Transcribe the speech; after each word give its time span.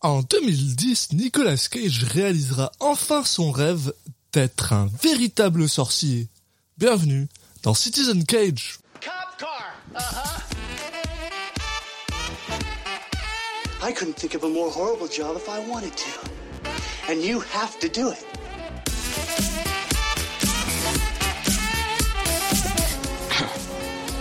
En 0.00 0.22
2010, 0.22 1.14
Nicolas 1.14 1.66
Cage 1.68 2.04
réalisera 2.04 2.70
enfin 2.78 3.24
son 3.24 3.50
rêve 3.50 3.92
d'être 4.32 4.72
un 4.72 4.88
véritable 5.02 5.68
sorcier. 5.68 6.28
Bienvenue 6.76 7.26
dans 7.64 7.74
Citizen 7.74 8.24
Cage. 8.24 8.78
Cop 9.00 9.10
car. 9.36 9.74
Uh-huh. 9.96 10.44
I 13.82 13.92
couldn't 13.92 14.14
think 14.14 14.36
of 14.36 14.44
a 14.44 14.48
more 14.48 14.70
horrible 14.70 15.08
job 15.08 15.36
if 15.36 15.48
I 15.48 15.58
wanted 15.68 15.96
to. 15.96 16.30
And 17.10 17.20
you 17.20 17.40
have 17.52 17.76
to 17.80 17.88
do 17.88 18.12
it. 18.12 18.24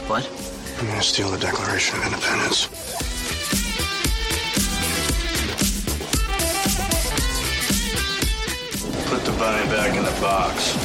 What? 0.08 0.28
I'm 0.80 0.88
gonna 0.88 1.04
steal 1.04 1.30
the 1.30 1.38
Declaration 1.38 2.00
of 2.00 2.06
Independence. 2.08 2.68
The 9.28 9.38
bunny 9.38 9.68
back 9.70 9.94
in 9.98 10.04
the 10.04 10.22
box. 10.22 10.78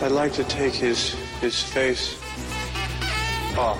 I'd 0.00 0.12
like 0.12 0.32
to 0.34 0.44
take 0.44 0.74
his 0.74 1.16
his 1.40 1.62
face 1.62 2.16
off. 3.56 3.78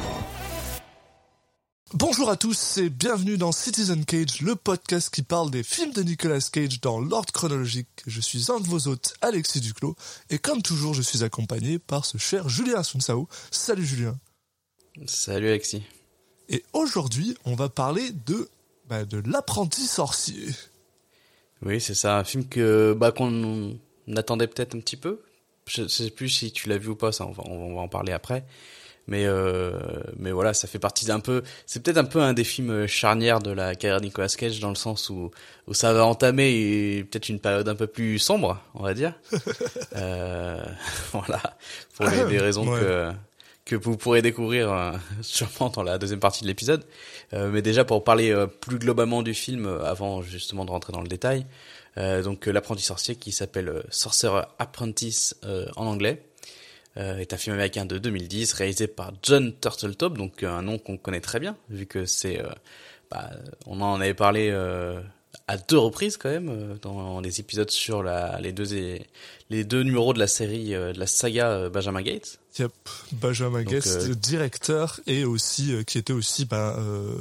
Bonjour 1.95 2.29
à 2.31 2.37
tous 2.37 2.79
et 2.79 2.91
bienvenue 2.91 3.39
dans 3.39 3.53
Citizen 3.53 4.05
Cage, 4.05 4.41
le 4.43 4.57
podcast 4.57 5.11
qui 5.11 5.23
parle 5.23 5.51
des 5.51 5.63
films 5.63 5.93
de 5.93 6.03
Nicolas 6.03 6.41
Cage 6.53 6.81
dans 6.81 7.01
l'ordre 7.01 7.33
chronologique. 7.33 7.89
Je 8.07 8.21
suis 8.21 8.51
un 8.51 8.61
de 8.61 8.67
vos 8.67 8.89
hôtes, 8.89 9.15
Alexis 9.23 9.61
Duclos, 9.61 9.97
et 10.31 10.39
comme 10.39 10.63
toujours, 10.63 10.95
je 10.95 11.03
suis 11.03 11.25
accompagné 11.25 11.79
par 11.79 12.05
ce 12.05 12.19
cher 12.19 12.49
Julien 12.49 12.81
Asunsao. 12.81 13.29
Salut 13.51 13.87
Julien. 13.87 14.19
Salut 15.07 15.49
Alexis. 15.49 15.83
Et 16.49 16.65
aujourd'hui, 16.73 17.37
on 17.45 17.55
va 17.55 17.69
parler 17.69 18.11
de, 18.27 18.49
bah, 18.89 19.05
de 19.05 19.23
l'apprenti 19.31 19.83
sorcier. 19.87 20.47
Oui, 21.63 21.81
c'est 21.81 21.95
ça, 21.95 22.17
un 22.19 22.25
film 22.25 22.47
que 22.49 22.95
bah, 22.99 23.13
qu'on 23.13 23.77
attendait 24.17 24.47
peut-être 24.47 24.75
un 24.75 24.81
petit 24.81 24.97
peu. 24.97 25.21
Je 25.67 25.87
sais 25.87 26.11
plus 26.11 26.29
si 26.31 26.53
tu 26.53 26.69
l'as 26.69 26.79
vu 26.79 26.89
ou 26.89 26.97
pas, 26.97 27.13
ça, 27.13 27.27
on 27.27 27.33
va, 27.33 27.43
on 27.47 27.75
va 27.75 27.81
en 27.83 27.89
parler 27.89 28.13
après. 28.13 28.45
Mais 29.07 29.25
euh, 29.25 29.73
mais 30.19 30.33
voilà, 30.33 30.53
ça 30.53 30.69
fait 30.69 30.79
partie 30.79 31.07
d'un 31.07 31.21
peu. 31.21 31.43
C'est 31.65 31.83
peut-être 31.83 31.97
un 31.97 32.05
peu 32.05 32.21
un 32.21 32.35
des 32.35 32.45
films 32.45 32.87
charnières 32.87 33.41
de 33.41 33.51
la 33.51 33.75
carrière 33.75 34.01
de 34.01 34.05
Nicolas 34.05 34.29
Cage 34.29 34.61
dans 34.61 34.69
le 34.69 34.75
sens 34.75 35.09
où 35.09 35.31
où 35.67 35.73
ça 35.75 35.95
va 35.95 36.05
entamer 36.05 37.05
peut-être 37.11 37.31
une 37.31 37.41
période 37.41 37.67
un 37.71 37.75
peu 37.75 37.87
plus 37.87 38.19
sombre, 38.19 38.61
on 38.75 38.83
va 38.83 38.93
dire. 38.93 39.15
euh, 39.97 40.63
voilà, 41.13 41.41
pour 41.97 42.05
les, 42.07 42.25
les 42.27 42.39
raisons 42.39 42.69
Ouais. 42.71 42.81
que 42.81 43.13
que 43.69 43.77
vous 43.77 43.97
pourrez 43.97 44.23
découvrir 44.23 44.73
euh, 44.73 44.93
sûrement 45.23 45.69
dans 45.69 45.83
la 45.83 45.99
deuxième 45.99 46.19
partie 46.21 46.43
de 46.43 46.49
l'épisode. 46.49 46.85
Euh, 47.35 47.51
mais 47.53 47.63
déjà 47.63 47.85
pour 47.85 48.03
parler 48.03 48.31
euh, 48.31 48.47
plus 48.47 48.79
globalement 48.79 49.23
du 49.23 49.35
film, 49.35 49.67
euh, 49.67 49.85
avant 49.85 50.23
justement 50.23 50.65
de 50.65 50.71
rentrer 50.71 50.93
dans 50.93 51.03
le 51.03 51.09
détail, 51.09 51.47
euh, 51.99 52.23
donc 52.23 52.47
l'apprenti 52.47 52.83
sorcier 52.83 53.15
qui 53.15 53.31
s'appelle 53.31 53.85
Sorcerer 53.91 54.43
Apprentice 54.59 55.37
en 55.77 55.87
anglais, 55.87 56.23
est 56.97 57.33
un 57.33 57.37
film 57.37 57.55
américain 57.55 57.85
de 57.85 57.97
2010 57.97 58.55
réalisé 58.55 58.89
par 58.89 59.13
John 59.23 59.53
Turteltaub, 59.61 60.19
donc 60.19 60.43
un 60.43 60.63
nom 60.63 60.79
qu'on 60.79 60.97
connaît 60.97 61.21
très 61.21 61.39
bien 61.39 61.57
vu 61.71 61.87
que 61.87 62.07
c'est, 62.07 62.43
bah, 63.09 63.31
on 63.67 63.81
en 63.81 64.01
avait 64.01 64.15
parlé 64.15 64.51
à 65.49 65.57
deux 65.57 65.79
reprises 65.79 66.17
quand 66.17 66.29
même 66.29 66.49
euh, 66.51 66.75
dans 66.83 67.21
les 67.21 67.41
épisodes 67.41 67.71
sur 67.71 68.03
la, 68.03 68.39
les 68.41 68.53
deux 68.53 68.67
les 69.51 69.65
deux 69.65 69.83
numéros 69.83 70.13
de 70.13 70.19
la 70.19 70.27
série 70.27 70.75
euh, 70.75 70.93
de 70.93 71.01
la 71.01 71.07
saga 71.07 71.49
euh, 71.49 71.71
Benjamin 71.71 72.03
Gates. 72.03 72.39
Yep, 72.59 72.73
Benjamin 73.13 73.63
Guest, 73.63 74.09
euh, 74.09 74.15
directeur, 74.15 75.01
et 75.07 75.25
aussi, 75.25 75.73
qui 75.87 75.99
était 75.99 76.13
aussi 76.13 76.47
euh, 76.53 77.15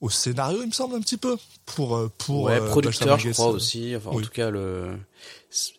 au 0.00 0.10
scénario, 0.10 0.58
il 0.62 0.68
me 0.68 0.72
semble, 0.72 0.94
un 0.94 1.00
petit 1.00 1.16
peu, 1.16 1.36
pour, 1.66 2.08
pour 2.18 2.44
ouais, 2.44 2.58
producteur, 2.58 3.16
Benjamin 3.16 3.30
je 3.30 3.34
crois 3.34 3.48
aussi. 3.48 3.94
Enfin, 3.96 4.10
oui. 4.12 4.22
en 4.22 4.26
tout 4.26 4.32
cas, 4.32 4.50
le 4.50 4.96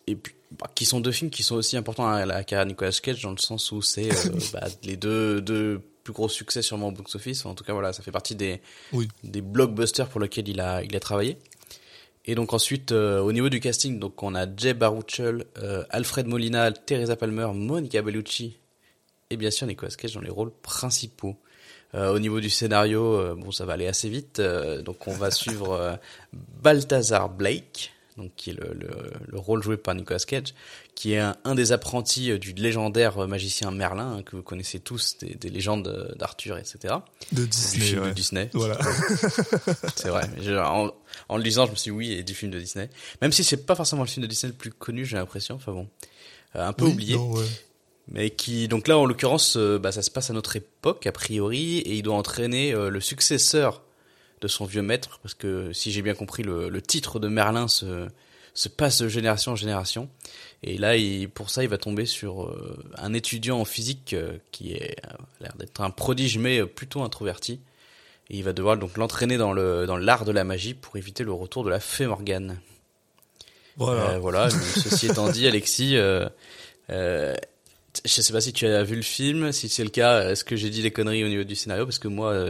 et 0.06 0.14
puis 0.14 0.34
bah, 0.58 0.66
qui 0.74 0.84
sont 0.84 1.00
deux 1.00 1.12
films 1.12 1.30
qui 1.30 1.42
sont 1.42 1.56
aussi 1.56 1.76
importants 1.76 2.08
à 2.08 2.24
la 2.24 2.42
carrière 2.44 2.66
Nicolas 2.66 2.92
Cage 3.02 3.22
dans 3.22 3.30
le 3.32 3.38
sens 3.38 3.70
où 3.72 3.82
c'est 3.82 4.10
euh, 4.10 4.38
bah, 4.52 4.66
les 4.82 4.96
deux 4.96 5.40
deux 5.40 5.80
plus 6.04 6.12
gros 6.14 6.28
succès 6.28 6.62
sûrement 6.62 6.88
au 6.88 6.92
box 6.92 7.14
office. 7.16 7.44
En 7.44 7.54
tout 7.54 7.64
cas, 7.64 7.74
voilà, 7.74 7.92
ça 7.92 8.02
fait 8.02 8.12
partie 8.12 8.34
des 8.34 8.62
Oui. 8.92 9.08
des 9.24 9.42
blockbusters 9.42 10.08
pour 10.08 10.20
lesquels 10.20 10.48
il 10.48 10.60
a 10.60 10.82
il 10.82 10.94
a 10.96 11.00
travaillé. 11.00 11.38
Et 12.30 12.34
donc 12.34 12.52
ensuite, 12.52 12.92
euh, 12.92 13.20
au 13.20 13.32
niveau 13.32 13.48
du 13.48 13.58
casting, 13.58 13.98
on 14.20 14.34
a 14.34 14.44
Jay 14.54 14.74
Baruchel, 14.74 15.46
euh, 15.62 15.82
Alfred 15.88 16.26
Molina, 16.26 16.70
Teresa 16.72 17.16
Palmer, 17.16 17.48
Monica 17.54 18.02
Bellucci 18.02 18.58
et 19.30 19.38
bien 19.38 19.50
sûr 19.50 19.66
Nicolas 19.66 19.92
Cage 19.96 20.12
dans 20.12 20.20
les 20.20 20.28
rôles 20.28 20.52
principaux. 20.60 21.36
Euh, 21.94 22.12
au 22.12 22.18
niveau 22.18 22.40
du 22.40 22.50
scénario, 22.50 23.34
bon, 23.34 23.50
ça 23.50 23.64
va 23.64 23.72
aller 23.72 23.86
assez 23.86 24.10
vite. 24.10 24.42
donc, 24.84 25.08
on 25.08 25.14
va 25.14 25.30
suivre 25.32 25.98
Balthazar 26.62 27.30
Blake, 27.30 27.94
donc 28.18 28.32
qui 28.36 28.50
est 28.50 28.52
le, 28.52 28.74
le, 28.74 28.88
le 29.26 29.38
rôle 29.38 29.62
joué 29.62 29.76
par 29.78 29.94
Nicolas 29.94 30.18
Cage, 30.18 30.52
qui 30.94 31.12
est 31.14 31.18
un, 31.18 31.36
un 31.44 31.54
des 31.54 31.72
apprentis 31.72 32.30
euh, 32.30 32.38
du 32.38 32.52
légendaire 32.52 33.18
euh, 33.18 33.26
magicien 33.26 33.70
Merlin 33.70 34.16
hein, 34.18 34.22
que 34.22 34.36
vous 34.36 34.42
connaissez 34.42 34.80
tous, 34.80 35.16
des, 35.20 35.34
des 35.34 35.48
légendes 35.48 36.14
d'Arthur, 36.18 36.58
etc. 36.58 36.96
De 37.32 37.42
Du 37.44 37.48
Disney, 37.48 37.84
film 37.86 38.02
ouais. 38.02 38.08
de 38.10 38.14
Disney. 38.14 38.50
Voilà. 38.52 38.78
C'est 39.96 40.08
vrai. 40.08 40.28
en, 40.58 40.90
en 41.30 41.36
le 41.36 41.42
lisant, 41.42 41.64
je 41.66 41.70
me 41.70 41.76
suis 41.76 41.90
dit 41.90 41.96
oui, 41.96 42.12
et 42.12 42.22
du 42.22 42.34
film 42.34 42.50
de 42.50 42.58
Disney. 42.58 42.90
Même 43.22 43.32
si 43.32 43.44
c'est 43.44 43.64
pas 43.64 43.74
forcément 43.74 44.02
le 44.02 44.08
film 44.08 44.22
de 44.22 44.28
Disney 44.28 44.52
le 44.52 44.56
plus 44.58 44.70
connu, 44.72 45.06
j'ai 45.06 45.16
l'impression. 45.16 45.54
Enfin 45.54 45.72
bon, 45.72 45.88
Euh, 46.56 46.66
un 46.66 46.72
peu 46.72 46.84
Oui, 46.86 46.92
oublié 46.92 47.14
non, 47.16 47.30
ouais. 47.32 47.44
mais 48.08 48.30
qui 48.30 48.68
donc 48.68 48.88
là 48.88 48.96
en 48.98 49.04
l'occurrence 49.04 49.56
euh, 49.58 49.78
bah, 49.78 49.92
ça 49.92 50.00
se 50.02 50.10
passe 50.10 50.30
à 50.30 50.32
notre 50.32 50.56
époque 50.56 51.06
a 51.06 51.12
priori 51.12 51.78
et 51.80 51.94
il 51.96 52.02
doit 52.02 52.14
entraîner 52.16 52.72
euh, 52.72 52.88
le 52.88 53.00
successeur 53.00 53.82
de 54.40 54.48
son 54.48 54.64
vieux 54.64 54.82
maître 54.82 55.18
parce 55.22 55.34
que 55.34 55.72
si 55.72 55.90
j'ai 55.90 56.02
bien 56.02 56.14
compris 56.14 56.42
le, 56.42 56.68
le 56.68 56.82
titre 56.82 57.18
de 57.18 57.28
Merlin 57.28 57.68
se 57.68 58.08
se 58.54 58.68
passe 58.68 59.02
de 59.02 59.08
génération 59.08 59.52
en 59.52 59.56
génération 59.56 60.08
et 60.64 60.78
là 60.78 60.96
il, 60.96 61.28
pour 61.28 61.48
ça 61.50 61.62
il 61.62 61.68
va 61.68 61.78
tomber 61.78 62.06
sur 62.06 62.44
euh, 62.44 62.76
un 62.96 63.14
étudiant 63.14 63.60
en 63.60 63.64
physique 63.64 64.14
euh, 64.14 64.38
qui 64.50 64.72
est 64.72 64.96
euh, 65.06 65.10
a 65.40 65.42
l'air 65.44 65.54
d'être 65.56 65.80
un 65.80 65.90
prodige 65.90 66.38
mais 66.38 66.64
plutôt 66.66 67.02
introverti 67.02 67.60
et 68.30 68.36
il 68.36 68.44
va 68.44 68.52
devoir 68.52 68.76
donc 68.76 68.96
l'entraîner 68.96 69.36
dans 69.36 69.52
le 69.52 69.86
dans 69.86 69.96
l'art 69.96 70.24
de 70.24 70.32
la 70.32 70.44
magie 70.44 70.74
pour 70.74 70.96
éviter 70.96 71.24
le 71.24 71.32
retour 71.32 71.64
de 71.64 71.70
la 71.70 71.80
fée 71.80 72.06
Morgane. 72.06 72.58
Voilà. 73.78 74.10
Euh, 74.10 74.18
voilà. 74.18 74.50
Ceci 74.50 75.06
étant 75.06 75.30
dit, 75.30 75.46
Alexis, 75.46 75.96
euh, 75.96 76.28
euh, 76.90 77.34
je 78.04 78.20
sais 78.20 78.32
pas 78.32 78.40
si 78.40 78.52
tu 78.52 78.66
as 78.66 78.82
vu 78.82 78.96
le 78.96 79.02
film. 79.02 79.52
Si 79.52 79.68
c'est 79.68 79.84
le 79.84 79.90
cas, 79.90 80.30
est-ce 80.30 80.44
que 80.44 80.56
j'ai 80.56 80.68
dit 80.68 80.82
des 80.82 80.90
conneries 80.90 81.24
au 81.24 81.28
niveau 81.28 81.44
du 81.44 81.54
scénario? 81.54 81.86
Parce 81.86 81.98
que 81.98 82.08
moi, 82.08 82.44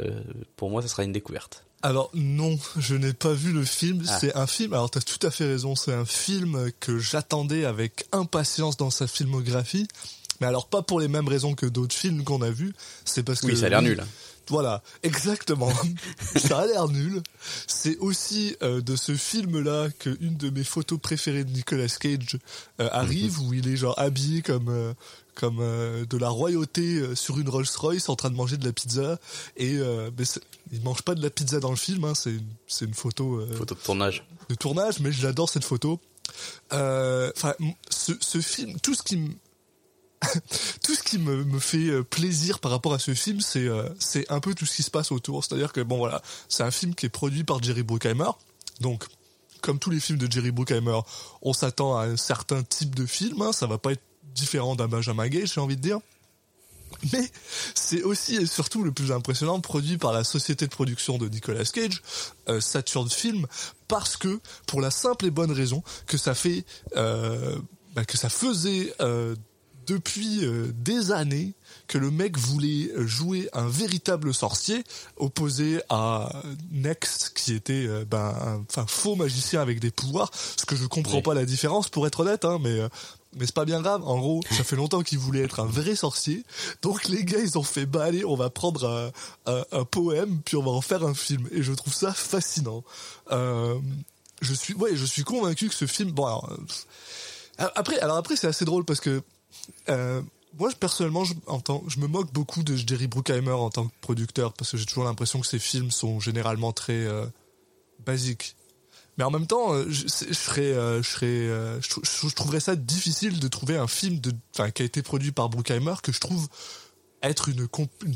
pour 0.56 0.70
moi, 0.70 0.82
ça 0.82 0.88
sera 0.88 1.04
une 1.04 1.12
découverte. 1.12 1.64
Alors 1.82 2.10
non, 2.14 2.58
je 2.76 2.94
n'ai 2.96 3.12
pas 3.12 3.32
vu 3.32 3.52
le 3.52 3.64
film. 3.64 4.04
Ah. 4.08 4.18
C'est 4.18 4.34
un 4.34 4.46
film. 4.46 4.72
Alors 4.72 4.90
t'as 4.90 5.00
tout 5.00 5.24
à 5.26 5.30
fait 5.30 5.46
raison. 5.46 5.76
C'est 5.76 5.92
un 5.92 6.04
film 6.04 6.70
que 6.80 6.98
j'attendais 6.98 7.64
avec 7.64 8.06
impatience 8.12 8.76
dans 8.76 8.90
sa 8.90 9.06
filmographie. 9.06 9.86
Mais 10.40 10.46
alors 10.46 10.68
pas 10.68 10.82
pour 10.82 11.00
les 11.00 11.08
mêmes 11.08 11.28
raisons 11.28 11.54
que 11.54 11.66
d'autres 11.66 11.94
films 11.94 12.24
qu'on 12.24 12.42
a 12.42 12.50
vus. 12.50 12.72
C'est 13.04 13.22
parce 13.22 13.40
que 13.40 13.46
Oui, 13.46 13.56
ça 13.56 13.66
a 13.66 13.68
l'air 13.68 13.82
nul. 13.82 14.02
Voilà, 14.48 14.82
exactement. 15.02 15.70
ça 16.36 16.60
a 16.60 16.66
l'air 16.66 16.88
nul. 16.88 17.22
C'est 17.66 17.98
aussi 17.98 18.56
euh, 18.62 18.80
de 18.80 18.96
ce 18.96 19.14
film-là 19.14 19.88
que 19.98 20.16
une 20.20 20.36
de 20.36 20.50
mes 20.50 20.64
photos 20.64 20.98
préférées 20.98 21.44
de 21.44 21.50
Nicolas 21.50 21.88
Cage 21.88 22.38
euh, 22.80 22.88
arrive, 22.92 23.40
où 23.42 23.54
il 23.54 23.68
est 23.68 23.76
genre 23.76 23.98
habillé 23.98 24.42
comme 24.42 24.68
euh, 24.68 24.92
comme 25.34 25.58
de 25.58 26.16
la 26.18 26.30
royauté 26.30 27.14
sur 27.14 27.38
une 27.38 27.48
Rolls-Royce 27.48 28.08
en 28.08 28.16
train 28.16 28.28
de 28.28 28.34
manger 28.34 28.56
de 28.56 28.64
la 28.64 28.72
pizza. 28.72 29.20
Et 29.56 29.74
mais 29.74 30.24
il 30.72 30.82
mange 30.82 31.02
pas 31.02 31.14
de 31.14 31.22
la 31.22 31.30
pizza 31.30 31.60
dans 31.60 31.70
le 31.70 31.76
film. 31.76 32.02
Hein, 32.02 32.14
c'est 32.16 32.30
une, 32.32 32.48
c'est 32.66 32.86
une 32.86 32.94
photo, 32.94 33.46
Photo 33.56 33.76
de 33.76 33.80
tournage. 33.80 34.26
de 34.48 34.56
tournage, 34.56 34.98
mais 34.98 35.12
j'adore 35.12 35.48
cette 35.48 35.64
photo. 35.64 36.00
Enfin, 36.72 37.54
ce, 37.88 38.14
ce 38.18 38.40
film, 38.40 38.80
tout 38.80 38.94
ce 38.94 39.04
qui 39.04 39.16
me 39.16 39.28
tout 40.84 40.94
ce 40.94 41.02
qui 41.02 41.18
me, 41.18 41.44
me 41.44 41.58
fait 41.58 41.88
euh, 41.88 42.02
plaisir 42.02 42.58
par 42.58 42.70
rapport 42.70 42.94
à 42.94 42.98
ce 42.98 43.14
film, 43.14 43.40
c'est 43.40 43.66
euh, 43.66 43.88
c'est 43.98 44.30
un 44.30 44.40
peu 44.40 44.54
tout 44.54 44.66
ce 44.66 44.76
qui 44.76 44.82
se 44.82 44.90
passe 44.90 45.12
autour. 45.12 45.44
C'est-à-dire 45.44 45.72
que 45.72 45.80
bon 45.80 45.98
voilà, 45.98 46.22
c'est 46.48 46.62
un 46.62 46.70
film 46.70 46.94
qui 46.94 47.06
est 47.06 47.10
produit 47.10 47.44
par 47.44 47.62
Jerry 47.62 47.82
Bruckheimer, 47.82 48.30
donc 48.80 49.04
comme 49.60 49.78
tous 49.78 49.90
les 49.90 50.00
films 50.00 50.18
de 50.18 50.30
Jerry 50.30 50.50
Bruckheimer, 50.50 51.00
on 51.42 51.52
s'attend 51.52 51.96
à 51.96 52.04
un 52.04 52.16
certain 52.16 52.62
type 52.62 52.94
de 52.94 53.06
film. 53.06 53.42
Hein, 53.42 53.52
ça 53.52 53.66
va 53.66 53.78
pas 53.78 53.92
être 53.92 54.02
différent 54.34 54.76
d'un 54.76 54.88
Benjamin 54.88 55.28
Gage, 55.28 55.54
j'ai 55.54 55.60
envie 55.60 55.76
de 55.76 55.82
dire. 55.82 55.98
Mais 57.12 57.30
c'est 57.74 58.02
aussi 58.02 58.36
et 58.36 58.46
surtout 58.46 58.82
le 58.82 58.92
plus 58.92 59.12
impressionnant, 59.12 59.60
produit 59.60 59.98
par 59.98 60.12
la 60.12 60.24
société 60.24 60.66
de 60.66 60.70
production 60.70 61.18
de 61.18 61.28
Nicolas 61.28 61.64
Cage, 61.64 62.02
euh, 62.48 62.60
Saturn 62.60 63.10
Film, 63.10 63.46
parce 63.88 64.16
que 64.16 64.40
pour 64.66 64.80
la 64.80 64.90
simple 64.90 65.26
et 65.26 65.30
bonne 65.30 65.52
raison 65.52 65.82
que 66.06 66.16
ça 66.16 66.34
fait, 66.34 66.64
euh, 66.96 67.58
bah, 67.94 68.04
que 68.04 68.16
ça 68.16 68.30
faisait 68.30 68.94
depuis 69.88 70.44
euh, 70.44 70.70
des 70.74 71.10
années 71.12 71.54
que 71.86 71.98
le 71.98 72.10
mec 72.10 72.36
voulait 72.38 72.90
jouer 72.98 73.48
un 73.52 73.66
véritable 73.66 74.34
sorcier 74.34 74.84
opposé 75.16 75.80
à 75.88 76.30
Next 76.70 77.32
qui 77.34 77.54
était 77.54 77.86
euh, 77.86 78.04
ben 78.04 78.62
un 78.76 78.86
faux 78.86 79.16
magicien 79.16 79.60
avec 79.62 79.80
des 79.80 79.90
pouvoirs 79.90 80.30
ce 80.56 80.66
que 80.66 80.76
je 80.76 80.86
comprends 80.86 81.16
Oui. 81.16 81.22
pas 81.22 81.34
la 81.34 81.46
différence 81.46 81.88
pour 81.88 82.06
être 82.06 82.20
honnête 82.20 82.44
hein, 82.44 82.58
mais 82.62 82.78
euh, 82.78 82.88
mais 83.36 83.44
c'est 83.44 83.54
pas 83.54 83.66
bien 83.66 83.82
grave. 83.82 84.02
En 84.04 84.18
gros, 84.18 84.40
ça 84.50 84.64
fait 84.64 84.74
longtemps 84.74 85.02
qu'il 85.02 85.18
voulait 85.18 85.42
être 85.42 85.60
un 85.60 85.66
vrai 85.66 85.94
sorcier. 85.94 86.44
Donc 86.80 87.06
les 87.08 87.24
gars, 87.26 87.38
ils 87.38 87.58
ont 87.58 87.62
fait, 87.62 87.84
bah 87.84 88.04
allez, 88.04 88.24
on 88.24 88.34
va 88.36 88.48
prendre 88.48 88.88
un, 88.88 89.52
un, 89.52 89.64
un 89.70 89.84
poème, 89.84 90.40
puis 90.46 90.56
on 90.56 90.62
va 90.62 90.70
en 90.70 90.80
faire 90.80 91.04
un 91.04 91.12
film. 91.12 91.46
Et 91.52 91.62
je 91.62 91.74
trouve 91.74 91.92
ça 91.92 92.14
fascinant. 92.14 92.82
Euh, 93.30 93.78
je 94.40 94.54
suis, 94.54 94.72
ouais, 94.74 94.96
je 94.96 95.04
suis 95.04 95.24
convaincu 95.24 95.68
que 95.68 95.74
ce 95.74 95.86
film, 95.86 96.10
bon 96.10 96.24
alors, 96.24 96.50
après, 97.76 97.98
alors 98.00 98.16
après, 98.16 98.34
c'est 98.34 98.46
assez 98.46 98.64
drôle 98.64 98.86
parce 98.86 98.98
que, 99.00 99.22
euh, 99.88 100.22
moi, 100.58 100.70
personnellement, 100.78 101.24
je, 101.24 101.34
en 101.46 101.60
tant, 101.60 101.82
je 101.88 102.00
me 102.00 102.06
moque 102.06 102.32
beaucoup 102.32 102.62
de 102.62 102.76
Jerry 102.76 103.06
Bruckheimer 103.06 103.52
en 103.52 103.70
tant 103.70 103.86
que 103.86 103.92
producteur 104.00 104.52
parce 104.52 104.70
que 104.70 104.76
j'ai 104.76 104.86
toujours 104.86 105.04
l'impression 105.04 105.40
que 105.40 105.46
ses 105.46 105.58
films 105.58 105.90
sont 105.90 106.20
généralement 106.20 106.72
très 106.72 107.04
euh, 107.06 107.26
basiques. 108.04 108.56
Mais 109.16 109.24
en 109.24 109.30
même 109.30 109.46
temps, 109.46 109.74
euh, 109.74 109.84
je, 109.88 110.02
je 110.06 110.32
serais, 110.32 110.74
je, 110.74 111.02
serais, 111.02 111.46
je, 111.80 111.88
trou- 111.88 112.02
je 112.04 112.34
trouverais 112.34 112.60
ça 112.60 112.76
difficile 112.76 113.40
de 113.40 113.48
trouver 113.48 113.76
un 113.76 113.88
film 113.88 114.20
de, 114.20 114.32
enfin, 114.54 114.70
qui 114.70 114.82
a 114.82 114.84
été 114.84 115.02
produit 115.02 115.32
par 115.32 115.48
Bruckheimer 115.48 115.94
que 116.02 116.12
je 116.12 116.20
trouve 116.20 116.48
être 117.22 117.48
une, 117.48 117.68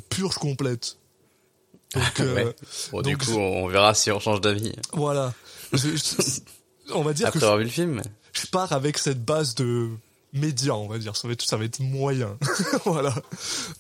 purge 0.09 0.37
complète. 0.37 0.99
Donc, 1.95 2.21
euh, 2.21 2.53
du 3.03 3.17
coup, 3.17 3.33
on 3.33 3.67
verra 3.69 3.95
si 3.95 4.11
on 4.11 4.21
change 4.21 4.41
d'avis 4.41 4.73
voilà. 4.93 5.35
On 6.95 7.03
va 7.03 7.13
dire 7.13 7.29
après 7.29 7.39
que 7.39 7.45
avoir 7.45 7.59
vu 7.59 7.65
le 7.65 7.71
film. 7.71 8.03
je 8.33 8.47
pars 8.47 8.73
avec 8.73 8.99
cette 8.99 9.25
base 9.25 9.55
de 9.55 9.89
médian, 10.33 10.79
on 10.79 10.89
va 10.89 10.99
dire. 10.99 11.17
Ça 11.17 11.29
va 11.29 11.35
être, 11.35 11.43
ça 11.43 11.57
va 11.57 11.65
être 11.65 11.81
moyen. 11.81 12.37
voilà. 12.85 13.15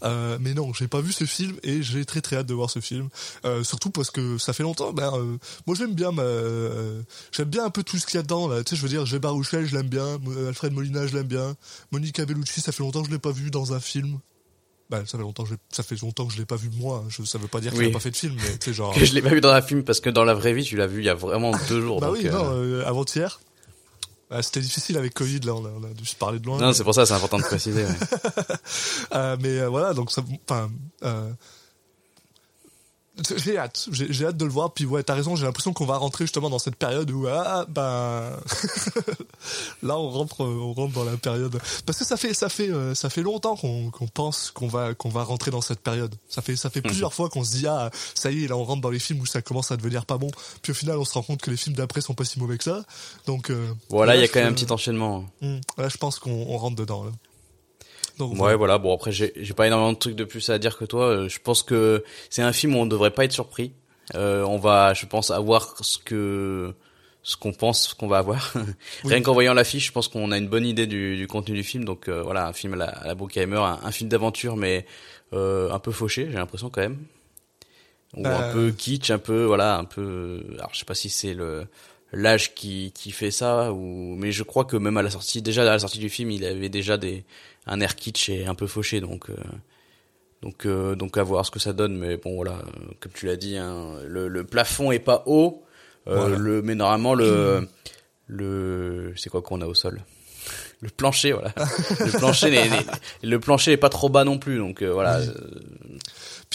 Euh, 0.04 0.38
mais 0.40 0.54
non, 0.54 0.72
j'ai 0.72 0.88
pas 0.88 1.00
vu 1.00 1.12
ce 1.12 1.24
film 1.24 1.56
et 1.62 1.82
j'ai 1.82 2.04
très 2.04 2.20
très 2.20 2.36
hâte 2.36 2.46
de 2.46 2.54
voir 2.54 2.70
ce 2.70 2.80
film. 2.80 3.08
Euh, 3.44 3.64
surtout 3.64 3.90
parce 3.90 4.10
que 4.10 4.38
ça 4.38 4.52
fait 4.52 4.62
longtemps. 4.62 4.92
Ben, 4.92 5.12
euh, 5.14 5.38
moi 5.66 5.76
j'aime 5.76 5.94
bien, 5.94 6.12
ma- 6.12 6.22
euh, 6.22 7.00
j'aime 7.32 7.48
bien 7.48 7.64
un 7.64 7.70
peu 7.70 7.82
tout 7.82 7.98
ce 7.98 8.06
qu'il 8.06 8.16
y 8.16 8.18
a 8.18 8.22
dedans. 8.22 8.48
Là. 8.48 8.62
Tu 8.64 8.70
sais, 8.70 8.76
je 8.76 8.82
veux 8.82 8.88
dire, 8.88 9.06
Gé 9.06 9.18
Baruchel, 9.18 9.66
je 9.66 9.74
l'aime 9.76 9.88
bien. 9.88 10.18
euh, 10.28 10.48
Alfred 10.48 10.72
Molina, 10.72 11.06
je 11.06 11.14
l'aime 11.16 11.26
bien. 11.26 11.56
Monica 11.90 12.24
Bellucci, 12.26 12.60
ça 12.60 12.72
fait 12.72 12.82
longtemps 12.82 13.00
que 13.02 13.08
je 13.08 13.12
l'ai 13.12 13.18
pas 13.18 13.32
vu 13.32 13.50
dans 13.50 13.72
un 13.72 13.80
film. 13.80 14.18
Ben, 14.90 15.06
ça 15.06 15.16
fait 15.16 15.22
longtemps, 15.24 15.44
que 15.44 15.50
je 15.50 15.54
ça 15.70 15.82
fait 15.82 15.98
longtemps 16.02 16.26
que 16.26 16.34
je 16.34 16.38
l'ai 16.38 16.44
pas 16.44 16.56
vu 16.56 16.68
moi. 16.76 17.02
Je, 17.08 17.22
ça 17.24 17.38
veut 17.38 17.48
pas 17.48 17.60
dire 17.60 17.72
qu'il 17.72 17.80
Oui. 17.80 17.88
a 17.88 17.92
pas 17.92 17.98
fait 18.00 18.10
de 18.10 18.16
film, 18.16 18.34
mais 18.36 18.58
tu 18.58 18.66
sais 18.70 18.74
genre. 18.74 18.92
Que 18.98 19.06
je 19.06 19.14
l'ai 19.14 19.22
pas 19.22 19.30
vu 19.30 19.40
dans 19.40 19.48
un 19.52 19.62
film 19.62 19.84
parce 19.84 20.00
que 20.00 20.10
dans 20.10 20.24
la 20.24 20.34
vraie 20.34 20.52
vie, 20.52 20.64
tu 20.64 20.76
l'as 20.76 20.86
vu 20.86 20.98
il 21.00 21.06
y 21.06 21.08
a 21.08 21.14
vraiment 21.14 21.52
deux 21.70 21.80
jours. 21.80 21.98
Bah 21.98 22.08
donc, 22.08 22.16
oui, 22.18 22.24
non, 22.28 22.44
euh, 22.52 22.84
avant-hier. 22.86 23.40
Ah, 24.32 24.42
C'était 24.42 24.60
difficile 24.60 24.96
avec 24.96 25.12
Covid, 25.14 25.40
là, 25.40 25.54
on 25.54 25.64
a, 25.64 25.68
on 25.68 25.84
a 25.84 25.92
dû 25.94 26.06
se 26.06 26.16
parler 26.16 26.38
de 26.38 26.46
loin. 26.46 26.58
Non, 26.58 26.72
c'est 26.72 26.84
pour 26.84 26.94
ça, 26.94 27.04
c'est 27.04 27.12
important 27.14 27.38
de 27.38 27.42
préciser. 27.44 27.84
ouais. 27.84 27.92
Euh, 29.14 29.36
mais 29.40 29.58
euh, 29.58 29.68
voilà, 29.68 29.92
donc 29.92 30.10
ça, 30.10 30.22
enfin, 30.48 30.70
euh, 31.04 31.30
j'ai 33.36 33.58
hâte, 33.58 33.88
j'ai 33.90 34.24
hâte 34.24 34.38
de 34.38 34.44
le 34.44 34.50
voir. 34.50 34.72
Puis 34.72 34.86
ouais, 34.86 35.02
t'as 35.02 35.14
raison, 35.14 35.36
j'ai 35.36 35.44
l'impression 35.44 35.74
qu'on 35.74 35.84
va 35.84 35.98
rentrer 35.98 36.24
justement 36.24 36.48
dans 36.48 36.58
cette 36.58 36.76
période 36.76 37.10
où 37.10 37.26
ah 37.26 37.66
ben 37.68 38.38
là 39.82 39.98
on 39.98 40.08
rentre, 40.08 40.40
on 40.40 40.72
rentre 40.72 40.94
dans 40.94 41.04
la 41.04 41.18
période 41.18 41.58
parce 41.84 41.98
que 41.98 42.06
ça 42.06 42.16
fait 42.16 42.32
ça 42.32 42.48
fait 42.48 42.70
euh, 42.70 42.94
ça 42.94 43.10
fait 43.10 43.20
longtemps 43.20 43.54
qu'on 43.54 43.90
qu'on 43.90 44.06
pense 44.06 44.50
qu'on 44.50 44.66
va 44.66 44.94
qu'on 44.94 45.10
va 45.10 45.24
rentrer 45.24 45.50
dans 45.50 45.60
cette 45.60 45.80
période. 45.80 46.14
Ça 46.28 46.40
fait 46.40 46.56
ça 46.56 46.70
fait 46.70 46.80
plusieurs 46.80 47.12
fois 47.12 47.28
qu'on 47.28 47.44
se 47.44 47.52
dit 47.52 47.66
ah 47.66 47.90
ça 48.14 48.30
y 48.30 48.44
est 48.44 48.48
là 48.48 48.56
on 48.56 48.64
rentre 48.64 48.80
dans 48.80 48.90
les 48.90 48.98
films 48.98 49.20
où 49.20 49.26
ça 49.26 49.42
commence 49.42 49.70
à 49.70 49.76
devenir 49.76 50.06
pas 50.06 50.16
bon. 50.16 50.30
Puis 50.62 50.72
au 50.72 50.74
final 50.74 50.96
on 50.96 51.04
se 51.04 51.12
rend 51.12 51.22
compte 51.22 51.42
que 51.42 51.50
les 51.50 51.58
films 51.58 51.76
d'après 51.76 52.00
sont 52.00 52.14
pas 52.14 52.24
si 52.24 52.38
mauvais 52.38 52.56
que 52.56 52.64
ça. 52.64 52.82
Donc 53.26 53.50
euh, 53.50 53.74
Voilà, 53.90 54.16
il 54.16 54.22
y 54.22 54.24
a 54.24 54.28
quand 54.28 54.40
même 54.40 54.48
un 54.48 54.54
petit 54.54 54.72
enchaînement. 54.72 55.26
Hmm, 55.42 55.58
là 55.76 55.88
je 55.90 55.98
pense 55.98 56.18
qu'on 56.18 56.46
on 56.48 56.56
rentre 56.56 56.76
dedans. 56.76 57.04
Là. 57.04 57.10
Ouais, 58.28 58.56
voilà. 58.56 58.78
Bon, 58.78 58.94
après, 58.94 59.12
j'ai 59.12 59.32
j'ai 59.36 59.54
pas 59.54 59.66
énormément 59.66 59.92
de 59.92 59.98
trucs 59.98 60.16
de 60.16 60.24
plus 60.24 60.48
à 60.50 60.58
dire 60.58 60.76
que 60.76 60.84
toi. 60.84 61.06
Euh, 61.06 61.28
Je 61.28 61.38
pense 61.38 61.62
que 61.62 62.04
c'est 62.30 62.42
un 62.42 62.52
film 62.52 62.74
où 62.76 62.78
on 62.78 62.86
devrait 62.86 63.10
pas 63.10 63.24
être 63.24 63.32
surpris. 63.32 63.72
Euh, 64.14 64.42
on 64.44 64.58
va, 64.58 64.94
je 64.94 65.06
pense, 65.06 65.30
avoir 65.30 65.76
ce 65.80 65.98
que 65.98 66.74
ce 67.22 67.36
qu'on 67.36 67.52
pense 67.52 67.94
qu'on 67.94 68.08
va 68.08 68.18
avoir. 68.18 68.52
Rien 69.04 69.22
qu'en 69.22 69.32
voyant 69.32 69.54
l'affiche, 69.54 69.86
je 69.86 69.92
pense 69.92 70.08
qu'on 70.08 70.32
a 70.32 70.38
une 70.38 70.48
bonne 70.48 70.66
idée 70.66 70.86
du, 70.88 71.16
du 71.16 71.26
contenu 71.28 71.54
du 71.54 71.62
film. 71.62 71.84
Donc 71.84 72.08
euh, 72.08 72.22
voilà, 72.22 72.48
un 72.48 72.52
film 72.52 72.74
à 72.74 72.76
la, 72.76 72.84
à 72.86 73.06
la 73.06 73.14
Bruckheimer, 73.14 73.58
un, 73.58 73.78
un 73.82 73.92
film 73.92 74.10
d'aventure, 74.10 74.56
mais 74.56 74.86
euh, 75.32 75.70
un 75.70 75.78
peu 75.78 75.92
fauché, 75.92 76.26
j'ai 76.30 76.36
l'impression 76.36 76.68
quand 76.68 76.80
même. 76.82 76.98
Ou 78.16 78.22
Bah, 78.24 78.48
un 78.48 78.52
peu 78.52 78.70
kitsch, 78.72 79.10
un 79.10 79.18
peu 79.18 79.44
voilà, 79.44 79.76
un 79.78 79.84
peu. 79.84 80.42
Alors 80.58 80.70
je 80.74 80.80
sais 80.80 80.84
pas 80.84 80.94
si 80.94 81.08
c'est 81.08 81.32
le 81.34 81.66
l'âge 82.14 82.54
qui 82.54 82.92
qui 82.94 83.10
fait 83.10 83.30
ça 83.30 83.72
ou 83.72 84.14
mais 84.18 84.32
je 84.32 84.42
crois 84.42 84.66
que 84.66 84.76
même 84.76 84.98
à 84.98 85.02
la 85.02 85.08
sortie 85.08 85.40
déjà 85.40 85.62
à 85.62 85.64
la 85.64 85.78
sortie 85.78 85.98
du 85.98 86.10
film 86.10 86.30
il 86.30 86.44
avait 86.44 86.68
déjà 86.68 86.98
des 86.98 87.24
un 87.66 87.80
air 87.80 87.94
kitsch 87.96 88.28
et 88.28 88.46
un 88.46 88.54
peu 88.54 88.66
fauché 88.66 89.00
donc 89.00 89.30
euh, 89.30 89.34
donc 90.42 90.66
euh, 90.66 90.94
donc 90.96 91.16
à 91.18 91.22
voir 91.22 91.46
ce 91.46 91.50
que 91.50 91.58
ça 91.60 91.72
donne 91.72 91.96
mais 91.96 92.16
bon 92.16 92.34
voilà 92.34 92.52
euh, 92.52 92.92
comme 93.00 93.12
tu 93.12 93.26
l'as 93.26 93.36
dit 93.36 93.56
hein, 93.56 93.94
le, 94.06 94.28
le 94.28 94.44
plafond 94.44 94.90
est 94.92 94.98
pas 94.98 95.22
haut 95.26 95.62
euh, 96.08 96.16
Voilà. 96.16 96.36
le 96.36 96.62
mais 96.62 96.74
normalement 96.74 97.14
le 97.14 97.68
le 98.26 99.12
c'est 99.16 99.30
quoi 99.30 99.42
qu'on 99.42 99.60
a 99.60 99.66
au 99.66 99.74
sol? 99.74 100.02
Le 100.80 100.88
plancher 100.88 101.30
voilà. 101.32 101.54
Le 102.00 102.10
plancher 102.18 102.50
n'est- 102.50 102.68
le 103.22 103.38
plancher 103.38 103.72
est 103.72 103.76
pas 103.76 103.88
trop 103.90 104.08
bas 104.08 104.24
non 104.24 104.38
plus 104.38 104.58
donc 104.58 104.82
euh, 104.82 104.90
voilà 104.92 105.20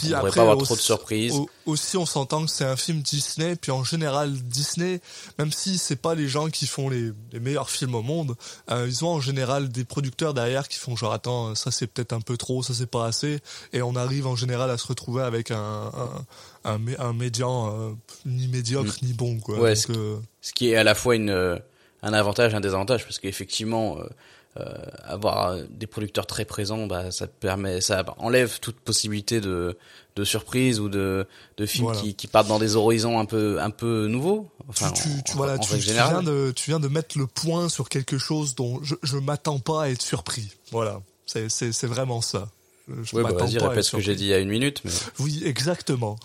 Puis 0.02 0.14
on 0.14 0.18
après, 0.18 0.32
pas 0.32 0.42
avoir 0.42 0.58
aussi- 0.58 0.66
trop 0.66 0.76
de 0.76 0.82
surprises. 0.82 1.34
au- 1.34 1.50
aussi, 1.66 1.98
on 1.98 2.06
s'entend 2.06 2.46
que 2.46 2.52
c'est 2.52 2.64
un 2.66 2.76
film 2.78 3.02
Disney, 3.02 3.56
puis 3.56 3.72
en 3.72 3.84
général, 3.84 4.32
Disney, 4.32 5.02
même 5.40 5.52
si 5.52 5.78
c'est 5.78 5.96
pas 5.96 6.16
les 6.16 6.28
gens 6.28 6.50
qui 6.50 6.68
font 6.68 6.90
les, 6.90 7.12
les 7.32 7.40
meilleurs 7.40 7.70
films 7.70 7.96
au 7.96 8.02
monde, 8.02 8.36
euh, 8.72 8.86
ils 8.88 9.04
ont 9.04 9.10
en 9.10 9.20
général 9.22 9.70
des 9.70 9.84
producteurs 9.84 10.34
derrière 10.34 10.68
qui 10.68 10.78
font 10.78 10.96
genre, 10.96 11.14
attends, 11.14 11.56
ça 11.56 11.72
c'est 11.72 11.88
peut-être 11.88 12.14
un 12.14 12.22
peu 12.22 12.38
trop, 12.38 12.64
ça 12.64 12.74
c'est 12.74 12.86
pas 12.90 13.06
assez, 13.06 13.40
et 13.74 13.82
on 13.82 13.96
arrive 13.96 14.28
en 14.28 14.36
général 14.36 14.70
à 14.70 14.78
se 14.78 14.88
retrouver 14.88 15.24
avec 15.24 15.52
un, 15.52 15.56
un, 15.56 16.26
un, 16.74 16.78
mé- 16.80 17.00
un 17.00 17.14
médian 17.14 17.74
euh, 17.74 17.92
ni 18.26 18.48
médiocre 18.48 18.96
ni 19.02 19.14
bon, 19.14 19.40
quoi. 19.40 19.58
Mm. 19.58 19.62
Ouais, 19.62 19.74
Donc, 19.74 19.84
ce- 19.84 19.92
euh, 19.94 20.16
ce 20.42 20.54
qui 20.54 20.70
est 20.70 20.76
à 20.76 20.84
la 20.84 20.96
fois 20.96 21.16
une 21.16 21.60
un 22.04 22.14
avantage 22.14 22.54
et 22.54 22.56
un 22.56 22.62
désavantage 22.62 23.04
parce 23.04 23.18
qu'effectivement 23.18 23.98
avoir 25.04 25.50
euh, 25.50 25.64
des 25.70 25.88
producteurs 25.88 26.26
très 26.28 26.46
présents 26.46 26.88
bah 26.88 27.12
ça 27.12 27.28
permet 27.28 27.82
ça 27.82 28.04
enlève 28.18 28.60
toute 28.60 28.76
possibilité 28.80 29.40
de 29.42 29.78
de 30.16 30.24
surprise 30.24 30.80
ou 30.80 30.90
de 30.90 31.28
de 31.58 31.66
films 31.66 31.86
Voilà. 31.86 32.00
qui, 32.02 32.16
qui 32.16 32.28
partent 32.28 32.48
dans 32.48 32.60
des 32.60 32.76
horizons 32.76 33.20
un 33.20 33.26
peu 33.26 33.60
un 33.62 33.70
peu 33.70 34.08
nouveaux 34.08 34.50
enfin 34.68 34.92
tu, 34.92 35.04
tu, 35.04 35.10
en, 35.10 35.22
tu, 35.22 35.32
en- 35.34 35.36
voilà, 35.36 35.54
en 35.54 35.58
tu, 35.60 35.72
règle 35.72 35.84
tu 35.84 35.90
générale 35.90 36.12
viens 36.14 36.24
de, 36.24 36.52
tu 36.56 36.70
viens 36.72 36.80
de 36.80 36.88
mettre 36.88 37.18
le 37.18 37.28
point 37.28 37.70
sur 37.70 37.88
quelque 37.90 38.18
chose 38.18 38.56
dont 38.56 38.80
je, 38.84 38.96
je 39.04 39.18
m'attends 39.18 39.60
pas 39.60 39.84
à 39.84 39.90
être 39.90 40.02
surpris. 40.02 40.50
Voilà. 40.72 41.02
C'est, 41.26 41.50
c'est, 41.50 41.72
c'est 41.72 41.88
vraiment 41.88 42.22
ça. 42.22 42.48
Je- 43.04 43.16
ouais 43.18 43.24
bah 43.24 43.34
vas-y 43.34 43.58
répète 43.60 43.84
ce 43.84 43.98
que 43.98 44.02
j'ai 44.02 44.16
dit 44.16 44.24
il 44.24 44.30
y 44.30 44.34
a 44.34 44.40
une 44.40 44.48
minute 44.48 44.80
mais 44.86 44.92
Oui, 45.20 45.42
exactement. 45.46 46.16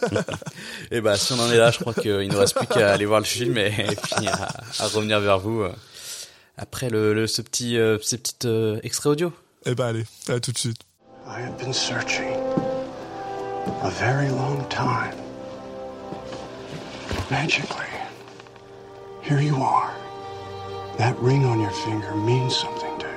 et 0.90 1.00
bah 1.00 1.16
si 1.16 1.32
on 1.32 1.38
en 1.40 1.50
est 1.50 1.56
là 1.58 1.70
je 1.70 1.78
crois 1.78 1.94
qu'il 1.94 2.26
nous 2.28 2.38
reste 2.38 2.56
plus 2.56 2.66
qu'à 2.66 2.92
aller 2.92 3.04
voir 3.06 3.20
le 3.20 3.26
film 3.26 3.56
et, 3.58 3.66
et 3.66 3.96
puis 3.96 4.26
à, 4.26 4.48
à 4.78 4.86
revenir 4.88 5.20
vers 5.20 5.38
vous 5.38 5.60
euh, 5.62 5.72
après 6.56 6.90
le, 6.90 7.14
le 7.14 7.26
ce 7.26 7.42
petit 7.42 7.78
euh, 7.78 7.98
ce 8.02 8.16
petit 8.16 8.46
euh, 8.46 8.78
extrait 8.82 9.10
audio 9.10 9.32
Eh 9.66 9.74
ben 9.74 9.86
allez, 9.86 10.04
à 10.28 10.40
tout 10.40 10.52
de 10.52 10.58
suite. 10.58 10.80
I 11.26 11.40
have 11.40 11.56
been 11.58 11.72
searching 11.72 12.34
a 13.82 13.90
very 13.90 14.30
long 14.30 14.64
time. 14.68 15.14
Magically, 17.30 17.86
here 19.22 19.40
you 19.40 19.56
are. 19.62 19.92
That 20.98 21.16
ring 21.20 21.44
on 21.44 21.60
your 21.60 21.70
finger 21.70 22.14
means 22.14 22.56
something, 22.56 22.98
Dave. 22.98 23.08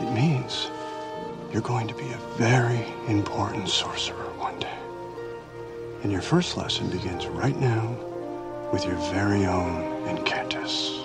It 0.00 0.12
means 0.12 0.70
you're 1.52 1.62
going 1.62 1.86
to 1.88 1.94
be 1.94 2.08
a 2.10 2.18
very 2.38 2.84
important 3.08 3.68
sorcerer 3.68 4.30
one 4.38 4.58
day. 4.58 4.78
And 6.02 6.10
your 6.10 6.22
first 6.22 6.56
lesson 6.56 6.88
begins 6.90 7.26
right 7.26 7.58
now 7.60 7.96
with 8.72 8.84
your 8.84 8.96
very 9.12 9.44
own 9.46 9.82
incantus. 10.08 11.03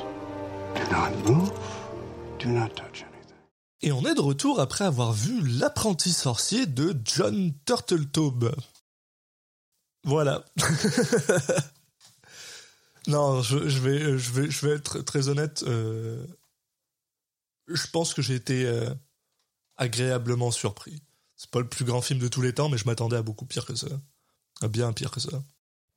Et 3.82 3.92
on 3.92 4.06
est 4.06 4.16
de 4.16 4.22
retour 4.22 4.60
après 4.60 4.86
avoir 4.86 5.14
vu 5.14 5.42
L'apprenti 5.48 6.12
sorcier 6.12 6.66
de 6.66 6.96
John 7.06 7.54
Turtletaube. 7.66 8.54
Voilà. 10.04 10.44
non, 13.08 13.42
je, 13.42 13.70
je 13.70 13.80
vais, 13.80 14.18
je 14.18 14.32
vais, 14.32 14.52
je 14.52 14.66
vais 14.66 14.74
être 14.74 15.00
très 15.00 15.30
honnête. 15.30 15.64
euh, 15.68 16.26
je 17.68 17.88
pense 17.88 18.14
que 18.14 18.22
j'ai 18.22 18.36
été 18.36 18.66
euh, 18.66 18.90
agréablement 19.78 20.52
surpris. 20.52 21.02
C'est 21.36 21.52
pas 21.52 21.60
le 21.60 21.70
plus 21.70 21.86
grand 21.86 22.02
film 22.02 22.20
de 22.20 22.28
tous 22.28 22.42
les 22.42 22.54
temps, 22.54 22.70
mais 22.70 22.78
je 22.78 22.86
m'attendais 22.86 23.16
à 23.16 23.22
beaucoup 23.22 23.46
pire 23.46 23.66
que 23.66 23.76
ça. 23.76 23.88
À 24.62 24.68
bien 24.68 24.92
pire 24.92 25.12
que 25.12 25.20
ça. 25.20 25.42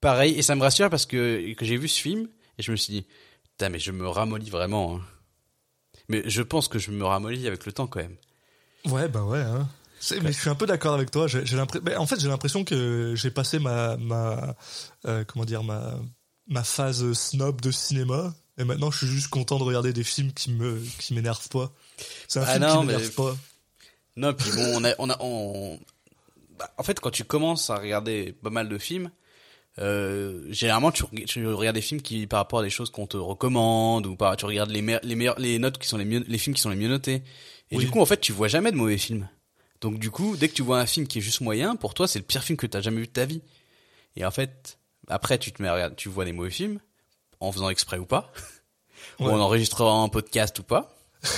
Pareil, 0.00 0.38
et 0.38 0.43
ça 0.43 0.55
me 0.55 0.62
rassure 0.62 0.91
parce 0.91 1.07
que, 1.07 1.52
que 1.55 1.64
j'ai 1.64 1.76
vu 1.76 1.88
ce 1.88 2.00
film 2.00 2.29
et 2.59 2.62
je 2.62 2.71
me 2.71 2.76
suis 2.76 2.93
dit, 2.93 3.07
putain, 3.52 3.68
mais 3.71 3.78
je 3.78 3.92
me 3.92 4.09
ramollis 4.09 4.50
vraiment. 4.50 4.97
hein. 4.97 5.00
Mais 6.09 6.23
je 6.26 6.42
pense 6.42 6.68
que 6.68 6.78
je 6.78 6.90
me 6.90 7.04
ramollis 7.04 7.47
avec 7.47 7.64
le 7.66 7.73
temps 7.73 7.87
quand 7.87 8.00
même. 8.00 8.16
Ouais, 8.87 9.09
bah 9.09 9.23
ouais. 9.25 9.40
Hein. 9.40 9.68
Mais 10.23 10.32
je 10.32 10.40
suis 10.40 10.50
un 10.50 10.56
peu 10.56 10.66
d'accord 10.66 10.94
avec 10.94 11.11
toi. 11.12 11.28
J'ai, 11.28 11.42
ben, 11.82 11.97
en 11.99 12.06
fait, 12.06 12.18
j'ai 12.21 12.28
l'impression 12.28 12.64
que 12.64 13.14
j'ai 13.16 13.30
passé 13.30 13.59
ma, 13.61 13.97
ma 13.99 14.56
euh, 15.06 15.25
comment 15.25 15.44
dire, 15.44 15.62
ma, 15.62 15.94
ma 16.49 16.64
phase 16.64 17.12
snob 17.12 17.61
de 17.61 17.71
cinéma. 17.71 18.35
Et 18.59 18.64
maintenant, 18.64 18.90
je 18.90 18.99
suis 18.99 19.06
juste 19.06 19.28
content 19.28 19.59
de 19.59 19.64
regarder 19.64 19.92
des 19.92 20.02
films 20.04 20.32
qui 20.32 20.50
me, 20.52 20.80
qui 20.99 21.14
m'énervent 21.14 21.49
pas. 21.49 21.73
C'est 22.28 22.40
un 22.40 22.44
Ah 22.47 22.52
film 22.54 22.62
non, 22.66 22.80
qui 22.80 22.87
mais- 22.87 22.92
m'énerve 22.94 23.12
pas. 23.12 23.37
Non, 24.16 24.35
puis 24.35 24.50
bon, 24.50 24.73
on 24.75 24.85
a, 24.85 24.92
on 24.99 25.09
a, 25.09 25.16
on... 25.21 25.78
Bah, 26.59 26.71
en 26.76 26.82
fait, 26.82 26.99
quand 27.00 27.11
tu 27.11 27.25
commences 27.25 27.71
à 27.71 27.76
regarder 27.78 28.32
pas 28.42 28.50
mal 28.50 28.68
de 28.68 28.76
films, 28.78 29.11
euh, 29.79 30.45
généralement 30.50 30.91
tu, 30.93 31.02
reg- 31.05 31.25
tu 31.26 31.47
regardes 31.47 31.76
des 31.76 31.81
films 31.83 32.02
qui 32.02 32.26
par 32.26 32.38
rapport 32.41 32.59
à 32.61 32.62
des 32.62 32.71
choses 32.71 32.91
qu'on 32.91 33.07
te 33.07 33.17
recommande 33.17 34.07
ou 34.07 34.17
par 34.17 34.37
tu 34.37 34.45
regardes 34.45 34.71
les, 34.71 34.83
me- 34.83 35.00
les 35.02 35.14
meilleurs 35.14 35.38
les 35.38 35.59
notes 35.59 35.79
qui 35.79 35.88
sont 35.88 35.97
les 35.97 36.05
mieux 36.05 36.25
les 36.29 36.38
films 36.38 36.55
qui 36.55 36.61
sont 36.62 36.71
les 36.71 36.76
mieux 36.76 36.88
notés. 36.88 37.23
Et 37.71 37.76
Oui. 37.76 37.85
du 37.85 37.91
coup 37.91 38.00
en 38.00 38.07
fait 38.07 38.21
tu 38.21 38.33
vois 38.33 38.49
jamais 38.49 38.71
de 38.71 38.76
mauvais 38.76 38.99
films. 38.99 39.29
Donc 39.81 39.99
du 39.99 40.11
coup 40.11 40.37
dès 40.37 40.49
que 40.49 40.55
tu 40.55 40.62
vois 40.62 40.79
un 40.79 40.87
film 40.87 41.07
qui 41.07 41.19
est 41.19 41.23
juste 41.23 41.41
moyen 41.41 41.75
pour 41.76 41.95
toi 41.95 42.07
c'est 42.07 42.19
le 42.19 42.25
pire 42.25 42.43
film 42.45 42.57
que 42.59 42.67
t'as 42.67 42.81
jamais 42.83 43.00
vu 43.00 43.07
de 43.07 43.12
ta 43.12 43.25
vie. 43.25 43.41
Et 44.17 44.25
en 44.26 44.31
fait 44.31 44.79
après 45.09 45.38
tu 45.38 45.52
te 45.52 45.62
mets 45.62 45.69
à 45.69 45.75
regarder 45.75 45.97
tu 45.97 46.09
vois 46.11 46.25
des 46.26 46.33
mauvais 46.33 46.50
films 46.50 46.79
en 47.41 47.50
faisant 47.50 47.71
exprès 47.71 47.97
ou 47.99 48.05
pas 48.07 48.31
ou 49.21 49.25
en 49.26 49.38
enregistrant 49.41 50.05
un 50.05 50.09
podcast 50.11 50.59
ou 50.59 50.62
pas 50.64 50.95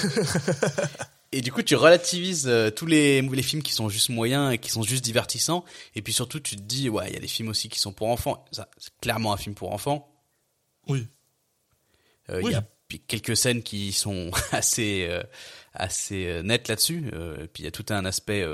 et 1.37 1.41
du 1.41 1.53
coup 1.53 1.63
tu 1.63 1.75
relativises 1.77 2.47
euh, 2.49 2.71
tous 2.71 2.87
les 2.87 3.23
les 3.23 3.43
films 3.43 3.63
qui 3.63 3.73
sont 3.73 3.89
juste 3.89 4.09
moyens 4.09 4.53
et 4.53 4.59
qui 4.59 4.71
sont 4.71 4.83
juste 4.83 5.05
divertissants 5.05 5.65
et 5.95 6.03
puis 6.03 6.13
surtout 6.13 6.41
tu 6.41 6.57
te 6.57 6.63
dis 6.63 6.89
ouais 6.89 7.09
il 7.09 7.15
y 7.15 7.17
a 7.17 7.21
des 7.21 7.29
films 7.29 7.49
aussi 7.49 7.69
qui 7.69 7.79
sont 7.79 7.93
pour 7.93 8.09
enfants 8.09 8.45
ça 8.53 8.69
c'est 8.79 8.93
clairement 9.01 9.33
un 9.33 9.37
film 9.37 9.55
pour 9.55 9.73
enfants 9.73 10.11
Oui. 10.87 11.07
euh, 12.31 12.41
Il 12.41 12.47
Oui. 12.47 12.53
y 12.53 12.55
a 12.55 12.65
quelques 13.09 13.37
scènes 13.37 13.63
qui 13.63 13.93
sont 13.93 14.31
assez 14.53 15.07
euh, 15.09 15.23
assez 15.73 16.41
nettes 16.45 16.69
là-dessus. 16.69 17.09
Et 17.43 17.49
puis 17.49 17.63
il 17.63 17.65
y 17.65 17.69
a 17.69 17.73
tout 17.73 17.87
un 17.89 18.05
aspect 18.05 18.47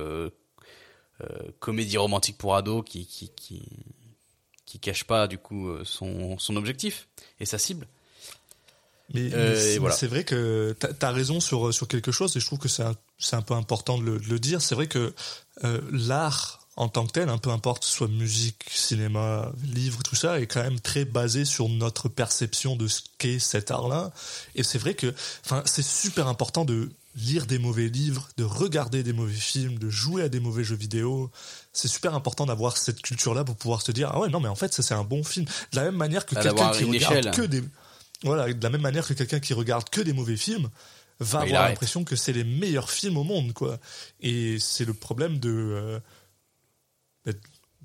comédie 1.58 1.98
romantique 1.98 2.38
pour 2.38 2.56
ados 2.56 2.82
qui 2.86 3.06
qui 3.06 3.28
qui 3.36 3.62
qui 4.64 4.80
cache 4.80 5.04
pas 5.04 5.26
du 5.28 5.36
coup 5.36 5.68
son 5.84 6.38
son 6.38 6.56
objectif 6.56 7.08
et 7.40 7.44
sa 7.44 7.58
cible. 7.58 7.86
Mais, 9.14 9.32
Euh, 9.32 9.54
mais 9.54 9.60
c'est- 9.60 9.78
voilà. 9.78 9.96
vrai 10.02 10.24
que 10.24 10.74
t'as 10.78 11.08
as 11.08 11.12
raison 11.12 11.40
sur, 11.40 11.72
sur 11.74 11.88
quelque 11.88 12.12
chose 12.12 12.36
et 12.36 12.40
je 12.40 12.46
trouve 12.46 12.58
que 12.58 12.68
c'est 12.68 12.82
un, 12.84 12.94
c'est 13.18 13.36
un 13.36 13.42
peu 13.42 13.54
important 13.54 13.98
de 13.98 14.04
le, 14.04 14.18
de 14.20 14.26
le 14.28 14.38
dire. 14.38 14.62
C'est 14.62 14.74
vrai 14.74 14.86
que 14.86 15.12
euh, 15.64 15.80
l'art 15.90 16.58
en 16.76 16.88
tant 16.88 17.04
que 17.06 17.12
tel, 17.12 17.28
hein, 17.28 17.36
peu 17.36 17.50
importe 17.50 17.84
soit 17.84 18.08
musique, 18.08 18.64
cinéma, 18.70 19.52
livre, 19.64 20.02
tout 20.02 20.14
ça, 20.16 20.40
est 20.40 20.46
quand 20.46 20.62
même 20.62 20.80
très 20.80 21.04
basé 21.04 21.44
sur 21.44 21.68
notre 21.68 22.08
perception 22.08 22.74
de 22.76 22.88
ce 22.88 23.02
qu'est 23.18 23.38
cet 23.38 23.70
art-là. 23.70 24.12
Et 24.54 24.62
c'est 24.62 24.78
vrai 24.78 24.94
que, 24.94 25.12
enfin, 25.44 25.62
c'est 25.66 25.84
super 25.84 26.26
important 26.26 26.64
de 26.64 26.88
lire 27.16 27.44
des 27.46 27.58
mauvais 27.58 27.88
livres, 27.88 28.28
de 28.38 28.44
regarder 28.44 29.02
des 29.02 29.12
mauvais 29.12 29.34
films, 29.34 29.78
de 29.78 29.90
jouer 29.90 30.22
à 30.22 30.28
des 30.30 30.40
mauvais 30.40 30.64
jeux 30.64 30.76
vidéo. 30.76 31.30
C'est 31.74 31.88
super 31.88 32.14
important 32.14 32.46
d'avoir 32.46 32.76
cette 32.78 33.02
culture-là 33.02 33.44
pour 33.44 33.56
pouvoir 33.56 33.82
se 33.82 33.90
dire 33.92 34.10
ah 34.14 34.20
ouais 34.20 34.28
non 34.28 34.38
mais 34.40 34.48
en 34.48 34.54
fait 34.54 34.72
ça 34.72 34.82
c'est 34.82 34.94
un 34.94 35.04
bon 35.04 35.22
film. 35.24 35.44
De 35.72 35.76
la 35.76 35.82
même 35.82 35.96
manière 35.96 36.24
que 36.24 36.36
Ah, 36.36 36.42
quelqu'un 36.42 36.70
qui 36.70 36.84
regarde 36.84 37.16
échelle. 37.16 37.30
que 37.32 37.42
des 37.42 37.62
voilà, 38.24 38.52
de 38.52 38.62
la 38.62 38.70
même 38.70 38.80
manière 38.82 39.06
que 39.06 39.14
quelqu'un 39.14 39.40
qui 39.40 39.54
regarde 39.54 39.88
que 39.90 40.00
des 40.00 40.12
mauvais 40.12 40.36
films 40.36 40.68
va 41.20 41.40
avoir 41.40 41.68
l'impression 41.68 42.04
que 42.04 42.16
c'est 42.16 42.32
les 42.32 42.44
meilleurs 42.44 42.90
films 42.90 43.16
au 43.18 43.24
monde, 43.24 43.52
quoi. 43.52 43.78
Et 44.20 44.58
c'est 44.58 44.84
le 44.84 44.94
problème 44.94 45.38
de, 45.38 45.50
euh, 45.50 46.00
bah, 47.26 47.32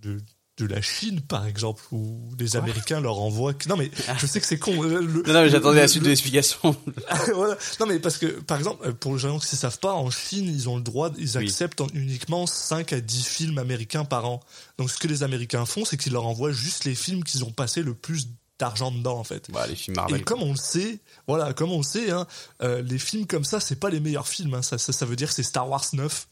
de, 0.02 0.22
de 0.58 0.66
la 0.66 0.82
Chine, 0.82 1.20
par 1.20 1.46
exemple, 1.46 1.84
où 1.92 2.30
les 2.40 2.56
Américains 2.56 3.02
leur 3.02 3.20
envoient. 3.20 3.54
Non, 3.68 3.76
mais 3.76 3.92
je 4.20 4.26
sais 4.26 4.40
que 4.40 4.48
c'est 4.48 4.58
con. 4.58 4.72
euh, 4.84 5.02
le- 5.02 5.24
Non, 5.28 5.34
non 5.34 5.42
mais 5.42 5.50
j'attendais 5.50 5.82
la 5.82 5.88
suite 5.90 6.04
de 6.04 6.08
le- 6.08 6.12
l'explication. 6.12 6.76
voilà. 7.34 7.58
Non, 7.82 7.86
mais 7.88 8.00
parce 8.00 8.18
que, 8.18 8.28
par 8.28 8.58
exemple, 8.58 8.88
euh, 8.88 8.94
pour 8.94 9.14
les 9.16 9.20
gens 9.20 9.38
qui 9.38 9.54
ne 9.54 9.58
savent 9.60 9.80
pas, 9.80 9.92
en 9.94 10.10
Chine, 10.10 10.46
ils 10.48 10.70
ont 10.70 10.78
le 10.78 10.82
droit, 10.84 11.12
ils 11.18 11.38
Oui. 11.38 11.44
acceptent 11.46 11.82
en- 11.82 11.88
uniquement 11.94 12.48
5 12.48 12.94
à 12.94 13.02
10 13.02 13.26
films 13.26 13.58
américains 13.58 14.06
par 14.06 14.24
an. 14.26 14.40
Donc, 14.78 14.90
ce 14.92 14.98
que 14.98 15.10
les 15.10 15.24
Américains 15.24 15.66
font, 15.66 15.84
c'est 15.84 15.98
qu'ils 15.98 16.14
leur 16.14 16.26
envoient 16.26 16.54
juste 16.54 16.86
les 16.86 16.96
films 16.96 17.26
qu'ils 17.26 17.44
ont 17.44 17.52
passé 17.52 17.84
le 17.84 17.94
plus 17.94 18.30
d'argent 18.60 18.92
dedans, 18.92 19.18
en 19.18 19.24
fait. 19.24 19.50
bah, 19.52 19.66
les 19.68 19.76
films 19.76 19.96
Et 19.96 20.00
Marvel. 20.00 20.24
comme 20.24 20.42
on 20.44 20.52
le 20.52 20.58
sait, 20.58 21.00
voilà, 21.28 21.54
comme 21.54 21.72
on 21.72 21.78
le 21.80 21.84
sait, 21.84 22.12
hein, 22.12 22.26
euh, 22.64 22.82
les 22.82 22.98
films 23.00 23.26
comme 23.28 23.44
ça, 23.44 23.60
c'est 23.60 23.80
pas 23.80 23.90
les 23.90 24.00
meilleurs 24.00 24.28
films. 24.28 24.54
hein. 24.54 24.62
Ça, 24.62 24.78
ça, 24.78 24.94
ça 24.94 25.06
veut 25.06 25.16
dire 25.16 25.28
que 25.30 25.34
c'est 25.34 25.44
Star 25.44 25.70
Wars 25.70 25.86
9. 25.94 26.28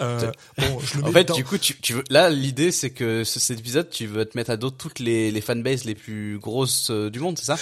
Euh, 0.00 0.32
bon, 0.56 0.80
je 0.80 0.96
le 0.98 1.04
En 1.04 1.06
mets 1.08 1.12
fait, 1.12 1.24
dans- 1.24 1.34
du 1.34 1.44
coup, 1.44 1.58
tu, 1.58 1.78
tu 1.78 1.92
veux, 1.92 2.04
là, 2.08 2.30
l'idée, 2.30 2.72
c'est 2.72 2.88
que 2.90 3.22
ce- 3.22 3.38
cet 3.38 3.58
épisode, 3.58 3.90
tu 3.90 4.06
veux 4.06 4.24
te 4.24 4.36
mettre 4.38 4.50
à 4.50 4.56
dos 4.56 4.70
toutes 4.70 4.98
les, 4.98 5.30
les 5.30 5.40
fanbases 5.42 5.84
les 5.84 5.94
plus 5.94 6.38
grosses 6.38 6.90
euh, 6.90 7.10
du 7.10 7.20
monde, 7.20 7.38
c'est 7.38 7.44
ça? 7.44 7.56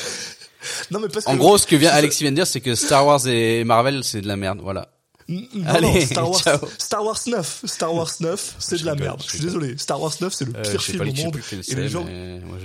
Non, 0.93 1.01
mais 1.01 1.09
parce 1.09 1.27
En 1.27 1.33
que- 1.33 1.39
gros, 1.39 1.59
ce 1.59 1.67
que 1.67 1.75
vient 1.77 1.91
Alexis 1.91 2.23
vient 2.23 2.31
de 2.31 2.37
dire, 2.37 2.47
c'est 2.47 2.61
que 2.61 2.75
Star 2.77 3.05
Wars 3.07 3.27
et 3.27 3.65
Marvel, 3.65 4.05
c'est 4.05 4.21
de 4.21 4.29
la 4.29 4.37
merde, 4.37 4.61
voilà. 4.63 4.89
Non, 5.29 5.43
Allez, 5.67 5.93
non, 5.93 6.07
Star 6.07 6.31
Wars, 6.31 6.41
ciao. 6.43 6.59
Star 6.79 7.05
Wars 7.05 7.21
9, 7.27 7.63
Star 7.67 7.95
Wars 7.95 8.11
9, 8.21 8.57
c'est 8.59 8.81
de 8.81 8.87
la 8.87 8.95
merde. 8.95 9.23
je 9.25 9.29
suis 9.31 9.41
désolé. 9.41 9.77
Star 9.77 10.01
Wars 10.01 10.15
9, 10.21 10.33
c'est 10.33 10.47
le 10.47 10.57
Euh, 10.57 10.63
pire 10.63 10.83
film 10.83 11.03
au 11.03 11.13
monde. 11.13 11.37
Et 11.37 11.63
c'est, 11.63 11.75
les 11.75 11.89
gens, 11.91 12.07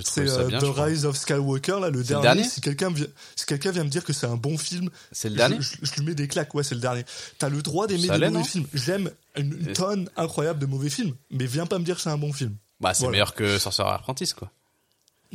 c'est 0.05 0.29
euh. 0.29 0.59
The. 0.59 0.63
Rise 0.63 1.05
of 1.05 1.17
Skywalker, 1.17 1.79
là, 1.81 1.89
le 1.89 2.03
dernier. 2.03 2.43
si 2.45 2.61
quelqu'un 2.61 2.89
vient, 2.91 3.07
si 3.35 3.45
quelqu'un 3.45 3.71
vient 3.71 3.83
me 3.83 3.89
dire 3.89 4.05
que 4.05 4.13
c'est 4.13 4.27
un 4.27 4.37
bon 4.37 4.57
film, 4.57 4.89
C'est 5.11 5.27
le 5.27 5.33
je- 5.33 5.37
dernier 5.37 5.57
je, 5.59 5.93
lui 5.97 6.05
mets 6.05 6.15
des 6.15 6.27
claques. 6.29 6.53
Ouais, 6.55 6.63
c'est 6.63 6.75
le 6.75 6.81
dernier. 6.81 7.03
T'as 7.37 7.49
le 7.49 7.61
droit 7.61 7.85
d'aimer 7.85 8.03
des 8.03 8.07
mauvais 8.07 8.29
non 8.29 8.43
films. 8.45 8.67
J'aime 8.73 9.11
une, 9.35 9.73
tonne 9.73 10.09
incroyable 10.15 10.59
de 10.59 10.65
mauvais 10.65 10.89
films, 10.89 11.15
mais 11.31 11.45
viens 11.45 11.65
pas 11.65 11.79
me 11.79 11.83
dire 11.83 11.95
que 11.97 12.01
c'est 12.01 12.09
un 12.11 12.17
bon 12.17 12.31
film. 12.31 12.55
Bah, 12.79 12.93
c'est 12.93 13.07
meilleur 13.09 13.33
que 13.33 13.57
Sorcerer 13.59 13.89
Apprentice, 13.89 14.33
quoi. 14.33 14.49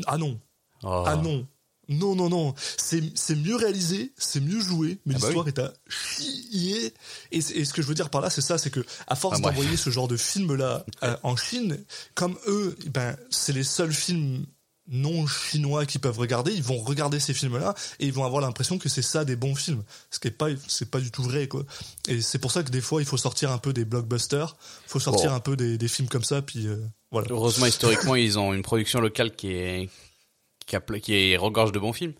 Ah 0.06 0.16
non. 0.16 0.38
Oh. 0.82 1.04
Ah 1.06 1.16
non. 1.16 1.46
Non, 1.88 2.14
non, 2.14 2.28
non. 2.28 2.54
C'est, 2.76 3.02
mieux 3.36 3.56
réalisé, 3.56 4.12
c'est 4.18 4.40
mieux 4.40 4.60
joué, 4.60 4.98
mais 5.06 5.14
Ah 5.16 5.18
bah 5.20 5.26
l'histoire 5.26 5.48
est 5.48 5.58
à 5.58 5.72
chier. 5.88 6.92
Et, 7.32 7.38
et 7.38 7.64
ce 7.64 7.72
que 7.72 7.80
je 7.82 7.86
veux 7.86 7.94
dire 7.94 8.10
par 8.10 8.20
là, 8.20 8.30
c'est 8.30 8.42
ça, 8.42 8.58
c'est 8.58 8.70
que 8.70 8.84
à 9.06 9.16
force 9.16 9.38
Ah, 9.38 9.42
d'envoyer 9.42 9.76
ce 9.76 9.90
genre 9.90 10.08
de 10.08 10.16
film-là 10.16 10.84
euh, 11.02 11.16
en 11.22 11.36
Chine, 11.36 11.78
comme 12.14 12.36
eux, 12.46 12.76
ben, 12.92 13.16
c'est 13.30 13.52
les 13.52 13.64
seuls 13.64 13.92
films 13.92 14.44
non 14.90 15.26
chinois 15.26 15.84
qu'ils 15.86 16.00
peuvent 16.00 16.18
regarder, 16.18 16.52
ils 16.52 16.62
vont 16.62 16.78
regarder 16.78 17.20
ces 17.20 17.34
films-là 17.34 17.74
et 18.00 18.06
ils 18.06 18.12
vont 18.12 18.24
avoir 18.24 18.40
l'impression 18.40 18.78
que 18.78 18.88
c'est 18.88 19.02
ça 19.02 19.24
des 19.24 19.36
bons 19.36 19.54
films. 19.54 19.82
Ce 20.10 20.18
qui 20.18 20.28
est 20.28 20.32
pas, 20.32 20.48
c'est 20.66 20.90
pas 20.90 21.00
du 21.00 21.10
tout 21.10 21.22
vrai, 21.22 21.46
quoi. 21.46 21.64
Et 22.08 22.20
c'est 22.22 22.38
pour 22.38 22.52
ça 22.52 22.62
que 22.62 22.70
des 22.70 22.80
fois, 22.80 23.02
il 23.02 23.06
faut 23.06 23.18
sortir 23.18 23.50
un 23.52 23.58
peu 23.58 23.72
des 23.72 23.84
blockbusters, 23.84 24.56
faut 24.86 25.00
sortir 25.00 25.30
Bon. 25.30 25.36
un 25.36 25.40
peu 25.40 25.56
des, 25.56 25.76
des 25.78 25.88
films 25.88 26.08
comme 26.08 26.24
ça, 26.24 26.40
puis 26.42 26.66
euh, 26.66 26.76
voilà. 27.10 27.28
Heureusement, 27.30 27.66
historiquement, 27.66 28.14
ils 28.14 28.38
ont 28.38 28.54
une 28.54 28.62
production 28.62 29.00
locale 29.00 29.34
qui 29.36 29.52
est, 29.52 29.90
qui, 30.68 30.76
a, 30.76 30.80
qui 31.00 31.14
est 31.32 31.36
regorge 31.36 31.72
de 31.72 31.78
bons 31.80 31.92
films. 31.92 32.12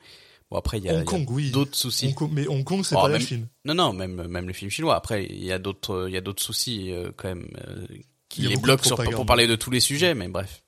Bon, 0.50 0.56
après, 0.56 0.78
il 0.78 0.84
y 0.84 0.88
a, 0.88 1.04
oui. 1.28 1.50
d'autres 1.50 1.76
soucis. 1.76 2.06
Hong 2.06 2.14
Kong- 2.14 2.30
mais 2.32 2.46
Hong 2.48 2.64
Kong, 2.64 2.82
c'est 2.84 2.96
Oh, 2.96 3.02
pas 3.02 3.08
même- 3.08 3.20
Chine. 3.20 3.46
Non, 3.66 3.74
non, 3.74 3.92
même, 3.92 4.26
même 4.26 4.48
les 4.48 4.54
films 4.54 4.70
chinois. 4.70 4.96
Après, 4.96 5.24
il 5.26 5.44
y 5.44 5.52
a 5.52 5.58
d'autres, 5.58 6.06
il 6.08 6.14
y 6.14 6.16
a 6.16 6.22
d'autres 6.22 6.42
soucis, 6.42 6.90
euh, 6.90 7.10
quand 7.16 7.28
même, 7.28 7.46
euh, 7.68 7.86
qui 8.30 8.42
les 8.42 8.56
bloquent 8.56 8.84
sur, 8.84 8.96
pour 8.96 9.26
parler 9.26 9.46
de 9.46 9.56
tous 9.56 9.70
les 9.70 9.80
sujets, 9.80 10.14
mais 10.14 10.26
bref. 10.28 10.62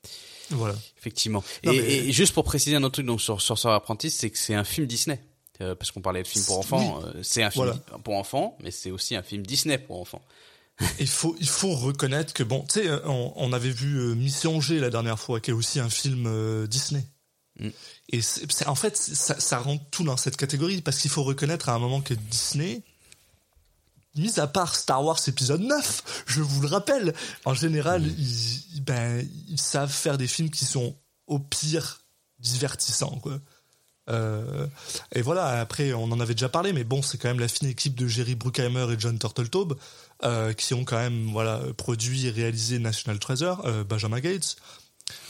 Voilà. 0.51 0.75
Effectivement. 0.99 1.43
Non, 1.65 1.73
et, 1.73 1.81
mais- 1.81 1.89
et 2.09 2.13
juste 2.13 2.35
pour 2.35 2.45
préciser 2.45 2.77
un 2.77 2.83
autre 2.83 2.95
truc 2.95 3.07
donc 3.07 3.21
sur 3.23 3.41
sur 3.41 3.57
Sorcerer 3.57 3.73
Apprentice, 3.75 4.15
c'est 4.17 4.29
que 4.31 4.37
c'est 4.39 4.55
un 4.55 4.65
film 4.65 4.87
Disney. 4.87 5.19
Euh, 5.63 5.75
parce 5.75 5.91
qu'on 5.91 6.01
parlait 6.01 6.23
de 6.23 6.27
film 6.29 6.43
pour 6.47 6.59
enfants, 6.59 7.01
euh, 7.05 7.13
c'est 7.23 7.43
un 7.43 7.51
film 7.51 7.67
Voilà. 7.67 7.81
pour 8.03 8.15
enfants, 8.17 8.57
mais 8.63 8.71
c'est 8.71 8.91
aussi 8.91 9.15
un 9.15 9.23
film 9.23 9.45
Disney 9.47 9.77
pour 9.79 10.01
enfants. 10.01 10.23
Il 10.99 11.07
faut, 11.07 11.37
il 11.39 11.47
faut 11.49 11.75
reconnaître 11.75 12.33
que 12.33 12.43
bon, 12.43 12.65
tu 12.67 12.81
sais, 12.81 12.91
on, 13.05 13.33
on 13.37 13.53
avait 13.53 13.69
vu 13.71 14.15
Mission 14.15 14.59
G 14.63 14.79
la 14.79 14.89
dernière 14.89 15.19
fois, 15.19 15.39
qui 15.39 15.51
est 15.51 15.55
aussi 15.55 15.79
un 15.79 15.91
film 15.91 16.67
Disney. 16.67 17.03
Mm. 17.61 17.69
Et 18.13 18.21
en 18.67 18.75
fait, 18.75 18.97
ça, 18.97 19.39
ça 19.39 19.59
rentre 19.59 19.85
tout 19.91 20.05
dans 20.05 20.17
cette 20.17 20.37
catégorie 20.37 20.83
parce 20.83 20.99
qu'il 20.99 21.11
faut 21.11 21.23
reconnaître 21.23 21.69
à 21.69 21.75
un 21.75 21.79
moment 21.79 22.01
que 22.01 22.15
Disney, 22.15 22.83
mis 24.17 24.41
à 24.41 24.47
part 24.47 24.75
Star 24.75 25.05
Wars 25.05 25.21
épisode 25.27 25.61
9, 25.61 26.25
je 26.27 26.41
vous 26.41 26.63
le 26.63 26.69
rappelle, 26.69 27.15
en 27.45 27.55
général, 27.55 28.05
ils, 28.07 28.83
ben, 28.83 29.27
ils 29.49 29.61
savent 29.61 29.93
faire 29.93 30.19
des 30.19 30.27
films 30.27 30.51
qui 30.51 30.65
sont 30.65 30.97
au 31.27 31.39
pire 31.39 32.01
divertissants, 32.41 33.19
quoi. 33.23 33.39
Euh, 34.09 34.67
et 35.13 35.23
voilà, 35.23 35.61
après, 35.61 35.93
on 35.93 36.05
en 36.05 36.21
avait 36.21 36.35
déjà 36.35 36.49
parlé, 36.49 36.73
mais 36.73 36.85
bon, 36.85 37.03
c'est 37.03 37.19
quand 37.19 37.29
même 37.29 37.39
la 37.39 37.49
fine 37.49 37.69
équipe 37.69 37.95
de 37.95 38.09
Jerry 38.09 38.35
Bruckheimer 38.35 38.93
et 38.93 38.97
John 38.99 39.19
Turteltaub 39.19 39.79
euh, 40.25 40.53
qui 40.53 40.75
ont 40.75 40.85
quand 40.85 40.99
même 40.99 41.31
voilà 41.31 41.61
produit 41.77 42.27
et 42.27 42.31
réalisé 42.31 42.79
National 42.79 43.19
Treasure, 43.19 43.63
euh, 43.67 43.85
Benjamin 43.85 44.21
Gates. 44.21 44.57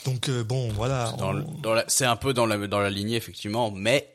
Donc 0.04 0.28
euh, 0.28 0.42
bon, 0.44 0.70
voilà, 0.72 1.14
on- 1.18 1.44
c'est 1.88 2.04
un 2.06 2.16
peu 2.16 2.32
dans 2.34 2.46
la 2.46 2.66
dans 2.66 2.80
la 2.80 2.90
lignée 2.90 3.16
effectivement, 3.16 3.70
mais 3.70 4.08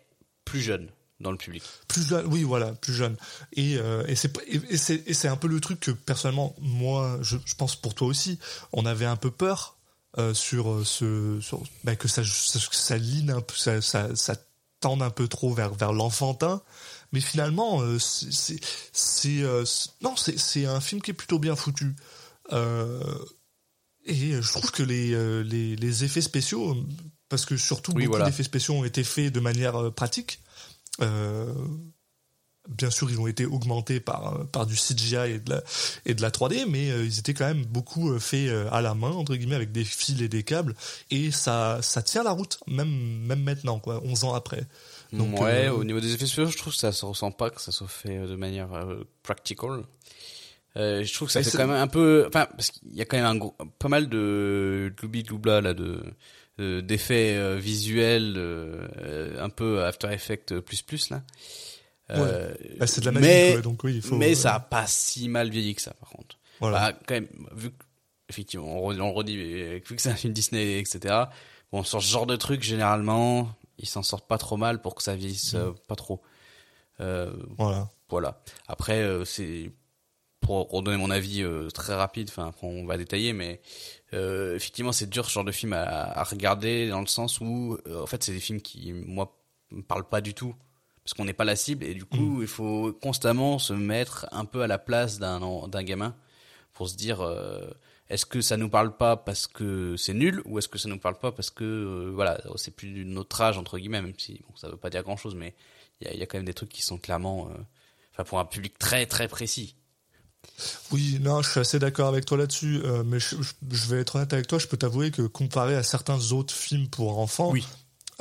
plus 0.45 0.61
jeune 0.61 0.87
dans 1.21 1.31
le 1.31 1.37
public. 1.37 1.63
plus 1.87 2.05
jeune, 2.07 2.25
oui, 2.27 2.43
voilà, 2.43 2.73
plus 2.73 2.93
jeune. 2.93 3.15
Et, 3.53 3.77
euh, 3.77 4.03
et 4.07 4.15
c'est 4.15 4.31
et, 4.47 4.59
et 4.75 5.13
c'est 5.13 5.27
un 5.29 5.37
peu 5.37 5.47
le 5.47 5.59
truc 5.61 5.79
que 5.79 5.91
personnellement, 5.91 6.53
moi, 6.59 7.17
je, 7.21 7.37
je 7.45 7.55
pense 7.55 7.75
pour 7.77 7.93
toi 7.95 8.07
aussi, 8.07 8.37
on 8.73 8.85
avait 8.85 9.05
un 9.05 9.15
peu 9.15 9.31
peur 9.31 9.77
euh, 10.17 10.33
sur 10.33 10.85
ce, 10.85 11.39
sur, 11.41 11.63
ben, 11.85 11.95
que 11.95 12.07
ça, 12.09 12.21
ça, 12.25 12.59
ça 12.71 12.97
line 12.97 13.29
un 13.31 13.41
peu, 13.41 13.55
ça, 13.55 13.81
ça, 13.81 14.13
ça 14.15 14.35
tende 14.81 15.01
un 15.01 15.09
peu 15.09 15.27
trop 15.29 15.53
vers 15.53 15.73
vers 15.73 15.93
l'enfantin. 15.93 16.61
Mais 17.13 17.21
finalement, 17.21 17.81
c'est 17.97 19.41
non, 20.01 20.15
c'est 20.17 20.37
c'est 20.37 20.65
un 20.65 20.81
film 20.81 21.01
qui 21.01 21.11
est 21.11 21.15
plutôt 21.15 21.39
bien 21.39 21.55
foutu. 21.55 21.95
Euh, 22.51 22.99
et 24.05 24.41
je 24.41 24.51
trouve 24.51 24.71
que 24.71 24.83
les, 24.83 25.13
euh, 25.13 25.41
les, 25.43 25.75
les 25.75 26.03
effets 26.03 26.21
spéciaux, 26.21 26.75
parce 27.29 27.45
que 27.45 27.57
surtout 27.57 27.91
Oui, 27.93 28.03
beaucoup 28.03 28.11
voilà. 28.17 28.25
d'effets 28.25 28.43
spéciaux 28.43 28.75
ont 28.75 28.83
été 28.85 29.03
faits 29.03 29.33
de 29.33 29.39
manière 29.39 29.75
euh, 29.75 29.91
pratique. 29.91 30.39
Euh, 31.01 31.53
bien 32.69 32.89
sûr, 32.89 33.09
ils 33.11 33.19
ont 33.19 33.27
été 33.27 33.45
augmentés 33.45 33.99
par, 33.99 34.35
euh, 34.35 34.43
par 34.45 34.65
du 34.65 34.75
CGI 34.75 35.15
et 35.33 35.39
de 35.39 35.49
la, 35.51 35.63
et 36.05 36.13
de 36.13 36.21
la 36.21 36.29
3D, 36.31 36.65
mais 36.69 36.89
euh, 36.91 37.05
ils 37.05 37.19
étaient 37.19 37.33
quand 37.33 37.45
même 37.45 37.65
beaucoup 37.65 38.11
euh, 38.11 38.19
faits 38.19 38.49
euh, 38.49 38.67
à 38.71 38.81
la 38.81 38.93
main, 38.95 39.11
entre 39.11 39.35
guillemets, 39.35 39.55
avec 39.55 39.71
des 39.71 39.83
fils 39.85 40.21
et 40.21 40.29
des 40.29 40.43
câbles. 40.43 40.75
Et 41.11 41.31
ça, 41.31 41.79
ça 41.81 42.01
tient 42.01 42.23
la 42.23 42.31
route, 42.31 42.59
même, 42.67 42.89
même 43.25 43.43
maintenant, 43.43 43.79
quoi, 43.79 44.01
11 44.03 44.23
ans 44.23 44.33
après. 44.33 44.65
Donc, 45.13 45.39
ouais, 45.39 45.67
euh, 45.67 45.73
au 45.73 45.83
niveau 45.83 45.99
des 45.99 46.07
effets 46.13 46.25
spéciaux, 46.25 46.47
je 46.47 46.57
trouve 46.57 46.73
que 46.73 46.79
ça 46.79 46.91
se 46.91 47.05
ressent 47.05 47.31
pas 47.31 47.49
que 47.49 47.61
ça 47.61 47.71
soit 47.71 47.87
fait 47.87 48.17
euh, 48.17 48.27
de 48.27 48.35
manière 48.35 48.73
euh, 48.73 49.03
practical. 49.23 49.83
Euh, 50.77 51.03
je 51.03 51.13
trouve 51.13 51.27
que 51.27 51.31
ça 51.33 51.39
Mais 51.39 51.43
fait 51.43 51.51
c'est- 51.51 51.57
quand 51.57 51.67
même 51.67 51.77
un 51.81 51.87
peu, 51.87 52.25
enfin, 52.27 52.47
parce 52.55 52.71
qu'il 52.71 52.93
y 52.93 53.01
a 53.01 53.05
quand 53.05 53.15
même 53.17 53.25
un 53.25 53.35
gros, 53.35 53.55
pas 53.79 53.87
mal 53.87 54.09
de 54.09 54.93
gloubi 54.97 55.23
gloubla 55.23 55.61
là 55.61 55.73
de 55.73 56.01
d'effets 56.57 57.35
euh, 57.35 57.57
visuels 57.57 58.35
euh, 58.37 59.43
un 59.43 59.49
peu 59.49 59.83
After 59.83 60.07
Effects 60.11 60.57
plus 60.59 60.81
plus 60.81 61.09
là. 61.09 61.21
Euh, 62.11 62.53
Bah, 62.77 62.87
c'est 62.87 63.01
de 63.01 63.05
la 63.05 63.11
magie, 63.11 63.25
mais, 63.25 63.51
quoi, 63.53 63.61
donc 63.61 63.83
oui, 63.83 63.95
il 63.95 64.01
faut. 64.01 64.15
mais 64.15 64.35
ça 64.35 64.55
a 64.55 64.59
pas 64.59 64.85
si 64.87 65.27
mal 65.27 65.49
vieilli 65.49 65.75
que 65.75 65.81
ça 65.81 65.93
par 65.93 66.09
contre. 66.09 66.37
Voilà. 66.61 66.91
Bah, 66.91 66.99
quand 67.07 67.15
même, 67.15 67.27
vu 67.53 67.71
que, 67.71 67.83
effectivement, 68.29 68.67
on, 68.83 68.87
on 68.87 68.91
le 68.91 69.03
redit, 69.03 69.35
vu 69.35 69.81
que 69.81 70.01
c'est 70.01 70.09
un 70.09 70.15
film 70.15 70.31
Disney, 70.33 70.79
etc. 70.79 71.25
Bon, 71.71 71.83
sur 71.83 72.01
ce 72.01 72.07
genre 72.09 72.25
de 72.27 72.35
truc, 72.37 72.63
généralement, 72.63 73.49
ils 73.79 73.87
s'en 73.87 74.03
sortent 74.03 74.27
pas 74.27 74.37
trop 74.37 74.55
mal 74.55 74.81
pour 74.81 74.95
que 74.95 75.03
ça 75.03 75.15
vieillisse 75.15 75.55
euh, 75.55 75.71
pas 75.87 75.95
trop. 75.95 76.21
Voilà. 76.99 77.89
voilà. 78.09 78.41
Après, 78.67 79.05
c'est 79.25 79.71
pour 80.45 80.69
redonner 80.69 80.97
mon 80.97 81.09
avis 81.11 81.41
euh, 81.43 81.69
très 81.69 81.93
rapide. 81.95 82.29
Enfin, 82.29 82.47
après, 82.49 82.67
on 82.67 82.85
va 82.85 82.97
détailler, 82.97 83.33
mais 83.33 83.61
euh, 84.13 84.55
effectivement, 84.55 84.91
c'est 84.91 85.09
dur 85.09 85.25
ce 85.25 85.31
genre 85.33 85.43
de 85.43 85.51
film 85.51 85.73
à, 85.73 85.83
à 85.83 86.23
regarder 86.23 86.89
dans 86.89 87.01
le 87.01 87.07
sens 87.07 87.39
où, 87.41 87.77
euh, 87.87 88.03
en 88.03 88.05
fait, 88.07 88.23
c'est 88.23 88.31
des 88.33 88.39
films 88.39 88.61
qui, 88.61 88.93
moi, 88.93 89.35
me 89.71 89.81
parlent 89.81 90.07
pas 90.07 90.21
du 90.21 90.33
tout 90.33 90.55
parce 91.03 91.13
qu'on 91.13 91.25
n'est 91.25 91.33
pas 91.33 91.45
la 91.45 91.55
cible 91.55 91.83
et 91.85 91.93
du 91.93 92.05
coup, 92.05 92.41
il 92.41 92.47
faut 92.47 92.93
constamment 92.93 93.59
se 93.59 93.73
mettre 93.73 94.27
un 94.31 94.45
peu 94.45 94.61
à 94.63 94.67
la 94.67 94.77
place 94.79 95.19
d'un 95.19 95.67
d'un 95.67 95.83
gamin 95.83 96.15
pour 96.73 96.89
se 96.89 96.95
dire. 96.95 97.21
euh, 97.21 97.69
est-ce 98.09 98.25
que 98.25 98.41
ça 98.41 98.55
nous 98.57 98.69
parle 98.69 98.95
pas 98.97 99.17
parce 99.17 99.47
que 99.47 99.95
c'est 99.97 100.13
nul 100.13 100.41
ou 100.45 100.59
est-ce 100.59 100.67
que 100.67 100.77
ça 100.77 100.87
nous 100.89 100.99
parle 100.99 101.17
pas 101.17 101.31
parce 101.31 101.49
que 101.49 101.63
euh, 101.63 102.11
voilà 102.13 102.39
c'est 102.55 102.75
plus 102.75 102.91
de 102.91 103.03
notre 103.03 103.41
âge 103.41 103.57
entre 103.57 103.79
guillemets 103.79 104.01
même 104.01 104.13
si 104.17 104.41
bon, 104.47 104.55
ça 104.55 104.69
veut 104.69 104.77
pas 104.77 104.91
dire 104.91 105.01
grand 105.03 105.17
chose 105.17 105.33
mais 105.33 105.55
il 106.01 106.07
y 106.07 106.11
a, 106.11 106.13
y 106.15 106.21
a 106.21 106.27
quand 106.27 106.37
même 106.37 106.45
des 106.45 106.53
trucs 106.53 106.69
qui 106.69 106.83
sont 106.83 106.99
clairement 106.99 107.49
euh, 107.49 107.57
enfin 108.13 108.23
pour 108.23 108.37
un 108.39 108.45
public 108.45 108.77
très 108.77 109.07
très 109.07 109.27
précis 109.27 109.75
Oui, 110.91 111.19
non, 111.21 111.41
je 111.41 111.49
suis 111.49 111.59
assez 111.59 111.79
d'accord 111.79 112.07
avec 112.07 112.25
toi 112.25 112.37
là-dessus, 112.37 112.81
euh, 112.85 113.03
mais 113.05 113.19
je, 113.19 113.35
vais 113.89 113.99
être 113.99 114.15
honnête 114.15 114.33
avec 114.33 114.47
toi, 114.47 114.57
je 114.59 114.67
peux 114.67 114.77
t'avouer 114.77 115.11
que 115.11 115.23
comparé 115.23 115.75
à 115.75 115.83
certains 115.83 116.31
autres 116.31 116.53
films 116.53 116.87
pour 116.87 117.19
enfants, 117.19 117.51
Oui. 117.51 117.65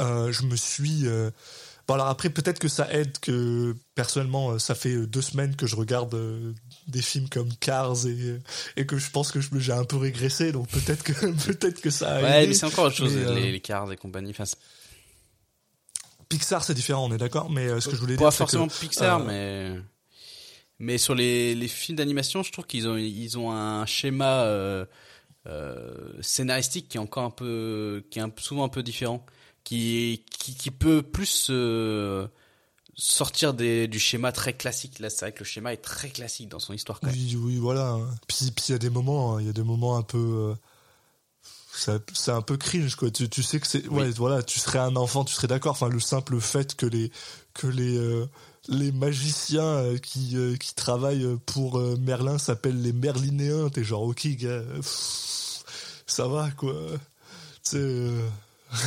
euh, 0.01 0.33
je 0.33 0.43
me 0.45 0.57
suis... 0.57 1.07
euh, 1.07 1.31
Bon 1.87 1.93
alors 1.95 2.07
après 2.07 2.31
peut-être 2.31 2.59
que 2.59 2.69
ça 2.69 2.91
aide 2.95 3.19
que 3.19 3.77
personnellement 3.95 4.59
ça 4.59 4.75
fait 4.75 5.07
deux 5.07 5.21
semaines 5.21 5.55
que 5.55 5.67
je 5.67 5.77
regarde 5.77 6.17
des 6.89 7.03
films 7.03 7.29
comme 7.29 7.55
Cars 7.61 8.07
et, 8.07 8.41
et 8.79 8.87
que 8.87 8.97
je 8.97 9.11
pense 9.11 9.31
que 9.31 9.39
j'ai 9.59 9.73
un 9.75 9.85
peu 9.85 9.99
régressé 9.99 10.51
donc 10.51 10.67
peut-être 10.69 11.03
que 11.03 11.13
peut-être 11.53 11.83
que 11.83 11.91
ça 11.91 12.09
a 12.17 12.23
ouais 12.23 12.39
aidé. 12.39 12.47
mais 12.49 12.55
c'est 12.55 12.65
encore 12.65 12.87
autre 12.87 12.97
chose 12.97 13.15
les, 13.15 13.53
les 13.53 13.61
Cars 13.61 13.93
et 13.93 13.99
compagnie 13.99 14.31
enfin 14.31 14.45
Pixar 16.31 16.65
c'est 16.65 16.73
différent 16.73 17.05
on 17.05 17.13
est 17.13 17.19
d'accord 17.19 17.51
mais 17.51 17.79
ce 17.81 17.89
que 17.91 17.97
je 17.97 18.01
voulais 18.01 18.17
pas 18.17 18.23
dire 18.23 18.33
c'est 18.33 18.39
forcément 18.39 18.69
que, 18.69 18.73
Pixar 18.81 19.21
mais 19.21 19.73
mais 20.79 20.99
sur 20.99 21.15
les, 21.15 21.55
les 21.55 21.69
films 21.69 21.97
d'animation 21.97 22.43
je 22.43 22.53
trouve 22.53 22.67
qu'ils 22.67 22.89
ont 22.89 22.97
ils 22.97 23.39
ont 23.39 23.53
un 23.53 23.87
schéma 23.87 24.43
euh, 24.45 24.85
euh, 25.47 26.13
scénaristique 26.21 26.89
qui 26.89 26.97
est 26.97 27.01
encore 27.01 27.25
un 27.25 27.31
peu 27.31 28.05
qui 28.11 28.19
est 28.19 28.23
un, 28.23 28.33
souvent 28.39 28.65
un 28.65 28.69
peu 28.69 28.83
différent 28.83 29.25
qui 29.63 30.25
qui, 30.39 30.55
qui 30.55 30.71
peut 30.71 31.03
plus 31.03 31.49
euh, 31.51 32.27
sortir 32.97 33.55
des, 33.55 33.89
du 33.89 33.99
schéma 33.99 34.33
très 34.33 34.53
classique 34.53 34.99
là 34.99 35.11
c'est 35.11 35.27
vrai 35.27 35.33
que 35.33 35.41
le 35.41 35.45
schéma 35.45 35.73
est 35.73 35.79
très 35.79 36.11
classique 36.11 36.49
dans 36.49 36.61
son 36.61 36.73
histoire 36.73 37.01
quand 37.01 37.09
même. 37.09 37.17
Oui, 37.17 37.37
oui, 37.37 37.57
voilà. 37.59 37.99
Puis 38.27 38.51
puis 38.51 38.67
il 38.69 38.73
y 38.73 38.75
a 38.75 38.79
des 38.79 38.91
moments, 38.91 39.37
hein, 39.37 39.41
il 39.41 39.47
y 39.47 39.51
a 39.51 39.53
des 39.53 39.63
moments 39.63 39.97
un 39.97 40.03
peu, 40.03 40.55
c'est 41.75 42.31
un 42.31 42.43
peu 42.43 42.57
cringe 42.57 42.95
quoi. 42.95 43.11
Tu, 43.11 43.29
tu 43.29 43.43
sais 43.43 43.61
que 43.61 43.67
c'est, 43.67 43.87
ouais, 43.89 44.11
voilà, 44.11 44.43
tu 44.43 44.59
serais 44.61 44.79
un 44.79 44.97
enfant, 44.97 45.25
tu 45.25 45.35
serais 45.35 45.49
d'accord. 45.49 45.73
Enfin, 45.73 45.89
le 45.89 46.01
simple 46.01 46.41
fait 46.41 46.75
que 46.77 46.87
les 46.87 47.11
que 47.53 47.67
les 47.67 47.97
euh, 47.97 48.27
les 48.69 48.93
magiciens 48.93 49.63
euh, 49.63 49.99
qui 49.99 50.37
euh, 50.37 50.57
qui 50.57 50.75
travaillent 50.75 51.37
pour 51.47 51.79
euh, 51.79 51.97
Merlin 52.01 52.39
s'appellent 52.39 52.81
les 52.83 52.93
Merlinéens. 52.93 53.69
T'es 53.71 53.85
genre 53.85 54.03
ok 54.03 54.27
gars, 54.37 54.63
pff, 54.77 55.65
ça 56.07 56.27
va 56.29 56.51
quoi. 56.51 56.75
Tu 57.63 57.77
euh, 57.77 58.27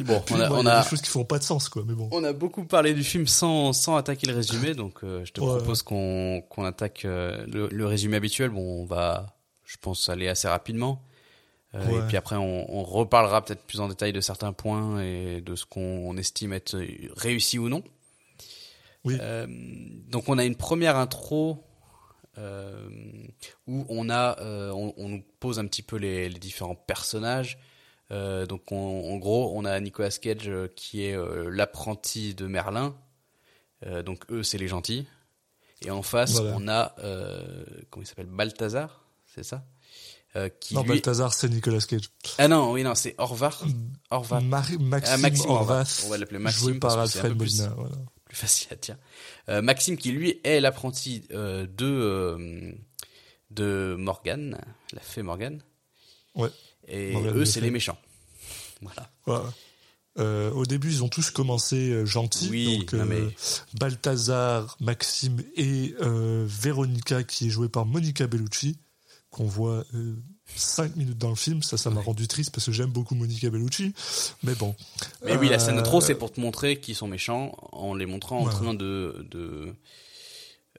Bon, 0.00 0.22
on 0.30 0.40
a, 0.40 0.48
moi, 0.48 0.58
on 0.58 0.62
il 0.62 0.66
y 0.66 0.68
a 0.70 0.78
a, 0.78 0.82
des 0.82 0.88
choses 0.88 1.02
qui 1.02 1.10
font 1.10 1.24
pas 1.26 1.38
de 1.38 1.44
sens 1.44 1.68
quoi. 1.68 1.82
Mais 1.86 1.92
bon. 1.94 2.08
On 2.10 2.24
a 2.24 2.32
beaucoup 2.32 2.64
parlé 2.64 2.94
du 2.94 3.04
film 3.04 3.26
sans, 3.26 3.74
sans 3.74 3.96
attaquer 3.96 4.26
le 4.26 4.34
résumé, 4.34 4.74
donc 4.74 5.04
euh, 5.04 5.22
je 5.26 5.32
te 5.32 5.40
Ouais. 5.40 5.48
propose 5.58 5.82
qu'on 5.82 6.42
qu'on 6.48 6.64
attaque 6.64 7.04
euh, 7.04 7.44
le, 7.46 7.68
le 7.68 7.86
résumé 7.86 8.16
habituel. 8.16 8.48
Bon, 8.50 8.82
on 8.82 8.84
va, 8.86 9.36
je 9.64 9.76
pense, 9.78 10.08
aller 10.08 10.28
assez 10.28 10.48
rapidement. 10.48 11.02
Euh, 11.76 11.86
Ouais. 11.86 11.98
Et 12.04 12.06
puis 12.08 12.16
après, 12.16 12.36
on, 12.36 12.74
on 12.78 12.82
reparlera 12.84 13.44
peut-être 13.44 13.62
plus 13.62 13.80
en 13.80 13.88
détail 13.88 14.12
de 14.12 14.20
certains 14.20 14.52
points 14.52 15.02
et 15.02 15.40
de 15.40 15.54
ce 15.56 15.64
qu'on 15.66 16.16
estime 16.16 16.52
être 16.52 16.76
réussi 17.16 17.58
ou 17.58 17.68
non. 17.68 17.82
Oui. 19.04 19.16
Euh, 19.20 19.46
donc 20.08 20.28
on 20.28 20.38
a 20.38 20.44
une 20.44 20.56
première 20.56 20.96
intro 20.96 21.62
euh, 22.38 22.88
où 23.66 23.86
on 23.88 24.08
a, 24.10 24.38
euh, 24.40 24.70
on, 24.72 24.92
on 24.96 25.08
nous 25.08 25.22
pose 25.40 25.58
un 25.58 25.66
petit 25.66 25.82
peu 25.82 25.96
les, 25.96 26.28
les 26.28 26.38
différents 26.38 26.74
personnages. 26.74 27.58
Donc 28.10 28.70
on- 28.72 29.12
en 29.12 29.16
gros, 29.16 29.52
on 29.56 29.64
a 29.64 29.78
Nicolas 29.80 30.10
Cage 30.10 30.50
qui 30.76 31.04
est 31.04 31.16
l'apprenti 31.50 32.34
de 32.34 32.46
Merlin. 32.46 32.94
Donc 34.04 34.24
eux, 34.30 34.42
c'est 34.44 34.58
les 34.58 34.68
gentils. 34.68 35.06
Et 35.84 35.90
en 35.90 36.02
face, 36.02 36.40
Voilà. 36.40 36.56
on 36.56 36.68
a 36.68 36.94
comment 37.90 38.02
il 38.02 38.06
s'appelle? 38.06 38.26
Balthazar, 38.26 39.04
c'est 39.26 39.42
ça? 39.42 39.64
Euh, 40.36 40.48
qui 40.60 40.74
non, 40.74 40.82
lui- 40.82 40.88
Balthazar, 40.90 41.32
c'est 41.32 41.48
Nicolas 41.48 41.80
Cage. 41.80 42.10
Ah 42.38 42.46
non, 42.46 42.72
oui 42.72 42.82
non, 42.82 42.94
c'est 42.94 43.14
Orvar. 43.18 43.64
Orvar, 44.10 44.42
Marie- 44.42 44.76
Maxime, 44.78 45.14
Ah, 45.14 45.18
Maxime 45.18 45.50
On 45.50 45.62
va 45.62 46.18
l'appeler 46.18 46.38
Maxime 46.38 46.60
joué 46.70 46.78
par 46.78 46.98
Alfred 46.98 47.32
peu 47.32 47.38
plus- 47.38 47.58
Molina. 47.60 47.74
Voilà. 47.76 47.96
plus 48.26 48.36
facile 48.36 48.68
à 48.72 48.76
dire. 48.76 48.96
Euh, 49.48 49.62
Maxime 49.62 49.96
qui 49.96 50.12
lui 50.12 50.38
est 50.44 50.60
l'apprenti 50.60 51.22
euh, 51.32 51.66
de 51.66 51.86
euh, 51.86 52.72
de 53.50 53.96
Morgane, 53.98 54.60
la 54.92 55.00
fée 55.00 55.22
Morgane. 55.22 55.62
Ouais. 56.34 56.50
Et 56.88 57.12
Morgane 57.12 57.36
eux, 57.38 57.44
c'est 57.44 57.60
les 57.60 57.70
méchants. 57.70 57.98
Voilà. 58.82 59.10
Voilà. 59.24 59.52
Euh, 60.18 60.50
au 60.52 60.66
début, 60.66 60.88
ils 60.90 61.02
ont 61.04 61.08
tous 61.08 61.30
commencé 61.30 61.90
euh, 61.90 62.04
gentils. 62.04 62.48
Oui, 62.50 62.78
donc, 62.78 62.94
euh, 62.94 63.04
mais- 63.06 63.34
Balthazar, 63.78 64.76
Maxime 64.80 65.42
et 65.56 65.94
euh, 66.00 66.44
Véronica, 66.48 67.22
qui 67.22 67.46
est 67.46 67.50
jouée 67.50 67.68
par 67.70 67.86
Monica 67.86 68.26
Bellucci, 68.26 68.76
qu'on 69.36 69.44
voit 69.44 69.84
euh, 69.94 70.14
cinq 70.54 70.96
minutes 70.96 71.18
dans 71.18 71.28
le 71.28 71.34
film. 71.36 71.62
Ça, 71.62 71.76
ça 71.76 71.90
m'a 71.90 72.00
rendu 72.00 72.26
triste 72.26 72.50
parce 72.52 72.64
que 72.66 72.72
j'aime 72.72 72.90
beaucoup 72.90 73.14
Monica 73.14 73.50
Bellucci. 73.50 73.92
Mais 74.42 74.54
bon. 74.54 74.74
Mais 75.24 75.36
oui, 75.36 75.48
la 75.50 75.58
scène 75.58 75.76
de 75.76 75.82
trop, 75.82 75.98
Euh, 75.98 76.06
c'est 76.06 76.14
pour 76.14 76.32
te 76.32 76.40
montrer 76.40 76.80
qu'ils 76.80 76.94
sont 76.96 77.06
méchants 77.08 77.54
en 77.72 77.94
les 77.94 78.06
montrant 78.06 78.40
en 78.40 78.48
train 78.48 78.72
de 78.74 79.26
de 79.30 79.74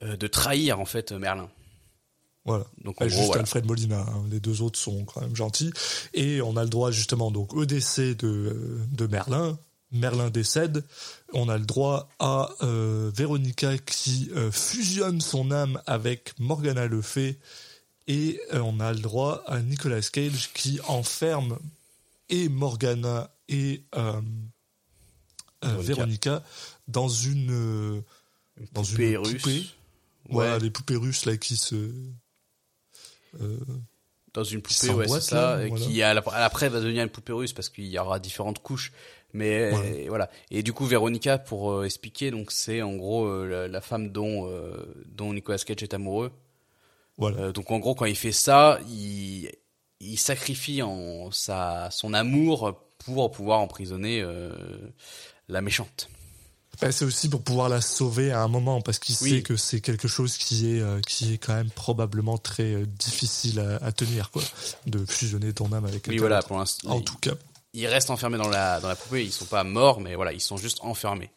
euh, 0.04 0.18
de 0.18 0.28
trahir 0.28 0.80
en 0.80 0.86
fait 0.86 1.12
Merlin. 1.12 1.50
Voilà. 2.46 2.66
Donc 2.84 2.96
Euh, 3.02 3.08
gros, 3.08 3.10
juste 3.10 3.26
voilà. 3.28 3.42
Alfred 3.42 3.66
Molina. 3.66 4.00
hein. 4.00 4.24
Les 4.32 4.40
deux 4.40 4.62
autres 4.62 4.80
sont 4.80 5.06
quand 5.06 5.22
même 5.22 5.36
gentils. 5.36 5.72
Et 6.14 6.42
on 6.42 6.56
a 6.58 6.64
le 6.64 6.70
droit 6.70 6.90
justement 6.92 7.30
donc 7.30 7.54
au 7.54 7.66
décès 7.66 8.16
de, 8.16 8.80
de 8.92 9.08
Merlin. 9.08 9.58
Merlin 9.92 10.30
décède. 10.30 10.84
On 11.34 11.48
a 11.50 11.58
le 11.58 11.66
droit 11.66 12.10
à 12.20 12.50
euh, 12.62 13.12
Véronica 13.14 13.78
qui 13.78 14.30
euh, 14.36 14.50
fusionne 14.52 15.22
son 15.22 15.52
âme 15.52 15.82
avec 15.86 16.34
Morgana 16.40 16.88
Le 16.88 17.02
Fay. 17.02 17.38
Et 18.08 18.40
euh, 18.54 18.60
on 18.60 18.80
a 18.80 18.94
le 18.94 19.00
droit 19.00 19.44
à 19.48 19.60
Nicolas 19.62 20.02
Cage 20.02 20.52
qui 20.54 20.80
enferme 20.88 21.60
et 22.30 22.48
Morgana 22.50 23.30
et 23.50 23.84
euh, 23.96 24.22
euh, 25.66 25.76
Véronica. 25.80 26.44
Dans 26.88 27.10
une 27.10 27.52
euh, 27.52 28.02
dans 28.72 28.84
poupée 28.84 29.12
une 29.12 29.18
russe. 29.18 29.42
poupée. 29.42 29.58
Ouais. 29.60 29.66
Voilà, 30.30 30.60
les 30.60 30.70
poupées 30.72 30.96
russes 30.96 31.26
là 31.26 31.36
qui 31.38 31.58
se 31.58 31.92
euh, 33.42 33.58
dans 34.34 34.44
une 34.44 34.62
poupée, 34.62 34.90
ouais, 34.92 35.08
c'est 35.08 35.22
ça, 35.22 35.58
là, 35.58 35.68
voilà. 35.68 35.86
qui 35.86 35.98
l'après 35.98 36.70
va 36.70 36.80
devenir 36.80 37.04
une 37.04 37.10
poupée 37.10 37.34
russe 37.34 37.54
parce 37.54 37.70
qu'il 37.70 37.88
y 37.88 37.98
aura 37.98 38.20
différentes 38.20 38.60
couches. 38.60 38.92
Mais 39.34 39.72
Voilà. 39.72 40.10
voilà. 40.10 40.30
Et 40.52 40.64
du 40.64 40.74
coup, 40.74 40.86
Véronica, 40.86 41.38
pour 41.38 41.84
expliquer, 41.84 42.32
donc 42.32 42.52
c'est 42.52 42.82
en 42.82 42.96
gros 42.96 43.46
la, 43.46 43.68
la 43.68 43.82
femme 43.82 44.12
dont 44.12 44.50
dont 45.08 45.34
Nicolas 45.34 45.58
Cage 45.58 45.84
est 45.84 45.94
amoureux. 45.94 46.32
Voilà. 47.18 47.38
Euh, 47.38 47.52
donc 47.52 47.72
en 47.72 47.80
gros, 47.80 47.96
quand 47.96 48.06
il 48.06 48.16
fait 48.16 48.32
ça, 48.32 48.80
il 48.90 49.52
il 50.00 50.18
sacrifie 50.18 50.82
en 50.84 51.32
sa 51.32 51.90
son 51.92 52.14
amour 52.14 52.80
pour 53.00 53.32
pouvoir 53.32 53.60
emprisonner 53.60 54.22
euh, 54.22 54.52
la 55.48 55.62
méchante. 55.62 56.10
Bah, 56.80 56.92
c'est 56.92 57.06
aussi 57.06 57.28
pour 57.28 57.42
pouvoir 57.42 57.70
la 57.70 57.82
sauver 57.82 58.32
à 58.32 58.42
un 58.44 58.48
moment 58.48 58.82
parce 58.82 59.00
qu'il 59.00 59.16
Oui. 59.22 59.30
sait 59.32 59.42
que 59.42 59.56
c'est 59.56 59.82
quelque 59.82 60.08
chose 60.08 60.38
qui 60.38 60.76
est 60.76 60.80
euh, 60.80 61.02
qui 61.02 61.34
est 61.34 61.38
quand 61.40 61.56
même 61.56 61.72
probablement 61.72 62.38
très 62.38 62.74
euh, 62.76 62.86
difficile 62.86 63.60
à, 63.60 63.84
à 63.84 63.92
tenir 63.92 64.30
quoi, 64.30 64.44
de 64.86 65.04
fusionner 65.06 65.54
ton 65.54 65.72
âme 65.74 65.86
avec 65.86 66.06
Oui, 66.08 66.18
voilà. 66.20 66.44
Pour 66.44 66.60
l'instant, 66.60 66.92
En 66.92 67.02
tout 67.02 67.18
cas, 67.18 67.32
ils 67.74 67.88
restent 67.88 68.12
enfermés 68.12 68.38
dans 68.38 68.50
la 68.50 68.80
dans 68.80 68.90
la 68.90 68.96
poupée. 68.96 69.24
Ils 69.26 69.32
sont 69.32 69.46
pas 69.46 69.64
morts, 69.64 70.00
mais 70.02 70.14
voilà, 70.14 70.34
ils 70.34 70.42
sont 70.42 70.58
juste 70.58 70.78
enfermés. 70.82 71.32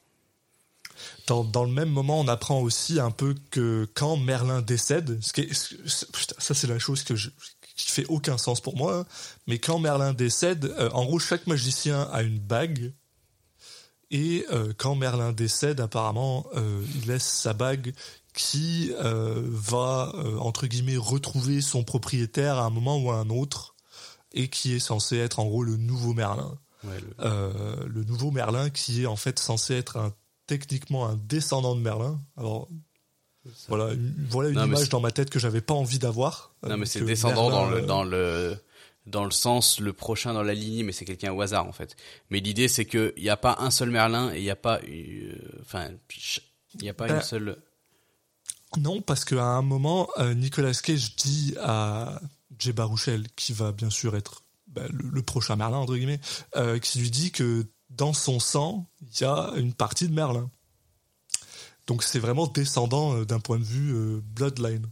Dans, 1.31 1.45
dans 1.45 1.63
le 1.65 1.71
même 1.71 1.91
moment, 1.91 2.19
on 2.21 2.27
apprend 2.29 2.61
aussi 2.61 2.99
un 2.99 3.13
peu 3.13 3.35
que 3.53 3.89
quand 3.95 4.17
Merlin 4.17 4.63
décède, 4.63 5.19
ce 5.23 5.33
qui 5.33 5.43
est- 5.43 5.75
putain, 6.13 6.35
ça 6.39 6.55
c'est 6.55 6.67
la 6.67 6.81
chose 6.81 7.05
que 7.05 7.15
je, 7.15 7.31
qui 7.77 7.89
fait 7.89 8.05
aucun 8.09 8.37
sens 8.37 8.61
pour 8.61 8.77
moi, 8.77 8.97
hein, 8.99 9.07
mais 9.47 9.59
quand 9.61 9.79
Merlin 9.79 10.13
décède, 10.13 10.65
euh, 10.65 10.91
en 10.91 11.05
gros 11.05 11.21
chaque 11.21 11.47
magicien 11.47 12.03
a 12.13 12.23
une 12.23 12.41
bague. 12.41 12.93
Et 14.11 14.45
euh, 14.51 14.73
quand 14.77 14.97
Merlin 14.97 15.31
décède, 15.33 15.81
apparemment, 15.81 16.45
euh, 16.57 16.83
il 16.97 17.07
laisse 17.07 17.23
sa 17.29 17.53
bague 17.53 17.95
qui 18.35 18.93
va, 18.97 20.13
entre 20.39 20.67
guillemets, 20.67 20.97
retrouver 20.97 21.61
son 21.61 21.85
propriétaire 21.85 22.59
à 22.59 22.65
un 22.65 22.71
moment 22.71 22.99
ou 22.99 23.11
à 23.11 23.17
un 23.17 23.31
autre. 23.31 23.75
et 24.33 24.47
qui 24.49 24.75
est 24.75 24.79
censé 24.81 25.17
être 25.17 25.41
en 25.41 25.47
gros 25.47 25.65
le 25.65 25.77
nouveau 25.77 26.15
Merlin. 26.15 26.57
Ouais, 26.85 27.01
le- 27.19 27.87
le 27.89 28.05
nouveau 28.05 28.31
Merlin 28.31 28.71
qui 28.71 29.03
est 29.03 29.07
en 29.07 29.17
fait 29.17 29.41
censé 29.41 29.75
être 29.75 29.97
un, 29.97 30.13
techniquement 30.59 31.07
un 31.07 31.17
descendant 31.17 31.77
de 31.77 31.81
Merlin. 31.81 32.21
Alors 32.37 32.69
voilà, 33.69 33.95
une, 33.95 34.15
voilà 34.29 34.49
une 34.51 34.57
Non, 34.57 34.67
image 34.67 34.89
dans 34.89 35.01
ma 35.01 35.11
tête 35.13 35.31
que 35.31 35.39
j'avais 35.39 35.61
pas 35.61 35.75
envie 35.75 35.99
d'avoir. 35.99 36.55
Non, 36.63 36.77
mais 36.77 36.83
Euh, 36.83 36.87
c'est 36.87 37.05
descendant 37.05 37.51
dans 37.51 37.69
le, 37.71 37.77
euh, 37.79 37.87
dans 37.87 38.03
le, 38.05 38.57
dans 39.07 39.25
le 39.25 39.31
sens 39.31 39.81
le 39.81 39.93
prochain 39.93 40.35
dans 40.35 40.43
la 40.43 40.53
lignée, 40.55 40.83
mais 40.83 40.93
c'est 40.93 41.05
quelqu'un 41.05 41.33
au 41.33 41.41
hasard 41.41 41.67
en 41.67 41.73
fait. 41.73 41.97
Mais 42.31 42.41
l'idée 42.41 42.69
c'est 42.69 42.85
que 42.85 43.15
il 43.17 43.23
n'y 43.23 43.31
a 43.31 43.37
pas 43.37 43.57
un 43.61 43.71
seul 43.71 43.91
Merlin 43.91 44.33
et 44.35 44.39
il 44.39 44.43
n'y 44.43 44.51
a 44.51 44.57
pas, 44.57 44.81
euh, 44.81 45.33
enfin, 45.63 45.89
il 46.75 46.83
n'y 46.83 46.89
a 46.91 46.95
pas 46.95 47.07
Ben, 47.07 47.17
une 47.17 47.23
seule. 47.23 47.57
Non, 48.77 49.01
parce 49.01 49.25
qu'à 49.25 49.45
un 49.45 49.63
moment, 49.63 50.09
euh, 50.19 50.35
Nicolas 50.35 50.73
Cage 50.75 51.17
dit 51.17 51.55
à 51.63 52.21
Jay 52.59 52.73
Baruchel, 52.73 53.27
qui 53.37 53.53
va 53.53 53.73
bien 53.73 53.91
sûr 53.91 54.17
être 54.17 54.43
bah, 54.69 54.83
le, 54.93 55.09
le 55.09 55.23
prochain 55.23 55.57
Merlin, 55.57 55.79
entre 55.79 55.97
guillemets, 55.97 56.21
euh, 56.57 56.79
qui 56.79 56.99
lui 57.01 57.11
dit 57.11 57.33
que 57.33 57.67
dans 58.01 58.15
son 58.15 58.41
sang, 58.41 58.87
il 59.03 59.21
y 59.21 59.25
a 59.25 59.53
une 59.57 59.75
partie 59.75 60.09
de 60.09 60.15
Merlin. 60.15 60.51
Donc 61.87 62.03
c'est 62.03 62.19
vraiment 62.19 62.47
descendant 62.47 63.15
euh, 63.15 63.27
d'un 63.27 63.41
point 63.41 63.59
de 63.59 63.65
vue 63.65 63.95
euh, 63.95 64.21
bloodline. 64.25 64.87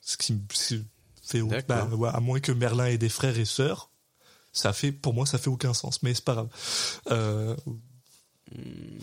Ce 0.00 0.16
qui, 0.16 0.34
me- 0.34 0.40
ce 0.52 0.74
qui 0.76 0.84
fait... 1.22 1.42
bah, 1.66 1.86
ouais, 1.86 2.08
à 2.12 2.20
moins 2.20 2.38
que 2.38 2.52
Merlin 2.52 2.86
ait 2.86 2.96
des 2.96 3.08
frères 3.08 3.36
et 3.36 3.44
sœurs, 3.44 3.90
ça 4.52 4.72
fait, 4.72 4.92
pour 4.92 5.14
moi, 5.14 5.26
ça 5.26 5.38
fait 5.38 5.50
aucun 5.50 5.74
sens, 5.74 6.00
mais 6.04 6.14
c'est 6.14 6.24
pas 6.24 6.34
grave. 6.34 6.48
Euh, 7.10 7.56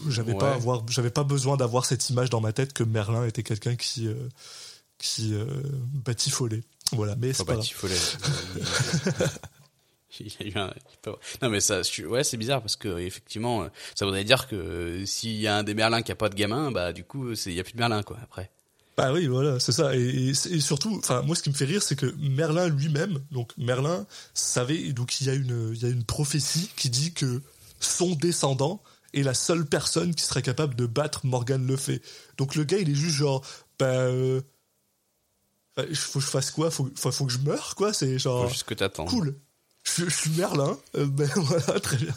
j'avais 0.08 0.32
ouais. 0.32 0.39
pas 0.39 0.54
avoir, 0.54 0.88
j'avais 0.88 1.12
pas 1.12 1.26
besoin 1.26 1.58
d'avoir 1.58 1.86
cette 1.86 2.10
image 2.10 2.30
dans 2.30 2.39
ma 2.39 2.54
tête 2.54 2.71
que 2.71 2.84
Merlin 2.84 3.26
était 3.26 3.43
quelqu'un 3.43 3.76
qui 3.76 4.08
euh, 4.08 4.30
qui 4.98 5.34
batifolait. 5.93 6.63
Voilà, 6.93 7.17
mais 7.17 7.34
c'est 7.34 7.43
pas 7.43 7.58
pas 7.58 7.62
grave. 7.62 9.30
Il 10.19 10.28
y 10.28 10.36
a 10.43 10.47
eu 10.47 10.58
un- 10.58 10.73
Non 11.41 11.49
mais 11.49 11.60
ça, 11.60 11.82
je- 11.84 12.04
ouais, 12.06 12.23
c'est 12.23 12.38
bizarre 12.38 12.62
parce 12.62 12.75
que 12.75 12.97
effectivement, 12.99 13.63
euh, 13.63 13.67
ça 13.95 14.06
voudrait 14.06 14.23
dire 14.23 14.47
que 14.47 14.56
euh, 14.56 15.06
s'il 15.06 15.36
y 15.36 15.47
a 15.47 15.58
un 15.58 15.63
des 15.63 15.73
Merlins 15.73 16.01
qui 16.01 16.12
a 16.12 16.15
pas 16.15 16.30
de 16.30 16.36
gamin, 16.36 16.71
bah 16.71 16.93
du 16.93 17.04
coup, 17.04 17.32
il 17.32 17.54
y 17.54 17.60
a 17.60 17.63
plus 17.63 17.73
de 17.73 17.80
Merlin 17.80 18.04
quoi 18.04 18.17
après. 18.23 18.49
Bah 18.97 19.12
oui, 19.12 19.28
voilà, 19.28 19.60
c'est 19.60 19.73
ça. 19.73 19.93
Et, 19.95 19.99
et- 19.99 20.30
et 20.30 20.60
surtout, 20.62 20.95
enfin, 20.99 21.21
moi, 21.23 21.36
ce 21.36 21.43
qui 21.43 21.49
me 21.49 21.56
fait 21.56 21.65
rire, 21.65 21.84
c'est 21.84 21.97
que 21.97 22.15
Merlin 22.17 22.69
lui-même, 22.69 23.19
donc 23.32 23.51
Merlin 23.58 24.06
savait, 24.34 24.93
donc 24.93 25.19
il 25.19 25.28
y 25.28 25.30
a 25.30 25.34
une, 25.34 25.71
il 25.75 25.82
y 25.82 25.86
a 25.86 25.89
une 25.89 26.06
prophétie 26.06 26.69
qui 26.78 26.89
dit 26.89 27.12
que 27.13 27.41
son 27.82 28.15
descendant 28.15 28.82
est 29.13 29.21
la 29.23 29.34
seule 29.34 29.65
personne 29.65 30.15
qui 30.15 30.23
serait 30.23 30.41
capable 30.41 30.75
de 30.75 30.86
battre 30.86 31.25
Morgan 31.25 31.67
Le 31.67 31.75
Fay. 31.75 32.01
Donc 32.38 32.56
le 32.56 32.63
gars, 32.63 32.78
il 32.78 32.89
est 32.89 32.95
juste 32.95 33.17
genre, 33.17 33.45
bah, 33.80 33.86
euh, 33.88 34.39
bah, 35.75 35.84
faut 35.93 36.19
que 36.19 36.25
je 36.25 36.30
fasse 36.32 36.51
quoi? 36.51 36.71
Faut, 36.71 36.89
faut, 36.95 37.12
faut 37.12 37.25
que 37.25 37.34
je 37.34 37.39
meure, 37.39 37.75
quoi? 37.75 37.91
C'est 37.93 38.17
genre. 38.17 38.43
Faut 38.43 38.49
juste 38.49 38.63
que 38.63 38.73
t'attends. 38.73 39.06
Cool. 39.06 39.36
Je, 39.86 40.10
suis 40.10 40.32
Merlin. 40.32 40.78
Ben 40.93 41.30
voilà, 41.36 41.80
très 41.80 41.98
bien. 41.98 42.13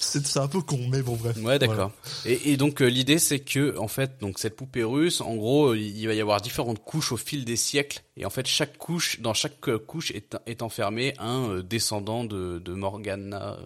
C'est 0.00 0.38
un 0.38 0.48
peu 0.48 0.62
con, 0.62 0.80
mais 0.90 1.02
bon, 1.02 1.16
bref. 1.16 1.36
Ouais, 1.38 1.58
d'accord. 1.58 1.92
Et, 2.24 2.56
donc 2.56 2.80
euh, 2.80 2.86
l'idée 2.86 3.18
c'est 3.18 3.40
que 3.40 3.76
en 3.76 3.88
fait, 3.88 4.18
donc 4.20 4.38
cette 4.38 4.56
poupée 4.56 4.84
russe, 4.84 5.20
en 5.20 5.34
gros, 5.34 5.72
euh, 5.72 5.78
il 5.78 6.06
va 6.06 6.14
y 6.14 6.20
avoir 6.20 6.40
différentes 6.40 6.82
couches 6.82 7.12
au 7.12 7.18
fil 7.18 7.44
des 7.44 7.56
siècles, 7.56 8.02
et 8.16 8.24
en 8.24 8.30
fait 8.30 8.46
chaque 8.46 8.78
couche, 8.78 9.20
dans 9.20 9.34
chaque 9.34 9.60
couche 9.86 10.12
est, 10.12 10.36
est 10.46 10.62
enfermé 10.62 11.12
un 11.18 11.60
descendant 11.60 12.24
de, 12.24 12.58
de 12.58 12.72
Morgana. 12.72 13.58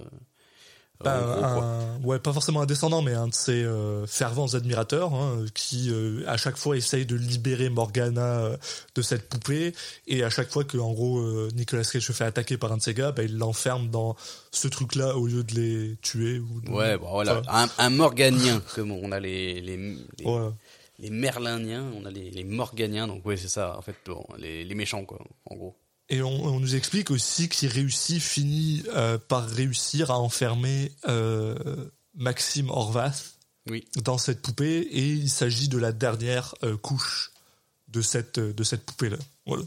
Bah, 1.02 1.20
gros, 1.24 1.44
un- 1.62 2.00
ouais, 2.04 2.18
pas 2.18 2.32
forcément 2.32 2.60
un 2.60 2.66
descendant, 2.66 3.00
mais 3.00 3.14
un 3.14 3.28
de 3.28 3.34
ses 3.34 3.62
euh, 3.64 4.06
fervents 4.06 4.52
admirateurs, 4.54 5.14
hein, 5.14 5.44
qui 5.54 5.88
euh, 5.90 6.22
à 6.26 6.36
chaque 6.36 6.56
fois 6.56 6.76
essaye 6.76 7.06
de 7.06 7.16
libérer 7.16 7.70
Morgana 7.70 8.40
euh, 8.40 8.56
de 8.94 9.00
cette 9.02 9.28
poupée, 9.28 9.72
et 10.06 10.22
à 10.24 10.28
chaque 10.30 10.50
fois 10.50 10.64
que 10.64 10.76
en 10.76 10.92
gros 10.92 11.18
euh, 11.18 11.48
Nicolas 11.54 11.84
Cage 11.84 12.02
se 12.06 12.12
fait 12.12 12.24
attaquer 12.24 12.58
par 12.58 12.72
un 12.72 12.76
de 12.76 12.82
ses 12.82 12.92
gars, 12.94 13.12
bah, 13.12 13.22
il 13.22 13.38
l'enferme 13.38 13.88
dans 13.88 14.14
ce 14.50 14.68
truc-là 14.68 15.16
au 15.16 15.26
lieu 15.26 15.42
de 15.42 15.54
les 15.54 15.96
tuer. 16.02 16.38
Ou 16.38 16.60
de- 16.60 16.70
Ouais, 16.70 16.98
bon 16.98 17.08
voilà, 17.10 17.40
Enfin, 17.48 17.68
un, 17.78 17.86
un 17.86 17.90
Morganien, 17.90 18.60
comme 18.74 18.90
on 18.92 19.10
a 19.12 19.20
les 19.20 19.60
les, 19.62 19.76
les, 20.18 20.24
ouais. 20.26 20.50
les 20.98 21.08
Merliniens, 21.10 21.84
on 21.98 22.04
a 22.04 22.10
les, 22.10 22.30
les 22.30 22.44
Morganiens, 22.44 23.06
donc 23.08 23.24
ouais 23.24 23.38
c'est 23.38 23.48
ça, 23.48 23.74
en 23.78 23.80
fait, 23.82 23.96
bon, 24.04 24.24
les, 24.38 24.64
les 24.64 24.74
méchants 24.74 25.04
quoi, 25.06 25.18
en 25.46 25.54
gros. 25.56 25.74
Et 26.10 26.22
on, 26.22 26.44
on 26.44 26.60
nous 26.60 26.74
explique 26.74 27.10
aussi 27.10 27.48
qu'il 27.48 27.68
réussit, 27.68 28.20
finit 28.20 28.82
euh, 28.94 29.16
par 29.16 29.48
réussir 29.48 30.10
à 30.10 30.18
enfermer 30.18 30.92
euh, 31.08 31.54
Maxime 32.16 32.68
Horvath 32.68 33.36
Oui. 33.70 33.86
dans 34.04 34.18
cette 34.18 34.42
poupée, 34.42 34.80
et 34.80 35.06
il 35.06 35.30
s'agit 35.30 35.68
de 35.68 35.78
la 35.78 35.92
dernière 35.92 36.54
euh, 36.64 36.76
couche 36.76 37.30
de 37.88 38.02
cette, 38.02 38.40
de 38.40 38.64
cette 38.64 38.84
poupée-là. 38.84 39.18
Voilà. 39.46 39.62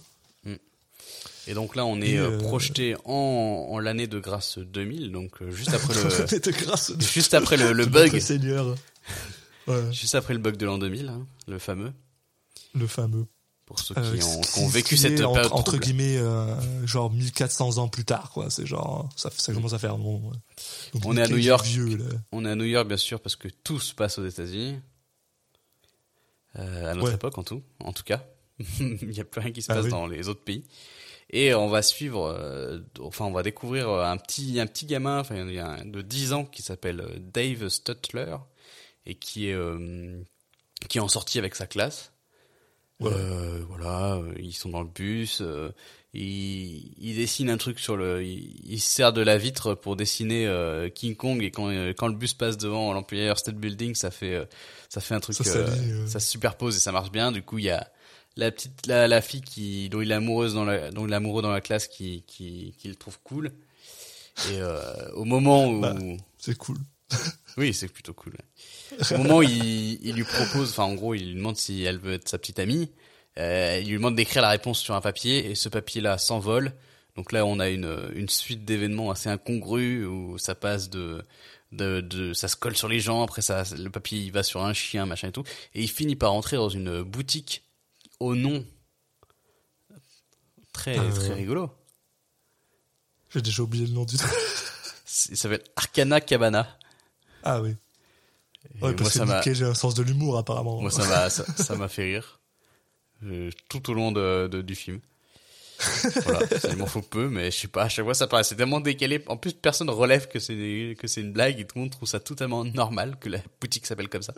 Et 1.45 1.53
donc 1.53 1.75
là, 1.75 1.85
on 1.85 1.99
est 2.01 2.11
Et, 2.11 2.17
euh, 2.19 2.37
projeté 2.37 2.95
en, 3.03 3.67
en 3.69 3.79
l'année 3.79 4.07
de 4.07 4.19
grâce 4.19 4.57
2000, 4.59 5.11
donc 5.11 5.31
juste 5.51 5.73
après 5.73 5.93
le 5.93 6.39
de 6.39 6.51
grâce 6.51 6.93
juste 6.99 7.33
après 7.33 7.57
le, 7.57 7.85
bug, 7.85 8.19
Seigneur. 8.19 8.75
Ouais, 9.65 9.93
juste 9.93 10.15
après 10.15 10.33
le 10.33 10.41
bug 10.41 10.57
de 10.57 10.65
l'an 10.65 10.77
2000, 10.77 11.07
hein, 11.07 11.25
le 11.47 11.57
fameux, 11.57 11.93
le 12.75 12.85
fameux. 12.85 13.25
Pour 13.65 13.79
ceux 13.79 13.93
Euh, 13.97 14.17
qui 14.17 14.23
ont, 14.23 14.41
qui- 14.41 14.51
qui 14.53 14.59
ont 14.59 14.67
vécu 14.67 14.97
cette 14.97 15.15
période 15.15 15.45
entre, 15.51 15.63
trouble. 15.63 15.79
guillemets 15.83 16.17
euh, 16.17 16.85
genre 16.85 17.11
1400 17.11 17.77
ans 17.77 17.87
plus 17.87 18.03
tard 18.05 18.29
quoi 18.31 18.49
c'est 18.49 18.65
genre 18.65 19.09
ça, 19.15 19.29
ça 19.35 19.53
commence 19.53 19.73
à 19.73 19.79
faire 19.79 19.97
ouais. 19.97 20.19
Donc, 20.93 21.05
On 21.05 21.15
est 21.17 21.21
à 21.21 21.27
New 21.27 21.37
York. 21.37 21.65
vieux. 21.65 21.97
On 22.31 22.45
est 22.45 22.49
à 22.49 22.55
New 22.55 22.65
York 22.65 22.87
bien 22.87 22.97
sûr 22.97 23.19
parce 23.21 23.35
que 23.35 23.47
tout 23.47 23.79
se 23.79 23.93
passe 23.95 24.17
aux 24.19 24.25
États-Unis, 24.27 24.79
euh, 26.59 26.91
à 26.91 26.93
notre 26.93 27.07
Ouais. 27.09 27.15
époque 27.15 27.37
en 27.37 27.43
tout, 27.43 27.63
en 27.79 27.93
tout 27.93 28.03
cas. 28.03 28.23
Il 28.79 29.09
n'y 29.09 29.19
a 29.19 29.23
plus 29.23 29.41
rien 29.41 29.51
qui 29.51 29.61
se 29.61 29.71
Ah 29.71 29.75
passe 29.75 29.85
oui. 29.85 29.91
dans 29.91 30.05
les 30.07 30.27
autres 30.29 30.43
pays. 30.43 30.63
Et 31.31 31.55
on 31.55 31.67
va 31.67 31.81
suivre, 31.81 32.27
euh, 32.27 32.79
enfin 32.99 33.25
on 33.25 33.31
va 33.31 33.41
découvrir 33.41 33.89
un 33.89 34.17
petit 34.17 34.59
un 34.59 34.67
petit 34.67 34.85
gamin, 34.85 35.19
enfin 35.19 35.35
il 35.47 35.53
y 35.53 35.59
a 35.59 35.67
un 35.69 35.85
de 35.85 36.01
10 36.01 36.33
ans 36.33 36.45
qui 36.45 36.61
s'appelle 36.61 36.99
euh, 37.01 37.17
Dave 37.19 37.69
Stutler 37.69 38.35
et 39.07 39.15
qui 39.15 39.47
est 39.47 39.53
euh, 39.53 40.21
qui 40.89 40.99
est 40.99 41.01
en 41.01 41.07
sortie 41.07 41.39
avec 41.39 41.55
sa 41.55 41.65
classe. 41.65 42.11
Euh, 43.11 43.59
voilà, 43.67 44.15
euh, 44.15 44.33
ils 44.39 44.53
sont 44.53 44.69
dans 44.69 44.81
le 44.81 44.89
bus. 44.89 45.39
Euh, 45.41 45.69
il, 46.13 46.91
il 46.99 47.15
dessine 47.15 47.49
un 47.49 47.57
truc 47.57 47.79
sur 47.79 47.97
le. 47.97 48.23
Il, 48.23 48.55
il 48.71 48.79
se 48.79 48.91
sert 48.91 49.13
de 49.13 49.21
la 49.21 49.37
vitre 49.37 49.73
pour 49.73 49.95
dessiner 49.95 50.45
euh, 50.47 50.89
King 50.89 51.15
Kong 51.15 51.41
et 51.43 51.49
quand 51.51 51.69
euh, 51.69 51.93
quand 51.97 52.07
le 52.07 52.15
bus 52.15 52.33
passe 52.33 52.57
devant 52.57 52.93
l'Empire 52.93 53.37
State 53.37 53.55
Building, 53.55 53.95
ça 53.95 54.11
fait 54.11 54.35
euh, 54.35 54.45
ça 54.89 55.01
fait 55.01 55.15
un 55.15 55.19
truc. 55.19 55.35
Ça 55.35 55.43
ça 56.07 56.19
se 56.19 56.29
superpose 56.29 56.75
et 56.77 56.79
ça 56.79 56.91
marche 56.91 57.11
bien. 57.11 57.31
Du 57.31 57.41
coup, 57.41 57.57
il 57.57 57.65
y 57.65 57.69
a 57.71 57.87
la 58.35 58.51
petite 58.51 58.85
la, 58.87 59.07
la 59.07 59.21
fille 59.21 59.41
qui 59.41 59.89
dont 59.89 60.01
il 60.01 60.11
est 60.11 60.15
amoureuse 60.15 60.53
dans 60.53 60.65
la 60.65 60.91
dont 60.91 61.07
il 61.07 61.11
est 61.13 61.15
amoureux 61.15 61.41
dans 61.41 61.51
la 61.51 61.61
classe 61.61 61.87
qui 61.87 62.23
qui, 62.27 62.75
qui 62.77 62.87
le 62.89 62.95
trouve 62.95 63.19
cool. 63.23 63.51
Et 64.51 64.59
euh, 64.59 65.11
au 65.13 65.25
moment 65.25 65.67
où 65.69 65.81
Bah. 65.81 65.95
c'est 66.37 66.57
cool 66.57 66.77
oui, 67.57 67.73
c'est 67.73 67.87
plutôt 67.87 68.13
cool. 68.13 68.35
Au 69.11 69.17
moment 69.17 69.37
où 69.37 69.43
il, 69.43 70.05
il 70.05 70.15
lui 70.15 70.23
propose, 70.23 70.71
enfin 70.71 70.83
en 70.83 70.93
gros, 70.95 71.13
il 71.13 71.27
lui 71.29 71.35
demande 71.35 71.57
si 71.57 71.83
elle 71.83 71.99
veut 71.99 72.13
être 72.13 72.27
sa 72.29 72.37
petite 72.37 72.59
amie. 72.59 72.91
Euh, 73.39 73.79
il 73.81 73.87
lui 73.87 73.95
demande 73.95 74.15
d'écrire 74.15 74.41
la 74.41 74.49
réponse 74.49 74.79
sur 74.79 74.93
un 74.93 75.01
papier 75.01 75.49
et 75.49 75.55
ce 75.55 75.69
papier-là 75.69 76.17
s'envole. 76.17 76.73
Donc 77.15 77.31
là, 77.31 77.45
on 77.45 77.59
a 77.59 77.69
une, 77.69 78.11
une 78.15 78.29
suite 78.29 78.65
d'événements 78.65 79.11
assez 79.11 79.29
incongrus 79.29 80.05
où 80.07 80.37
ça 80.37 80.55
passe 80.55 80.89
de, 80.89 81.23
de, 81.71 82.01
de, 82.01 82.33
ça 82.33 82.47
se 82.47 82.55
colle 82.55 82.75
sur 82.75 82.87
les 82.87 82.99
gens. 82.99 83.23
Après, 83.23 83.41
ça, 83.41 83.63
le 83.77 83.89
papier 83.89 84.19
il 84.19 84.31
va 84.31 84.43
sur 84.43 84.63
un 84.63 84.73
chien, 84.73 85.05
machin 85.05 85.29
et 85.29 85.31
tout. 85.31 85.43
Et 85.73 85.81
il 85.81 85.89
finit 85.89 86.15
par 86.15 86.33
entrer 86.33 86.57
dans 86.57 86.69
une 86.69 87.01
boutique 87.03 87.63
au 88.19 88.35
nom 88.35 88.65
très 90.71 90.97
Euh. 90.97 91.11
très 91.11 91.33
rigolo. 91.33 91.71
j'ai 93.31 93.41
déjà 93.41 93.63
oublié 93.63 93.85
le 93.85 93.93
nom 93.93 94.05
du 94.05 94.17
Ça 94.17 94.25
s'appelle 95.35 95.63
Arcana 95.75 96.21
Cabana. 96.21 96.77
Ah 97.43 97.61
oui 97.61 97.71
Et 97.71 97.73
ouais 97.73 98.79
moi, 98.79 98.93
parce 98.93 99.13
que 99.13 99.63
a 99.63 99.69
un 99.69 99.73
sens 99.73 99.93
de 99.95 100.03
l'humour 100.03 100.37
apparemment 100.37 100.81
Moi, 100.81 100.91
ça 100.91 101.07
m'a, 101.07 101.29
ça, 101.29 101.87
fait 101.87 102.03
rire 102.03 102.39
euh, 103.25 103.49
tout 103.69 103.89
au 103.89 103.93
long 103.93 104.11
de, 104.11 104.47
de- 104.47 104.61
du 104.61 104.75
film. 104.75 104.99
Voilà, 106.23 106.39
il 106.69 106.77
m'en 106.77 106.85
faut 106.85 107.01
peu, 107.01 107.27
mais 107.29 107.51
je 107.51 107.57
sais 107.57 107.67
pas. 107.67 107.83
À 107.83 107.89
chaque 107.89 108.05
fois, 108.05 108.13
ça 108.13 108.27
paraissait 108.27 108.55
tellement 108.55 108.79
décalé. 108.79 109.21
En 109.27 109.37
plus, 109.37 109.53
personne 109.53 109.89
relève 109.89 110.27
que 110.27 110.39
c'est 110.39 110.95
que 110.97 111.07
c'est 111.07 111.21
une 111.21 111.33
blague 111.33 111.59
et 111.59 111.65
tout 111.65 111.75
le 111.77 111.81
monde 111.81 111.91
trouve 111.91 112.07
ça 112.07 112.19
totalement 112.19 112.63
normal 112.63 113.17
que 113.19 113.27
la 113.29 113.39
boutique 113.59 113.85
s'appelle 113.85 114.07
comme 114.09 114.21
ça. 114.21 114.33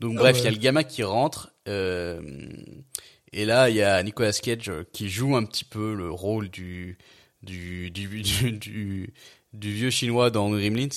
Donc 0.00 0.14
Ah 0.16 0.20
bref, 0.20 0.36
il 0.36 0.40
ouais. 0.40 0.44
y 0.46 0.48
a 0.48 0.50
le 0.52 0.56
gamin 0.58 0.82
qui 0.82 1.02
rentre. 1.02 1.52
euh, 1.68 2.20
et 3.32 3.44
là, 3.44 3.68
il 3.70 3.76
y 3.76 3.82
a 3.82 4.02
Nicolas 4.02 4.32
Cage 4.32 4.68
euh, 4.70 4.84
qui 4.92 5.08
joue 5.08 5.36
un 5.36 5.44
petit 5.44 5.64
peu 5.64 5.94
le 5.94 6.10
rôle 6.10 6.48
du 6.48 6.96
du 7.42 7.90
du 7.90 8.08
du, 8.22 8.52
du, 8.52 9.14
du 9.52 9.72
vieux 9.72 9.90
chinois 9.90 10.30
dans 10.30 10.48
Gremlins 10.50 10.88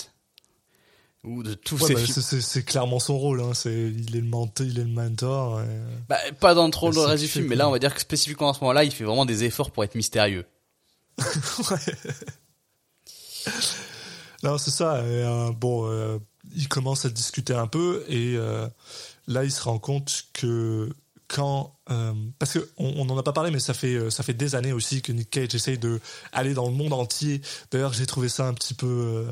ou 1.25 1.43
de 1.43 1.53
tous 1.53 1.75
Ouais, 1.81 1.87
ces 1.87 1.93
bah, 1.95 1.99
films. 2.01 2.41
c'est- 2.41 2.63
clairement 2.63 2.99
son 2.99 3.17
rôle 3.17 3.41
hein. 3.41 3.53
c'est 3.53 3.73
il 3.91 4.15
est 4.15 4.21
le 4.21 4.27
mentor 4.27 4.65
il 4.65 4.79
est 4.79 4.83
le 4.83 4.89
mentor 4.89 5.61
et- 5.61 5.65
Bah, 6.07 6.17
pas 6.39 6.53
dans 6.53 6.69
trop 6.69 6.89
Bah, 6.91 6.95
le 6.95 7.01
reste 7.01 7.23
du 7.23 7.29
film, 7.29 7.47
mais 7.47 7.55
là, 7.55 7.67
on 7.67 7.71
va 7.71 7.79
dire 7.79 7.93
que 7.93 7.99
spécifiquement 8.01 8.49
à 8.51 8.53
ce 8.53 8.61
moment-là, 8.61 8.83
il 8.85 8.91
fait 8.91 9.03
vraiment 9.03 9.25
des 9.25 9.43
efforts 9.43 9.71
pour 9.71 9.83
être 9.83 9.95
mystérieux. 9.95 10.45
Non, 14.43 14.57
c'est 14.57 14.71
ça. 14.71 14.99
et, 15.01 15.23
euh, 15.23 15.51
bon, 15.51 15.85
euh, 15.89 16.17
il 16.55 16.67
commence 16.69 17.03
à 17.05 17.09
discuter 17.09 17.53
un 17.53 17.67
peu 17.67 18.05
et 18.07 18.35
euh, 18.37 18.67
là, 19.27 19.43
il 19.43 19.51
se 19.51 19.61
rend 19.63 19.79
compte 19.79 20.23
que 20.33 20.89
quand 21.27 21.75
euh, 21.91 22.13
parce 22.39 22.53
que 22.53 22.69
on, 22.77 22.87
on 23.05 23.09
en 23.09 23.17
a 23.17 23.21
pas 23.23 23.33
parlé 23.33 23.51
mais 23.51 23.59
ça 23.59 23.75
fait 23.75 24.09
ça 24.09 24.23
fait 24.23 24.33
des 24.33 24.55
années 24.55 24.71
aussi 24.71 25.03
que 25.03 25.11
Nick 25.11 25.29
Cage 25.29 25.53
essaye 25.53 25.77
de 25.77 25.99
aller 26.31 26.55
dans 26.55 26.65
le 26.67 26.73
monde 26.73 26.91
entier 26.93 27.41
d'ailleurs 27.69 27.93
j'ai 27.93 28.07
trouvé 28.07 28.29
ça 28.29 28.47
un 28.47 28.53
petit 28.55 28.73
peu 28.73 28.87
euh, 28.87 29.31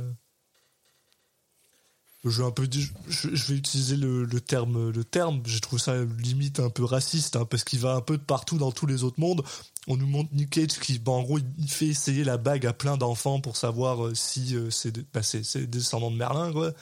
je 2.25 2.41
vais 2.41 2.47
un 2.47 2.51
peu 2.51 2.63
utiliser 2.63 3.95
le, 3.95 4.25
terme 4.41 4.89
le 4.89 5.03
terme. 5.03 5.41
J'ai 5.45 5.59
trouvé 5.59 5.81
ça 5.81 5.95
limite 6.19 6.59
un 6.59 6.69
peu 6.69 6.83
raciste 6.83 7.35
hein, 7.35 7.45
parce 7.45 7.63
qu'il 7.63 7.79
va 7.79 7.93
un 7.93 8.01
peu 8.01 8.17
de 8.17 8.23
partout 8.23 8.57
dans 8.57 8.71
tous 8.71 8.85
les 8.85 9.03
autres 9.03 9.19
mondes. 9.19 9.43
On 9.87 9.95
nous 9.97 10.07
montre 10.07 10.29
Nick 10.33 10.49
Cage 10.49 10.79
qui 10.81 10.99
bah, 10.99 11.13
en 11.13 11.23
gros 11.23 11.37
il- 11.39 11.69
fait 11.69 11.87
essayer 11.87 12.23
la 12.23 12.37
bague 12.37 12.65
à 12.65 12.73
plein 12.73 12.97
d'enfants 12.97 13.39
pour 13.39 13.55
savoir 13.55 14.07
euh, 14.07 14.15
si 14.15 14.55
euh, 14.55 14.69
c'est 14.69 14.91
de- 14.91 15.05
bah, 15.13 15.23
c'est 15.23 15.43
c'est 15.45 15.59
des 15.61 15.67
descendants 15.67 16.11
de 16.11 16.17
Merlin 16.17 16.51
quoi. 16.51 16.73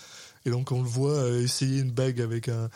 Et 0.45 0.49
donc 0.49 0.71
on 0.71 0.81
le 0.81 0.87
voit 0.89 1.11
euh, 1.11 1.43
essayer 1.43 1.79
une 1.81 1.91
bague 1.91 2.21
avec 2.21 2.49
un, 2.49 2.69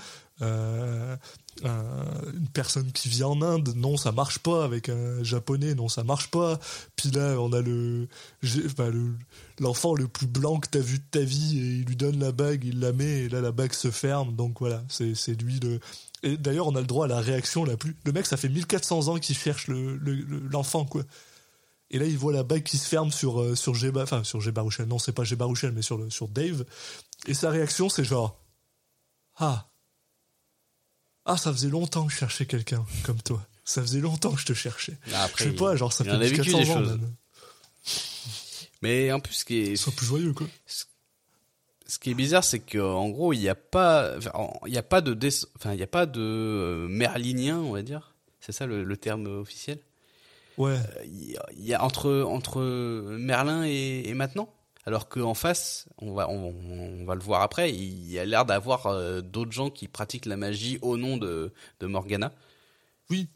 un- 1.66 2.32
une 2.34 2.48
personne 2.50 2.92
qui 2.92 3.10
vit 3.10 3.24
en 3.24 3.42
Inde, 3.42 3.74
non 3.76 3.98
ça 3.98 4.12
marche 4.12 4.40
pas, 4.40 4.64
avec 4.64 4.90
un 4.90 5.24
japonais, 5.24 5.76
non 5.76 5.88
ça 5.90 6.04
marche 6.04 6.30
pas. 6.32 6.60
Puis 6.96 7.12
là 7.12 7.36
on 7.40 7.52
a 7.54 7.62
le 7.62 8.08
enfin, 8.66 8.90
le- 8.90 9.16
l'enfant 9.60 9.94
le 9.96 10.08
plus 10.08 10.28
blanc 10.28 10.60
que 10.60 10.68
t'as 10.70 10.80
vu 10.80 11.00
de 11.00 11.04
ta 11.12 11.22
vie 11.22 11.58
et 11.60 11.66
il 11.80 11.86
lui 11.86 11.96
donne 11.96 12.20
la 12.20 12.32
bague, 12.32 12.64
il 12.66 12.80
la 12.80 12.92
met 12.94 13.22
et 13.26 13.30
là 13.30 13.42
la 13.42 13.52
bague 13.52 13.74
se 13.74 13.92
ferme. 13.92 14.36
Donc 14.36 14.60
voilà, 14.60 14.84
c'est 14.90 15.42
lui 15.42 15.60
le. 15.60 15.80
Et 16.24 16.38
d'ailleurs 16.38 16.68
on 16.68 16.76
a 16.76 16.82
le 16.82 16.88
droit 16.88 17.06
à 17.06 17.08
la 17.10 17.20
réaction 17.22 17.64
la 17.66 17.78
plus. 17.78 17.96
Le 18.06 18.12
mec 18.12 18.26
ça 18.26 18.38
fait 18.38 18.50
1400 18.50 19.08
ans 19.08 19.18
qu'il 19.20 19.38
cherche 19.38 19.68
le 19.68 19.98
le- 19.98 20.16
le- 20.16 20.40
l'enfant 20.50 20.86
quoi. 20.86 21.04
Et 21.92 21.98
là, 21.98 22.06
il 22.06 22.20
voit 22.20 22.32
la 22.34 22.44
bague 22.44 22.62
qui 22.62 22.78
se 22.78 22.88
ferme 22.88 23.12
sur 23.12 23.42
euh, 23.42 23.56
sur 23.56 23.74
Geba, 23.74 24.04
enfin 24.04 24.24
sur 24.24 24.40
Geba 24.40 24.62
Rouchel. 24.62 24.88
Non, 24.88 25.00
c'est 25.00 25.12
pas 25.12 25.24
Geba 25.24 25.46
Rouchel, 25.46 25.72
mais 25.72 25.82
sur 25.82 26.00
sur 26.14 26.28
Dave. 26.28 26.64
Et 27.26 27.34
sa 27.34 27.50
réaction, 27.50 27.90
c'est 27.90 28.04
genre 28.04 28.40
ah 29.38 29.69
ah 31.30 31.38
ça 31.38 31.52
faisait 31.54 31.70
longtemps 31.70 32.06
que 32.08 32.14
je 32.14 32.18
cherchais 32.18 32.46
quelqu'un 32.46 32.86
comme 33.04 33.22
toi. 33.22 33.42
Ça 33.66 33.82
faisait 33.82 34.00
longtemps 34.02 34.32
que 34.34 34.42
je 34.42 34.46
te 34.48 34.54
cherchais. 34.54 34.98
Ah, 35.14 35.24
Après, 35.24 35.46
je 35.46 35.50
sais 35.52 35.56
pas, 35.56 35.76
genre 35.76 35.94
ça 35.94 36.04
fait 36.04 36.18
vécu 36.18 36.42
1400 36.42 36.60
des 36.60 36.72
ans. 36.72 36.74
choses. 36.86 36.90
même. 37.00 37.14
Mais 38.82 39.12
en 39.12 39.20
plus, 39.20 39.34
ce 39.34 39.46
qui 39.46 39.58
est, 39.60 39.76
Sois 39.76 39.94
plus 39.96 40.06
joyeux 40.06 40.34
quoi. 40.34 40.48
ce 41.88 42.00
qui 42.00 42.12
est 42.12 42.14
bizarre, 42.16 42.44
c'est 42.44 42.60
qu'en 42.60 43.10
gros, 43.10 43.34
il 43.34 43.40
n'y 43.40 43.50
a 43.50 43.56
pas, 43.56 44.16
il 44.68 44.74
y 44.74 44.78
a 44.78 44.84
pas 44.84 45.02
de, 45.02 45.18
enfin, 45.58 45.74
il 45.74 45.80
y 45.80 45.84
a 45.84 45.88
pas 45.88 46.06
de 46.06 46.22
euh, 46.22 46.88
merlinien, 46.88 47.58
on 47.58 47.72
va 47.74 47.82
dire. 47.82 48.14
C'est 48.40 48.52
ça 48.54 48.66
le, 48.66 48.84
le 48.84 48.98
terme 48.98 49.28
officiel? 49.28 49.80
Ouais. 50.58 50.72
Euh, 50.78 51.04
Il 51.06 51.32
y, 51.32 51.38
a- 51.38 51.46
il 51.58 51.66
y 51.66 51.74
a 51.74 51.84
entre 51.84 52.22
entre 52.24 52.62
Merlin 53.18 53.64
et, 53.66 54.04
et 54.08 54.14
maintenant? 54.14 54.50
Alors 54.86 55.10
qu'en 55.10 55.34
face, 55.34 55.88
on 55.98 56.14
va 56.14 56.30
on, 56.30 56.54
on 57.02 57.06
va 57.06 57.14
le 57.16 57.22
voir 57.22 57.42
après, 57.42 57.72
il 57.72 58.10
y 58.10 58.18
a 58.18 58.26
l'air 58.26 58.46
d'avoir 58.46 58.88
euh, 58.88 59.22
d'autres 59.22 59.52
gens 59.52 59.70
qui 59.70 59.88
pratiquent 59.88 60.26
la 60.26 60.38
magie 60.38 60.80
au 60.82 60.98
nom 60.98 61.18
de 61.18 61.52
de 61.80 61.86
Morgana. 61.88 62.32
Oui. 63.10 63.28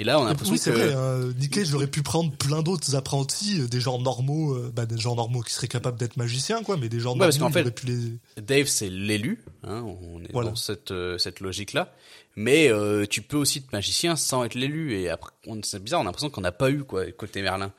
Et 0.00 0.04
là, 0.04 0.20
on 0.20 0.24
a 0.24 0.28
l'impression 0.28 0.52
Oui, 0.52 0.58
c'est 0.60 0.70
que 0.70 0.76
vrai. 0.76 0.94
Hein. 0.94 1.32
Nick 1.38 1.52
Cage 1.54 1.74
aurait 1.74 1.88
pu 1.88 2.02
prendre 2.02 2.30
plein 2.36 2.62
d'autres 2.62 2.94
apprentis, 2.94 3.60
euh, 3.60 3.66
des 3.66 3.80
gens 3.80 3.98
normaux, 3.98 4.54
euh, 4.54 4.70
bah, 4.72 4.86
des 4.86 4.96
gens 4.96 5.16
normaux 5.16 5.40
qui 5.42 5.52
seraient 5.52 5.66
capables 5.66 5.98
d'être 5.98 6.16
magiciens, 6.16 6.62
quoi, 6.62 6.76
mais 6.76 6.88
des 6.88 7.00
gens 7.00 7.14
Ouais, 7.14 7.18
normaux, 7.18 7.24
parce 7.26 7.38
qu'en 7.38 7.50
fait- 7.50 7.70
pu 7.72 7.86
les. 7.86 8.42
Dave, 8.42 8.66
c'est 8.66 8.88
l'élu. 8.90 9.42
Hein, 9.64 9.82
on 9.82 10.22
est 10.22 10.30
Voilà. 10.32 10.50
dans 10.50 10.56
cette 10.56 10.92
euh, 10.92 11.18
cette 11.18 11.40
logique-là. 11.40 11.92
Mais 12.36 12.68
euh, 12.70 13.06
tu 13.06 13.22
peux 13.22 13.36
aussi 13.36 13.58
être 13.58 13.72
magicien 13.72 14.14
sans 14.14 14.44
être 14.44 14.54
l'élu. 14.54 14.94
Et 14.94 15.08
après, 15.08 15.32
on- 15.48 15.60
c'est 15.64 15.82
bizarre, 15.82 16.00
on 16.00 16.04
a 16.04 16.06
l'impression 16.06 16.30
qu'on 16.30 16.42
n'a 16.42 16.52
pas 16.52 16.70
eu 16.70 16.84
quoi 16.84 17.10
côté 17.10 17.42
Merlin. 17.42 17.72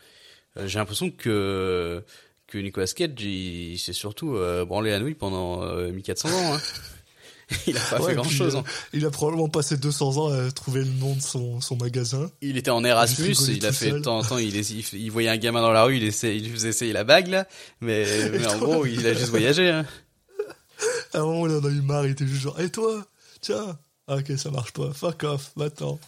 Euh, 0.58 0.68
J'ai 0.68 0.78
l'impression 0.80 1.10
que 1.12 2.04
que 2.50 2.58
Nicolas 2.58 2.88
Cage, 2.88 3.12
il 3.22 3.78
s'est 3.80 3.94
surtout 3.94 4.36
euh, 4.36 4.66
branlé 4.66 4.92
la 4.92 5.00
nouille 5.00 5.14
pendant 5.16 5.64
euh, 5.64 5.92
1400 5.92 6.30
ans. 6.30 6.54
Hein. 6.56 6.62
il 7.68 7.76
a 7.78 7.80
pas 7.82 7.96
Ouais, 8.00 8.02
fait 8.02 8.06
puis, 8.08 8.16
grand-chose. 8.16 8.56
euh, 8.56 8.60
hein. 8.60 8.64
Il 8.94 9.06
a 9.06 9.12
probablement 9.12 9.50
passé 9.50 9.78
200 9.78 10.18
ans 10.18 10.32
à 10.34 10.52
trouver 10.52 10.82
le 10.84 10.92
nom 10.92 11.16
de 11.16 11.22
son, 11.22 11.62
son 11.62 11.76
magasin. 11.78 12.30
Il 12.42 12.58
était 12.58 12.70
en 12.72 12.84
Erasmus, 12.84 13.34
il 13.50 13.66
a 13.66 13.72
fait 13.72 13.92
de 13.92 14.00
temps 14.00 14.20
en 14.20 14.24
temps, 14.24 14.38
il, 14.38 14.56
essa- 14.56 14.74
il, 14.74 14.86
il 15.02 15.12
voyait 15.12 15.30
un 15.30 15.38
gamin 15.38 15.62
dans 15.62 15.72
la 15.72 15.84
rue, 15.84 15.98
il, 15.98 16.04
essaie, 16.04 16.38
il 16.38 16.44
lui 16.44 16.52
faisait 16.52 16.70
essayer 16.70 16.94
la 16.94 17.04
bague 17.04 17.28
là, 17.28 17.48
mais, 17.82 18.06
mais 18.32 18.46
en 18.48 18.58
gros, 18.60 18.86
il 18.86 19.06
a 19.08 19.14
juste 19.14 19.30
voyagé. 19.30 19.70
Hein. 19.70 19.86
À 21.14 21.18
un 21.20 21.26
moment, 21.26 21.48
il 21.48 21.56
en 21.56 21.66
a 21.66 21.70
eu 21.70 21.82
marre, 21.82 22.06
il 22.06 22.12
était 22.12 22.26
juste 22.28 22.42
genre, 22.44 22.60
et 22.60 22.70
toi? 22.70 23.06
Tiens 23.42 23.78
Ah, 24.08 24.18
Ok, 24.18 24.32
ça 24.38 24.50
marche 24.52 24.72
pas, 24.74 24.94
fuck 24.94 25.24
off, 25.24 25.52
maintenant. 25.56 26.00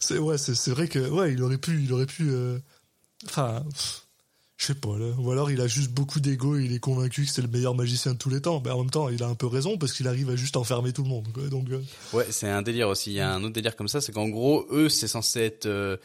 C'est 0.00 0.18
ouais, 0.18 0.38
c'est 0.38 0.70
vrai 0.70 0.88
que 0.88 0.98
ouais, 1.00 1.32
il 1.32 1.42
aurait 1.42 1.58
pu, 1.58 1.82
il 1.82 1.92
aurait 1.92 2.06
pu. 2.06 2.28
euh, 2.30 2.58
Enfin, 3.26 3.64
je 4.64 4.72
sais 4.72 4.78
pas. 4.78 4.88
Ou 5.18 5.30
alors 5.30 5.50
il 5.50 5.60
a 5.60 5.66
juste 5.66 5.90
beaucoup 5.90 6.20
d'ego 6.20 6.56
et 6.56 6.64
il 6.64 6.72
est 6.72 6.78
convaincu 6.78 7.24
que 7.26 7.30
c'est 7.30 7.42
le 7.42 7.48
meilleur 7.48 7.74
magicien 7.74 8.12
de 8.12 8.18
tous 8.18 8.30
les 8.30 8.40
temps. 8.40 8.62
Mais 8.64 8.70
en 8.70 8.78
même 8.78 8.90
temps, 8.90 9.10
il 9.10 9.22
a 9.22 9.26
un 9.26 9.34
peu 9.34 9.46
raison 9.46 9.76
parce 9.76 9.92
qu'il 9.92 10.08
arrive 10.08 10.30
à 10.30 10.36
juste 10.36 10.56
enfermer 10.56 10.92
tout 10.92 11.02
le 11.02 11.10
monde. 11.10 11.28
Quoi. 11.34 11.48
Donc 11.48 11.68
euh, 11.70 11.82
Ouais, 12.14 12.26
c'est 12.30 12.48
un 12.48 12.62
délire 12.62 12.88
aussi. 12.88 13.10
Il 13.10 13.16
y 13.16 13.20
a 13.20 13.30
un 13.30 13.42
autre 13.44 13.52
délire 13.52 13.76
comme 13.76 13.88
ça, 13.88 14.00
c'est 14.00 14.12
qu'en 14.12 14.28
gros, 14.28 14.66
eux, 14.70 14.88
c'est 14.88 15.08
censé 15.08 15.40
être 15.40 15.66
euh, 15.66 15.98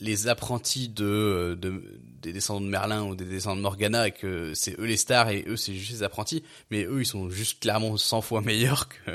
les 0.00 0.28
apprentis 0.28 0.90
de, 0.90 1.58
de 1.60 1.82
des 2.20 2.34
descendants 2.34 2.60
de 2.60 2.70
Merlin 2.70 3.04
ou 3.04 3.14
des 3.14 3.24
descendants 3.24 3.56
de 3.56 3.62
Morgana 3.62 4.08
et 4.08 4.12
que 4.12 4.52
c'est 4.54 4.78
eux 4.78 4.84
les 4.84 4.96
stars 4.96 5.30
et 5.30 5.44
eux 5.48 5.56
c'est 5.56 5.72
juste 5.72 5.92
les 5.92 6.02
apprentis. 6.02 6.42
Mais 6.70 6.84
eux, 6.84 7.00
ils 7.00 7.06
sont 7.06 7.30
juste 7.30 7.60
clairement 7.60 7.96
100 7.96 8.20
fois 8.20 8.42
meilleurs 8.42 8.88
que 8.88 9.12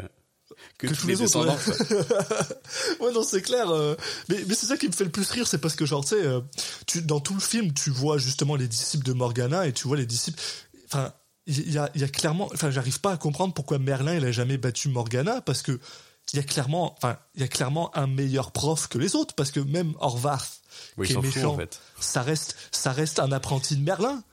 que, 0.78 0.88
Que 0.88 0.94
tous 0.94 1.08
les, 1.08 1.16
les 1.16 1.36
autres, 1.36 1.40
ouais. 3.02 3.12
non, 3.14 3.24
c'est 3.24 3.42
clair. 3.42 3.70
euh, 3.70 3.96
mais 4.30 4.44
mais 4.48 4.56
c'est 4.56 4.66
ça 4.66 4.78
qui 4.78 4.88
me 4.88 4.92
fait 4.94 5.04
le 5.04 5.12
plus 5.12 5.30
rire, 5.32 5.48
c'est 5.48 5.58
parce 5.60 5.76
que, 5.76 5.86
genre, 5.86 6.04
tu 6.04 6.10
sais, 6.16 6.22
euh, 6.26 6.42
tu, 6.88 7.02
dans 7.02 7.20
tout 7.20 7.34
le 7.34 7.40
film, 7.40 7.74
tu 7.74 7.90
vois 7.90 8.18
justement 8.18 8.56
les 8.56 8.68
disciples 8.68 9.06
de 9.06 9.14
Morgana 9.14 9.68
et 9.68 9.74
tu 9.74 9.88
vois 9.88 9.98
les 9.98 10.06
disciples. 10.06 10.42
Enfin, 10.86 11.14
il 11.46 11.72
y 11.72 11.78
a, 11.78 11.90
y 11.96 12.04
a 12.04 12.08
clairement. 12.08 12.50
Enfin, 12.54 12.72
j'arrive 12.72 13.00
pas 13.02 13.12
à 13.12 13.18
comprendre 13.18 13.54
pourquoi 13.54 13.78
Merlin, 13.80 14.16
il 14.16 14.26
a 14.26 14.32
jamais 14.32 14.58
battu 14.58 14.90
Morgana, 14.90 15.42
parce 15.42 15.62
que 15.62 15.80
il 16.32 16.38
y 16.38 16.40
a 16.40 16.44
clairement. 16.44 16.94
Enfin, 16.98 17.18
il 17.36 17.42
y 17.42 17.44
a 17.44 17.48
clairement 17.50 17.96
un 17.98 18.08
meilleur 18.08 18.52
prof 18.52 18.88
que 18.88 18.98
les 18.98 19.16
autres, 19.16 19.36
parce 19.36 19.52
que 19.52 19.60
même 19.60 19.94
Orvarth, 20.00 20.62
Oui, 20.98 21.08
qui 21.08 21.14
est 21.14 21.18
méchant, 21.22 21.54
en 21.54 21.58
fait. 21.58 21.80
ça 22.00 22.22
reste, 22.22 22.56
ça 22.72 22.92
reste 22.94 23.20
un 23.20 23.32
apprenti 23.32 23.76
de 23.76 23.84
Merlin. 23.84 24.24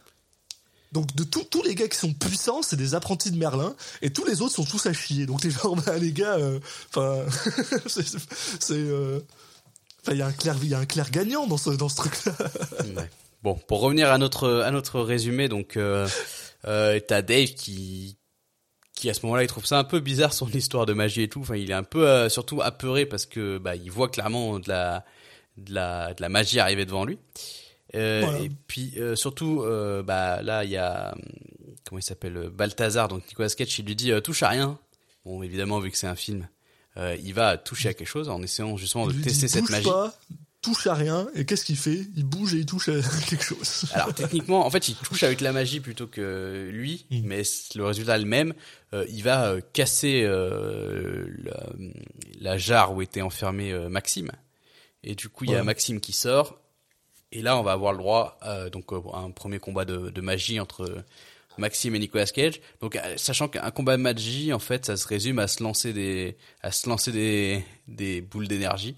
Donc 0.93 1.15
de 1.15 1.23
tous 1.23 1.45
tous 1.45 1.63
les 1.63 1.75
gars 1.75 1.87
qui 1.87 1.97
sont 1.97 2.13
puissants, 2.13 2.63
c'est 2.63 2.77
des 2.77 2.95
apprentis 2.95 3.31
de 3.31 3.37
Merlin, 3.37 3.75
et 4.03 4.11
tous 4.11 4.25
les 4.25 4.43
autres 4.43 4.55
sont 4.55 4.65
tous 4.65 4.87
à 4.87 4.93
chier. 4.93 5.27
Donc 5.27 5.41
t'es 5.41 5.51
genre, 5.51 5.77
bah, 5.87 5.99
les 5.99 6.13
gars, 6.13 6.37
euh, 6.37 6.59
enfin, 6.89 7.25
c'est, 7.87 8.73
euh, 8.73 9.21
enfin, 10.03 10.13
il 10.13 10.19
y 10.19 10.23
a 10.23 10.27
un 10.27 10.33
clair, 10.33 10.57
il 10.63 10.69
y 10.69 10.75
a 10.75 10.79
un 10.79 10.87
clair 10.87 11.11
gagnant 11.11 11.47
dans 11.47 11.57
ce 11.57 11.71
dans 11.71 11.89
ce 11.89 11.97
truc-là. 11.97 12.33
Bon, 13.43 13.55
pour 13.55 13.81
revenir 13.81 14.13
à 14.13 14.19
notre 14.19 14.61
à 14.61 14.71
notre 14.71 15.01
résumé, 15.01 15.49
donc 15.49 15.79
euh, 15.79 16.07
euh, 16.67 17.01
t'as 17.01 17.23
Dave 17.23 17.55
qui 17.55 18.19
qui 18.95 19.09
à 19.09 19.15
ce 19.15 19.23
moment-là 19.23 19.45
il 19.45 19.47
trouve 19.47 19.65
ça 19.65 19.79
un 19.79 19.85
peu 19.85 19.99
bizarre 20.01 20.35
son 20.35 20.47
histoire 20.51 20.85
de 20.85 20.93
magie 20.93 21.23
et 21.23 21.29
tout. 21.31 21.41
Enfin, 21.41 21.57
il 21.57 21.71
est 21.71 21.75
un 21.75 21.83
peu 21.83 22.29
surtout 22.29 22.61
apeuré 22.61 23.07
parce 23.07 23.25
que 23.25 23.57
bah 23.57 23.77
il 23.77 23.91
voit 23.91 24.11
clairement 24.11 24.59
de 24.59 24.69
la 24.69 25.07
de 25.57 25.73
la 25.73 26.13
de 26.13 26.21
la 26.21 26.29
magie 26.29 26.61
arriver 26.61 26.85
devant 26.85 27.07
lui. 27.07 27.19
Euh, 27.95 28.23
Voilà. 28.25 28.41
Et 28.41 28.51
puis 28.69 28.93
euh, 28.99 29.17
surtout 29.17 29.63
euh, 29.63 30.03
bah 30.03 30.43
là 30.43 30.65
il 30.65 30.71
y 30.71 30.77
a 30.77 31.13
hum, 31.13 31.23
comment 31.85 31.99
il 31.99 32.03
s'appelle 32.05 32.49
Balthazar 32.53 33.09
donc 33.09 33.27
Nicolas 33.29 33.49
Cage 33.49 33.79
il 33.79 33.87
lui 33.87 33.97
dit 33.97 34.13
touche 34.23 34.43
à 34.43 34.49
rien. 34.49 34.79
Bon 35.25 35.43
évidemment 35.43 35.81
vu 35.81 35.91
que 35.91 35.97
c'est 35.99 36.07
un 36.07 36.15
film, 36.17 36.49
euh, 36.97 37.17
il 37.23 37.35
va 37.35 37.57
toucher 37.59 37.89
à 37.91 37.95
quelque 37.95 38.09
chose 38.09 38.29
en 38.29 38.43
essayant 38.43 38.77
justement 38.77 39.07
de 39.07 39.13
Il 39.13 39.21
tester 39.23 39.47
dit, 39.47 39.53
cette 39.53 39.63
bouge 39.63 39.71
magie. 39.71 39.89
pas, 39.89 40.15
touche 40.63 40.87
à 40.87 40.95
rien, 40.95 41.27
et 41.35 41.45
qu'est-ce 41.45 41.65
qu'il 41.65 41.77
fait? 41.77 42.07
Il 42.17 42.25
bouge 42.25 42.55
et 42.55 42.59
il 42.59 42.67
touche 42.67 42.89
à 42.91 43.01
quelque 43.29 43.43
chose. 43.45 43.85
Alors 43.93 44.15
techniquement, 44.15 44.65
en 44.67 44.71
fait, 44.71 44.89
il 44.89 44.95
touche 44.95 45.23
avec 45.23 45.41
la 45.41 45.53
magie 45.53 45.81
plutôt 45.81 46.07
que 46.07 46.69
lui, 46.73 47.07
Mm. 47.11 47.21
mais 47.25 47.43
le 47.75 47.85
résultat 47.85 48.17
est 48.17 48.21
le 48.21 48.25
même. 48.27 48.55
Euh, 48.93 49.05
il 49.11 49.23
va 49.23 49.47
euh, 49.51 49.61
casser 49.73 50.23
la, 50.25 51.67
la 52.41 52.59
jarre 52.59 52.95
où 52.95 53.03
était 53.03 53.23
enfermé 53.23 53.73
Maxime, 53.89 54.31
et 55.03 55.15
du 55.15 55.29
coup, 55.29 55.45
il 55.45 55.51
y 55.51 55.55
a. 55.57 55.65
Maxime 55.65 56.01
qui 56.01 56.13
sort. 56.13 56.59
Et 57.33 57.43
là, 57.43 57.57
on 57.57 57.63
va 57.63 57.73
avoir 57.73 57.93
le 57.93 57.99
droit 57.99 58.39
euh, 58.45 58.71
donc 58.71 58.93
euh, 58.93 59.01
à 59.13 59.19
un 59.19 59.31
premier 59.31 59.59
combat 59.59 59.85
de, 59.85 60.11
de 60.11 60.21
magie 60.21 60.59
entre 60.61 61.05
Maxime 61.59 61.95
et 61.95 61.99
Nicolas 61.99 62.27
Cage. 62.27 62.61
Donc, 62.81 62.97
euh, 62.97 63.15
sachant 63.17 63.49
qu'un 63.49 63.71
combat 63.71 63.97
de 63.97 64.03
magie, 64.03 64.53
en 64.53 64.59
fait, 64.59 64.87
ça 64.87 64.97
se 64.97 65.07
résume 65.07 65.39
à 65.39 65.47
se 65.47 65.63
lancer 65.63 65.93
des 65.93 66.37
à 66.63 66.73
se 66.73 66.89
lancer 66.89 67.13
des 67.13 67.65
des 67.87 68.21
boules 68.21 68.49
d'énergie. 68.49 68.97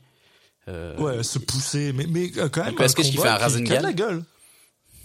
Euh, 0.68 0.96
Ouais, 0.96 1.22
se 1.24 1.38
pousser, 1.40 1.92
mais, 1.92 2.06
mais 2.06 2.30
euh, 2.38 2.48
quand 2.48 2.62
même. 2.62 2.70
Nicolas 2.70 2.88
un 2.88 2.92
Cage 2.92 3.06
qui 3.10 3.16
combat 3.16 3.22
fait 3.22 3.28
un 3.28 3.36
qui 3.36 3.42
a 3.44 3.48
de 3.48 3.52
Rasengan. 3.74 3.82
la 3.82 3.92
gueule. 3.92 4.24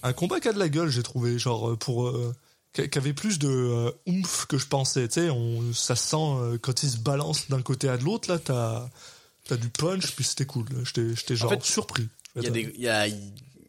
Un 0.04 0.14
combat 0.14 0.40
qui 0.40 0.48
a 0.48 0.54
de 0.54 0.60
la 0.60 0.70
gueule, 0.70 0.90
j'ai 0.90 1.04
trouvé, 1.04 1.40
genre, 1.40 1.72
euh, 1.72 1.76
pour. 1.76 2.08
euh, 2.08 2.34
qui 2.74 2.96
avait 3.00 3.14
plus 3.14 3.40
de 3.40 3.48
euh, 3.50 3.92
oomph 4.06 4.46
que 4.46 4.60
je 4.60 4.68
pensais, 4.68 5.08
tu 5.08 5.16
sais, 5.22 5.30
on- 5.32 5.74
ça 5.74 5.96
se 5.96 6.10
sent 6.10 6.16
euh, 6.20 6.58
quand 6.62 6.84
il 6.84 6.90
se 6.92 6.98
balance 6.98 7.50
d'un 7.50 7.64
côté 7.64 7.90
à 7.90 7.98
de 7.98 8.04
l'autre, 8.04 8.30
là, 8.32 8.38
t'as 8.38 8.88
as 9.50 9.56
du 9.58 9.70
punch, 9.70 10.12
puis 10.12 10.24
c'était 10.24 10.46
cool. 10.46 10.66
J'étais 10.84 11.36
genre 11.36 11.50
fait, 11.50 11.64
surpris. 11.64 12.08
Il 12.38 12.44
y 12.44 12.48
a 12.48 12.50
des, 12.52 12.74
il 12.76 12.82
y 12.82 12.88
a, 12.88 13.06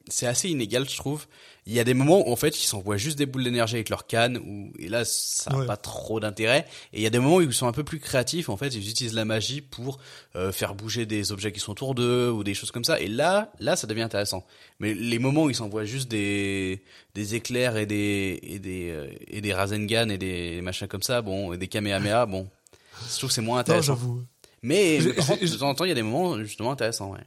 c'est 0.08 0.26
assez 0.26 0.48
inégal, 0.48 0.88
je 0.88 0.96
trouve. 0.96 1.26
Il 1.66 1.74
y 1.74 1.80
a 1.80 1.84
des 1.84 1.92
moments 1.92 2.26
où 2.26 2.32
en 2.32 2.36
fait 2.36 2.58
ils 2.58 2.64
s'envoient 2.66 2.96
juste 2.96 3.18
des 3.18 3.26
boules 3.26 3.44
d'énergie 3.44 3.74
avec 3.74 3.90
leur 3.90 4.06
canne, 4.06 4.38
où, 4.38 4.72
et 4.78 4.88
là 4.88 5.04
ça 5.04 5.50
n'a 5.50 5.58
Ouais. 5.58 5.66
pas 5.66 5.76
trop 5.76 6.18
d'intérêt. 6.18 6.66
Et 6.94 6.98
il 7.00 7.02
y 7.02 7.06
a 7.06 7.10
des 7.10 7.18
moments 7.18 7.36
où 7.36 7.40
ils 7.42 7.52
sont 7.52 7.66
un 7.66 7.72
peu 7.72 7.84
plus 7.84 8.00
créatifs. 8.00 8.48
En 8.48 8.56
fait, 8.56 8.68
ils 8.74 8.88
utilisent 8.88 9.12
la 9.12 9.26
magie 9.26 9.60
pour 9.60 9.98
euh, 10.34 10.50
faire 10.50 10.74
bouger 10.74 11.04
des 11.04 11.30
objets 11.30 11.52
qui 11.52 11.60
sont 11.60 11.72
autour 11.72 11.94
d'eux 11.94 12.30
ou 12.30 12.42
des 12.42 12.54
choses 12.54 12.70
comme 12.70 12.84
ça. 12.84 12.98
Et 13.00 13.06
là, 13.08 13.52
là, 13.60 13.76
ça 13.76 13.86
devient 13.86 14.00
intéressant. 14.00 14.46
Mais 14.80 14.94
les 14.94 15.18
moments 15.18 15.44
où 15.44 15.50
ils 15.50 15.56
s'envoient 15.56 15.84
juste 15.84 16.08
des 16.10 16.82
des 17.14 17.34
éclairs 17.34 17.76
et 17.76 17.84
des 17.84 18.38
et 18.42 18.58
des 18.58 18.88
euh, 18.90 19.10
et 19.26 19.42
des 19.42 19.52
Rasengan 19.52 20.08
et 20.08 20.16
des 20.16 20.62
machins 20.62 20.88
comme 20.88 21.02
ça, 21.02 21.20
bon, 21.20 21.52
et 21.52 21.58
des 21.58 21.68
Kamehameha, 21.68 22.24
bon, 22.24 22.48
je 23.10 23.16
trouve 23.18 23.28
que 23.28 23.34
c'est 23.34 23.42
moins 23.42 23.56
Non, 23.56 23.60
intéressant. 23.60 23.92
j'avoue. 23.94 24.22
Mais, 24.62 25.00
mais 25.04 25.12
par 25.12 25.26
contre, 25.26 25.42
de 25.44 25.56
temps 25.56 25.68
en 25.68 25.74
temps, 25.74 25.84
il 25.84 25.88
y 25.88 25.92
a 25.92 25.94
des 25.94 26.02
moments 26.02 26.38
justement 26.38 26.72
intéressants. 26.72 27.12
Ouais. 27.12 27.20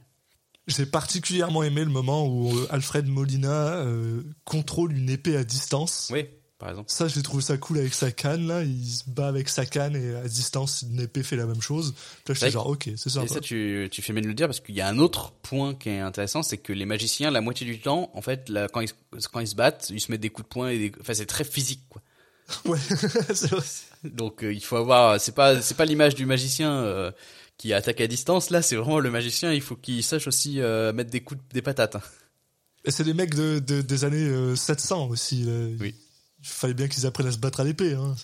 J'ai 0.68 0.86
particulièrement 0.86 1.62
aimé 1.62 1.82
le 1.84 1.90
moment 1.90 2.26
où 2.26 2.56
euh, 2.56 2.66
Alfred 2.70 3.06
Molina 3.06 3.76
euh, 3.78 4.22
contrôle 4.44 4.96
une 4.96 5.10
épée 5.10 5.36
à 5.36 5.42
distance. 5.42 6.08
Oui, 6.12 6.26
par 6.58 6.70
exemple. 6.70 6.88
Ça, 6.88 7.08
j'ai 7.08 7.20
trouvé 7.22 7.42
ça 7.42 7.56
cool 7.56 7.78
avec 7.78 7.92
sa 7.92 8.12
canne, 8.12 8.46
là. 8.46 8.62
Il 8.62 8.86
se 8.86 9.02
bat 9.10 9.26
avec 9.26 9.48
sa 9.48 9.66
canne 9.66 9.96
et 9.96 10.14
à 10.14 10.28
distance, 10.28 10.84
une 10.88 11.00
épée 11.00 11.24
fait 11.24 11.34
la 11.34 11.46
même 11.46 11.60
chose. 11.60 11.94
Là, 12.28 12.34
j'étais 12.34 12.50
genre, 12.52 12.68
ok, 12.68 12.90
c'est 12.96 13.10
ça. 13.10 13.24
Et 13.24 13.28
ça, 13.28 13.40
tu, 13.40 13.88
tu 13.90 14.02
fais 14.02 14.12
bien 14.12 14.22
de 14.22 14.28
le 14.28 14.34
dire 14.34 14.46
parce 14.46 14.60
qu'il 14.60 14.76
y 14.76 14.80
a 14.80 14.86
un 14.86 14.98
autre 14.98 15.32
point 15.42 15.74
qui 15.74 15.88
est 15.88 15.98
intéressant, 15.98 16.44
c'est 16.44 16.58
que 16.58 16.72
les 16.72 16.86
magiciens, 16.86 17.32
la 17.32 17.40
moitié 17.40 17.66
du 17.66 17.80
temps, 17.80 18.10
en 18.14 18.22
fait, 18.22 18.48
là, 18.48 18.68
quand, 18.72 18.80
ils, 18.82 18.88
se- 18.88 19.28
quand 19.32 19.40
ils 19.40 19.48
se 19.48 19.56
battent, 19.56 19.88
ils 19.90 20.00
se 20.00 20.12
mettent 20.12 20.20
des 20.20 20.30
coups 20.30 20.46
de 20.48 20.52
poing 20.52 20.68
et 20.68 20.78
des, 20.78 20.92
enfin, 21.00 21.14
c'est 21.14 21.26
très 21.26 21.44
physique, 21.44 21.82
quoi. 21.88 22.00
Ouais, 22.66 22.78
c'est 23.34 23.50
vrai. 23.50 23.62
Donc, 24.04 24.44
euh, 24.44 24.52
il 24.52 24.62
faut 24.62 24.76
avoir, 24.76 25.18
c'est 25.20 25.34
pas, 25.34 25.60
c'est 25.60 25.76
pas 25.76 25.84
l'image 25.86 26.14
du 26.14 26.26
magicien 26.26 26.70
euh, 26.72 27.10
qui 27.58 27.72
attaque 27.72 28.00
à 28.00 28.06
distance. 28.06 28.50
Là, 28.50 28.62
c'est 28.62 28.76
vraiment 28.76 28.98
le 28.98 29.10
magicien. 29.10 29.52
Il 29.52 29.60
faut 29.60 29.76
qu'il 29.76 30.02
sache 30.02 30.26
aussi 30.26 30.60
euh, 30.60 30.92
mettre 30.92 31.10
des 31.10 31.20
coups, 31.20 31.40
de- 31.40 31.54
des 31.54 31.62
patates. 31.62 31.96
hein. 31.96 32.02
Et 32.84 32.90
c'est 32.90 33.04
des 33.04 33.14
mecs 33.14 33.34
de, 33.34 33.58
de- 33.60 33.80
des 33.82 34.04
années 34.04 34.24
euh, 34.24 34.56
700 34.56 35.08
aussi. 35.08 35.44
là. 35.44 35.52
Oui. 35.80 35.94
Il 36.40 36.48
fallait 36.48 36.74
bien 36.74 36.88
qu'ils 36.88 37.06
apprennent 37.06 37.28
à 37.28 37.32
se 37.32 37.38
battre 37.38 37.60
à 37.60 37.64
l'épée. 37.64 37.94
Hein. 37.94 38.16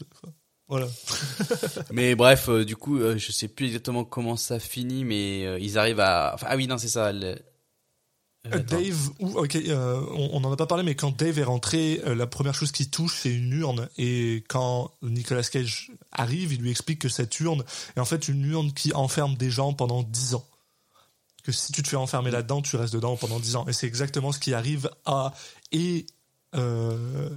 Voilà. 0.66 0.88
Mais 1.92 2.14
bref, 2.16 2.48
euh, 2.48 2.64
du 2.64 2.74
coup, 2.76 2.98
euh, 2.98 3.16
je 3.16 3.30
sais 3.32 3.46
plus 3.48 3.66
exactement 3.66 4.04
comment 4.04 4.36
ça 4.36 4.58
finit, 4.58 5.04
mais 5.04 5.46
euh, 5.46 5.58
ils 5.60 5.78
arrivent 5.78 6.00
à. 6.00 6.32
Enfin, 6.34 6.46
ah 6.50 6.56
oui, 6.56 6.66
non, 6.66 6.76
c'est 6.78 6.88
ça. 6.88 7.12
le- 7.12 7.24
Euh, 7.26 7.32
Euh. 7.34 7.36
Dave, 8.58 9.10
ou- 9.18 9.38
ok, 9.38 9.56
euh, 9.56 10.00
on 10.12 10.30
on 10.32 10.44
en 10.44 10.52
a 10.52 10.56
pas 10.56 10.66
parlé, 10.66 10.84
mais 10.84 10.94
quand 10.94 11.16
Dave 11.16 11.38
est 11.38 11.44
rentré, 11.44 12.00
euh, 12.06 12.14
la 12.14 12.26
première 12.26 12.54
chose 12.54 12.72
qu'il 12.72 12.88
touche, 12.90 13.18
c'est 13.22 13.32
une 13.34 13.52
urne. 13.52 13.88
Et 13.98 14.44
quand 14.48 14.90
Nicolas 15.02 15.42
Cage 15.42 15.90
arrive, 16.12 16.52
il 16.52 16.60
lui 16.60 16.70
explique 16.70 17.00
que 17.00 17.08
cette 17.08 17.38
urne 17.40 17.64
est 17.96 18.00
en 18.00 18.04
fait 18.04 18.28
une 18.28 18.44
urne 18.44 18.72
qui 18.72 18.92
enferme 18.94 19.36
des 19.36 19.50
gens 19.50 19.72
pendant 19.72 20.02
10 20.02 20.34
ans. 20.34 20.46
Que 21.44 21.52
si 21.52 21.72
tu 21.72 21.82
te 21.82 21.88
fais 21.88 21.96
enfermer 21.96 22.30
là-dedans, 22.30 22.60
tu 22.62 22.76
restes 22.76 22.94
dedans 22.94 23.16
pendant 23.16 23.40
10 23.40 23.56
ans. 23.56 23.66
Et 23.68 23.72
c'est 23.72 23.86
exactement 23.86 24.32
ce 24.32 24.38
qui 24.38 24.52
arrive 24.54 24.90
à 25.06 25.32
et 25.72 26.06
euh, 26.54 27.30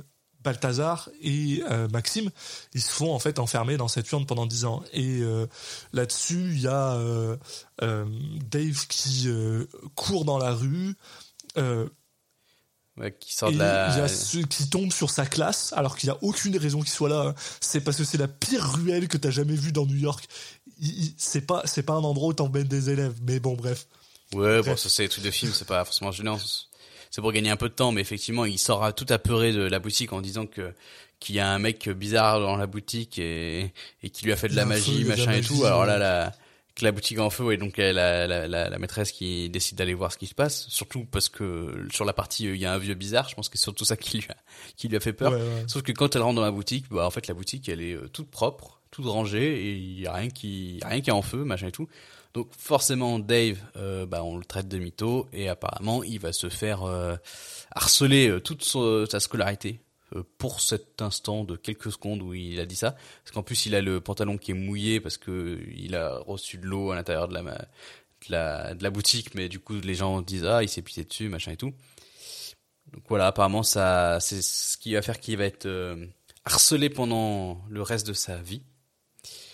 Balthazar 0.43 1.09
et 1.21 1.63
euh, 1.69 1.87
Maxime. 1.89 2.29
Ils 2.73 2.81
se 2.81 2.91
font 2.91 3.13
en 3.13 3.19
fait 3.19 3.39
enfermer 3.39 3.77
dans 3.77 3.87
cette 3.87 4.11
urne 4.11 4.25
pendant 4.25 4.45
10 4.45 4.65
ans. 4.65 4.83
Et 4.93 5.19
euh, 5.21 5.45
là-dessus, 5.93 6.51
il 6.53 6.61
y 6.61 6.67
a 6.67 6.93
euh, 6.95 7.37
Dave 7.81 8.87
qui 8.87 9.27
court 9.95 10.25
dans 10.25 10.37
la 10.37 10.51
rue. 10.53 10.95
Ouais, 12.97 13.15
qui 13.19 13.33
sort 13.33 13.49
et 13.49 13.53
de 13.53 13.55
il 13.57 13.59
la. 13.59 13.97
y 13.97 14.01
a 14.01 14.07
ceux 14.09 14.41
qui 14.43 14.69
tombent 14.69 14.91
sur 14.91 15.09
sa 15.09 15.25
classe 15.25 15.71
alors 15.77 15.97
qu'il 15.97 16.09
n'y 16.09 16.13
a 16.15 16.17
aucune 16.21 16.57
raison 16.57 16.81
qu'il 16.81 16.89
soit 16.89 17.07
là. 17.07 17.21
hein. 17.29 17.35
C'est 17.61 17.81
parce 17.81 17.95
que 17.97 18.03
c'est 18.03 18.17
la 18.17 18.27
pire 18.27 18.63
ruelle 18.73 19.07
que 19.07 19.17
t'as 19.17 19.31
jamais 19.31 19.55
vue 19.55 19.71
dans 19.71 19.85
New 19.85 19.95
York. 19.95 20.27
C'est 21.17 21.41
pas, 21.41 21.61
c'est 21.65 21.83
pas 21.83 21.93
un 21.93 22.03
endroit 22.03 22.27
où 22.29 22.33
t'emmènes 22.33 22.67
des 22.67 22.89
élèves. 22.89 23.15
Mais 23.23 23.39
bon, 23.39 23.53
bref. 23.55 23.87
Ouais, 24.33 24.61
bon, 24.61 24.75
ça 24.75 24.89
c'est 24.89 25.03
des 25.03 25.09
trucs 25.09 25.23
de 25.23 25.31
film, 25.31 25.51
c'est 25.53 25.67
pas 25.67 25.83
forcément 25.85 26.11
gênant. 26.11 26.37
C'est 27.11 27.21
pour 27.21 27.31
gagner 27.33 27.51
un 27.51 27.57
peu 27.57 27.69
de 27.69 27.73
temps, 27.73 27.91
mais 27.91 28.01
effectivement, 28.01 28.45
il 28.45 28.57
sort 28.57 28.95
tout 28.95 29.05
apeuré 29.09 29.51
de 29.51 29.61
la 29.61 29.79
boutique 29.79 30.13
en 30.13 30.21
disant 30.21 30.47
que 30.47 30.73
qu'il 31.19 31.35
y 31.35 31.39
a 31.39 31.47
un 31.51 31.59
mec 31.59 31.87
bizarre 31.89 32.39
dans 32.39 32.55
la 32.57 32.65
boutique 32.65 33.19
et, 33.19 33.73
et 34.01 34.09
qui 34.09 34.25
lui 34.25 34.31
a 34.31 34.35
fait 34.35 34.47
de 34.47 34.55
la 34.55 34.65
magie, 34.65 35.03
machin 35.05 35.33
et 35.33 35.41
tout. 35.41 35.65
Alors 35.65 35.85
là, 35.85 35.99
la, 35.99 36.31
que 36.73 36.83
la 36.83 36.91
boutique 36.91 37.17
est 37.17 37.21
en 37.21 37.29
feu 37.29 37.51
et 37.53 37.57
donc 37.57 37.77
la, 37.77 37.93
la, 37.93 38.47
la, 38.47 38.69
la 38.69 38.79
maîtresse 38.79 39.11
qui 39.11 39.49
décide 39.49 39.77
d'aller 39.77 39.93
voir 39.93 40.11
ce 40.11 40.17
qui 40.17 40.25
se 40.25 40.33
passe. 40.33 40.67
Surtout 40.69 41.05
parce 41.05 41.29
que 41.29 41.87
sur 41.91 42.05
la 42.05 42.13
partie, 42.13 42.47
euh, 42.47 42.55
il 42.55 42.61
y 42.61 42.65
a 42.65 42.73
un 42.73 42.79
vieux 42.79 42.95
bizarre. 42.95 43.29
Je 43.29 43.35
pense 43.35 43.49
que 43.49 43.57
c'est 43.57 43.65
surtout 43.65 43.85
ça 43.85 43.97
qui 43.97 44.17
lui 44.17 44.27
a, 44.29 44.37
qui 44.77 44.87
lui 44.87 44.95
a 44.95 44.99
fait 44.99 45.13
peur. 45.13 45.33
Ouais, 45.33 45.37
ouais. 45.37 45.63
Sauf 45.67 45.83
que 45.83 45.91
quand 45.91 46.15
elle 46.15 46.23
rentre 46.23 46.37
dans 46.37 46.41
la 46.41 46.51
boutique, 46.51 46.85
bah 46.89 47.05
en 47.05 47.11
fait 47.11 47.27
la 47.27 47.35
boutique 47.35 47.69
elle 47.69 47.81
est 47.81 47.93
euh, 47.93 48.09
toute 48.11 48.31
propre, 48.31 48.79
toute 48.89 49.05
rangée 49.05 49.67
et 49.67 49.73
il 49.73 49.99
y 49.99 50.07
a 50.07 50.13
rien 50.13 50.29
qui 50.29 50.79
rien 50.83 51.01
qui 51.01 51.09
est 51.09 51.13
en 51.13 51.21
feu, 51.21 51.43
machin 51.43 51.67
et 51.67 51.71
tout. 51.71 51.87
Donc 52.33 52.49
forcément 52.57 53.19
Dave, 53.19 53.59
euh, 53.75 54.05
bah 54.05 54.23
on 54.23 54.37
le 54.37 54.45
traite 54.45 54.67
de 54.67 54.77
mytho 54.77 55.27
et 55.33 55.49
apparemment 55.49 56.01
il 56.03 56.19
va 56.19 56.31
se 56.31 56.47
faire 56.47 56.83
euh, 56.83 57.15
harceler 57.71 58.29
euh, 58.29 58.39
toute 58.39 58.63
sa 58.63 59.19
scolarité 59.19 59.81
euh, 60.15 60.23
pour 60.37 60.61
cet 60.61 61.01
instant 61.01 61.43
de 61.43 61.57
quelques 61.57 61.91
secondes 61.91 62.21
où 62.21 62.33
il 62.33 62.59
a 62.61 62.65
dit 62.65 62.77
ça. 62.77 62.95
Parce 63.23 63.31
qu'en 63.33 63.43
plus 63.43 63.65
il 63.65 63.75
a 63.75 63.81
le 63.81 63.99
pantalon 63.99 64.37
qui 64.37 64.51
est 64.51 64.55
mouillé 64.55 65.01
parce 65.01 65.17
que 65.17 65.59
il 65.75 65.95
a 65.95 66.19
reçu 66.19 66.57
de 66.57 66.65
l'eau 66.65 66.91
à 66.91 66.95
l'intérieur 66.95 67.27
de 67.27 67.33
la, 68.29 68.89
boutique, 68.89 69.35
mais 69.35 69.49
du 69.49 69.59
coup 69.59 69.73
les 69.81 69.95
gens 69.95 70.21
disent 70.21 70.45
ah 70.45 70.63
il 70.63 70.69
s'est 70.69 70.81
pissé 70.81 71.03
dessus, 71.03 71.27
machin 71.27 71.51
et 71.51 71.57
tout. 71.57 71.73
Donc 72.93 73.03
voilà, 73.09 73.27
apparemment 73.27 73.63
ça, 73.63 74.19
c'est 74.21 74.41
ce 74.41 74.77
qui 74.77 74.93
va 74.93 75.01
faire 75.01 75.19
qu'il 75.19 75.37
va 75.37 75.45
être 75.45 75.67
harcelé 76.45 76.89
pendant 76.89 77.61
le 77.69 77.81
reste 77.81 78.07
de 78.07 78.13
sa 78.13 78.37
vie. 78.37 78.63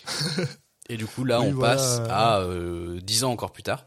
Et 0.88 0.96
du 0.96 1.06
coup 1.06 1.24
là, 1.24 1.40
Oui, 1.40 1.48
on 1.48 1.54
voilà. 1.54 1.76
passe 1.76 1.98
à 2.08 2.40
euh, 2.40 3.00
10 3.00 3.24
ans 3.24 3.30
encore 3.32 3.52
plus 3.52 3.62
tard. 3.62 3.84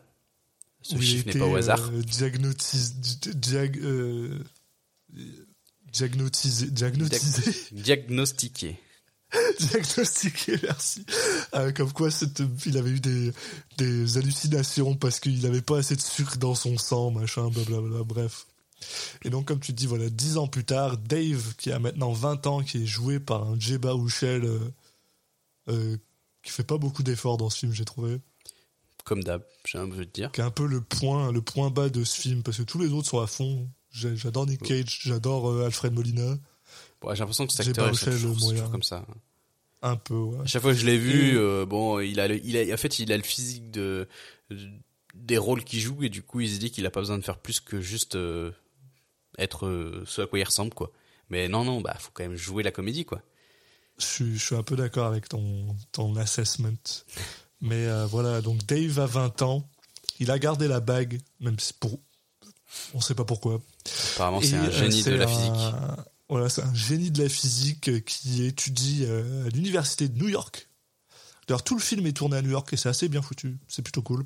Ce 0.83 0.95
Où 0.95 0.97
il 0.97 1.03
chiffre 1.03 1.27
n'est 1.27 1.39
pas 1.39 1.45
au 1.45 1.55
hasard. 1.55 1.79
euh, 1.91 2.01
diagnotis- 2.01 2.93
di- 2.99 3.29
diag- 3.35 3.79
euh, 3.83 4.39
diagnotisé, 5.91 6.67
diagnotisé, 6.71 7.51
Diagnostiqué. 7.71 8.79
diagnostiqué, 9.59 10.57
merci. 10.63 11.05
Euh, 11.53 11.71
comme 11.71 11.91
quoi, 11.93 12.09
il 12.65 12.77
avait 12.77 12.89
eu 12.89 12.99
des, 12.99 13.31
des 13.77 14.17
hallucinations 14.17 14.95
parce 14.95 15.19
qu'il 15.19 15.41
n'avait 15.41 15.61
pas 15.61 15.77
assez 15.77 15.95
de 15.95 16.01
sucre 16.01 16.37
dans 16.37 16.55
son 16.55 16.77
sang, 16.77 17.11
machin, 17.11 17.49
blablabla, 17.49 18.03
bref. 18.03 18.47
Et 19.23 19.29
donc, 19.29 19.47
comme 19.47 19.59
tu 19.59 19.73
dis, 19.73 19.85
voilà, 19.85 20.09
dix 20.09 20.37
ans 20.37 20.47
plus 20.47 20.65
tard, 20.65 20.97
Dave, 20.97 21.55
qui 21.57 21.71
a 21.71 21.79
maintenant 21.79 22.11
20 22.11 22.47
ans, 22.47 22.61
qui 22.63 22.83
est 22.83 22.85
joué 22.87 23.19
par 23.19 23.43
un 23.47 23.59
Jay 23.59 23.77
Baruchel, 23.77 24.43
euh, 24.45 24.59
euh, 25.69 25.97
qui 26.43 26.51
fait 26.51 26.63
pas 26.63 26.77
beaucoup 26.77 27.03
d'efforts 27.03 27.37
dans 27.37 27.49
ce 27.49 27.59
film, 27.59 27.73
j'ai 27.73 27.85
trouvé. 27.85 28.19
Comme 29.03 29.23
d'hab, 29.23 29.43
j'ai 29.65 29.77
un 29.79 29.89
peu 29.89 29.97
de 29.97 30.03
dire. 30.11 30.31
Qui 30.31 30.41
est 30.41 30.43
un 30.43 30.51
peu 30.51 30.65
le 30.67 30.81
point, 30.81 31.31
le 31.31 31.41
point 31.41 31.69
bas 31.71 31.89
de 31.89 32.03
ce 32.03 32.19
film, 32.19 32.43
parce 32.43 32.57
que 32.57 32.63
tous 32.63 32.79
les 32.79 32.89
autres 32.89 33.07
sont 33.09 33.19
à 33.19 33.27
fond. 33.27 33.67
J'adore 33.91 34.45
Nick 34.47 34.61
Cage, 34.61 34.99
j'adore 35.03 35.49
euh, 35.49 35.65
Alfred 35.65 35.91
Molina, 35.93 36.37
Bon, 37.01 37.13
j'ai 37.13 37.19
l'impression 37.19 37.45
que 37.47 37.51
cet 37.53 37.67
acteur 37.67 37.89
est 37.89 38.05
toujours, 38.11 38.71
comme 38.71 38.83
ça. 38.83 39.05
un 39.81 39.95
peu, 39.97 40.13
ouais. 40.13 40.39
À 40.41 40.45
chaque 40.45 40.61
fois 40.61 40.71
que 40.71 40.77
je 40.79 40.85
l'ai 40.85 40.97
vu, 40.99 41.37
euh, 41.37 41.65
bon, 41.65 41.99
il 41.99 42.19
a, 42.19 42.27
le- 42.27 42.39
il 42.45 42.55
a, 42.57 42.73
en 42.73 42.77
fait, 42.77 42.99
il 42.99 43.11
a 43.11 43.17
le 43.17 43.23
physique 43.23 43.71
de, 43.71 44.07
des 45.15 45.37
rôles 45.37 45.63
qu'il 45.63 45.79
joue 45.79 46.03
et 46.03 46.09
du 46.09 46.21
coup, 46.21 46.39
il 46.41 46.49
se 46.49 46.59
dit 46.59 46.69
qu'il 46.71 46.85
a 46.85 46.91
pas 46.91 46.99
besoin 47.01 47.17
de 47.17 47.23
faire 47.23 47.39
plus 47.39 47.59
que 47.59 47.81
juste 47.81 48.15
euh, 48.15 48.51
être 49.39 49.65
euh, 49.65 50.03
ce 50.05 50.21
à 50.21 50.27
quoi 50.27 50.37
il 50.39 50.43
ressemble, 50.43 50.73
quoi. 50.73 50.91
Mais 51.29 51.49
non, 51.49 51.65
non, 51.65 51.81
bah, 51.81 51.95
faut 51.99 52.11
quand 52.13 52.23
même 52.23 52.35
jouer 52.35 52.61
la 52.63 52.71
comédie, 52.71 53.03
quoi. 53.03 53.21
Je 53.97 54.05
suis, 54.05 54.37
je 54.37 54.43
suis 54.45 54.55
un 54.55 54.63
peu 54.63 54.75
d'accord 54.75 55.05
avec 55.07 55.29
ton, 55.29 55.75
ton 55.91 56.15
assessment. 56.15 56.71
Mais 57.61 57.85
euh, 57.85 58.05
voilà, 58.07 58.41
donc 58.41 58.65
Dave 58.65 58.99
a 58.99 59.05
20 59.05 59.41
ans. 59.43 59.69
Il 60.19 60.31
a 60.31 60.39
gardé 60.39 60.67
la 60.67 60.79
bague, 60.79 61.19
même 61.39 61.59
si 61.59 61.73
pour. 61.73 61.99
On 62.93 63.01
sait 63.01 63.15
pas 63.15 63.25
pourquoi. 63.25 63.61
Apparemment, 64.15 64.41
c'est 64.41 64.55
un 64.55 64.65
euh, 64.65 64.71
génie 64.71 65.03
de 65.03 65.11
la 65.11 65.25
un- 65.25 65.27
physique. 65.27 65.75
Voilà, 66.29 66.47
c'est 66.49 66.63
un 66.63 66.73
génie 66.73 67.11
de 67.11 67.21
la 67.21 67.29
physique 67.29 67.89
euh, 67.89 67.99
qui 67.99 68.43
étudie 68.45 69.05
à 69.05 69.49
l'université 69.49 70.07
de 70.07 70.17
New 70.17 70.29
York. 70.29 70.69
D'ailleurs, 71.47 71.63
tout 71.63 71.75
le 71.75 71.81
film 71.81 72.05
est 72.07 72.13
tourné 72.13 72.37
à 72.37 72.41
New 72.41 72.51
York 72.51 72.71
et 72.71 72.77
c'est 72.77 72.87
assez 72.89 73.09
bien 73.09 73.21
foutu. 73.21 73.59
C'est 73.67 73.81
plutôt 73.81 74.01
cool. 74.01 74.25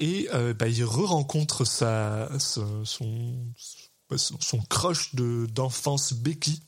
Et 0.00 0.28
euh, 0.34 0.54
bah, 0.54 0.66
il 0.66 0.82
re-rencontre 0.84 1.64
sa, 1.64 2.28
sa- 2.38 2.62
son, 2.84 3.44
crush 4.68 5.14
de, 5.14 5.46
d'enfance 5.52 6.12
Becky. 6.14 6.62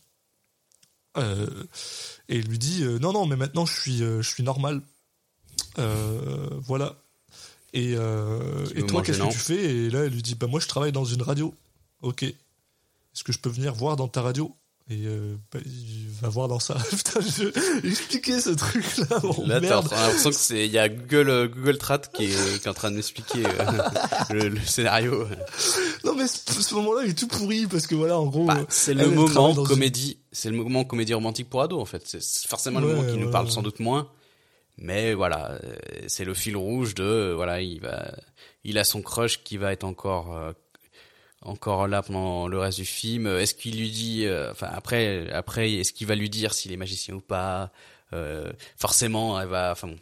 Euh, 1.17 1.47
et 2.29 2.39
il 2.39 2.49
lui 2.49 2.59
dit 2.59 2.83
euh, 2.85 2.99
Non, 2.99 3.13
non, 3.13 3.27
mais 3.27 3.37
maintenant 3.37 3.67
je 3.67 3.79
suis, 3.79 4.03
euh, 4.03 4.23
je 4.23 4.29
suis 4.29 4.43
normal. 4.43 4.83
Voilà. 5.77 6.97
Et, 7.75 7.93
et 7.93 8.87
toi, 8.87 9.03
qu'est-ce 9.03 9.19
que 9.19 9.33
tu 9.33 9.39
fais? 9.39 9.65
Et 9.65 9.91
là, 9.91 10.01
elle 10.01 10.13
lui 10.13 10.23
dit 10.23 10.35
Bah, 10.35 10.47
moi, 10.47 10.61
je 10.61 10.69
travaille 10.69 10.93
dans 10.93 11.05
une 11.05 11.23
radio. 11.23 11.55
Ok. 12.03 12.23
Est-ce 12.23 13.25
que 13.25 13.33
je 13.33 13.39
peux 13.39 13.51
venir 13.51 13.75
voir 13.75 13.97
dans 13.97 14.09
ta 14.09 14.23
radio? 14.23 14.55
Et 14.93 15.07
euh, 15.07 15.37
bah, 15.51 15.59
il 15.65 16.09
va 16.21 16.29
voir 16.29 16.49
dans. 16.49 16.59
Putain, 16.91 17.21
je 17.21 17.87
expliquer 17.89 18.41
ce 18.41 18.51
truc-là. 18.51 19.19
Bon, 19.21 19.47
Là, 19.47 19.59
t'as 19.61 19.77
l'impression 19.81 20.29
que 20.31 20.37
c'est, 20.37 20.67
il 20.67 20.73
y 20.73 20.79
a 20.79 20.89
Google, 20.91 21.31
euh, 21.31 21.49
Google 21.49 21.79
Trad 21.79 22.11
qui 22.13 22.25
est, 22.25 22.61
qui 22.61 22.67
est 22.67 22.69
en 22.69 22.75
train 22.75 22.91
de 22.91 22.97
m'expliquer 22.97 23.45
euh, 23.47 23.83
le, 24.35 24.49
le 24.51 24.61
scénario. 24.61 25.27
Non, 26.05 26.15
mais 26.15 26.27
ce, 26.27 26.39
ce 26.63 26.75
moment-là, 26.75 27.03
il 27.05 27.11
est 27.11 27.19
tout 27.19 27.27
pourri 27.29 27.67
parce 27.67 27.87
que 27.87 27.95
voilà, 27.95 28.19
en 28.19 28.27
gros. 28.27 28.45
Bah, 28.45 28.59
euh, 28.61 28.65
c'est 28.69 28.93
le 28.93 29.09
moment 29.09 29.55
une- 29.55 29.67
comédie, 29.67 30.19
c'est 30.31 30.51
le 30.51 30.57
moment 30.57 30.85
comédie 30.85 31.15
romantique 31.15 31.49
pour 31.49 31.63
ado 31.63 31.81
en 31.81 31.87
fait. 31.87 32.03
C'est 32.07 32.47
forcément 32.49 32.81
le 32.81 32.89
moment 32.89 33.11
qui 33.11 33.17
nous 33.19 33.31
parle 33.31 33.47
ouais. 33.47 33.51
sans 33.53 33.63
doute 33.63 33.81
moins, 33.81 34.11
mais 34.77 35.15
voilà, 35.15 35.59
c'est 36.09 36.25
le 36.25 36.35
fil 36.35 36.57
rouge 36.57 36.95
de 36.95 37.33
voilà, 37.35 37.63
il 37.63 37.81
va, 37.81 38.13
il 38.65 38.77
a 38.79 38.85
son 38.85 39.01
crush 39.01 39.43
qui 39.43 39.57
va 39.57 39.73
être 39.73 39.85
encore 39.85 40.37
encore 41.43 41.89
là 41.89 42.03
pendant 42.03 42.49
le 42.49 42.59
reste 42.59 42.79
du 42.79 42.85
film. 42.85 43.27
Est-ce 43.27 43.55
qu'il 43.55 43.79
lui 43.79 43.91
dit, 43.91 44.27
euh, 44.27 44.51
enfin 44.53 44.69
après 44.73 45.31
après, 45.33 45.73
est-ce 45.73 45.93
qu'il 45.93 46.07
va 46.07 46.15
lui 46.15 46.31
dire 46.31 46.55
s'il 46.55 46.73
est 46.73 46.77
magicien 46.77 47.15
ou 47.15 47.21
pas 47.21 47.71
Euh, 48.13 48.53
Forcément, 48.77 49.41
elle 49.41 49.49
va, 49.49 49.73
enfin. 49.73 49.89
bon, 49.89 49.97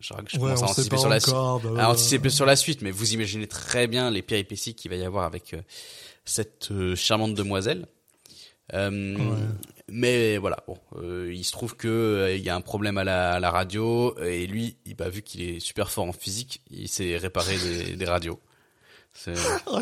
je, 0.00 0.08
je 0.28 0.36
Ouais, 0.36 0.42
commence 0.54 0.62
à 0.62 0.64
anticiper 0.66 0.96
pas 0.96 1.00
sur 1.00 1.08
la 1.08 1.16
encore. 1.16 1.60
bah, 1.60 1.84
à 1.84 1.90
anticiper 1.90 2.28
sur 2.30 2.44
la 2.46 2.56
suite, 2.56 2.82
mais 2.82 2.90
vous 2.90 3.14
imaginez 3.14 3.46
très 3.46 3.86
bien 3.86 4.10
les 4.10 4.22
péripéties 4.22 4.74
qu'il 4.74 4.90
va 4.90 4.96
y 4.96 5.04
avoir 5.04 5.24
avec 5.24 5.54
euh, 5.54 5.62
cette 6.24 6.70
euh, 6.70 6.94
charmante 6.96 7.34
demoiselle. 7.34 7.86
Euh, 8.74 9.16
Ouais. 9.16 9.36
Mais 9.88 10.36
voilà, 10.38 10.56
bon, 10.66 10.76
euh, 10.96 11.32
il 11.32 11.44
se 11.44 11.52
trouve 11.52 11.76
que 11.76 11.86
euh, 11.86 12.34
il 12.36 12.42
y 12.42 12.50
a 12.50 12.56
un 12.56 12.60
problème 12.60 12.98
à 12.98 13.04
la, 13.04 13.34
à 13.34 13.38
la 13.40 13.52
radio 13.52 14.18
et 14.18 14.44
lui, 14.48 14.76
il, 14.84 14.96
bah, 14.96 15.08
vu 15.08 15.22
qu'il 15.22 15.42
est 15.42 15.60
super 15.60 15.92
fort 15.92 16.06
en 16.06 16.12
physique, 16.12 16.60
il 16.72 16.88
s'est 16.88 17.16
réparé 17.16 17.56
des, 17.56 17.94
des 17.94 18.04
radios. 18.04 18.40
Oh, 19.66 19.80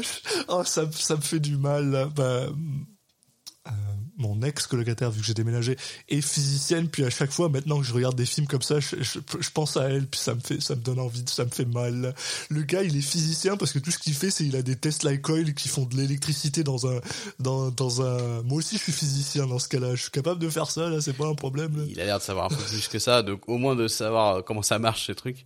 oh, 0.48 0.62
ça, 0.64 0.84
ça 0.92 1.16
me 1.16 1.20
fait 1.22 1.40
du 1.40 1.56
mal. 1.56 1.90
là. 1.90 2.06
Bah, 2.06 2.22
euh, 3.66 3.70
mon 4.16 4.42
ex 4.42 4.66
colocataire, 4.68 5.10
vu 5.10 5.20
que 5.22 5.26
j'ai 5.26 5.34
déménagé, 5.34 5.76
est 6.08 6.20
physicienne. 6.20 6.88
Puis 6.88 7.04
à 7.04 7.10
chaque 7.10 7.32
fois, 7.32 7.48
maintenant 7.48 7.78
que 7.80 7.84
je 7.86 7.92
regarde 7.92 8.14
des 8.14 8.26
films 8.26 8.46
comme 8.46 8.62
ça, 8.62 8.78
je, 8.78 8.96
je- 9.02 9.18
je 9.40 9.50
pense 9.50 9.76
à 9.76 9.88
elle. 9.90 10.06
Puis 10.06 10.20
ça 10.20 10.34
me 10.34 10.40
fait, 10.40 10.60
ça 10.62 10.76
me 10.76 10.80
donne 10.82 11.00
envie, 11.00 11.24
ça 11.26 11.44
me 11.44 11.50
fait 11.50 11.64
mal. 11.64 12.14
Le 12.48 12.62
gars, 12.62 12.82
il 12.82 12.96
est 12.96 13.00
physicien 13.00 13.56
parce 13.56 13.72
que 13.72 13.78
tout 13.80 13.90
ce 13.90 13.98
qu'il 13.98 14.14
fait, 14.14 14.30
c'est 14.30 14.44
il 14.44 14.54
a 14.54 14.62
des 14.62 14.76
Tesla 14.76 15.16
Coil 15.16 15.54
qui 15.54 15.68
font 15.68 15.84
de 15.84 15.96
l'électricité 15.96 16.62
dans 16.62 16.86
un, 16.86 17.00
dans, 17.40 17.70
dans 17.72 18.02
un. 18.02 18.42
Moi 18.42 18.58
aussi, 18.58 18.76
je 18.76 18.82
suis 18.84 18.92
physicien 18.92 19.46
dans 19.46 19.58
ce 19.58 19.68
cas-là. 19.68 19.94
Je 19.96 20.02
suis 20.02 20.10
capable 20.12 20.40
de 20.40 20.48
faire 20.48 20.70
ça. 20.70 20.88
Là, 20.90 21.00
c'est 21.00 21.12
pas 21.14 21.26
un 21.26 21.34
problème. 21.34 21.76
là. 21.76 21.84
il 21.88 21.98
a 22.00 22.04
l'air 22.04 22.18
de 22.18 22.22
savoir 22.24 22.46
un 22.46 22.54
peu 22.54 22.62
plus 22.62 22.86
que 22.86 22.98
ça, 23.00 23.22
donc 23.22 23.48
au 23.48 23.58
moins 23.58 23.74
de 23.74 23.88
savoir 23.88 24.36
euh, 24.36 24.42
comment 24.42 24.62
ça 24.62 24.78
marche 24.78 25.06
ces 25.06 25.14
trucs. 25.16 25.44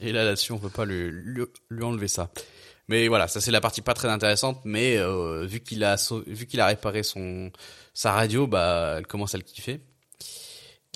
Et 0.00 0.12
là, 0.12 0.24
là-dessus, 0.24 0.52
on 0.52 0.58
peut 0.58 0.68
pas 0.70 0.84
lui, 0.84 1.10
lui, 1.10 1.44
lui 1.70 1.84
enlever 1.84 2.08
ça. 2.08 2.30
Mais 2.88 3.08
voilà, 3.08 3.28
ça 3.28 3.40
c'est 3.40 3.50
la 3.50 3.60
partie 3.62 3.80
pas 3.80 3.94
très 3.94 4.08
intéressante, 4.08 4.60
mais 4.64 4.98
euh, 4.98 5.46
vu 5.46 5.60
qu'il 5.60 5.82
a 5.84 5.96
vu 6.26 6.46
qu'il 6.46 6.60
a 6.60 6.66
réparé 6.66 7.02
son 7.02 7.50
sa 7.94 8.12
radio, 8.12 8.46
bah 8.46 8.96
elle 8.98 9.06
commence 9.06 9.34
à 9.34 9.38
le 9.38 9.42
kiffer. 9.44 9.80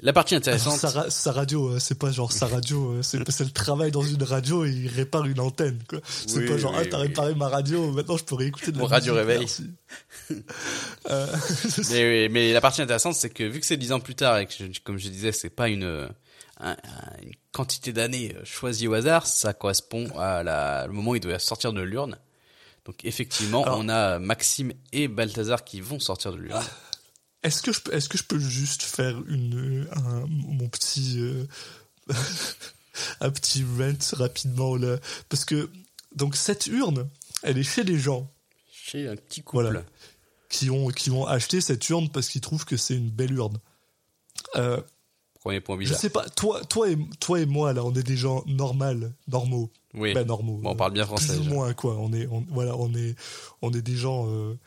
La 0.03 0.13
partie 0.13 0.35
Alors, 0.37 0.43
intéressante, 0.43 0.79
sa, 0.79 0.91
ra- 0.91 1.11
sa 1.11 1.33
radio, 1.33 1.71
euh, 1.71 1.79
c'est 1.81 1.99
pas 1.99 2.13
genre 2.13 2.31
sa 2.31 2.47
radio, 2.47 2.93
euh, 2.99 3.03
c'est 3.03 3.19
le 3.19 3.51
travail 3.51 3.91
dans 3.91 4.03
une 4.05 4.23
radio 4.23 4.65
et 4.65 4.71
il 4.71 4.87
répare 4.89 5.25
une 5.27 5.41
antenne. 5.41 5.83
quoi. 5.89 5.99
C'est 6.05 6.39
Oui, 6.39 6.47
pas 6.47 6.57
genre 6.57 6.73
oui, 6.73 6.83
ah 6.83 6.87
t'as 6.89 7.01
oui. 7.01 7.09
réparé 7.09 7.35
ma 7.35 7.49
radio, 7.49 7.91
maintenant 7.91 8.17
je 8.17 8.23
peux 8.25 8.37
réécouter 8.37 8.71
de 8.71 8.77
la 8.77 8.83
Mon 8.83 8.89
radio 8.89 9.15
réveil. 9.15 9.47
Euh, 11.11 11.27
mais, 11.91 12.29
mais 12.31 12.53
la 12.53 12.61
partie 12.61 12.83
intéressante, 12.83 13.15
c'est 13.15 13.31
que 13.31 13.43
vu 13.45 13.61
que 13.61 13.67
c'est 13.67 13.77
dix 13.77 13.93
ans 13.93 14.01
plus 14.01 14.15
tard 14.15 14.39
et 14.39 14.47
que, 14.47 14.53
je- 14.53 14.81
comme 14.85 14.99
je 14.99 15.09
disais, 15.09 15.33
c'est 15.33 15.51
pas 15.51 15.69
une, 15.69 15.85
un- 16.61 16.71
un- 16.71 16.77
une 17.23 17.33
quantité 17.59 17.93
d'années 17.93 18.35
euh, 18.37 18.45
choisie 18.45 18.87
au 18.89 18.95
hasard, 18.95 19.27
ça 19.27 19.53
correspond 19.53 20.09
à 20.17 20.43
la, 20.45 20.87
le 20.87 20.93
moment 20.93 21.11
où 21.11 21.17
il 21.17 21.21
doit 21.21 21.39
sortir 21.41 21.73
de 21.73 21.81
l'urne. 21.83 22.17
Donc 22.85 23.05
effectivement, 23.05 23.65
Alors- 23.65 23.79
on 23.81 23.89
a 23.89 24.19
Maxime 24.19 24.73
et 24.93 25.09
Balthazar 25.09 25.65
qui 25.65 25.81
vont 25.81 25.99
sortir 26.01 26.33
de 26.33 26.39
l'urne. 26.39 26.65
Est-ce 27.43 27.63
que 27.63 27.73
je 27.73 27.81
peux, 27.81 27.93
est-ce 27.95 28.09
que 28.09 28.17
je 28.19 28.25
peux 28.25 28.39
juste 28.39 28.83
faire 28.83 29.17
une, 29.29 29.89
un- 29.93 30.27
mon 30.29 30.69
petit, 30.69 31.17
euh, 31.19 31.45
un 33.21 33.31
petit 33.31 33.65
rant 33.65 34.17
rapidement 34.19 34.77
là, 34.77 34.99
parce 35.29 35.45
que 35.45 35.71
donc 36.15 36.37
cette 36.37 36.67
urne, 36.69 37.09
elle 37.43 37.59
est 37.59 37.63
chez 37.63 37.85
les 37.85 37.99
gens 37.99 38.31
Chez 38.73 39.07
un 39.09 39.17
petit 39.17 39.43
couple. 39.43 39.65
Voilà. 39.65 39.83
qui 40.49 40.71
ont 40.71 40.89
qui 40.89 41.11
ont 41.11 41.27
acheté 41.27 41.61
cette 41.61 41.89
urne 41.91 42.09
parce 42.09 42.29
qu'ils 42.29 42.41
trouvent 42.41 42.65
que 42.65 42.77
c'est 42.77 42.95
une 42.97 43.11
belle 43.11 43.33
urne. 43.35 43.59
Euh, 44.57 44.81
Premier 45.49 45.61
point 45.63 45.77
Je 45.77 45.81
bizarre. 45.81 45.99
sais 45.99 46.11
pas, 46.11 46.29
toi, 46.29 46.63
toi, 46.67 46.91
et, 46.91 46.99
toi 47.21 47.41
et 47.41 47.47
moi, 47.47 47.73
là, 47.73 47.83
on 47.83 47.95
est 47.95 48.03
des 48.03 48.19
gens 48.19 48.45
normaux, 48.47 49.09
normaux. 49.29 49.71
Oui. 49.95 50.13
Bah, 50.13 50.23
normaux. 50.23 50.59
Bon, 50.59 50.73
on 50.73 50.77
parle 50.77 50.93
bien 50.93 51.07
français, 51.07 51.35
Plus 51.35 51.49
ou 51.49 51.55
moins, 51.55 51.73
quoi. 51.73 51.97
On 51.97 52.13
est, 52.13 52.27
on, 52.27 52.45
voilà, 52.51 52.77
on 52.77 52.95
est, 52.95 53.15
on 53.63 53.73
est 53.73 53.81
des 53.81 53.97
gens 53.97 54.29
euh, 54.29 54.59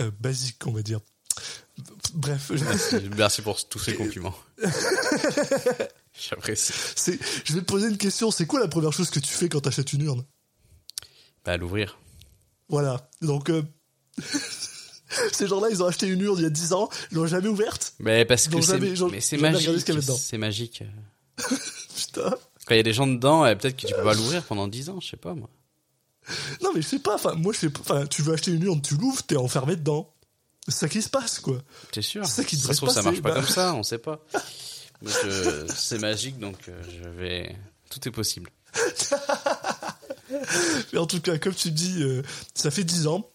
euh, 0.00 0.10
basiques, 0.18 0.66
on 0.66 0.72
va 0.72 0.82
dire. 0.82 0.98
Bref, 2.12 2.50
Merci, 2.50 2.96
merci 3.16 3.42
pour 3.42 3.64
tous 3.68 3.78
ces 3.78 3.94
compliments. 3.94 4.34
J'apprécie. 6.12 6.72
je 7.44 7.52
vais 7.54 7.60
te 7.60 7.64
poser 7.64 7.88
une 7.88 7.96
question. 7.96 8.32
C'est 8.32 8.46
quoi 8.46 8.58
la 8.58 8.66
première 8.66 8.92
chose 8.92 9.10
que 9.10 9.20
tu 9.20 9.32
fais 9.32 9.48
quand 9.48 9.60
t'achètes 9.60 9.92
une 9.92 10.02
urne? 10.02 10.24
Bah, 11.44 11.56
l'ouvrir. 11.56 11.98
Voilà. 12.68 13.08
Donc, 13.22 13.48
euh, 13.48 13.62
ces 15.32 15.46
gens-là, 15.46 15.68
ils 15.70 15.82
ont 15.82 15.86
acheté 15.86 16.06
une 16.06 16.20
urne 16.20 16.38
il 16.38 16.42
y 16.42 16.46
a 16.46 16.50
10 16.50 16.72
ans, 16.72 16.88
ils 17.10 17.16
l'ont 17.16 17.26
jamais 17.26 17.48
ouverte. 17.48 17.94
Mais 17.98 18.24
parce 18.24 18.48
que 18.48 18.60
c'est, 18.60 18.78
magique. 19.38 19.90
C'est 20.18 20.38
magique. 20.38 20.82
Putain. 21.96 22.34
Quand 22.66 22.74
il 22.74 22.78
y 22.78 22.80
a 22.80 22.84
des 22.84 22.92
gens 22.92 23.06
dedans, 23.06 23.44
euh, 23.44 23.54
peut-être 23.54 23.76
que 23.76 23.86
tu 23.86 23.94
peux 23.94 24.02
pas 24.02 24.14
l'ouvrir 24.14 24.42
pendant 24.44 24.68
10 24.68 24.90
ans, 24.90 25.00
je 25.00 25.08
sais 25.08 25.16
pas 25.16 25.34
moi. 25.34 25.48
Non, 26.62 26.70
mais 26.74 26.80
je 26.80 26.88
sais 26.88 26.98
pas. 26.98 27.16
Enfin, 27.16 27.34
moi, 27.34 27.52
je 27.52 27.58
sais 27.58 27.70
pas. 27.70 27.80
Enfin, 27.80 28.06
tu 28.06 28.22
veux 28.22 28.32
acheter 28.32 28.50
une 28.50 28.62
urne, 28.62 28.80
tu 28.80 28.96
l'ouvres, 28.96 29.22
t'es 29.22 29.36
enfermé 29.36 29.76
dedans. 29.76 30.10
C'est 30.66 30.74
ça 30.74 30.88
qui 30.88 31.02
se 31.02 31.10
passe, 31.10 31.38
quoi. 31.40 31.58
T'es 31.92 32.00
sûr? 32.00 32.24
C'est 32.24 32.42
ça 32.42 32.44
qui 32.44 32.56
Ça 32.56 32.62
devrait 32.62 32.74
se 32.74 32.78
trouve, 32.78 32.88
se 32.88 32.94
ça 32.94 33.02
passer, 33.02 33.20
marche 33.20 33.22
pas 33.22 33.34
bah. 33.34 33.40
comme 33.40 33.48
ça, 33.54 33.74
on 33.74 33.82
sait 33.82 33.98
pas. 33.98 34.24
C'est 35.74 35.98
magique, 35.98 36.38
donc 36.38 36.56
euh, 36.68 36.82
je 36.88 37.08
vais. 37.10 37.54
Tout 37.90 38.08
est 38.08 38.12
possible. 38.12 38.50
Mais 40.92 40.98
en 40.98 41.06
tout 41.06 41.20
cas, 41.20 41.38
comme 41.38 41.54
tu 41.54 41.70
dis, 41.70 42.02
euh, 42.02 42.22
ça 42.54 42.70
fait 42.70 42.84
10 42.84 43.06
ans. 43.06 43.30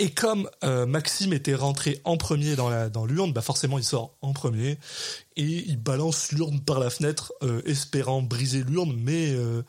Et 0.00 0.10
comme 0.10 0.50
euh, 0.64 0.86
Maxime 0.86 1.32
était 1.32 1.54
rentré 1.54 2.00
en 2.04 2.16
premier 2.16 2.56
dans 2.56 2.68
la 2.68 2.88
dans 2.90 3.06
l'urne, 3.06 3.32
bah 3.32 3.42
forcément 3.42 3.78
il 3.78 3.84
sort 3.84 4.16
en 4.22 4.32
premier 4.32 4.76
et 5.36 5.44
il 5.68 5.76
balance 5.80 6.32
l'urne 6.32 6.60
par 6.60 6.80
la 6.80 6.90
fenêtre, 6.90 7.32
euh, 7.44 7.62
espérant 7.64 8.20
briser 8.20 8.64
l'urne, 8.64 8.92
mais 8.98 9.30
euh, 9.30 9.62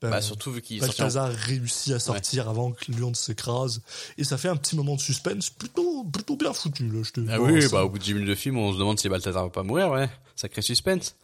Bah, 0.00 0.22
surtout 0.22 0.52
vu 0.52 0.62
qu'il 0.62 0.82
en- 0.84 1.30
réussit 1.46 1.92
à 1.92 1.98
sortir 1.98 2.48
avant 2.48 2.70
que 2.70 2.92
l'urne 2.92 3.16
s'écrase 3.16 3.82
et 4.18 4.22
ça 4.24 4.38
fait 4.38 4.48
un 4.48 4.56
petit 4.56 4.76
moment 4.76 4.94
de 4.94 5.00
suspense 5.00 5.50
plutôt 5.50 6.04
plutôt 6.04 6.36
bien 6.36 6.52
foutu 6.52 6.88
là. 6.88 7.02
Je 7.02 7.10
te 7.10 7.20
Ah 7.28 7.40
oui, 7.40 7.66
bah 7.72 7.84
au 7.84 7.88
bout 7.90 7.98
de 7.98 8.04
10 8.04 8.14
minutes 8.14 8.28
de 8.28 8.34
film, 8.36 8.56
on 8.56 8.72
se 8.72 8.78
demande 8.78 9.00
si 9.00 9.08
Balthazar 9.08 9.42
va 9.44 9.50
pas 9.50 9.64
mourir, 9.64 9.90
ouais. 9.90 10.08
Sacré 10.36 10.62
suspense. 10.62 11.16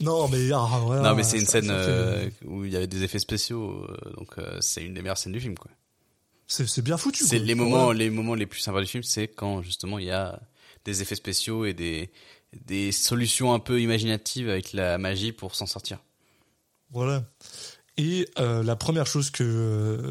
non 0.00 0.26
mais 0.28 0.50
ah, 0.52 0.80
voilà, 0.84 1.10
non, 1.10 1.14
mais 1.14 1.22
c'est 1.22 1.38
une 1.38 1.46
ça- 1.46 1.52
scène 1.52 1.66
ça 1.68 1.74
fait- 1.78 1.90
euh, 1.90 2.28
où 2.46 2.64
il 2.64 2.72
y 2.72 2.76
avait 2.76 2.88
des 2.88 3.04
effets 3.04 3.20
spéciaux, 3.20 3.86
donc 4.16 4.34
c'est 4.60 4.82
une 4.82 4.94
des 4.94 5.00
meilleures 5.00 5.16
scènes 5.16 5.32
du 5.32 5.40
film, 5.40 5.56
quoi. 5.56 5.70
C'est 6.66 6.82
bien 6.82 6.96
foutu. 6.96 7.24
C'est 7.24 7.38
les 7.38 7.54
moments, 7.54 7.92
les 7.92 8.10
moments 8.10 8.34
les 8.34 8.46
plus 8.46 8.60
sympas 8.60 8.80
du 8.80 8.86
film, 8.86 9.02
c'est 9.02 9.28
quand 9.28 9.62
justement 9.62 9.98
il 9.98 10.06
y 10.06 10.10
a 10.10 10.40
des 10.84 11.02
effets 11.02 11.14
spéciaux 11.14 11.64
et 11.64 11.74
des 11.74 12.10
des 12.66 12.92
solutions 12.92 13.54
un 13.54 13.58
peu 13.58 13.80
imaginatives 13.80 14.48
avec 14.50 14.72
la 14.74 14.98
magie 14.98 15.32
pour 15.32 15.54
s'en 15.54 15.66
sortir. 15.66 15.98
Voilà. 16.90 17.24
Et 17.96 18.28
euh, 18.38 18.62
la 18.62 18.76
première 18.76 19.06
chose 19.06 19.30
que, 19.30 19.42
euh, 19.42 20.10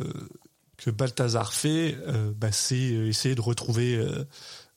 que 0.77 0.89
Balthazar 0.89 1.53
fait, 1.53 1.95
euh, 2.07 2.31
bah, 2.35 2.51
c'est 2.51 2.77
essayer 2.79 3.35
de 3.35 3.41
retrouver 3.41 4.03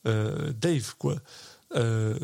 euh, 0.06 0.52
Dave, 0.52 0.94
quoi. 0.98 1.16
Euh, 1.76 2.18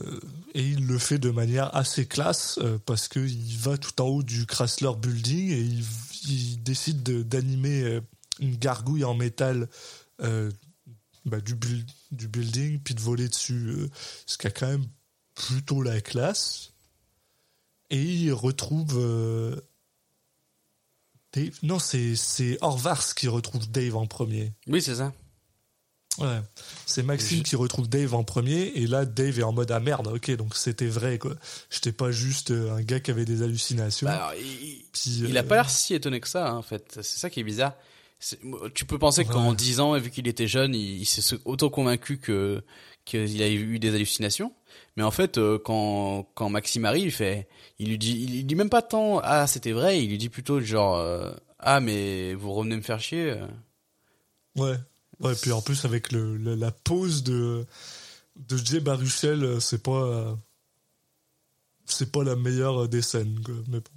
et 0.54 0.62
il 0.62 0.86
le 0.86 0.98
fait 0.98 1.18
de 1.18 1.30
manière 1.30 1.74
assez 1.74 2.06
classe 2.06 2.58
euh, 2.62 2.78
parce 2.84 3.08
qu'il 3.08 3.56
va 3.58 3.78
tout 3.78 4.00
en 4.00 4.06
haut 4.06 4.22
du 4.22 4.46
Chrysler 4.46 4.92
Building 5.00 5.50
et 5.50 5.60
il, 5.60 5.84
il 6.28 6.62
décide 6.62 7.02
de- 7.02 7.22
d'animer 7.22 8.00
une 8.40 8.56
gargouille 8.56 9.04
en 9.04 9.14
métal 9.14 9.68
euh, 10.20 10.50
bah, 11.24 11.40
du, 11.40 11.54
du 12.10 12.28
building 12.28 12.80
puis 12.80 12.94
de 12.94 13.00
voler 13.00 13.28
dessus, 13.28 13.68
euh, 13.68 13.90
ce 14.26 14.38
qui 14.38 14.46
a 14.46 14.50
quand 14.50 14.68
même 14.68 14.86
plutôt 15.34 15.82
la 15.82 16.00
classe. 16.00 16.72
Et 17.90 18.02
il 18.02 18.32
retrouve 18.32 18.96
euh, 18.96 19.56
Dave. 21.32 21.58
Non, 21.62 21.78
c'est 21.78 22.58
Horvars 22.60 23.14
qui 23.14 23.28
retrouve 23.28 23.70
Dave 23.70 23.96
en 23.96 24.06
premier. 24.06 24.52
Oui, 24.66 24.80
c'est 24.80 24.96
ça. 24.96 25.12
Ouais. 26.18 26.40
C'est 26.86 27.02
Maxime 27.02 27.42
qui 27.42 27.56
retrouve 27.56 27.88
Dave 27.88 28.14
en 28.14 28.24
premier, 28.24 28.72
et 28.74 28.86
là, 28.86 29.04
Dave 29.04 29.38
est 29.38 29.42
en 29.44 29.52
mode 29.52 29.70
ah 29.70 29.80
merde, 29.80 30.08
ok, 30.08 30.32
donc 30.32 30.56
c'était 30.56 30.86
vrai, 30.86 31.18
quoi. 31.18 31.34
J'étais 31.70 31.92
pas 31.92 32.10
juste 32.10 32.50
un 32.50 32.82
gars 32.82 33.00
qui 33.00 33.10
avait 33.10 33.24
des 33.24 33.42
hallucinations. 33.42 34.06
Bah, 34.06 34.26
alors, 34.26 34.34
il, 34.34 34.84
Puis, 34.92 35.22
il 35.28 35.36
a 35.36 35.40
euh, 35.40 35.44
pas 35.44 35.54
l'air 35.54 35.70
si 35.70 35.94
étonné 35.94 36.20
que 36.20 36.28
ça, 36.28 36.48
hein, 36.48 36.56
en 36.56 36.62
fait. 36.62 36.98
C'est 37.02 37.18
ça 37.18 37.30
qui 37.30 37.40
est 37.40 37.44
bizarre. 37.44 37.74
Tu 38.74 38.84
peux 38.84 38.98
penser 38.98 39.22
Ouais. 39.22 39.26
qu'en 39.32 39.54
10 39.54 39.80
ans, 39.80 39.96
vu 39.98 40.10
qu'il 40.10 40.28
était 40.28 40.46
jeune, 40.46 40.74
il, 40.74 40.98
il 41.00 41.06
s'est 41.06 41.36
auto 41.46 41.70
convaincu 41.70 42.18
que 42.18 42.62
qu'il 43.06 43.42
a 43.42 43.48
eu 43.48 43.78
des 43.78 43.94
hallucinations. 43.94 44.52
Mais 44.96 45.02
en 45.02 45.10
fait, 45.10 45.38
euh, 45.38 45.58
quand 45.58 46.28
quand 46.34 46.50
Maxime 46.50 46.84
arrive, 46.84 47.06
il 47.06 47.12
fait, 47.12 47.48
il 47.78 47.88
lui 47.88 47.98
dit, 47.98 48.12
il, 48.22 48.30
lui 48.32 48.44
dit 48.44 48.54
même 48.54 48.68
pas 48.70 48.82
tant 48.82 49.20
ah 49.22 49.46
c'était 49.46 49.72
vrai, 49.72 50.02
il 50.04 50.10
lui 50.10 50.18
dit 50.18 50.28
plutôt 50.28 50.60
genre 50.60 50.96
euh, 50.98 51.32
ah 51.58 51.80
mais 51.80 52.34
vous 52.34 52.52
revenez 52.52 52.76
me 52.76 52.82
faire 52.82 53.00
chier. 53.00 53.30
euh. 53.30 53.46
Ouais. 54.56 54.76
Ouais, 55.20 55.34
puis 55.40 55.52
en 55.52 55.60
plus, 55.62 55.84
avec 55.84 56.12
le, 56.12 56.36
le- 56.36 56.54
la 56.54 56.70
pose 56.72 57.22
de, 57.22 57.66
de 58.36 58.56
Jay 58.56 58.80
Baruchel, 58.80 59.60
c'est 59.60 59.82
pas. 59.82 60.38
c'est 61.84 62.10
pas 62.12 62.22
la 62.24 62.36
meilleure 62.36 62.88
des 62.88 63.02
scènes, 63.02 63.40
quoi. 63.44 63.54
Mais 63.68 63.80
bon. 63.80 63.90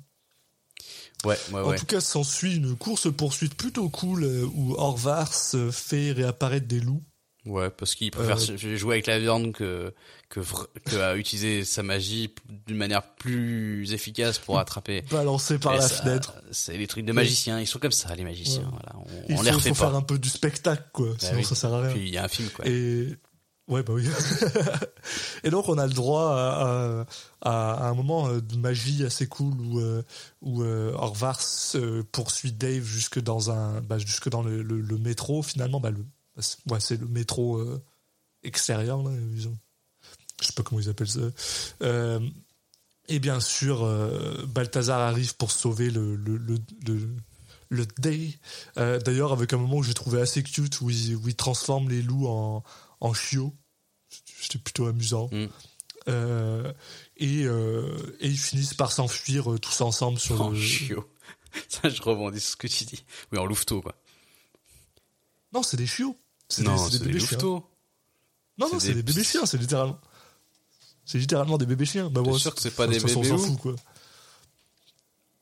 Ouais, 1.26 1.38
ouais, 1.52 1.62
En 1.62 1.70
ouais. 1.70 1.78
tout 1.78 1.86
cas, 1.86 2.02
s'ensuit 2.02 2.56
une 2.58 2.76
course-poursuite 2.76 3.56
plutôt 3.56 3.90
cool 3.90 4.24
euh, 4.24 4.46
où 4.56 4.74
Horvars 4.76 5.32
euh, 5.54 5.72
fait 5.72 6.12
réapparaître 6.12 6.68
des 6.68 6.80
loups. 6.82 7.02
Ouais, 7.46 7.70
parce 7.70 7.96
qu'il 7.96 8.10
préfère 8.12 8.38
Euh, 8.38 8.78
jouer 8.78 8.96
avec 8.96 9.08
la 9.08 9.20
viande 9.20 9.52
que 9.52 9.94
que, 10.30 10.40
que 10.86 10.96
à 10.96 11.16
utiliser 11.16 11.64
sa 11.66 11.84
magie 11.84 12.34
d'une 12.66 12.78
manière 12.78 13.04
plus 13.16 13.92
efficace 13.94 14.40
pour 14.40 14.58
attraper. 14.60 15.02
balancés 15.12 15.60
par 15.60 15.74
Et 15.74 15.78
la 15.78 15.88
ça, 15.88 16.04
fenêtre. 16.04 16.34
C'est 16.52 16.76
les 16.78 16.88
trucs 16.88 17.06
de 17.06 17.12
magiciens. 17.12 17.60
Ils 17.60 17.68
sont 17.68 17.80
comme 17.80 17.92
ça, 17.92 18.16
les 18.16 18.24
magiciens. 18.24 18.70
Voilà. 18.72 18.94
On, 18.96 19.26
Il 19.30 19.34
on 19.36 19.38
faut, 19.38 19.44
les 19.44 19.52
refait 19.52 19.70
faut 19.70 19.76
pas. 19.76 19.88
faire 19.90 19.96
un 19.96 20.02
peu 20.02 20.18
du 20.18 20.30
spectacle, 20.30 20.86
quoi. 20.94 21.10
Bah 21.10 21.16
Sinon, 21.20 21.38
oui. 21.40 21.44
ça 21.46 21.56
sert 21.56 21.74
à 21.74 21.82
rien. 21.82 21.92
Puis 21.92 22.02
il 22.08 22.14
y 22.14 22.18
a 22.18 22.24
un 22.24 22.28
film, 22.30 22.50
quoi. 22.50 22.66
Et 22.68 23.10
ouais, 23.68 23.84
bah 23.84 23.94
oui. 23.94 24.08
et 25.44 25.50
donc 25.50 25.70
on 25.70 25.78
a 25.78 25.88
le 25.88 25.94
droit 25.94 27.06
à, 27.42 27.88
un 27.88 27.94
moment 27.94 28.28
euh, 28.28 28.42
de 28.42 28.56
magie 28.58 29.04
assez 29.04 29.28
cool 29.28 29.54
où 29.60 29.80
euh, 29.80 30.04
où 30.42 30.64
euh, 30.64 30.94
Horvars 30.94 31.42
euh, 31.76 32.04
poursuit 32.12 32.52
Dave 32.52 32.84
jusque 32.84 33.20
dans 33.20 33.52
un 33.52 33.82
bah, 33.82 33.98
jusque 33.98 34.30
dans 34.30 34.42
le, 34.44 34.62
le- 34.62 34.98
métro 34.98 35.44
finalement. 35.44 35.80
Bah, 35.80 35.92
le, 35.92 36.06
ouais, 36.70 36.80
c'est 36.80 37.00
le 37.00 37.08
métro. 37.08 37.62
extérieure, 38.44 39.02
là, 39.04 39.12
ils 39.36 39.48
ont- 39.48 39.58
je 40.42 40.48
sais 40.48 40.54
pas 40.54 40.64
comment 40.64 40.82
ils 40.82 40.90
appellent 40.90 41.08
ça. 41.08 41.22
Et 43.10 43.20
bien 43.20 43.40
sûr, 43.42 43.84
euh, 43.84 44.46
Balthazar 44.48 45.00
arrive 45.02 45.36
pour 45.36 45.52
sauver 45.52 45.90
le, 45.90 46.16
le, 46.16 46.38
le, 46.38 46.58
le, 47.70 47.86
Day. 47.98 48.38
D'ailleurs, 48.78 49.34
avec 49.34 49.52
un 49.54 49.58
moment 49.58 49.82
que 49.82 49.88
j'ai 49.88 49.94
trouvé 49.94 50.22
assez 50.22 50.44
cute 50.44 50.80
où 50.82 50.90
il, 50.90 51.16
où 51.18 51.28
il 51.28 51.36
transforme 51.36 51.90
les 51.90 52.02
loups 52.02 52.28
en, 52.28 52.64
en 53.04 53.14
chiots. 53.14 53.54
C'était 54.10 54.58
plutôt 54.60 54.88
amusant. 54.88 55.30
Mm. 55.32 55.46
Euh, 56.10 56.74
et, 57.18 57.44
euh, 57.46 58.18
et 58.20 58.28
ils 58.28 58.38
finissent 58.38 58.74
par 58.74 58.92
s'enfuir 58.92 59.52
euh, 59.54 59.60
tous 59.60 59.82
ensemble 59.82 60.20
sur 60.20 60.42
En 60.42 60.50
le. 60.50 60.60
chiot. 60.60 61.08
Ça, 61.70 61.88
je 61.90 62.02
rebondis 62.02 62.40
sur 62.40 62.52
ce 62.52 62.56
que 62.56 62.68
tu 62.68 62.84
dis. 62.86 63.04
Oui, 63.32 63.38
en 63.38 63.46
louveteau, 63.46 63.82
quoi. 63.82 63.96
Non, 65.54 65.62
c'est 65.62 65.78
des 65.78 65.86
chiots. 65.86 66.18
C'est 66.50 66.64
Non, 66.64 66.74
des, 66.76 66.78
c'est 66.80 66.84
c'est 66.86 66.92
des 66.92 67.00
des 67.00 67.06
bébés 67.06 67.20
chiens. 67.20 67.30
louveteaux. 67.38 67.70
Non, 68.58 68.70
non, 68.72 68.80
C'est 68.80 68.88
des 68.90 68.94
des 68.96 69.04
bébés 69.04 69.24
chiens, 69.24 69.46
c'est 69.46 69.58
littéralement. 69.58 70.00
C'est 71.06 71.20
littéralement 71.20 71.58
des 71.58 71.66
bébés 71.66 71.86
chiens. 71.86 72.10
Bah, 72.10 72.22
T'es 72.24 72.30
bon, 72.30 72.38
sûr 72.38 72.56
que 72.56 72.62
c'est 72.62 72.72
pas 72.76 72.88
de 72.88 72.94
des 72.94 73.00
façon, 73.00 73.22
bébés 73.22 73.34
on 73.34 73.38
s'en 73.38 73.48
fout, 73.48 73.60
quoi. 73.60 73.76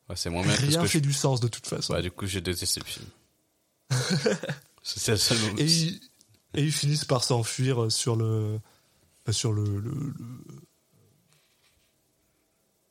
Ouais, 0.10 0.16
c'est 0.16 0.30
moins 0.30 0.44
bien 0.44 0.54
Rien 0.54 0.82
que 0.82 0.88
fait 0.88 1.00
je... 1.00 1.04
du 1.04 1.14
sens 1.14 1.40
de 1.40 1.48
toute 1.48 1.66
façon. 1.68 1.94
Ouais, 1.94 2.02
du 2.02 2.12
coup, 2.12 2.26
j'ai 2.26 2.42
détesté 2.42 2.82
le 2.82 2.86
film. 2.86 3.06
c'est 4.84 5.12
le 5.12 5.18
seul 5.18 5.38
moment. 5.40 5.56
et, 5.58 6.00
et 6.54 6.62
ils 6.64 6.72
finissent 6.72 7.06
par 7.06 7.24
s'enfuir 7.24 7.92
sur 7.92 8.16
le. 8.16 8.60
bah, 9.26 9.34
sur 9.34 9.54
le. 9.54 9.64
le- 9.80 9.92
le 9.92 10.14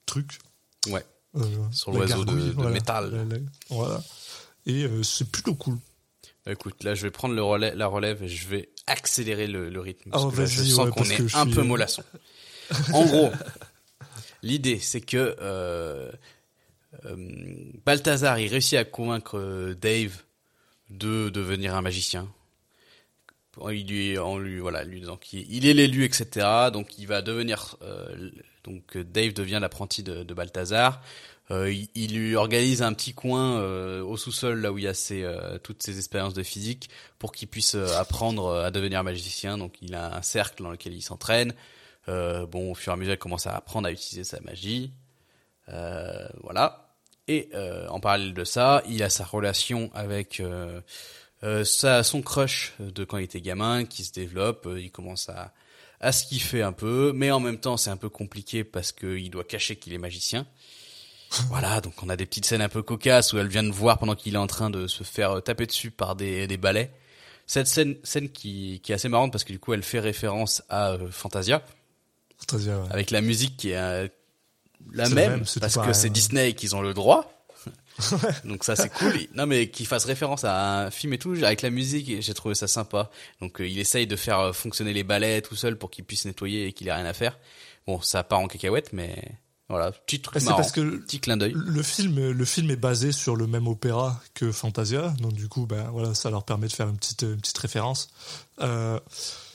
truc. 0.06 0.38
Ouais. 0.88 1.04
Euh, 1.36 1.42
Sur 1.70 1.92
l'oiseau 1.92 2.24
de- 2.24 2.34
de 2.34 2.50
voilà. 2.52 2.70
métal. 2.70 3.10
La- 3.14 3.24
la- 3.24 3.42
voilà. 3.68 4.02
Et 4.66 4.84
euh, 4.84 5.02
c'est 5.02 5.30
plutôt 5.30 5.54
cool. 5.54 5.78
Bah, 6.44 6.52
Écoute, 6.52 6.82
là, 6.82 6.94
je 6.94 7.02
vais 7.02 7.10
prendre 7.10 7.34
le 7.34 7.42
relais, 7.42 7.74
la 7.76 7.86
relève 7.86 8.22
et 8.24 8.28
je 8.28 8.48
vais 8.48 8.70
accélérer 8.86 9.46
le, 9.46 9.70
le 9.70 9.80
rythme. 9.80 10.10
Parce 10.10 10.24
Oh, 10.24 10.30
que 10.30 10.38
là, 10.40 10.46
je 10.46 10.62
sens 10.64 10.86
ouais, 10.86 10.90
qu'on 10.90 11.04
est 11.04 11.34
un 11.36 11.44
suis, 11.44 11.54
peu 11.54 11.60
euh, 11.60 11.64
mollasson. 11.64 12.02
En 12.92 13.04
gros, 13.04 13.30
l'idée, 14.42 14.78
c'est 14.80 15.00
que 15.00 15.36
euh, 15.40 16.10
euh, 17.04 17.72
Balthazar, 17.84 18.38
il 18.38 18.48
réussit 18.48 18.78
à 18.78 18.84
convaincre 18.84 19.38
euh, 19.38 19.74
Dave 19.74 20.22
de 20.88 21.28
devenir 21.30 21.74
un 21.76 21.82
magicien. 21.82 22.28
Il 23.68 23.86
lui, 23.86 24.16
voilà, 24.58 24.84
lui 24.84 25.02
est 25.02 25.74
l'élu, 25.74 26.04
etc. 26.04 26.46
Donc, 26.72 26.98
il 26.98 27.06
va 27.06 27.22
devenir, 27.22 27.76
euh, 27.82 28.30
donc 28.64 28.96
Dave 28.96 29.32
devient 29.32 29.58
l'apprenti 29.60 30.02
de, 30.02 30.22
de 30.22 30.34
Balthazar. 30.34 31.02
Euh, 31.50 31.74
il, 31.96 32.14
lui 32.16 32.36
organise 32.36 32.80
un 32.80 32.92
petit 32.92 33.12
coin 33.12 33.58
euh, 33.58 34.04
au 34.04 34.16
sous-sol 34.16 34.60
là 34.60 34.70
où 34.70 34.78
il 34.78 34.84
y 34.84 34.88
a 34.88 34.94
ses, 34.94 35.28
toutes 35.64 35.82
ses 35.82 35.98
expériences 35.98 36.34
de 36.34 36.44
physique 36.44 36.90
pour 37.18 37.32
qu'il 37.32 37.48
puisse 37.48 37.74
apprendre 37.74 38.54
à 38.54 38.70
devenir 38.70 39.02
magicien. 39.02 39.58
Donc 39.58 39.74
il 39.82 39.94
a 39.94 40.16
un 40.16 40.22
cercle 40.22 40.62
dans 40.62 40.70
lequel 40.70 40.94
il 40.94 41.02
s'entraîne. 41.02 41.52
Bon, 42.06 42.72
au 42.72 42.74
fur 42.74 42.92
et 42.92 42.94
à 42.94 42.96
mesure, 42.96 43.14
il 43.14 43.18
commence 43.18 43.46
à 43.46 43.56
apprendre 43.56 43.88
à 43.88 43.92
utiliser 43.92 44.24
sa 44.24 44.40
magie. 44.40 44.92
Voilà. 45.66 46.94
Et 47.26 47.50
en 47.88 47.98
parallèle 47.98 48.34
de 48.34 48.44
ça, 48.44 48.82
il 48.88 49.02
a 49.02 49.10
sa 49.10 49.24
relation 49.24 49.90
avec 49.92 50.40
euh, 51.42 51.64
sa, 51.64 52.02
son 52.02 52.22
crush 52.22 52.74
de 52.78 53.04
quand 53.04 53.18
il 53.18 53.24
était 53.24 53.40
gamin 53.40 53.84
qui 53.84 54.04
se 54.04 54.12
développe. 54.12 54.66
Euh, 54.66 54.80
Il 54.80 54.90
commence 54.90 55.28
à, 55.28 55.52
à 56.00 56.12
se 56.12 56.26
kiffer 56.26 56.62
un 56.62 56.72
peu, 56.72 57.12
mais 57.14 57.30
en 57.30 57.40
même 57.40 57.58
temps, 57.58 57.76
c'est 57.76 57.90
un 57.90 57.96
peu 57.96 58.08
compliqué 58.08 58.64
parce 58.64 58.92
qu'il 58.92 59.30
doit 59.30 59.44
cacher 59.44 59.76
qu'il 59.76 59.92
est 59.92 59.98
magicien. 59.98 60.46
Voilà, 61.48 61.80
donc 61.80 62.02
on 62.02 62.08
a 62.08 62.16
des 62.16 62.26
petites 62.26 62.44
scènes 62.44 62.62
un 62.62 62.68
peu 62.68 62.82
cocasses 62.82 63.32
où 63.32 63.38
elle 63.38 63.48
vient 63.48 63.62
de 63.62 63.70
voir 63.70 63.98
pendant 63.98 64.14
qu'il 64.14 64.34
est 64.34 64.38
en 64.38 64.46
train 64.46 64.70
de 64.70 64.86
se 64.86 65.04
faire 65.04 65.30
euh, 65.32 65.40
taper 65.40 65.66
dessus 65.66 65.90
par 65.90 66.16
des, 66.16 66.46
des 66.46 66.56
balais. 66.56 66.92
Cette 67.46 67.66
scène, 67.66 67.96
scène 68.04 68.30
qui, 68.30 68.80
qui 68.82 68.92
est 68.92 68.94
assez 68.94 69.08
marrante 69.08 69.32
parce 69.32 69.44
que 69.44 69.52
du 69.52 69.58
coup 69.58 69.72
elle 69.72 69.82
fait 69.82 70.00
référence 70.00 70.62
à 70.68 70.92
euh, 70.92 71.10
Fantasia 71.10 71.62
C'est-à-dire, 72.38 72.80
ouais. 72.80 72.88
avec 72.90 73.10
la 73.10 73.20
musique 73.20 73.56
qui 73.56 73.70
est 73.70 73.76
euh, 73.76 74.08
la 74.92 75.08
même, 75.08 75.30
même, 75.30 75.44
parce 75.60 75.76
que 75.76 75.92
c'est. 75.92 76.10
Disney 76.10 76.54
qui 76.54 76.72
ont 76.74 76.82
le 76.82 76.94
droit. 76.94 77.39
Donc 78.44 78.64
ça 78.64 78.76
c'est 78.76 78.88
cool. 78.90 79.12
Non 79.34 79.46
mais 79.46 79.70
qu'il 79.70 79.86
fasse 79.86 80.04
référence 80.04 80.44
à 80.44 80.84
un 80.86 80.90
film 80.90 81.12
et 81.12 81.18
tout 81.18 81.32
avec 81.42 81.62
la 81.62 81.70
musique, 81.70 82.20
j'ai 82.20 82.34
trouvé 82.34 82.54
ça 82.54 82.68
sympa. 82.68 83.10
Donc 83.40 83.60
euh, 83.60 83.68
il 83.68 83.78
essaye 83.78 84.06
de 84.06 84.16
faire 84.16 84.40
euh, 84.40 84.52
fonctionner 84.52 84.92
les 84.92 85.04
balais 85.04 85.42
tout 85.42 85.56
seul 85.56 85.76
pour 85.76 85.90
qu'il 85.90 86.04
puisse 86.04 86.24
nettoyer 86.24 86.66
et 86.66 86.72
qu'il 86.72 86.88
ait 86.88 86.92
rien 86.92 87.06
à 87.06 87.12
faire. 87.12 87.38
Bon, 87.86 88.00
ça 88.00 88.22
part 88.22 88.40
en 88.40 88.48
cacahuète 88.48 88.92
mais 88.92 89.16
voilà, 89.70 89.92
petit 89.92 90.20
truc 90.20 90.40
C'est 90.40 90.46
marrant, 90.46 90.56
parce 90.56 90.72
que 90.72 90.80
petit 90.80 91.20
clin 91.20 91.36
d'œil. 91.36 91.52
le 91.54 91.82
film, 91.84 92.32
le 92.32 92.44
film 92.44 92.72
est 92.72 92.76
basé 92.76 93.12
sur 93.12 93.36
le 93.36 93.46
même 93.46 93.68
opéra 93.68 94.20
que 94.34 94.50
Fantasia, 94.50 95.14
donc 95.20 95.32
du 95.32 95.48
coup, 95.48 95.64
ben 95.64 95.88
voilà, 95.92 96.12
ça 96.12 96.28
leur 96.28 96.42
permet 96.42 96.66
de 96.66 96.72
faire 96.72 96.88
une 96.88 96.96
petite, 96.96 97.22
une 97.22 97.36
petite 97.40 97.58
référence. 97.58 98.10
Euh, 98.62 98.98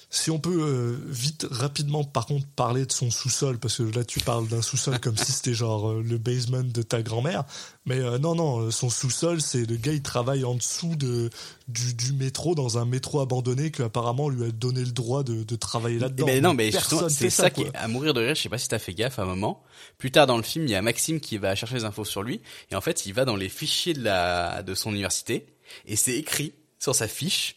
si 0.09 0.31
on 0.31 0.39
peut 0.39 0.61
euh, 0.61 0.97
vite, 1.07 1.45
rapidement, 1.49 2.03
par 2.03 2.25
contre, 2.25 2.45
parler 2.55 2.85
de 2.85 2.91
son 2.91 3.11
sous-sol, 3.11 3.57
parce 3.57 3.77
que 3.77 3.83
là, 3.83 4.03
tu 4.03 4.19
parles 4.19 4.47
d'un 4.47 4.61
sous-sol 4.61 4.99
comme 4.99 5.17
si 5.17 5.31
c'était 5.31 5.53
genre 5.53 5.89
euh, 5.89 6.03
le 6.03 6.17
basement 6.17 6.63
de 6.63 6.81
ta 6.81 7.01
grand-mère, 7.01 7.43
mais 7.85 7.99
euh, 7.99 8.17
non, 8.17 8.35
non, 8.35 8.71
son 8.71 8.89
sous-sol, 8.89 9.41
c'est 9.41 9.69
le 9.69 9.75
gars, 9.75 9.91
il 9.91 10.01
travaille 10.01 10.43
en 10.45 10.55
dessous 10.55 10.95
de 10.95 11.29
du, 11.67 11.93
du 11.93 12.13
métro 12.13 12.55
dans 12.55 12.77
un 12.77 12.85
métro 12.85 13.19
abandonné 13.19 13.71
que 13.71 13.83
apparemment 13.83 14.29
lui 14.29 14.45
a 14.45 14.51
donné 14.51 14.81
le 14.81 14.91
droit 14.91 15.23
de, 15.23 15.43
de 15.43 15.55
travailler 15.55 15.99
là-dedans. 15.99 16.25
Mais 16.25 16.41
non, 16.41 16.53
mais 16.53 16.71
c'est 17.09 17.29
ça, 17.29 17.49
qui 17.49 17.61
est 17.63 17.75
à 17.75 17.87
mourir 17.87 18.13
de 18.13 18.21
rire. 18.21 18.35
Je 18.35 18.41
sais 18.41 18.49
pas 18.49 18.57
si 18.57 18.67
t'as 18.67 18.79
fait 18.79 18.93
gaffe 18.93 19.19
à 19.19 19.23
un 19.23 19.25
moment. 19.25 19.63
Plus 19.97 20.11
tard 20.11 20.27
dans 20.27 20.37
le 20.37 20.43
film, 20.43 20.65
il 20.65 20.71
y 20.71 20.75
a 20.75 20.81
Maxime 20.81 21.19
qui 21.19 21.37
va 21.37 21.55
chercher 21.55 21.75
les 21.75 21.83
infos 21.85 22.05
sur 22.05 22.23
lui. 22.23 22.41
Et 22.71 22.75
en 22.75 22.81
fait, 22.81 23.05
il 23.05 23.13
va 23.13 23.25
dans 23.25 23.35
les 23.35 23.49
fichiers 23.49 23.93
de 23.93 24.03
la, 24.03 24.63
de 24.63 24.75
son 24.75 24.91
université. 24.91 25.47
Et 25.85 25.95
c'est 25.95 26.15
écrit 26.15 26.53
sur 26.79 26.93
sa 26.93 27.07
fiche. 27.07 27.55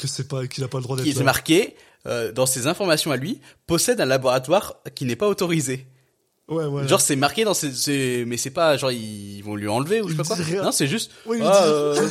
Que 0.00 0.08
c'est 0.08 0.26
pas 0.28 0.46
qu'il 0.46 0.64
a 0.64 0.68
pas 0.68 0.78
le 0.78 0.82
droit 0.84 0.96
d'être 0.96 1.06
Il 1.06 1.14
est 1.14 1.18
là. 1.18 1.24
marqué, 1.24 1.76
euh, 2.06 2.32
dans 2.32 2.46
ses 2.46 2.66
informations 2.66 3.12
à 3.12 3.16
lui, 3.16 3.40
possède 3.66 4.00
un 4.00 4.06
laboratoire 4.06 4.76
qui 4.94 5.04
n'est 5.04 5.16
pas 5.16 5.28
autorisé. 5.28 5.86
Ouais, 6.48 6.64
ouais. 6.64 6.88
Genre, 6.88 7.00
c'est 7.00 7.14
marqué 7.16 7.44
dans 7.44 7.54
ses, 7.54 7.72
ses- 7.72 8.24
mais 8.26 8.36
c'est 8.36 8.50
pas, 8.50 8.76
genre, 8.76 8.90
ils 8.90 9.40
vont 9.42 9.54
lui 9.54 9.68
enlever 9.68 10.00
ou 10.02 10.08
je 10.08 10.12
sais 10.12 10.16
pas 10.18 10.24
quoi. 10.24 10.36
rien. 10.36 10.62
Non, 10.64 10.72
c'est 10.72 10.88
juste, 10.88 11.12
Oui, 11.26 11.36
il 11.38 11.44
ah, 11.46 11.52
dit- 11.52 11.68
euh, 11.68 12.08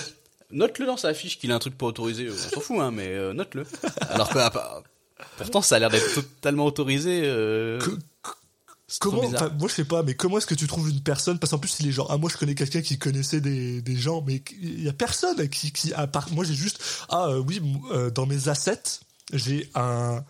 note-le 0.51 0.85
dans 0.85 0.95
sa 0.97 1.13
fiche 1.13 1.37
qu'il 1.39 1.51
a 1.51 1.55
un 1.55 1.59
truc 1.59 1.77
pas 1.77 1.87
autorisé. 1.87 2.29
On 2.29 2.37
s'en 2.55 2.61
fout, 2.61 2.77
hein, 2.79 2.91
mais 2.91 3.07
euh, 3.09 3.33
note-le. 3.33 3.65
Alors 4.09 4.29
que, 4.29 4.37
ah, 4.39 4.49
bah, 4.49 4.81
pourtant, 5.37 5.61
ça 5.61 5.75
a 5.75 5.79
l'air 5.79 5.89
d'être 5.89 6.13
totalement 6.15 6.65
autorisé. 6.65 7.21
Euh, 7.25 7.79
Que- 7.79 7.89
Comment, 8.99 9.29
moi 9.29 9.67
je 9.67 9.73
sais 9.73 9.85
pas, 9.85 10.03
mais 10.03 10.15
comment 10.15 10.37
est-ce 10.37 10.47
que 10.47 10.55
tu 10.55 10.65
trouves 10.67 10.89
une 10.89 11.01
personne? 11.01 11.37
Parce 11.37 11.51
qu'en 11.51 11.59
plus 11.59 11.79
il 11.79 11.87
est 11.87 11.91
genre, 11.91 12.07
ah 12.09 12.17
moi 12.17 12.29
je 12.31 12.37
connais 12.37 12.55
quelqu'un 12.55 12.81
qui 12.81 12.97
connaissait 12.97 13.41
des, 13.41 13.81
des 13.81 13.95
gens, 13.95 14.23
mais 14.25 14.41
il 14.61 14.83
y 14.83 14.89
a 14.89 14.93
personne 14.93 15.47
qui, 15.49 15.71
qui 15.71 15.93
à 15.93 16.07
part 16.07 16.31
moi 16.31 16.43
j'ai 16.43 16.55
juste, 16.55 16.81
ah 17.09 17.27
euh, 17.27 17.37
oui, 17.39 17.61
euh, 17.91 18.09
dans 18.09 18.25
mes 18.25 18.47
assets 18.47 19.01
j'ai 19.31 19.69
un, 19.75 20.23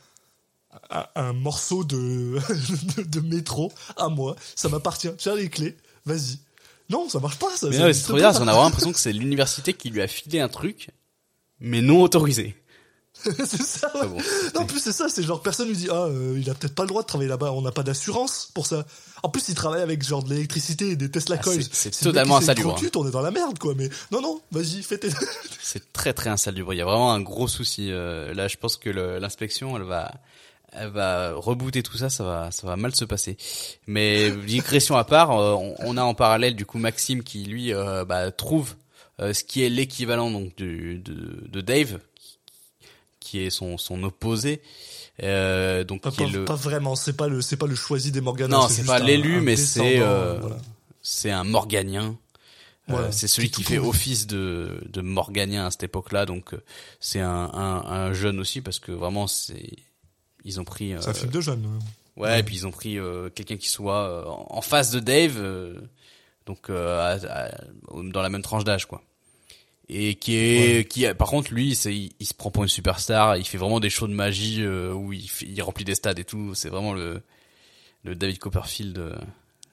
un 0.89 1.05
un 1.15 1.33
morceau 1.33 1.83
de, 1.83 1.95
de 2.97 3.03
de 3.03 3.19
métro 3.21 3.71
à 3.95 4.09
moi, 4.09 4.35
ça 4.55 4.67
m'appartient. 4.67 5.11
Tiens 5.17 5.35
les 5.35 5.49
clés, 5.49 5.77
vas-y. 6.05 6.39
Non, 6.89 7.07
ça 7.07 7.19
marche 7.19 7.37
pas 7.37 7.55
ça. 7.55 7.69
Mais 7.69 7.93
c'est 7.93 8.03
trop 8.03 8.15
bizarre, 8.15 8.31
parce 8.31 8.39
qu'on 8.39 8.47
a 8.47 8.51
vraiment 8.51 8.65
l'impression 8.65 8.91
que 8.91 8.99
c'est 8.99 9.13
l'université 9.13 9.73
qui 9.73 9.89
lui 9.89 10.01
a 10.01 10.07
filé 10.07 10.39
un 10.39 10.49
truc, 10.49 10.89
mais 11.59 11.81
non 11.81 12.01
autorisé. 12.01 12.55
c'est 13.45 13.61
ça. 13.61 13.91
ouais. 13.95 14.01
Ah 14.03 14.07
bon. 14.07 14.17
Non, 14.55 14.61
en 14.61 14.65
plus 14.65 14.79
c'est 14.79 14.91
ça, 14.91 15.07
c'est 15.09 15.23
genre 15.23 15.41
personne 15.41 15.67
lui 15.67 15.75
dit 15.75 15.87
ah 15.91 16.05
euh, 16.05 16.37
il 16.39 16.49
a 16.49 16.53
peut-être 16.53 16.75
pas 16.75 16.83
le 16.83 16.89
droit 16.89 17.01
de 17.01 17.07
travailler 17.07 17.29
là-bas, 17.29 17.51
on 17.51 17.61
n'a 17.61 17.71
pas 17.71 17.83
d'assurance 17.83 18.49
pour 18.53 18.65
ça. 18.67 18.85
En 19.23 19.29
plus 19.29 19.49
il 19.49 19.55
travaille 19.55 19.81
avec 19.81 20.01
genre 20.03 20.23
de 20.23 20.29
l'électricité 20.29 20.91
et 20.91 20.95
des 20.95 21.11
Tesla 21.11 21.35
Ah, 21.39 21.43
coils. 21.43 21.63
c'est- 21.71 21.99
totalement 22.01 22.37
insalubre, 22.37 22.69
croque-lutte, 22.71 22.95
on 22.95 23.07
est 23.07 23.11
dans 23.11 23.21
la 23.21 23.31
merde 23.31 23.59
quoi. 23.59 23.73
Mais 23.75 23.89
non 24.11 24.21
non, 24.21 24.41
vas-y 24.51 24.81
fais 24.83 24.97
tes. 24.97 25.09
C'est 25.61 25.91
très 25.93 26.13
très 26.13 26.29
insalubre. 26.29 26.73
Il 26.73 26.77
y 26.77 26.81
a 26.81 26.85
vraiment 26.85 27.11
un 27.13 27.21
gros 27.21 27.47
souci. 27.47 27.91
euh, 27.91 28.33
là, 28.33 28.47
je 28.47 28.57
pense 28.57 28.77
que 28.77 28.89
l'inspection, 28.89 29.75
elle 29.77 29.83
va, 29.83 30.11
elle 30.71 30.89
va 30.89 31.33
rebooter 31.35 31.83
tout 31.83 31.97
ça. 31.97 32.09
Ça 32.09 32.23
va, 32.23 32.51
ça 32.51 32.65
va 32.65 32.75
mal 32.77 32.95
se 32.95 33.05
passer. 33.05 33.37
Mais 33.85 34.31
digression 34.47 34.95
à 34.95 35.03
part, 35.03 35.31
euh, 35.37 35.53
on, 35.53 35.75
on 35.79 35.97
a 35.97 36.01
en 36.03 36.13
parallèle 36.13 36.55
du 36.55 36.65
coup 36.65 36.77
Maxime 36.79 37.21
qui 37.23 37.43
lui 37.43 37.73
euh, 37.73 38.05
bah, 38.05 38.31
trouve 38.31 38.75
euh, 39.19 39.33
ce 39.33 39.43
qui 39.43 39.63
est 39.63 39.69
l'équivalent 39.69 40.31
donc 40.31 40.55
du, 40.55 40.97
de, 40.99 41.43
de 41.49 41.61
Dave, 41.61 41.99
qui, 43.29 43.39
est 43.45 43.49
son 43.49 43.77
son 43.77 44.03
opposé. 44.03 44.61
Euh, 45.21 45.83
donc 45.83 46.01
Pas, 46.01 46.11
qui 46.11 46.23
est 46.23 46.27
le, 46.29 46.45
pas 46.45 46.55
vraiment, 46.55 46.95
c'est 46.95 47.13
pas 47.17 47.27
le 47.27 47.41
c'est 47.41 47.57
pas 47.57 47.67
le 47.67 47.75
choisi 47.75 48.11
des 48.11 48.21
Morgana. 48.21 48.55
Non, 48.57 48.67
c'est 48.69 48.85
pas 48.85 48.99
l'élu, 48.99 49.41
mais 49.41 49.55
c'est, 49.57 49.99
euh, 49.99 50.37
voilà. 50.39 50.57
c'est 51.01 51.31
un 51.31 51.43
Morganien. 51.43 52.15
Euh, 52.89 52.93
Voilà, 52.93 53.11
c'est 53.11 53.27
celui 53.27 53.51
qui 53.51 53.61
fait 53.63 53.77
office 53.77 54.25
de, 54.27 54.81
de 54.89 55.01
Morganien 55.01 55.65
à 55.67 55.71
cette 55.71 55.83
époque-là, 55.83 56.25
donc 56.25 56.53
euh, 56.53 56.63
c'est 56.99 57.19
un, 57.19 57.29
un, 57.53 57.83
un 57.85 58.13
jeune 58.13 58.39
aussi 58.39 58.61
parce 58.61 58.79
que 58.79 58.91
vraiment 58.91 59.27
c'est 59.27 59.73
ils 60.43 60.59
ont 60.59 60.63
pris 60.63 60.95
C'est 61.01 61.09
un 61.09 61.13
film 61.13 61.31
de 61.31 61.41
jeune. 61.41 61.67
ouais 62.17 62.39
et 62.39 62.43
puis 62.43 62.55
ils 62.55 62.65
ont 62.65 62.71
pris 62.71 62.97
quelqu'un 63.35 63.57
qui 63.57 63.69
soit 63.69 64.25
en 64.27 64.47
en 64.57 64.61
face 64.61 64.89
de 64.89 64.99
Dave 64.99 65.37
donc 66.47 66.69
à- 66.71 67.11
à- 67.29 67.51
dans 68.11 68.21
la 68.23 68.29
même 68.29 68.41
tranche 68.41 68.63
d'âge 68.63 68.85
quoi 68.87 69.03
et 69.89 70.15
qui 70.15 70.35
est 70.35 70.87
qui 70.89 71.05
a- 71.05 71.15
par 71.15 71.29
contre 71.29 71.51
lui 71.53 71.75
c'est 71.75 71.95
il, 71.95 72.11
il 72.19 72.25
se 72.27 72.33
prend 72.33 72.51
pour 72.51 72.63
une 72.63 72.69
superstar 72.69 73.37
il 73.37 73.45
fait 73.45 73.57
vraiment 73.57 73.79
des 73.79 73.89
shows 73.89 74.07
de 74.07 74.13
magie 74.13 74.61
euh, 74.61 74.93
où 74.93 75.13
il, 75.13 75.27
fait- 75.29 75.47
il 75.47 75.61
remplit 75.61 75.83
des 75.85 75.95
stades 75.95 76.19
et 76.19 76.23
tout 76.25 76.53
c'est 76.55 76.69
vraiment 76.69 76.93
le 76.93 77.21
le 78.03 78.15
David 78.15 78.37
Copperfield 78.39 78.97
euh, 78.97 79.15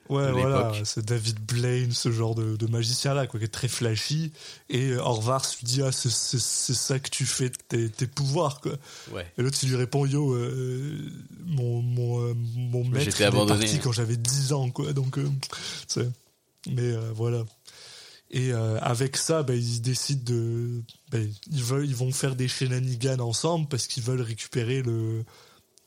Ouais, 0.08 0.24
de 0.28 0.30
voilà, 0.30 0.72
c'est 0.84 1.04
David 1.04 1.40
Blaine, 1.40 1.90
ce 1.90 2.12
genre 2.12 2.36
de, 2.36 2.54
de 2.54 2.66
magicien-là, 2.68 3.26
quoi, 3.26 3.40
qui 3.40 3.44
est 3.46 3.48
très 3.48 3.66
flashy. 3.66 4.30
Et 4.70 4.90
euh, 4.90 5.00
Orvars 5.00 5.44
lui 5.58 5.66
dit, 5.66 5.82
ah, 5.82 5.90
c'est, 5.90 6.08
ça 6.38 7.00
que 7.00 7.10
tu 7.10 7.26
fais 7.26 7.50
tes, 7.50 7.88
tes 7.90 8.06
pouvoirs, 8.06 8.60
quoi. 8.60 8.74
Ouais. 9.10 9.26
Et 9.36 9.42
l'autre, 9.42 9.58
il 9.64 9.68
lui 9.70 9.74
répond, 9.74 10.06
yo, 10.06 10.32
euh, 10.32 10.96
mon, 11.44 11.82
mon, 11.82 12.20
euh, 12.24 12.34
mon 12.54 12.84
maître, 12.84 13.16
il 13.20 13.24
est 13.24 13.30
parti 13.48 13.66
quand 13.80 13.90
j'avais 13.90 14.16
10 14.16 14.52
ans, 14.52 14.70
quoi. 14.70 14.92
Donc, 14.92 15.18
euh, 15.18 15.28
mais 16.70 16.82
euh, 16.82 17.10
voilà. 17.12 17.44
Et 18.30 18.52
euh, 18.52 18.78
avec 18.80 19.16
ça, 19.16 19.42
bah, 19.44 19.54
ils 19.54 19.80
décident 19.80 20.24
de, 20.24 20.82
bah, 21.12 21.18
ils 21.50 21.62
veulent, 21.62 21.86
ils 21.86 21.94
vont 21.94 22.10
faire 22.12 22.34
des 22.34 22.48
shenanigans 22.48 23.20
ensemble 23.20 23.68
parce 23.68 23.86
qu'ils 23.86 24.02
veulent 24.02 24.20
récupérer 24.20 24.82
le, 24.82 25.24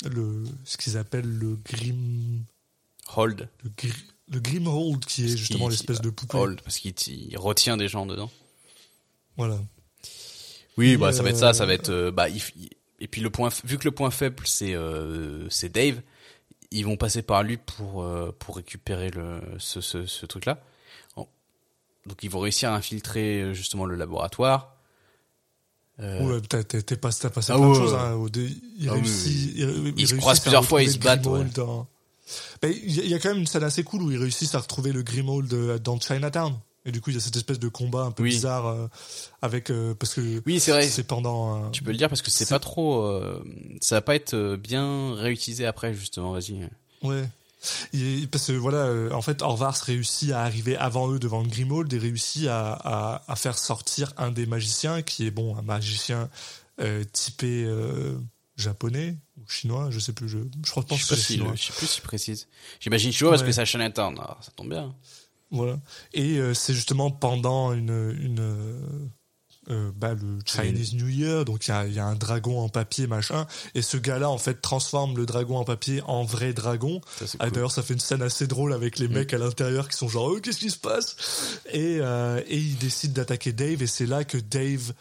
le, 0.09 0.43
ce 0.63 0.77
qu'ils 0.77 0.97
appellent 0.97 1.29
le 1.29 1.57
Grim, 1.65 2.43
Hold. 3.15 3.49
le, 3.63 3.69
gri- 3.71 4.05
le 4.31 4.39
Grimhold, 4.39 5.03
qui 5.05 5.25
est 5.25 5.35
justement 5.35 5.67
l'espèce 5.67 5.99
de 5.99 6.09
poupée. 6.09 6.37
Hold, 6.37 6.61
parce 6.61 6.77
qu'il 6.79 6.93
il 7.07 7.37
retient 7.37 7.75
des 7.75 7.89
gens 7.89 8.05
dedans. 8.05 8.31
Voilà. 9.35 9.59
Oui, 10.77 10.91
Et, 10.91 10.97
bah 10.97 11.11
ça 11.11 11.23
va 11.23 11.31
être 11.31 11.37
ça, 11.37 11.53
ça 11.53 11.63
euh, 11.63 11.67
va 11.67 11.73
être 11.73 11.89
euh, 11.89 12.11
bah 12.11 12.29
il- 12.29 12.41
il- 12.55 12.69
et 13.01 13.07
puis 13.07 13.21
le 13.21 13.29
point 13.29 13.49
vu 13.65 13.77
que 13.77 13.83
le 13.85 13.91
point 13.91 14.11
faible 14.11 14.43
c'est 14.45 14.75
euh, 14.75 15.49
c'est 15.49 15.69
Dave, 15.69 16.01
ils 16.71 16.85
vont 16.85 16.95
passer 16.97 17.21
par 17.21 17.43
lui 17.43 17.57
pour 17.57 18.03
euh, 18.03 18.31
pour 18.39 18.55
récupérer 18.57 19.09
le 19.11 19.41
ce 19.57 19.81
ce, 19.81 20.05
ce 20.05 20.25
truc 20.25 20.45
là. 20.45 20.63
Donc 22.05 22.23
ils 22.23 22.29
vont 22.29 22.39
réussir 22.39 22.71
à 22.71 22.75
infiltrer 22.75 23.41
euh, 23.41 23.53
justement 23.53 23.85
le 23.85 23.95
laboratoire. 23.95 24.75
Euh, 25.99 26.21
Ouais, 26.35 26.41
t'as, 26.47 26.63
t'as, 26.63 26.81
t'as 26.81 26.95
passé, 26.95 27.19
t'as 27.23 27.29
passé 27.29 27.51
Ah 27.51 27.57
plein 27.57 27.65
de 27.65 27.71
ouais, 27.71 27.75
choses. 27.77 27.93
Hein, 27.93 28.17
il 28.79 28.89
Ah 28.89 28.93
oui, 28.93 28.99
réussit, 29.01 29.25
oui. 29.27 29.53
il- 29.57 29.87
il 29.87 29.93
Ils 30.01 30.07
se 30.07 30.15
croisent 30.15 30.39
plusieurs 30.39 30.65
fois, 30.65 30.81
ils 30.81 30.91
se 30.91 30.97
battent, 30.97 31.21
dans- 31.23 31.87
Il 32.63 33.07
y, 33.07 33.13
a- 33.13 33.19
quand 33.19 33.29
même 33.29 33.39
une 33.39 33.47
scène 33.47 33.63
assez 33.63 33.83
cool 33.83 34.03
où 34.03 34.11
ils 34.11 34.17
réussissent 34.17 34.55
à 34.55 34.59
retrouver 34.59 34.91
le 34.93 35.01
Grimmauld 35.01 35.51
euh, 35.53 35.77
dans 35.79 35.99
Chinatown. 35.99 36.53
Et 36.85 36.91
du 36.91 37.01
coup, 37.01 37.09
il 37.09 37.15
y 37.15 37.17
a 37.17 37.19
cette 37.19 37.35
espèce 37.35 37.59
de 37.59 37.67
combat 37.67 38.03
un 38.03 38.11
peu 38.11 38.23
Oui. 38.23 38.29
bizarre 38.29 38.67
euh, 38.67 38.87
avec 39.41 39.69
euh, 39.69 39.93
parce 39.93 40.13
que 40.13 40.41
Oui, 40.45 40.59
c'est 40.61 40.71
vrai. 40.71 40.87
c'est 40.87 41.03
pendant. 41.03 41.69
Tu 41.71 41.83
peux 41.83 41.91
le 41.91 41.97
dire 41.97 42.07
parce 42.07 42.21
que 42.21 42.31
c'est 42.31 42.45
C'est- 42.45 42.53
pas 42.55 42.59
trop 42.59 43.11
ça 43.81 43.95
va 43.95 44.01
pas 44.01 44.15
être 44.15 44.55
bien 44.55 45.13
réutilisé 45.15 45.65
après 45.65 45.93
justement, 45.93 46.31
vas-y. 46.31 46.69
Ouais. 47.03 47.27
Parce 48.31 48.47
que 48.47 48.51
voilà, 48.53 48.77
euh, 48.85 49.11
en 49.11 49.21
fait, 49.21 49.41
Orvars 49.41 49.75
réussit 49.85 50.31
à 50.31 50.41
arriver 50.43 50.77
avant 50.77 51.11
eux 51.11 51.19
devant 51.19 51.41
le 51.41 51.47
Grimmauld 51.49 51.91
et 51.93 51.97
réussit 51.97 52.47
à, 52.47 52.71
à, 52.73 53.23
à 53.31 53.35
faire 53.35 53.57
sortir 53.57 54.13
un 54.17 54.31
des 54.31 54.45
magiciens 54.45 55.01
qui 55.01 55.25
est 55.27 55.31
bon, 55.31 55.55
un 55.57 55.61
magicien 55.61 56.29
euh, 56.79 57.03
typé 57.11 57.65
euh, 57.65 58.17
japonais 58.55 59.17
ou 59.37 59.49
chinois, 59.49 59.89
je 59.91 59.99
sais 59.99 60.13
plus. 60.13 60.29
Je, 60.29 60.37
je 60.65 60.71
crois 60.71 60.83
que 60.83 60.95
Je 60.95 61.03
sais 61.03 61.09
pas 61.09 61.15
c'est 61.15 61.21
si 61.21 61.33
chinois. 61.33 61.53
je 61.55 61.63
sais 61.63 61.73
plus 61.73 61.87
s'il 61.87 62.03
précise. 62.03 62.47
J'imagine 62.79 63.11
chinois 63.11 63.31
parce 63.31 63.41
Ouais. 63.41 63.47
que 63.47 63.53
c'est 63.53 63.61
à 63.61 63.65
Chinatown. 63.65 64.15
Ça 64.41 64.51
tombe 64.55 64.69
bien. 64.69 64.95
Voilà. 65.51 65.79
Et 66.13 66.37
euh, 66.37 66.53
c'est 66.53 66.73
justement 66.73 67.11
pendant 67.11 67.73
une, 67.73 68.15
une 68.21 69.09
euh, 69.71 69.91
bah, 69.95 70.13
le 70.13 70.39
Chinese 70.45 70.93
New 70.93 71.07
Year, 71.07 71.45
donc 71.45 71.67
il 71.67 71.69
y 71.69 71.73
a, 71.73 71.85
il 71.85 71.93
y 71.93 71.99
a 71.99 72.05
un 72.05 72.15
dragon 72.15 72.59
en 72.61 72.69
papier 72.69 73.07
machin, 73.07 73.45
et 73.75 73.81
ce 73.81 73.97
gars-là 73.97 74.29
en 74.29 74.37
fait 74.37 74.61
transforme 74.61 75.15
le 75.15 75.25
dragon 75.25 75.57
en 75.57 75.63
papier 75.63 76.01
en 76.07 76.23
vrai 76.23 76.53
dragon. 76.53 77.01
Ça 77.19 77.25
Ah, 77.39 77.45
cool. 77.45 77.51
D'ailleurs, 77.53 77.71
ça 77.71 77.83
fait 77.83 77.93
une 77.93 77.99
scène 77.99 78.21
assez 78.21 78.47
drôle 78.47 78.73
avec 78.73 78.97
les 78.99 79.07
Mm. 79.07 79.13
mecs 79.13 79.33
à 79.33 79.37
l'intérieur 79.37 79.87
qui 79.89 79.97
sont 79.97 80.07
genre, 80.09 80.25
oh, 80.31 80.39
qu'est-ce 80.41 80.59
qui 80.59 80.71
se 80.71 80.77
passe? 80.77 81.15
Et 81.71 81.99
euh, 82.01 82.41
et 82.47 82.57
il 82.57 82.77
décide 82.77 83.13
d'attaquer 83.13 83.53
Dave, 83.53 83.81
et 83.83 83.87
c'est 83.87 84.05
là 84.07 84.23
que 84.23 84.37
Dave 84.37 84.93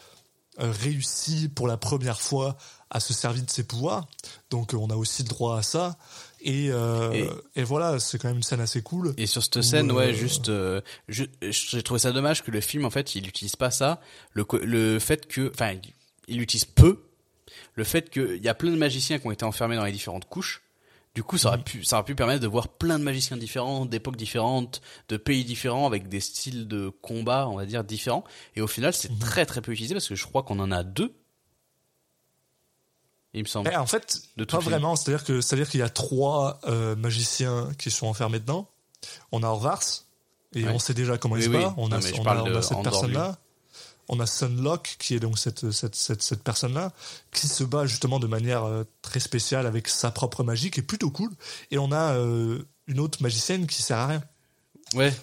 euh, 0.59 0.71
réussit 0.71 1.53
pour 1.53 1.67
la 1.67 1.77
première 1.77 2.19
fois 2.21 2.57
à 2.89 2.99
se 2.99 3.13
servir 3.13 3.43
de 3.43 3.49
ses 3.49 3.63
pouvoirs. 3.63 4.07
Donc, 4.49 4.73
on 4.73 4.89
a 4.89 4.95
aussi 4.95 5.23
le 5.23 5.29
droit 5.29 5.57
à 5.57 5.63
ça. 5.63 5.97
Et, 6.41 6.69
euh, 6.71 7.11
Et- 7.13 7.29
et 7.61 7.63
voilà, 7.63 7.99
c'est 7.99 8.17
quand 8.17 8.27
même 8.29 8.37
une 8.37 8.43
scène 8.43 8.61
assez 8.61 8.81
cool. 8.81 9.13
Et 9.17 9.25
sur 9.25 9.43
cette 9.43 9.61
scène, 9.61 9.91
Ou, 9.91 9.95
ouais, 9.95 10.09
euh, 10.09 10.13
juste, 10.13 10.49
euh, 10.49 10.81
j'ai 11.09 11.83
trouvé 11.83 11.99
ça 11.99 12.11
dommage 12.11 12.43
que 12.43 12.51
le 12.51 12.61
film, 12.61 12.85
en 12.85 12.89
fait, 12.89 13.15
il 13.15 13.27
utilise 13.27 13.55
pas 13.55 13.71
ça. 13.71 13.99
Le, 14.33 14.45
le 14.63 14.99
fait 14.99 15.27
que, 15.27 15.51
enfin, 15.53 15.71
il- 15.73 15.93
il 16.35 16.41
utilise 16.41 16.65
peu. 16.65 17.03
Le 17.75 17.83
fait 17.83 18.09
qu'il 18.09 18.43
y 18.43 18.47
a 18.47 18.53
plein 18.53 18.71
de 18.71 18.77
magiciens 18.77 19.19
qui 19.19 19.27
ont 19.27 19.31
été 19.31 19.43
enfermés 19.45 19.75
dans 19.75 19.85
les 19.85 19.91
différentes 19.91 20.25
couches. 20.29 20.61
Du 21.15 21.23
coup, 21.23 21.37
ça 21.39 21.49
aurait 21.49 21.63
pu, 21.63 21.83
ça 21.83 21.97
aurait 21.97 22.05
pu 22.05 22.13
permettre 22.15 22.41
de 22.41 22.47
voir 22.47 22.67
plein 22.69 22.99
de 22.99 23.03
magiciens 23.03 23.35
différents, 23.35 23.85
d'époques 23.85 24.15
différentes, 24.15 24.79
de 25.09 25.17
pays 25.17 25.43
différents, 25.43 25.87
avec 25.87 26.07
des 26.07 26.19
styles 26.19 26.67
de 26.67 26.89
combat, 27.01 27.47
on 27.49 27.55
va 27.55 27.65
dire, 27.65 27.83
différents. 27.83 28.23
Et 28.55 28.61
au 28.61 28.67
final, 28.67 28.93
c'est 28.93 29.09
Mhm. 29.11 29.17
très 29.19 29.45
très 29.45 29.61
peu 29.61 29.71
utilisé 29.71 29.95
parce 29.95 30.07
que 30.07 30.15
je 30.15 30.25
crois 30.25 30.43
qu'on 30.43 30.59
en 30.59 30.71
a 30.71 30.83
deux. 30.83 31.11
Il 33.33 33.43
me 33.43 33.47
semble. 33.47 33.69
Eh, 33.71 33.75
en 33.77 33.85
fait, 33.85 34.21
De 34.37 34.43
pas 34.43 34.59
film. 34.59 34.71
vraiment. 34.71 34.95
C'est-à-dire 34.95 35.23
que 35.23 35.41
c'est-à-dire 35.41 35.69
qu'il 35.69 35.79
y 35.79 35.83
a 35.83 35.89
trois 35.89 36.59
euh, 36.67 36.95
magiciens 36.95 37.69
qui 37.77 37.91
sont 37.91 38.07
enfermés 38.07 38.39
dedans. 38.39 38.67
On 39.31 39.43
a 39.43 39.47
Orvars 39.47 39.83
et 40.55 40.63
Ouais. 40.63 40.71
on 40.71 40.79
sait 40.79 40.93
déjà 40.95 41.17
comment 41.19 41.35
il 41.37 41.43
se 41.43 41.49
oui. 41.49 41.57
bat. 41.57 41.73
On 41.77 41.91
a, 41.91 41.97
Non, 41.97 42.01
mais 42.03 42.13
je 42.15 42.19
on 42.19 42.23
parle 42.23 42.39
a, 42.39 42.43
on 42.43 42.49
de 42.49 42.55
a 42.55 42.61
cette 42.61 42.81
personne-là. 42.81 43.37
On 44.11 44.19
a 44.19 44.25
Sunlock 44.25 44.95
qui 44.97 45.13
est 45.13 45.19
donc 45.19 45.37
cette 45.37 45.69
cette 45.69 45.93
cette, 45.93 46.23
cette 46.23 46.41
personne-là 46.43 46.91
qui 47.31 47.47
se 47.47 47.63
bat 47.63 47.85
justement 47.85 48.19
de 48.19 48.25
manière 48.25 48.63
euh, 48.63 48.83
très 49.03 49.19
spéciale 49.19 49.67
avec 49.67 49.87
sa 49.87 50.09
propre 50.09 50.43
magie 50.43 50.71
qui 50.71 50.79
est 50.79 50.83
plutôt 50.83 51.11
cool. 51.11 51.29
Et 51.69 51.77
on 51.77 51.91
a 51.91 52.15
euh, 52.15 52.57
une 52.87 52.99
autre 52.99 53.21
magicienne 53.21 53.67
qui 53.67 53.83
sert 53.83 53.97
à 53.99 54.07
rien. 54.07 54.23
Ouais. 54.95 55.13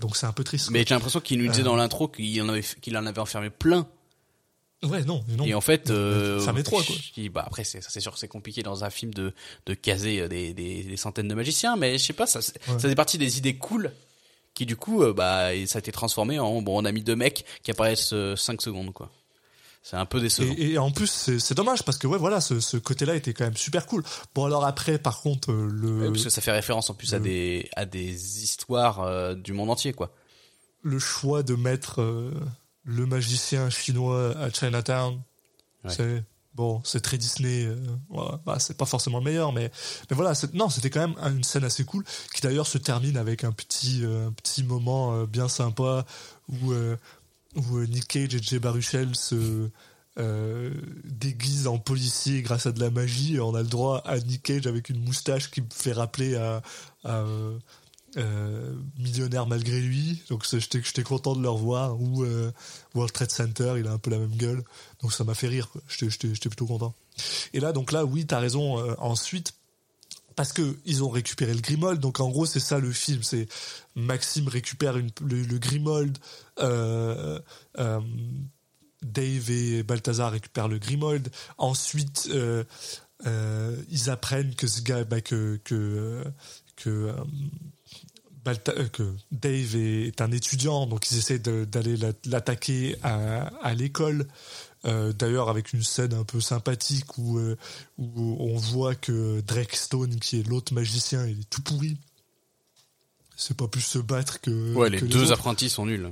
Donc 0.00 0.16
c'est 0.16 0.26
un 0.26 0.32
peu 0.32 0.42
triste. 0.42 0.70
Mais 0.72 0.84
j'ai 0.84 0.96
l'impression 0.96 1.20
qu'il 1.20 1.38
nous 1.40 1.48
disait 1.48 1.62
dans 1.62 1.76
l'intro 1.76 2.08
qu'il 2.08 2.42
en 2.42 2.48
avait, 2.48 2.64
qu'il 2.82 2.96
en 2.98 3.06
avait 3.06 3.20
enfermé 3.20 3.48
plein. 3.50 3.86
Ouais, 4.86 5.04
non, 5.04 5.24
non. 5.36 5.44
Et 5.44 5.54
en 5.54 5.60
fait, 5.60 5.90
euh, 5.90 6.40
Ça 6.40 6.52
met 6.52 6.62
trois, 6.62 6.82
quoi. 6.82 6.94
Bah 7.32 7.44
après, 7.46 7.64
c'est, 7.64 7.82
c'est 7.82 8.00
sûr 8.00 8.16
c'est 8.18 8.28
compliqué 8.28 8.62
dans 8.62 8.84
un 8.84 8.90
film 8.90 9.12
de, 9.14 9.32
de 9.66 9.74
caser 9.74 10.20
euh, 10.20 10.28
des, 10.28 10.52
des, 10.54 10.82
des 10.82 10.96
centaines 10.96 11.28
de 11.28 11.34
magiciens, 11.34 11.76
mais 11.76 11.98
je 11.98 12.04
sais 12.04 12.12
pas, 12.12 12.26
ça, 12.26 12.40
c'est- 12.42 12.54
Ouais. 12.68 12.78
ça 12.78 12.88
fait 12.88 12.94
partie 12.94 13.18
des 13.18 13.38
idées 13.38 13.56
cool 13.56 13.92
qui 14.54 14.66
du 14.66 14.76
coup, 14.76 15.02
euh, 15.02 15.12
bah, 15.12 15.48
ça 15.66 15.78
a 15.78 15.80
été 15.80 15.90
transformé 15.92 16.38
en 16.38 16.62
bon, 16.62 16.80
on 16.80 16.84
a 16.84 16.92
mis 16.92 17.02
deux 17.02 17.16
mecs 17.16 17.44
qui 17.62 17.70
apparaissent 17.70 18.14
5 18.36 18.62
secondes, 18.62 18.92
quoi. 18.92 19.10
C'est 19.82 19.96
un 19.96 20.06
peu 20.06 20.18
décevant. 20.20 20.54
Et, 20.56 20.70
et 20.72 20.78
en 20.78 20.90
plus, 20.90 21.08
c'est 21.08 21.38
c'est 21.38 21.54
dommage 21.54 21.82
parce 21.82 21.98
que 21.98 22.06
ouais, 22.06 22.16
voilà, 22.16 22.40
ce, 22.40 22.58
ce 22.58 22.78
côté-là 22.78 23.16
était 23.16 23.34
quand 23.34 23.44
même 23.44 23.56
super 23.56 23.84
cool. 23.84 24.02
Bon, 24.34 24.46
alors 24.46 24.64
après, 24.64 24.96
par 24.98 25.20
contre, 25.20 25.52
euh, 25.52 25.68
le 25.70 25.98
Ouais, 26.04 26.08
parce 26.10 26.24
que 26.24 26.30
ça 26.30 26.40
fait 26.40 26.52
référence 26.52 26.88
en 26.88 26.94
plus 26.94 27.12
à 27.12 27.18
des 27.18 27.68
à 27.76 27.84
des 27.84 28.42
histoires 28.44 29.00
euh, 29.02 29.34
du 29.34 29.52
monde 29.52 29.68
entier, 29.68 29.92
quoi. 29.92 30.14
le 30.82 30.98
choix 30.98 31.42
de 31.42 31.54
mettre 31.54 32.00
euh, 32.00 32.30
le 32.84 33.06
magicien 33.06 33.70
chinois 33.70 34.36
à 34.38 34.50
Chinatown, 34.50 35.20
Ouais. 35.84 35.90
c'est 35.92 36.24
bon, 36.54 36.80
c'est 36.84 37.00
très 37.00 37.18
Disney. 37.18 37.64
euh, 37.66 37.76
bah, 38.46 38.58
c'est 38.58 38.76
pas 38.76 38.86
forcément 38.86 39.18
le 39.18 39.24
meilleur, 39.24 39.52
mais 39.52 39.70
mais 40.08 40.16
voilà, 40.16 40.32
non, 40.54 40.70
c'était 40.70 40.88
quand 40.90 41.06
même 41.08 41.16
une 41.36 41.44
scène 41.44 41.64
assez 41.64 41.84
cool 41.84 42.04
qui 42.34 42.40
d'ailleurs 42.40 42.66
se 42.66 42.78
termine 42.78 43.16
avec 43.16 43.44
un 43.44 43.52
petit 43.52 44.00
euh, 44.04 44.28
un 44.28 44.32
petit 44.32 44.62
moment 44.64 45.14
euh, 45.14 45.26
bien 45.26 45.48
sympa 45.48 46.06
où 46.48 46.72
euh, 46.72 46.96
où 47.56 47.80
Nick 47.84 48.08
Cage 48.08 48.34
et 48.34 48.42
Jay 48.42 48.58
Baruchel 48.58 49.14
se 49.14 49.68
déguisent 51.04 51.66
en 51.66 51.78
policier 51.78 52.42
grâce 52.42 52.66
à 52.66 52.72
de 52.72 52.80
la 52.80 52.90
magie 52.90 53.34
et 53.36 53.40
on 53.40 53.54
a 53.54 53.62
le 53.62 53.68
droit 53.68 53.98
à 54.04 54.18
Nick 54.18 54.42
Cage 54.44 54.66
avec 54.66 54.88
une 54.88 55.00
moustache 55.04 55.50
qui 55.50 55.60
me 55.60 55.66
fait 55.72 55.92
rappeler 55.92 56.36
à, 56.36 56.62
à, 57.04 57.24
euh, 58.16 58.72
millionnaire 58.98 59.46
malgré 59.46 59.80
lui. 59.80 60.22
Donc 60.28 60.46
j'étais 60.48 61.02
content 61.02 61.34
de 61.34 61.42
le 61.42 61.48
revoir. 61.48 62.00
Ou 62.00 62.22
euh, 62.22 62.52
World 62.94 63.12
Trade 63.12 63.30
Center 63.30 63.74
il 63.78 63.88
a 63.88 63.92
un 63.92 63.98
peu 63.98 64.10
la 64.10 64.18
même 64.18 64.36
gueule. 64.36 64.62
Donc 65.02 65.12
ça 65.12 65.24
m'a 65.24 65.34
fait 65.34 65.48
rire 65.48 65.68
j'étais 65.88 66.48
plutôt 66.48 66.66
content. 66.66 66.94
Et 67.52 67.60
là 67.60 67.72
donc 67.72 67.90
là 67.92 68.04
oui 68.04 68.26
t'as 68.26 68.38
raison 68.38 68.78
euh, 68.78 68.94
ensuite 68.98 69.54
parce 70.36 70.52
que 70.52 70.76
ils 70.84 71.02
ont 71.04 71.08
récupéré 71.10 71.54
le 71.54 71.60
Grimold, 71.60 72.00
donc 72.00 72.18
en 72.20 72.28
gros 72.28 72.46
c'est 72.46 72.60
ça 72.60 72.78
le 72.80 72.90
film, 72.90 73.22
c'est 73.22 73.46
Maxime 73.94 74.48
récupère 74.48 74.96
le, 74.96 75.04
le 75.20 75.58
Grimold, 75.58 76.18
Dave 79.02 79.50
et 79.50 79.82
Balthazar 79.84 80.32
récupèrent 80.32 80.66
le 80.66 80.78
Grimold, 80.78 81.30
ensuite 81.56 82.28
ils 83.24 84.10
apprennent 84.10 84.56
que 84.56 84.66
ce 84.66 84.82
gars, 84.82 85.04
bah, 85.04 85.20
que 85.20 85.60
que 85.64 86.24
Balta- 88.44 88.74
euh, 88.76 88.88
que 88.88 89.02
Dave 89.32 89.76
est, 89.76 90.20
un 90.20 90.30
étudiant, 90.32 90.86
donc 90.86 91.10
ils 91.10 91.18
essaient 91.18 91.38
d'aller 91.38 91.96
la- 91.96 92.12
l'attaquer 92.26 92.96
à, 93.02 93.46
à 93.62 93.74
l'école. 93.74 94.26
Euh, 94.86 95.12
D'ailleurs, 95.14 95.48
avec 95.48 95.72
une 95.72 95.82
scène 95.82 96.12
un 96.12 96.24
peu 96.24 96.40
sympathique 96.42 97.16
où, 97.16 97.38
euh, 97.38 97.56
où 97.98 98.36
on 98.38 98.56
voit 98.56 98.94
que 98.94 99.40
Drake 99.40 99.74
Stone, 99.76 100.16
qui 100.20 100.40
est 100.40 100.46
l'autre 100.46 100.74
magicien, 100.74 101.26
il 101.26 101.40
est 101.40 101.48
tout 101.50 101.62
pourri. 101.62 101.96
C'est 103.36 103.56
pas 103.56 103.66
plus 103.68 103.80
se 103.80 103.98
battre 103.98 104.40
que. 104.40 104.74
Ouais, 104.74 104.90
les 104.90 104.98
que 104.98 105.06
deux 105.06 105.22
autres. 105.24 105.32
apprentis 105.32 105.68
sont 105.70 105.86
nuls. 105.86 106.10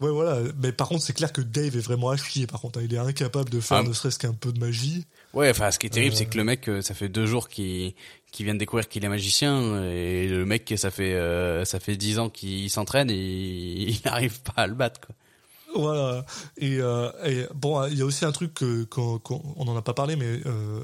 Ouais, 0.00 0.10
voilà. 0.10 0.40
Mais 0.60 0.72
par 0.72 0.88
contre, 0.88 1.02
c'est 1.04 1.12
clair 1.14 1.32
que 1.32 1.40
Dave 1.40 1.76
est 1.76 1.80
vraiment 1.80 2.10
à 2.10 2.16
chier. 2.16 2.46
Par 2.46 2.60
contre, 2.60 2.78
hein. 2.80 2.82
il 2.84 2.92
est 2.92 2.98
incapable 2.98 3.48
de 3.48 3.60
faire 3.60 3.78
Ah. 3.78 3.82
ne 3.84 3.92
serait-ce 3.92 4.18
qu'un 4.18 4.34
peu 4.34 4.52
de 4.52 4.58
magie. 4.58 5.06
Ouais, 5.32 5.48
enfin, 5.50 5.70
ce 5.70 5.78
qui 5.78 5.86
est 5.86 5.90
terrible, 5.90 6.14
Euh. 6.14 6.18
c'est 6.18 6.26
que 6.26 6.36
le 6.36 6.44
mec, 6.44 6.68
ça 6.82 6.94
fait 6.94 7.08
deux 7.08 7.26
jours 7.26 7.48
qu'il 7.48 7.94
qu'il 8.34 8.46
vient 8.46 8.54
de 8.54 8.58
découvrir 8.58 8.88
qu'il 8.88 9.04
est 9.04 9.08
magicien, 9.08 9.80
et 9.84 10.26
le 10.26 10.44
mec, 10.44 10.74
ça 10.76 10.90
fait 10.90 11.14
euh, 11.14 11.64
ça 11.64 11.78
fait 11.78 11.96
dix 11.96 12.18
ans 12.18 12.28
qu'il 12.28 12.68
s'entraîne 12.68 13.08
et 13.08 13.14
il 13.14 14.00
n'arrive 14.04 14.40
pas 14.42 14.62
à 14.62 14.66
le 14.66 14.74
battre. 14.74 15.00
Quoi. 15.00 15.14
Voilà. 15.76 16.26
Et, 16.56 16.78
euh, 16.80 17.12
et 17.24 17.46
bon, 17.54 17.86
il 17.86 17.96
y 17.96 18.02
a 18.02 18.04
aussi 18.04 18.24
un 18.24 18.32
truc 18.32 18.54
qu'on 18.90 19.20
on 19.56 19.64
n'en 19.64 19.76
a 19.76 19.82
pas 19.82 19.94
parlé, 19.94 20.16
mais 20.16 20.40
euh, 20.46 20.80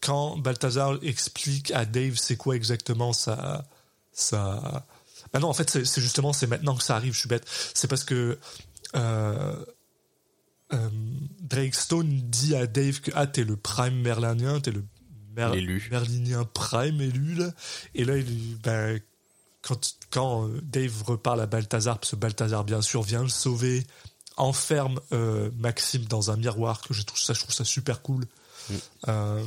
quand 0.00 0.38
Balthazar 0.38 0.98
explique 1.02 1.72
à 1.72 1.84
Dave 1.84 2.16
c'est 2.16 2.36
quoi 2.36 2.56
exactement 2.56 3.12
sa 3.12 3.66
ça. 4.12 4.86
Bah 5.32 5.40
non, 5.40 5.48
en 5.48 5.54
fait, 5.54 5.84
c'est 5.84 6.00
justement 6.00 6.32
c'est 6.32 6.46
maintenant 6.46 6.74
que 6.74 6.82
ça 6.82 6.96
arrive. 6.96 7.12
Je 7.12 7.18
suis 7.18 7.28
bête. 7.28 7.44
C'est 7.74 7.88
parce 7.88 8.04
que 8.04 8.38
euh, 8.96 9.54
Drake 11.40 11.74
Stone 11.74 12.22
dit 12.30 12.56
à 12.56 12.66
Dave 12.66 13.00
que 13.00 13.10
ah 13.14 13.26
t'es 13.26 13.44
le 13.44 13.56
prime 13.56 14.00
merlinien, 14.00 14.60
t'es 14.60 14.70
le 14.70 14.84
mer- 15.34 15.50
merlinien 15.90 16.44
prime 16.44 17.00
élu 17.00 17.34
là. 17.34 17.50
Et 17.94 18.04
là, 18.04 18.16
il, 18.16 18.56
ben, 18.62 19.00
quand 19.62 19.96
quand 20.10 20.46
euh, 20.48 20.60
Dave 20.62 21.02
reparle 21.04 21.40
à 21.40 21.46
Balthazar, 21.46 21.98
parce 21.98 22.10
que 22.12 22.16
Balthazar 22.16 22.64
bien 22.64 22.82
sûr 22.82 23.02
vient 23.02 23.22
le 23.22 23.28
sauver, 23.28 23.84
enferme 24.36 25.00
euh, 25.12 25.50
Maxime 25.56 26.04
dans 26.04 26.30
un 26.30 26.36
miroir 26.36 26.80
que 26.80 26.92
je 26.92 27.02
trouve 27.02 27.20
ça, 27.20 27.32
je 27.32 27.40
trouve 27.40 27.54
ça 27.54 27.64
super 27.64 28.02
cool. 28.02 28.24
Euh, 29.08 29.46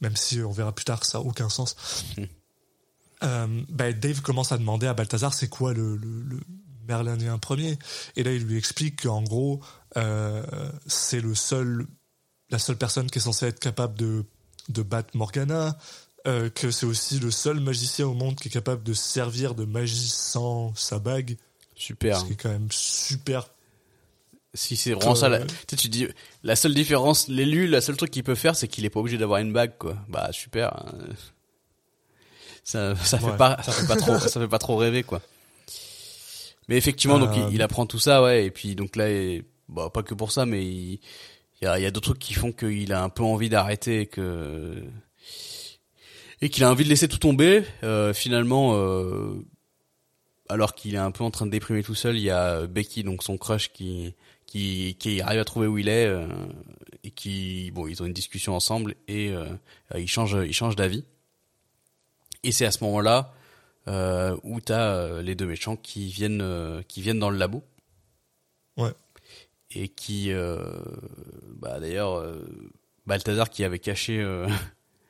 même 0.00 0.16
si 0.16 0.40
on 0.40 0.52
verra 0.52 0.74
plus 0.74 0.84
tard 0.84 1.00
que 1.00 1.06
ça 1.06 1.18
a 1.18 1.20
aucun 1.20 1.48
sens. 1.48 1.76
Euh, 3.22 3.62
ben, 3.68 3.92
Dave 3.98 4.22
commence 4.22 4.52
à 4.52 4.58
demander 4.58 4.86
à 4.86 4.94
Balthazar 4.94 5.34
c'est 5.34 5.48
quoi 5.48 5.74
le, 5.74 5.96
le, 5.96 6.22
le 6.22 6.40
Merlinien 6.86 7.36
premier? 7.38 7.78
Et 8.16 8.22
là 8.22 8.32
il 8.32 8.44
lui 8.44 8.56
explique 8.56 9.02
qu'en 9.02 9.22
gros 9.22 9.60
c'est 10.86 11.20
le 11.20 11.34
seul 11.34 11.86
la 12.50 12.58
seule 12.58 12.78
personne 12.78 13.10
qui 13.10 13.18
est 13.18 13.22
censée 13.22 13.46
être 13.46 13.60
capable 13.60 13.98
de, 13.98 14.24
de 14.68 14.82
battre 14.82 15.16
Morgana 15.16 15.78
euh, 16.26 16.50
que 16.50 16.70
c'est 16.70 16.86
aussi 16.86 17.18
le 17.20 17.30
seul 17.30 17.60
magicien 17.60 18.06
au 18.06 18.14
monde 18.14 18.36
qui 18.36 18.48
est 18.48 18.50
capable 18.50 18.82
de 18.82 18.92
se 18.92 19.02
servir 19.02 19.54
de 19.54 19.64
magie 19.64 20.08
sans 20.08 20.74
sa 20.74 20.98
bague 20.98 21.36
Super. 21.74 22.18
ce 22.18 22.24
qui 22.24 22.32
est 22.32 22.36
quand 22.36 22.48
même 22.48 22.68
super 22.70 23.48
Si 24.52 24.76
c'est 24.76 24.92
vraiment 24.92 25.14
ça, 25.14 25.28
la... 25.28 25.38
Euh, 25.38 25.46
tu 25.46 25.54
sais, 25.70 25.76
tu 25.76 25.88
dis, 25.88 26.08
la 26.42 26.56
seule 26.56 26.74
différence, 26.74 27.28
l'élu, 27.28 27.68
la 27.68 27.80
seule 27.80 27.96
truc 27.96 28.10
qu'il 28.10 28.24
peut 28.24 28.34
faire, 28.34 28.56
c'est 28.56 28.66
qu'il 28.66 28.84
est 28.84 28.90
pas 28.90 29.00
obligé 29.00 29.16
d'avoir 29.16 29.38
une 29.38 29.52
bague, 29.52 29.78
quoi. 29.78 29.96
Bah, 30.08 30.30
super. 30.32 30.84
Ça, 32.64 32.96
ça 32.96 33.18
fait 33.18 33.36
pas, 33.36 33.62
ça 33.62 33.72
fait 33.72 33.86
pas 33.86 33.96
trop, 33.96 34.18
ça 34.18 34.40
fait 34.40 34.48
pas 34.48 34.58
trop 34.58 34.76
rêver, 34.76 35.04
quoi. 35.04 35.22
Mais 36.68 36.76
effectivement, 36.76 37.18
donc, 37.18 37.30
Euh, 37.30 37.46
il, 37.48 37.54
il 37.54 37.62
apprend 37.62 37.86
tout 37.86 38.00
ça, 38.00 38.22
ouais, 38.22 38.44
et 38.44 38.50
puis, 38.50 38.74
donc 38.74 38.96
là, 38.96 39.08
et, 39.08 39.44
bah, 39.68 39.88
pas 39.88 40.02
que 40.02 40.14
pour 40.14 40.32
ça, 40.32 40.44
mais 40.46 40.64
il, 40.64 41.00
il 41.60 41.64
y 41.64 41.68
a, 41.68 41.78
y 41.78 41.86
a 41.86 41.90
d'autres 41.90 42.10
trucs 42.10 42.18
qui 42.18 42.34
font 42.34 42.52
qu'il 42.52 42.92
a 42.92 43.02
un 43.02 43.08
peu 43.08 43.22
envie 43.22 43.48
d'arrêter 43.48 44.02
et 44.02 44.06
que, 44.06 44.82
et 46.40 46.50
qu'il 46.50 46.64
a 46.64 46.70
envie 46.70 46.84
de 46.84 46.88
laisser 46.88 47.08
tout 47.08 47.18
tomber, 47.18 47.64
euh, 47.82 48.14
finalement, 48.14 48.74
euh, 48.74 49.44
alors 50.48 50.74
qu'il 50.74 50.94
est 50.94 50.98
un 50.98 51.10
peu 51.10 51.24
en 51.24 51.30
train 51.30 51.46
de 51.46 51.50
déprimer 51.50 51.82
tout 51.82 51.96
seul, 51.96 52.16
il 52.16 52.22
y 52.22 52.30
a 52.30 52.66
Becky, 52.66 53.02
donc 53.02 53.22
son 53.22 53.36
crush, 53.36 53.72
qui, 53.72 54.14
qui, 54.46 54.96
qui 54.98 55.20
arrive 55.20 55.40
à 55.40 55.44
trouver 55.44 55.66
où 55.66 55.78
il 55.78 55.88
est 55.88 56.06
euh, 56.06 56.26
et 57.04 57.10
qui, 57.10 57.70
bon, 57.72 57.86
ils 57.86 58.02
ont 58.02 58.06
une 58.06 58.12
discussion 58.12 58.54
ensemble 58.54 58.94
et 59.08 59.30
euh, 59.30 59.46
ils 59.96 60.08
changent, 60.08 60.38
ils 60.46 60.54
changent 60.54 60.76
d'avis. 60.76 61.04
Et 62.44 62.52
c'est 62.52 62.66
à 62.66 62.70
ce 62.70 62.84
moment-là 62.84 63.34
euh, 63.88 64.36
où 64.44 64.60
t'as 64.60 64.94
euh, 64.94 65.22
les 65.22 65.34
deux 65.34 65.46
méchants 65.46 65.76
qui 65.76 66.08
viennent, 66.08 66.82
qui 66.86 67.02
viennent 67.02 67.18
dans 67.18 67.30
le 67.30 67.38
labo. 67.38 67.64
Ouais 68.76 68.92
et 69.74 69.88
qui, 69.88 70.32
euh, 70.32 70.58
bah 71.60 71.78
d'ailleurs, 71.80 72.18
euh, 72.18 72.42
Balthazar 73.06 73.50
qui 73.50 73.64
avait 73.64 73.78
caché, 73.78 74.18
euh, 74.20 74.46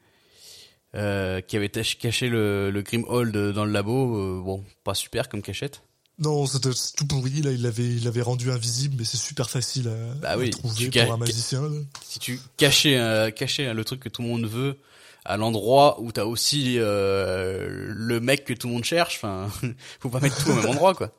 euh, 0.95 1.41
qui 1.41 1.57
avait 1.57 1.69
caché 1.69 2.29
le, 2.29 2.71
le 2.71 2.83
Grimhold 2.83 3.53
dans 3.53 3.65
le 3.65 3.73
labo, 3.73 4.43
bon, 4.43 4.65
pas 4.85 4.95
super 4.95 5.29
comme 5.29 5.43
cachette. 5.43 5.83
non 6.19 6.47
c'était 6.47 6.71
tout 6.97 7.07
pourri 7.07 7.43
là 7.43 7.53
il 7.53 7.63
l'avait 7.63 7.85
il 7.85 8.05
l'avait 8.05 8.23
rendu 8.23 8.51
invisible 8.51 8.97
mais 8.99 9.05
c'est 9.05 9.17
super 9.19 9.49
facile 9.51 9.89
à, 9.89 10.15
Bah 10.21 10.31
à 10.31 10.37
oui, 10.39 10.51
trouver 10.51 10.91
pour 10.91 11.13
un 11.13 11.17
magicien 11.19 11.63
là. 11.63 11.69
si 12.03 12.19
tu 12.19 12.41
cachais 12.57 12.97
euh, 12.99 13.31
cachais 13.31 13.73
le 13.73 13.85
truc 13.85 14.01
que 14.01 14.09
tout 14.09 14.23
le 14.23 14.29
monde 14.29 14.47
veut 14.47 14.79
à 15.25 15.37
l'endroit 15.37 16.01
où 16.01 16.11
t'as 16.11 16.25
aussi 16.25 16.77
euh, 16.79 17.69
le 17.95 18.19
mec 18.21 18.45
que 18.45 18.53
tout 18.55 18.67
le 18.67 18.73
monde 18.73 18.85
cherche 18.85 19.17
enfin 19.23 19.49
faut 20.01 20.09
pas 20.11 20.19
mettre 20.21 20.43
tout 20.43 20.51
au 20.51 20.55
même 20.55 20.67
endroit 20.67 20.95
quoi 20.95 21.13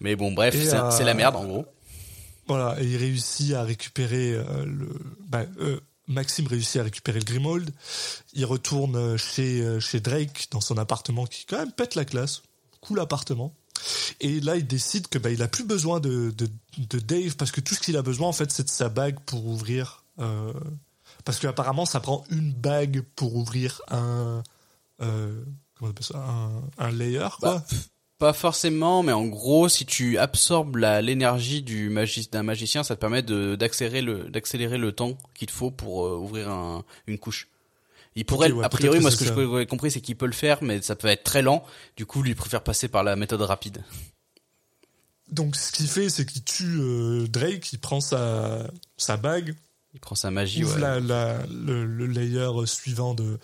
mais 0.00 0.16
bon 0.16 0.32
bref 0.32 0.54
euh, 0.56 0.90
c'est 0.90 1.04
la 1.04 1.12
merde 1.14 1.36
en 1.36 1.44
gros 1.44 1.66
Voilà, 2.46 2.80
et 2.80 2.86
il 2.86 2.96
réussit 2.96 3.54
à 3.54 3.62
récupérer 3.62 4.34
euh, 4.34 4.64
le. 4.66 4.88
bah, 5.28 5.44
euh, 5.58 5.80
Maxime 6.06 6.46
réussit 6.46 6.76
à 6.76 6.84
récupérer 6.84 7.18
le 7.18 7.24
Grimald. 7.24 7.70
Il 8.34 8.44
retourne 8.44 8.96
euh, 8.96 9.16
chez, 9.16 9.80
chez 9.80 10.00
Drake 10.00 10.48
dans 10.50 10.60
son 10.60 10.76
appartement 10.76 11.24
qui 11.24 11.46
quand 11.46 11.58
même 11.58 11.72
pète 11.72 11.94
la 11.94 12.04
classe. 12.04 12.42
Cool 12.82 13.00
appartement. 13.00 13.54
Et 14.20 14.40
là, 14.40 14.56
il 14.56 14.66
décide 14.66 15.08
que 15.08 15.18
bah, 15.18 15.30
il 15.30 15.42
a 15.42 15.48
plus 15.48 15.64
besoin 15.64 16.00
de, 16.00 16.30
de, 16.36 16.98
Dave 16.98 17.36
parce 17.36 17.50
que 17.50 17.60
tout 17.60 17.74
ce 17.74 17.80
qu'il 17.80 17.96
a 17.96 18.02
besoin 18.02 18.28
en 18.28 18.32
fait, 18.32 18.50
c'est 18.50 18.64
de 18.64 18.68
sa 18.68 18.88
bague 18.88 19.18
pour 19.20 19.46
ouvrir. 19.46 20.04
parce 21.24 21.38
qu'apparemment, 21.38 21.86
ça 21.86 22.00
prend 22.00 22.24
une 22.30 22.52
bague 22.52 23.02
pour 23.16 23.34
ouvrir 23.36 23.80
un. 23.88 24.42
comment 24.98 25.24
on 25.80 25.88
appelle 25.88 26.04
ça 26.04 26.18
un, 26.18 26.62
un 26.78 26.90
layer, 26.90 27.28
quoi. 27.40 27.58
Bah, 27.58 27.66
pas 28.18 28.32
forcément 28.32 29.02
mais 29.02 29.12
en 29.12 29.26
gros 29.26 29.68
si 29.68 29.84
tu 29.86 30.18
absorbes 30.18 30.76
l'énergie 30.76 31.62
du 31.62 31.88
magi 31.90 32.28
d'un 32.30 32.42
magicien 32.42 32.82
ça 32.84 32.94
te 32.94 33.00
permet 33.00 33.22
d'accélérer 33.22 34.02
le 34.02 34.24
d'accélérer 34.30 34.78
le 34.78 34.92
temps 34.92 35.18
qu'il 35.34 35.48
te 35.48 35.52
faut 35.52 35.70
pour 35.70 36.06
euh, 36.06 36.16
ouvrir 36.16 36.48
un, 36.50 36.84
une 37.06 37.18
couche 37.18 37.48
il 38.16 38.24
pourrait, 38.24 38.52
ouais, 38.52 38.64
a 38.64 38.68
priori, 38.68 39.00
moi, 39.00 39.10
ce 39.10 39.16
que 39.16 39.24
j'ai 39.24 39.66
compris, 39.66 39.90
c'est 39.90 40.00
qu'il 40.00 40.14
peut 40.14 40.26
le 40.26 40.30
faire, 40.32 40.62
mais 40.62 40.80
ça 40.82 40.94
peut 40.94 41.08
être 41.08 41.24
très 41.24 41.42
lent. 41.42 41.64
Du 41.96 42.06
coup, 42.06 42.22
lui, 42.22 42.30
il 42.30 42.36
préfère 42.36 42.62
passer 42.62 42.86
par 42.86 43.02
la 43.02 43.16
méthode 43.16 43.40
rapide. 43.40 43.82
Donc, 45.32 45.56
ce 45.56 45.72
qu'il 45.72 45.88
fait, 45.88 46.08
c'est 46.10 46.24
qu'il 46.24 46.44
tue 46.44 46.78
euh, 46.78 47.26
Drake, 47.26 47.72
il 47.72 47.80
prend 47.80 48.00
sa, 48.00 48.70
sa 48.96 49.16
bague, 49.16 49.56
Il 49.94 50.00
prend 50.00 50.14
sa 50.14 50.30
magie, 50.30 50.62
ouvre 50.62 50.74
ouais. 50.76 50.80
la, 50.80 51.00
la- 51.00 51.44
le, 51.46 51.84
le 51.84 52.06
layer 52.06 52.48
suivant 52.66 53.14
de, 53.14 53.40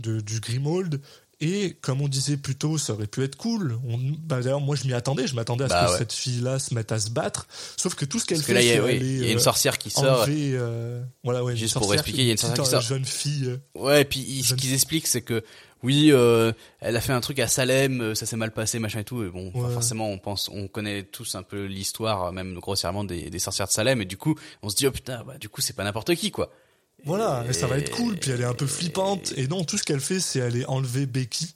de, 0.00 0.20
du 0.20 0.40
Grimald. 0.40 1.00
Et 1.40 1.76
comme 1.80 2.00
on 2.00 2.08
disait 2.08 2.36
plus 2.36 2.56
tôt, 2.56 2.78
ça 2.78 2.94
aurait 2.94 3.06
pu 3.06 3.22
être 3.22 3.36
cool. 3.36 3.78
On, 3.88 3.96
bah, 3.96 4.40
D'ailleurs, 4.40 4.60
moi, 4.60 4.74
je 4.74 4.84
m'y 4.88 4.92
attendais. 4.92 5.28
Je 5.28 5.36
m'attendais 5.36 5.64
à 5.64 5.68
ce 5.68 5.72
Bah 5.74 5.86
que 5.86 5.92
ouais. 5.92 5.98
cette 5.98 6.12
fille-là 6.12 6.58
se 6.58 6.74
mette 6.74 6.90
à 6.90 6.98
se 6.98 7.10
battre. 7.10 7.46
Sauf 7.76 7.94
que 7.94 8.04
tout 8.04 8.18
ce 8.18 8.24
qu'elle 8.24 8.42
fait, 8.42 8.54
là, 8.54 8.60
il 8.60 8.66
y 8.66 8.70
c'est 8.70 8.78
a, 8.78 8.84
oui, 8.84 8.94
y 8.98 9.24
a 9.26 9.30
une 9.30 9.36
euh, 9.36 9.40
sorcière 9.40 9.78
qui 9.78 9.90
sort. 9.90 10.22
enlever, 10.22 10.52
euh, 10.54 11.00
voilà, 11.22 11.44
ouais, 11.44 11.54
Juste 11.54 11.74
pour 11.74 11.94
expliquer, 11.94 12.22
il 12.22 12.26
y 12.26 12.30
a 12.30 12.32
une 12.32 12.38
sorcière 12.38 12.64
qui 12.64 12.70
sort. 12.70 12.80
jeune 12.82 13.04
fille. 13.04 13.44
euh, 13.46 13.56
Ouais, 13.80 14.02
et 14.02 14.04
puis 14.04 14.42
ce 14.42 14.54
qu'ils 14.54 14.72
expliquent, 14.74 15.06
c'est 15.06 15.22
que 15.22 15.44
oui, 15.84 16.08
euh, 16.10 16.50
elle 16.80 16.96
a 16.96 17.00
fait 17.00 17.12
un 17.12 17.20
truc 17.20 17.38
à 17.38 17.46
Salem, 17.46 18.16
ça 18.16 18.26
s'est 18.26 18.34
mal 18.36 18.52
passé, 18.52 18.80
machin 18.80 18.98
et 18.98 19.04
tout. 19.04 19.22
Et 19.22 19.28
bon, 19.28 19.52
Ouais. 19.54 19.72
forcément, 19.72 20.08
on 20.10 20.18
pense, 20.18 20.48
on 20.52 20.66
connaît 20.66 21.04
tous 21.04 21.36
un 21.36 21.44
peu 21.44 21.66
l'histoire, 21.66 22.32
même 22.32 22.58
grossièrement 22.58 23.04
des, 23.04 23.30
des 23.30 23.38
sorcières 23.38 23.68
de 23.68 23.72
Salem, 23.72 24.02
et 24.02 24.06
du 24.06 24.16
coup, 24.16 24.34
on 24.64 24.70
se 24.70 24.74
dit 24.74 24.88
oh 24.88 24.90
putain, 24.90 25.22
bah 25.24 25.38
du 25.38 25.48
coup, 25.48 25.60
c'est 25.60 25.74
pas 25.76 25.84
n'importe 25.84 26.12
qui 26.16 26.32
quoi. 26.32 26.50
Voilà, 27.04 27.44
et 27.48 27.52
ça 27.52 27.66
va 27.66 27.78
être 27.78 27.90
cool. 27.90 28.16
Puis 28.16 28.30
elle 28.30 28.40
est 28.40 28.44
un 28.44 28.54
peu 28.54 28.66
flippante. 28.66 29.32
Et 29.36 29.46
non, 29.46 29.64
tout 29.64 29.78
ce 29.78 29.84
qu'elle 29.84 30.00
fait, 30.00 30.20
c'est 30.20 30.40
aller 30.40 30.64
enlever 30.66 31.06
Becky. 31.06 31.54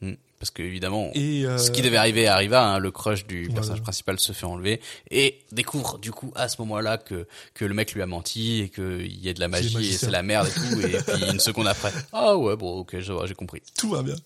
Hmm. 0.00 0.14
Parce 0.38 0.50
que 0.50 0.62
évidemment, 0.62 1.10
Et, 1.14 1.46
euh, 1.46 1.56
ce 1.58 1.70
qui 1.70 1.82
devait 1.82 1.96
arriver 1.96 2.26
arriva, 2.26 2.64
hein, 2.66 2.78
le 2.80 2.90
crush 2.90 3.26
du 3.26 3.42
Voilà. 3.44 3.54
personnage 3.54 3.82
principal 3.82 4.18
se 4.18 4.32
fait 4.32 4.44
enlever 4.46 4.80
et 5.10 5.38
découvre 5.52 5.98
du 5.98 6.10
coup 6.10 6.32
à 6.34 6.48
ce 6.48 6.60
moment-là 6.62 6.98
que 6.98 7.28
que 7.54 7.64
le 7.64 7.72
mec 7.74 7.94
lui 7.94 8.02
a 8.02 8.06
menti 8.06 8.62
et 8.62 8.68
qu'il 8.68 9.24
y 9.24 9.28
a 9.28 9.32
de 9.34 9.38
la 9.40 9.46
magie 9.46 9.88
et 9.88 9.92
c'est 9.92 10.10
la 10.10 10.24
merde 10.24 10.48
et 10.48 10.50
tout. 10.50 10.80
Et 10.80 10.98
puis 11.00 11.30
une 11.30 11.38
seconde 11.38 11.68
après, 11.68 11.92
ah 12.12 12.36
ouais 12.36 12.56
bon 12.56 12.80
ok, 12.80 12.96
j'ai 12.98 13.34
compris. 13.34 13.62
tout 13.78 13.90
va 13.90 14.02
bien. 14.02 14.16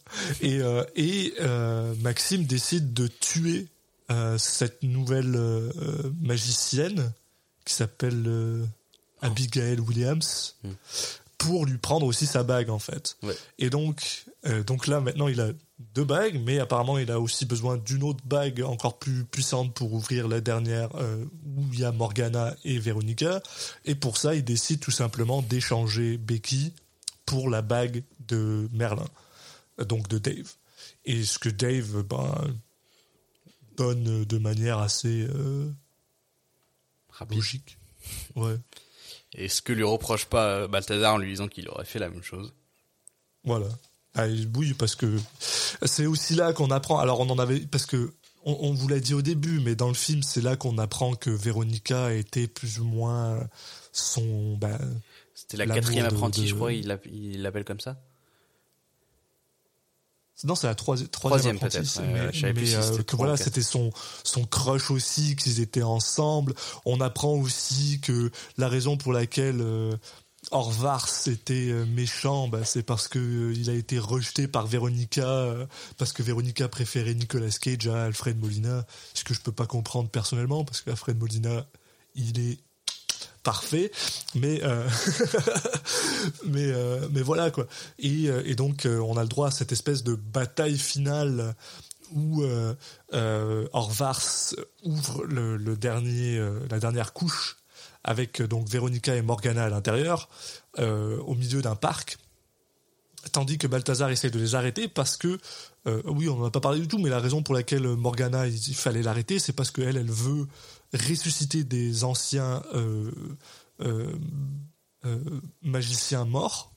Et, 0.41 0.61
euh, 0.63 0.83
et 0.97 1.35
euh, 1.43 1.93
Maxime 2.01 2.45
décide 2.45 2.95
de 2.95 3.09
tuer 3.09 3.67
cette 4.39 4.83
nouvelle 4.83 5.39
magicienne 6.23 7.13
qui 7.67 7.75
s'appelle 7.75 8.25
Abigail 9.27 9.81
Williams 9.81 10.57
pour 11.39 11.67
lui 11.67 11.79
prendre 11.79 12.07
aussi 12.07 12.27
sa 12.27 12.43
bague 12.43 12.71
en 12.71 12.79
fait. 12.79 13.17
Ouais. 13.23 13.37
Et 13.59 13.71
donc, 13.71 14.25
euh, 14.47 14.63
donc 14.63 14.87
là 14.87 15.01
maintenant 15.01 15.29
il 15.29 15.41
a 15.41 15.51
deux 15.95 16.05
bagues, 16.05 16.41
mais 16.45 16.59
apparemment 16.59 16.99
il 16.99 17.11
a 17.11 17.21
aussi 17.21 17.45
besoin 17.45 17.77
d'une 17.77 18.03
autre 18.03 18.25
bague 18.25 18.63
encore 18.63 18.99
plus 18.99 19.25
puissante 19.25 19.75
pour 19.75 19.93
ouvrir 19.93 20.29
la 20.29 20.41
dernière 20.41 20.89
euh, 20.97 21.25
où 21.57 21.65
il 21.73 21.81
y 21.81 21.85
a 21.85 21.93
Morgana 21.93 22.57
et 22.65 22.79
Veronica. 22.79 23.43
Et 23.85 23.95
pour 23.95 24.17
ça 24.17 24.35
il 24.35 24.45
décide 24.45 24.81
tout 24.81 24.91
simplement 24.91 25.43
d'échanger 25.43 26.17
Becky 26.17 26.73
pour 27.27 27.51
la 27.51 27.63
bague 27.63 28.03
de 28.29 28.69
Merlin, 28.73 29.09
donc 29.87 30.09
de 30.09 30.19
Dave. 30.19 30.55
Et 31.05 31.25
ce 31.25 31.39
que 31.39 31.49
Dave 31.49 32.03
ben, 32.03 32.35
donne 33.77 34.25
de 34.25 34.39
manière 34.39 34.79
assez 34.79 35.27
euh, 35.29 35.71
logique. 37.31 37.79
Ouais, 38.37 38.57
Et 39.37 39.49
ce 39.49 39.61
que 39.63 39.73
lui 39.73 39.83
reproche 39.85 40.25
pas 40.27 40.47
euh, 40.47 40.69
Balthazar 40.69 41.15
en 41.15 41.19
lui 41.19 41.31
disant 41.31 41.47
qu'il 41.49 41.69
aurait 41.69 41.85
fait 41.85 41.99
la 41.99 42.09
même 42.09 42.23
chose. 42.23 42.53
voilà. 43.45 43.69
Ah, 44.19 44.25
oui, 44.57 44.73
parce 44.73 44.95
que 44.95 45.19
c'est 45.85 46.07
aussi 46.07 46.35
là 46.35 46.55
qu'on 46.55 46.71
apprend. 46.71 46.99
Alors 46.99 47.21
on 47.21 47.29
en 47.29 47.39
avait 47.39 47.61
parce 47.61 47.85
que 47.85 48.15
on, 48.47 48.57
on 48.61 48.73
vous 48.73 48.89
l'a 48.89 48.99
dit 48.99 49.13
au 49.13 49.21
début, 49.21 49.61
mais 49.61 49.75
dans 49.75 49.89
le 49.89 49.95
film, 49.95 50.23
c'est 50.23 50.41
là 50.41 50.57
qu'on 50.57 50.79
apprend 50.79 51.15
que 51.15 51.29
Véronica 51.29 52.15
était 52.15 52.47
plus 52.49 52.79
ou 52.81 52.85
moins 52.85 53.47
son. 53.93 54.57
ben, 54.57 54.79
C'était 55.35 55.59
la 55.59 55.67
quatrième 55.67 56.07
apprentie, 56.07 56.41
de- 56.43 56.47
je 56.47 56.55
crois, 56.55 56.73
il 56.73 56.87
l'appelle 57.43 57.65
comme 57.65 57.81
ça. 57.81 58.01
Non, 60.45 60.55
c'est 60.55 60.67
la 60.67 60.75
troisi- 60.75 61.09
Troisième, 61.09 61.57
troisième, 61.57 61.85
peut-être, 61.85 62.01
mais, 62.03 62.21
ouais, 62.43 62.53
mais, 62.53 62.67
si 62.67 62.75
euh, 62.77 63.03
que 63.03 63.17
voilà, 63.17 63.37
c'était 63.37 63.63
son 63.63 63.91
son 64.23 64.45
crush 64.45 64.91
aussi, 64.91 65.35
qu'ils 65.37 65.61
étaient 65.61 65.83
ensemble. 65.83 66.55
On 66.85 67.01
apprend 67.01 67.33
aussi 67.33 68.01
que 68.03 68.31
la 68.59 68.69
raison 68.69 68.97
pour 68.99 69.13
laquelle 69.15 69.61
euh, 69.63 69.97
Orvar 70.51 71.09
était 71.27 71.71
euh, 71.71 71.87
méchant, 71.87 72.49
bah, 72.49 72.65
c'est 72.65 72.83
parce 72.83 73.09
que 73.09 73.19
euh, 73.19 73.55
il 73.55 73.71
a 73.71 73.73
été 73.73 73.99
rejeté 73.99 74.47
par 74.47 74.67
Veronica, 74.67 75.27
euh, 75.27 75.67
parce 75.97 76.13
que 76.13 76.23
Veronica 76.23 76.69
préférait 76.69 77.15
Nicolas 77.15 77.49
Cage 77.61 77.89
à 77.89 78.05
Alfred 78.05 78.39
Molina, 78.39 78.85
ce 79.15 79.25
que 79.25 79.33
je 79.35 79.41
peux 79.41 79.53
pas 79.53 79.67
comprendre 79.67 80.09
personnellement, 80.11 80.65
parce 80.65 80.83
que 80.83 80.91
Alfred 80.91 81.19
Molina, 81.19 81.65
il 82.15 82.39
est 82.39 82.59
parfait, 83.47 83.93
mais 84.35 84.61
euh, 84.65 84.89
mais 86.47 86.67
euh, 86.67 87.07
mais 87.13 87.23
voilà 87.23 87.53
quoi. 87.53 87.69
Et, 88.01 88.29
euh, 88.29 88.55
donc 88.57 88.87
on 88.87 89.17
a 89.17 89.23
le 89.23 89.29
droit 89.29 89.47
à 89.49 89.51
cette 89.53 89.71
espèce 89.71 90.03
de 90.03 90.17
bataille 90.17 90.79
finale 90.79 91.55
où 92.13 92.43
euh, 92.43 92.75
Orvars 93.73 94.53
ouvre 94.83 95.25
le, 95.27 95.77
dernier 95.77 96.45
la 96.69 96.81
dernière 96.81 97.13
couche 97.13 97.57
avec 98.03 98.43
donc 98.43 98.69
Véronica 98.69 99.15
et 99.15 99.23
Morgana 99.23 99.65
à 99.65 99.69
l'intérieur 99.69 100.29
au 100.79 101.35
milieu 101.35 101.63
d'un 101.63 101.77
parc 101.77 102.19
tandis 103.33 103.59
que 103.59 103.67
Balthazar 103.69 104.11
essaie 104.11 104.31
de 104.31 104.39
les 104.39 104.55
arrêter 104.55 104.89
parce 104.89 105.17
que 105.17 105.39
oui 106.05 106.29
on 106.29 106.37
n'en 106.37 106.47
a 106.47 106.51
pas 106.51 106.61
parlé 106.61 106.81
du 106.81 106.89
tout 106.89 106.99
mais 106.99 107.11
la 107.11 107.21
raison 107.21 107.43
pour 107.43 107.55
laquelle 107.55 107.87
Morgana 107.89 108.47
il 108.47 108.75
fallait 108.75 109.03
l'arrêter 109.03 109.41
c'est 109.41 109.53
parce 109.53 109.73
qu'elle 109.73 109.97
elle 109.97 110.11
veut 110.11 110.47
ressusciter 110.97 111.65
des 111.65 112.05
anciens 112.05 112.63
euh, 112.75 113.11
euh, 113.81 114.13
euh, 115.05 115.19
magiciens 115.63 116.25
morts 116.25 116.73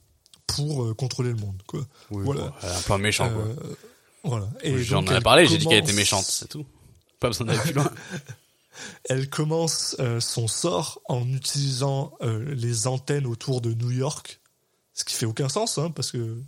pour 0.46 0.96
contrôler 0.96 1.30
le 1.30 1.36
monde 1.36 1.62
quoi 1.66 1.80
Oui, 2.10 2.24
voilà 2.24 2.48
bon, 2.48 2.68
un 2.68 2.80
peu 2.82 2.98
méchant, 2.98 3.30
quoi. 3.30 3.44
Voilà 4.24 4.48
et 4.62 4.82
J'en 4.82 5.04
ai 5.06 5.20
parlé, 5.20 5.46
j'ai 5.46 5.58
dit 5.58 5.66
qu'elle 5.66 5.84
était 5.84 5.92
méchante, 5.92 6.24
c'est 6.24 6.48
tout. 6.48 6.66
Pas 7.20 7.28
besoin 7.28 7.46
d'aller 7.46 7.60
plus 7.60 7.72
loin. 7.72 7.90
elle 9.08 9.28
commence 9.28 9.96
euh, 10.00 10.20
son 10.20 10.48
sort 10.48 11.00
en 11.08 11.26
utilisant 11.32 12.12
euh, 12.22 12.54
les 12.54 12.86
antennes 12.86 13.26
autour 13.26 13.60
de 13.60 13.72
New 13.74 13.90
York, 13.90 14.40
ce 14.94 15.04
qui 15.04 15.14
fait 15.14 15.26
aucun 15.26 15.48
sens, 15.48 15.78
hein, 15.78 15.90
parce 15.90 16.12
que 16.12 16.42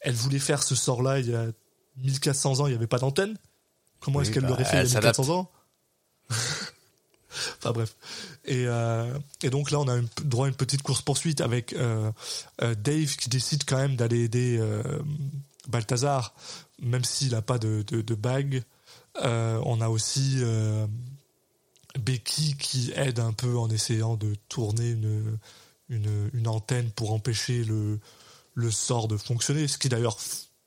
elle 0.00 0.14
voulait 0.14 0.38
faire 0.38 0.62
ce 0.62 0.74
sort-là 0.74 1.18
il 1.20 1.30
y 1.30 1.34
a 1.34 1.46
1400 1.96 2.60
ans, 2.60 2.66
il 2.66 2.70
n'y 2.70 2.76
avait 2.76 2.86
pas 2.86 2.98
d'antenne. 2.98 3.36
Comment 4.00 4.20
est-ce 4.20 4.30
qu'elle 4.30 4.42
bah, 4.42 4.50
l'aurait 4.50 4.64
fait 4.64 4.76
il 4.76 4.80
y 4.80 4.82
a 4.82 4.86
s'adapte. 4.86 5.18
1400 5.18 5.38
ans? 5.38 5.50
Enfin 7.58 7.72
bref. 7.72 7.96
Et, 8.44 8.64
euh, 8.66 9.18
et 9.42 9.50
donc 9.50 9.70
là, 9.70 9.80
on 9.80 9.88
a 9.88 9.96
une, 9.96 10.08
droit 10.24 10.46
à 10.46 10.48
une 10.48 10.54
petite 10.54 10.82
course-poursuite 10.82 11.40
avec 11.40 11.72
euh, 11.72 12.10
euh, 12.62 12.74
Dave 12.74 13.16
qui 13.16 13.28
décide 13.28 13.64
quand 13.64 13.76
même 13.76 13.96
d'aller 13.96 14.24
aider 14.24 14.60
Balthazar, 15.68 16.34
même 16.80 17.04
s'il 17.04 17.32
n'a 17.32 17.42
pas 17.42 17.58
de, 17.58 17.84
de, 17.86 18.02
de 18.02 18.14
bague. 18.14 18.62
On 19.22 19.80
a 19.80 19.88
aussi 19.88 20.42
Becky 21.98 22.56
qui 22.56 22.92
aide 22.94 23.18
un 23.18 23.32
peu 23.32 23.56
en 23.56 23.68
essayant 23.70 24.16
de 24.16 24.34
tourner 24.48 24.90
une, 24.90 25.38
une, 25.88 26.30
une 26.32 26.48
antenne 26.48 26.90
pour 26.90 27.12
empêcher 27.12 27.64
le, 27.64 27.98
le 28.54 28.70
sort 28.70 29.08
de 29.08 29.16
fonctionner, 29.16 29.68
ce 29.68 29.78
qui 29.78 29.88
d'ailleurs 29.88 30.18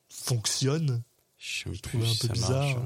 fonctionne. 0.08 1.02
Je 1.38 1.70
trouvais 1.80 2.04
plus 2.04 2.24
un 2.24 2.26
peu 2.26 2.32
bizarre. 2.34 2.62
marche, 2.62 2.74
ouais. 2.74 2.82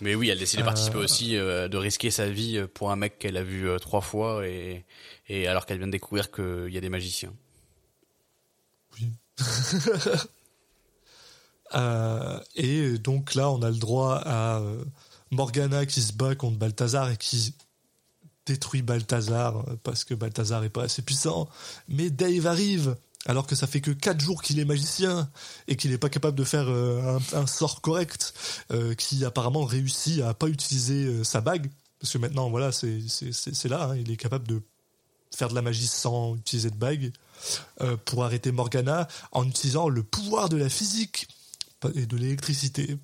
Mais 0.00 0.14
oui, 0.14 0.28
elle 0.28 0.38
décide 0.38 0.60
de 0.60 0.64
participer 0.64 0.98
Euh, 0.98 1.04
aussi, 1.04 1.36
euh, 1.36 1.68
de 1.68 1.76
risquer 1.76 2.10
sa 2.10 2.28
vie 2.28 2.56
euh, 2.56 2.66
pour 2.66 2.90
un 2.90 2.96
mec 2.96 3.18
qu'elle 3.18 3.36
a 3.36 3.42
vu 3.42 3.68
trois 3.80 4.00
fois 4.00 4.46
et, 4.46 4.84
et 5.28 5.46
alors 5.46 5.66
qu'elle 5.66 5.78
vient 5.78 5.86
de 5.86 5.92
découvrir 5.92 6.30
qu'il 6.30 6.68
y 6.70 6.76
a 6.76 6.80
des 6.80 6.88
magiciens. 6.88 7.32
Euh, 11.72 12.40
et 12.56 12.98
donc 12.98 13.36
là, 13.36 13.48
on 13.48 13.62
a 13.62 13.70
le 13.70 13.76
droit 13.76 14.20
à 14.26 14.60
Morgana 15.30 15.86
qui 15.86 16.02
se 16.02 16.12
bat 16.12 16.34
contre 16.34 16.58
Balthazar 16.58 17.08
et 17.10 17.16
qui 17.16 17.54
détruit 18.44 18.82
Balthazar 18.82 19.64
parce 19.84 20.02
que 20.02 20.14
Balthazar 20.14 20.64
est 20.64 20.68
pas 20.68 20.82
assez 20.82 21.02
puissant. 21.02 21.48
Mais 21.86 22.10
Dave 22.10 22.48
arrive 22.48 22.96
alors 23.26 23.46
que 23.46 23.54
ça 23.54 23.66
fait 23.66 23.80
que 23.80 23.90
4 23.90 24.20
jours 24.20 24.42
qu'il 24.42 24.58
est 24.58 24.64
magicien 24.64 25.30
et 25.68 25.76
qu'il 25.76 25.90
n'est 25.90 25.98
pas 25.98 26.08
capable 26.08 26.36
de 26.36 26.44
faire 26.44 26.68
euh, 26.68 27.18
un, 27.34 27.46
sort 27.46 27.80
correct, 27.82 28.34
euh, 28.72 28.94
qui 28.94 29.24
apparemment 29.24 29.64
réussit 29.64 30.22
à 30.22 30.34
pas 30.34 30.48
utiliser 30.48 31.04
euh, 31.04 31.24
sa 31.24 31.40
bague 31.40 31.70
parce 32.00 32.14
que 32.14 32.18
maintenant 32.18 32.48
voilà 32.48 32.72
c'est 32.72 33.68
là, 33.68 33.90
hein, 33.90 33.96
il 33.96 34.10
est 34.10 34.16
capable 34.16 34.48
de 34.48 34.62
faire 35.34 35.48
de 35.48 35.54
la 35.54 35.62
magie 35.62 35.86
sans 35.86 36.36
utiliser 36.36 36.70
de 36.70 36.76
bague 36.76 37.12
euh, 37.80 37.96
pour 38.04 38.24
arrêter 38.24 38.52
Morgana 38.52 39.06
en 39.32 39.46
utilisant 39.46 39.88
le 39.88 40.02
pouvoir 40.02 40.48
de 40.48 40.56
la 40.56 40.68
physique 40.68 41.28
et 41.94 42.06
de 42.06 42.16
l'électricité. 42.16 42.96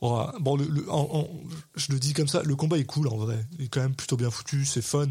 Bon, 0.00 0.58
je 0.58 1.92
le 1.92 1.98
dis 1.98 2.12
comme 2.12 2.28
ça, 2.28 2.42
le 2.42 2.54
combat 2.56 2.76
est 2.76 2.84
cool 2.84 3.08
en 3.08 3.16
vrai. 3.16 3.46
Il 3.58 3.64
est 3.64 3.68
quand 3.68 3.80
même 3.80 3.94
plutôt 3.94 4.18
bien 4.18 4.30
foutu, 4.30 4.66
c'est 4.66 4.82
fun, 4.82 5.08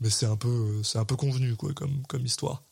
mais 0.00 0.10
c'est 0.10 0.26
un 0.26 0.36
peu, 0.36 0.82
c'est 0.82 0.98
un 0.98 1.04
peu 1.04 1.14
convenu 1.14 1.54
quoi, 1.54 1.72
comme, 1.74 2.02
comme 2.08 2.26
histoire. 2.26 2.64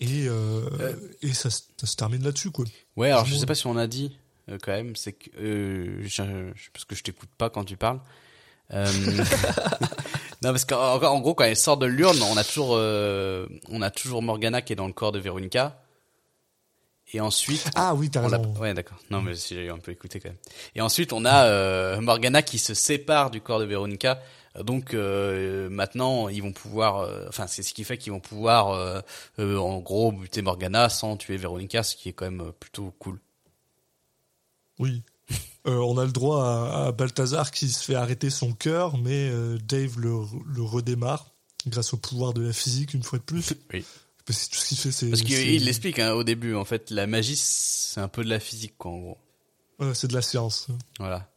Et, 0.00 0.26
euh, 0.28 0.96
et 1.22 1.32
ça, 1.34 1.50
se- 1.50 1.62
ça 1.78 1.86
se 1.86 1.94
termine 1.96 2.22
là-dessus 2.24 2.50
quoi. 2.50 2.64
Ouais, 2.96 3.08
alors 3.10 3.20
je 3.24 3.30
Dis-moi. 3.30 3.40
sais 3.40 3.46
pas 3.46 3.54
si 3.54 3.66
on 3.66 3.76
a 3.76 3.86
dit 3.86 4.16
euh, 4.48 4.56
quand 4.62 4.72
même, 4.72 4.96
c'est 4.96 5.12
que 5.12 5.28
euh, 5.38 6.02
je- 6.02 6.08
je- 6.54 6.70
parce 6.72 6.84
que 6.86 6.94
je 6.94 7.02
t'écoute 7.02 7.28
pas 7.36 7.50
quand 7.50 7.64
tu 7.64 7.76
parles. 7.76 8.00
Euh, 8.72 8.86
non, 10.42 10.50
parce 10.52 10.64
qu'en 10.64 11.02
en 11.02 11.20
gros, 11.20 11.34
quand 11.34 11.44
elle 11.44 11.56
sort 11.56 11.76
de 11.76 11.86
l'urne, 11.86 12.20
on 12.22 12.36
a 12.36 12.44
toujours, 12.44 12.74
euh, 12.76 13.46
on 13.68 13.82
a 13.82 13.90
toujours 13.90 14.22
Morgana 14.22 14.62
qui 14.62 14.72
est 14.72 14.76
dans 14.76 14.86
le 14.86 14.92
corps 14.92 15.12
de 15.12 15.18
Veronica. 15.18 15.82
Et 17.12 17.20
ensuite, 17.20 17.68
Ah 17.74 17.92
oui, 17.94 18.08
t'as 18.08 18.20
raison. 18.20 18.54
ouais, 18.60 18.72
d'accord. 18.72 18.98
Non, 19.10 19.20
mais 19.20 19.34
si 19.34 19.54
j'ai 19.56 19.68
un 19.68 19.78
peu 19.78 19.90
écouté 19.90 20.20
quand 20.20 20.28
même. 20.28 20.38
Et 20.76 20.80
ensuite, 20.80 21.12
on 21.12 21.24
a 21.24 21.44
euh, 21.46 22.00
Morgana 22.00 22.40
qui 22.42 22.58
se 22.58 22.72
sépare 22.72 23.32
du 23.32 23.40
corps 23.40 23.58
de 23.58 23.64
Veronica. 23.64 24.20
Donc 24.64 24.94
euh, 24.94 25.68
maintenant, 25.70 26.28
ils 26.28 26.42
vont 26.42 26.52
pouvoir. 26.52 26.98
euh, 27.00 27.26
Enfin, 27.28 27.46
c'est 27.46 27.62
ce 27.62 27.72
qui 27.72 27.84
fait 27.84 27.98
qu'ils 27.98 28.12
vont 28.12 28.20
pouvoir, 28.20 28.70
euh, 28.70 29.00
en 29.56 29.78
gros, 29.78 30.10
buter 30.12 30.42
Morgana 30.42 30.88
sans 30.88 31.16
tuer 31.16 31.36
Veronica, 31.36 31.82
ce 31.82 31.94
qui 31.96 32.08
est 32.08 32.12
quand 32.12 32.30
même 32.30 32.52
plutôt 32.58 32.92
cool. 32.98 33.20
Oui. 34.78 35.02
On 35.64 35.98
a 35.98 36.04
le 36.04 36.12
droit 36.12 36.44
à, 36.44 36.86
à 36.86 36.92
Balthazar 36.92 37.50
qui 37.50 37.68
se 37.68 37.84
fait 37.84 37.94
arrêter 37.94 38.30
son 38.30 38.52
cœur, 38.52 38.96
mais 38.98 39.30
Dave 39.68 40.00
le, 40.00 40.14
le 40.52 40.62
redémarre 40.62 41.30
grâce 41.66 41.92
au 41.92 41.98
pouvoir 41.98 42.32
de 42.32 42.42
la 42.46 42.52
physique 42.52 42.94
une 42.94 43.02
fois 43.02 43.18
de 43.18 43.24
plus. 43.24 43.52
Oui. 43.72 43.84
Parce 44.26 44.46
que 44.46 44.54
tout 44.54 44.60
ce 44.60 44.68
qu'il 44.68 44.78
fait, 44.78 44.92
c'est. 44.92 45.10
Parce 45.10 45.22
qu'il 45.22 45.64
l'explique 45.64 45.98
hein, 45.98 46.12
au 46.12 46.22
début, 46.24 46.54
en 46.54 46.64
fait, 46.64 46.90
la 46.90 47.06
magie, 47.06 47.36
c'est 47.36 48.00
un 48.00 48.06
peu 48.08 48.22
de 48.22 48.28
la 48.28 48.38
physique, 48.38 48.74
quoi, 48.78 48.90
en 48.92 48.98
gros. 48.98 49.18
Ouais, 49.80 49.94
c'est 49.94 50.08
de 50.08 50.14
la 50.14 50.22
science. 50.22 50.68
Voilà. 50.98 51.29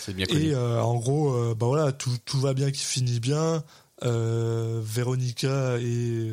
C'est 0.00 0.14
bien 0.14 0.26
connu. 0.26 0.48
Et 0.48 0.54
euh, 0.54 0.82
en 0.82 0.96
gros, 0.96 1.32
euh, 1.32 1.54
bah 1.54 1.66
voilà, 1.66 1.92
tout, 1.92 2.16
tout 2.24 2.40
va 2.40 2.54
bien 2.54 2.70
qui 2.70 2.84
finit 2.84 3.20
bien. 3.20 3.62
Euh, 4.02 4.80
Véronica 4.82 5.78
est 5.80 6.32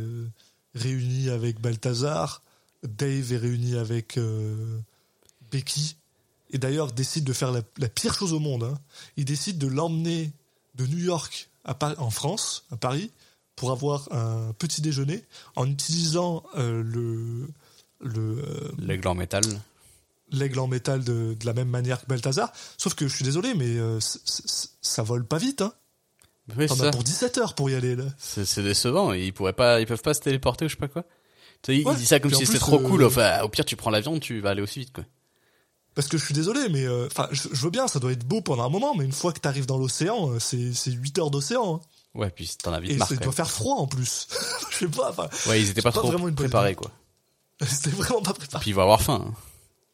réunie 0.76 1.30
avec 1.30 1.60
Balthazar. 1.60 2.42
Dave 2.84 3.32
est 3.34 3.38
réuni 3.38 3.76
avec 3.76 4.20
Becky. 5.52 5.96
Et 6.52 6.58
d'ailleurs, 6.58 6.92
décide 6.92 7.24
de 7.24 7.34
faire 7.34 7.52
la, 7.52 7.62
la 7.78 7.88
pire 7.88 8.14
chose 8.14 8.34
au 8.34 8.40
monde. 8.40 8.64
hein. 8.64 8.78
Il 9.18 9.26
décide 9.26 9.58
de 9.58 9.68
l'emmener 9.68 10.32
de 10.76 10.86
New 10.86 10.98
York 10.98 11.50
à 11.64 11.78
en 12.00 12.10
France, 12.10 12.66
à 12.72 12.78
Paris, 12.78 13.12
pour 13.56 13.72
avoir 13.72 14.12
un 14.12 14.54
petit 14.58 14.82
déjeuner 14.82 15.24
en 15.56 15.70
utilisant 15.70 16.44
euh, 16.58 16.82
le, 16.82 17.48
le, 18.00 18.40
euh, 18.44 18.72
L'aigle 18.80 19.08
en 19.08 19.16
métal. 19.16 19.44
L'aigle 20.32 20.60
en 20.60 20.68
métal 20.68 21.04
de, 21.04 21.34
de 21.40 21.46
la 21.46 21.54
même 21.54 21.70
manière 21.70 22.02
que 22.02 22.06
Balthazar. 22.08 22.52
Sauf 22.78 22.94
que 22.96 23.08
je 23.08 23.16
suis 23.16 23.24
désolé, 23.26 23.54
mais 23.54 23.78
euh, 23.78 24.00
ça 24.82 25.04
vole 25.04 25.26
pas 25.26 25.38
vite. 25.38 25.62
Hein. 25.62 25.74
Oui, 26.58 26.66
T'en 26.68 26.74
as 26.76 26.78
ça. 26.78 26.92
pour 26.92 27.04
17 27.04 27.38
heures 27.38 27.54
pour 27.56 27.70
y 27.70 27.76
aller. 27.76 27.96
Là. 27.96 28.06
C'est 28.18 28.64
décevant. 28.64 29.14
Ils 29.14 29.34
pourraient 29.34 29.54
pas, 29.54 29.80
ils 29.80 29.86
peuvent 29.88 30.02
pas 30.02 30.14
se 30.14 30.22
téléporter 30.22 30.66
ou 30.66 30.68
je 30.68 30.74
sais 30.74 30.80
pas 30.80 30.88
quoi. 30.88 31.04
Tu 31.62 31.74
sais, 31.74 31.78
il 31.78 31.96
dit 31.96 32.06
ça 32.06 32.20
comme 32.20 32.34
si 32.34 32.46
c'était 32.46 32.58
trop 32.60 32.80
euh, 32.80 32.88
cool. 32.88 33.04
Enfin, 33.04 33.42
au 33.44 33.50
pire, 33.50 33.64
tu 33.66 33.76
prends 33.76 33.92
l'avion, 33.92 34.20
tu 34.20 34.40
vas 34.42 34.50
aller 34.50 34.62
aussi 34.64 34.80
vite, 34.80 34.92
quoi. 34.94 35.04
Parce 35.94 36.08
que 36.08 36.18
je 36.18 36.24
suis 36.26 36.34
désolé, 36.34 36.70
mais 36.70 36.86
euh, 36.86 37.08
enfin, 37.08 37.28
je, 37.32 37.50
je 37.52 37.62
veux 37.64 37.70
bien, 37.70 37.88
ça 37.88 38.00
doit 38.00 38.14
être 38.14 38.26
beau 38.26 38.42
pendant 38.42 38.64
un 38.66 38.70
moment, 38.70 38.96
mais 38.96 39.04
une 39.06 39.12
fois 39.12 39.34
que 39.34 39.40
t'arrives 39.40 39.66
dans 39.66 39.78
l'océan, 39.78 40.32
euh, 40.32 40.40
c'est 40.40 40.74
c'est 40.74 40.92
8 40.92 41.20
heures 41.20 41.32
d'océan. 41.32 41.76
hein. 41.76 41.82
Ouais, 42.16 42.30
puis 42.30 42.50
t'en 42.62 42.74
as 42.74 42.80
vite 42.80 42.92
Et 42.92 42.96
marre. 42.98 43.08
ça 43.10 43.16
quand 43.18 43.24
doit 43.26 43.34
faire 43.34 43.50
froid 43.52 43.76
en 43.76 43.88
plus. 43.88 44.28
je 44.72 44.78
sais 44.78 44.88
pas, 44.88 45.14
Ouais, 45.48 45.62
ils 45.62 45.70
étaient 45.70 45.82
pas 45.82 45.92
pas 45.92 46.00
trop 46.02 46.12
préparés, 46.32 46.76
quoi. 46.76 46.92
c'était 47.62 47.90
vraiment 47.92 48.22
pas 48.22 48.34
préparé. 48.34 48.62
Puis 48.62 48.72
ils 48.72 48.74
vont 48.74 48.82
avoir 48.84 49.02
faim. 49.02 49.26
hein. 49.28 49.34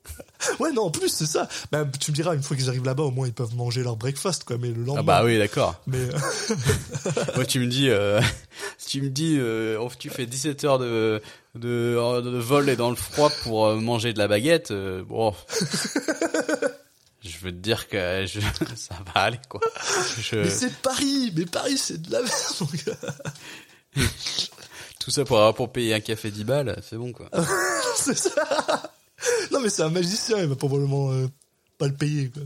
Ouais, 0.60 0.72
non, 0.72 0.84
en 0.84 0.91
plus, 0.91 1.10
c'est 1.10 1.26
ça. 1.26 1.49
Bah, 1.72 1.84
tu 1.99 2.12
me 2.12 2.16
diras, 2.16 2.36
une 2.36 2.43
fois 2.43 2.55
qu'ils 2.55 2.70
arrivent 2.70 2.86
là-bas, 2.86 3.03
au 3.03 3.12
moins 3.12 3.26
ils 3.28 3.34
peuvent 3.34 3.55
manger 3.55 3.82
leur 3.82 3.95
breakfast, 3.95 4.43
quoi, 4.43 4.58
mais 4.60 4.68
le 4.70 4.84
lendemain. 4.84 4.99
Ah 4.99 5.03
bah 5.03 5.24
oui, 5.26 5.38
d'accord. 5.39 5.82
Mais 5.88 5.97
euh, 5.97 6.12
Moi, 7.36 7.45
tu 7.45 7.60
me 7.60 7.66
dis, 7.66 7.89
euh, 7.89 8.22
tu 8.88 9.01
me 9.01 9.10
dis, 9.10 9.36
euh, 9.39 9.78
oh, 9.82 9.89
tu 9.97 10.10
fais 10.12 10.28
17 10.28 10.64
heures 10.64 10.78
de, 10.80 11.22
de, 11.55 12.22
de 12.22 12.38
vol 12.38 12.70
et 12.70 12.76
dans 12.76 12.91
le 12.91 12.95
froid 12.95 13.32
pour 13.43 13.66
euh, 13.66 13.76
manger 13.78 14.14
de 14.14 14.20
la 14.20 14.28
baguette, 14.28 14.70
euh, 14.70 15.03
bon. 15.03 15.34
je 17.24 17.38
veux 17.41 17.51
te 17.51 17.58
dire 17.58 17.88
que 17.89 18.26
je, 18.28 18.39
ça 18.76 18.95
va 19.14 19.22
aller, 19.22 19.39
quoi. 19.49 19.60
Je- 20.22 20.36
mais 20.38 20.49
c'est 20.51 20.74
Paris, 20.82 21.34
mais 21.36 21.45
Paris, 21.45 21.78
c'est 21.80 21.99
de 22.01 22.12
la 22.12 22.22
merde. 22.22 22.32
mon 22.62 22.68
gars. 22.86 24.05
tout 24.99 25.12
ça 25.12 25.26
pour, 25.26 25.53
pour 25.55 25.72
payer 25.72 25.95
un 25.95 25.99
café 25.99 26.30
10 26.32 26.43
balles, 26.43 26.82
c'est 26.88 26.95
bon, 26.97 27.12
quoi. 27.12 27.30
c'est 27.97 28.18
ça. 28.18 28.93
Non, 29.58 29.64
mais 29.64 29.70
c'est 29.70 29.82
un 29.84 29.89
magicien, 29.89 30.38
il 30.39 30.45
va 30.47 30.55
probablement 30.55 31.12
euh, 31.12 31.28
pas 31.80 31.88
le 31.88 31.93
payer, 31.95 32.30
quoi. 32.30 32.43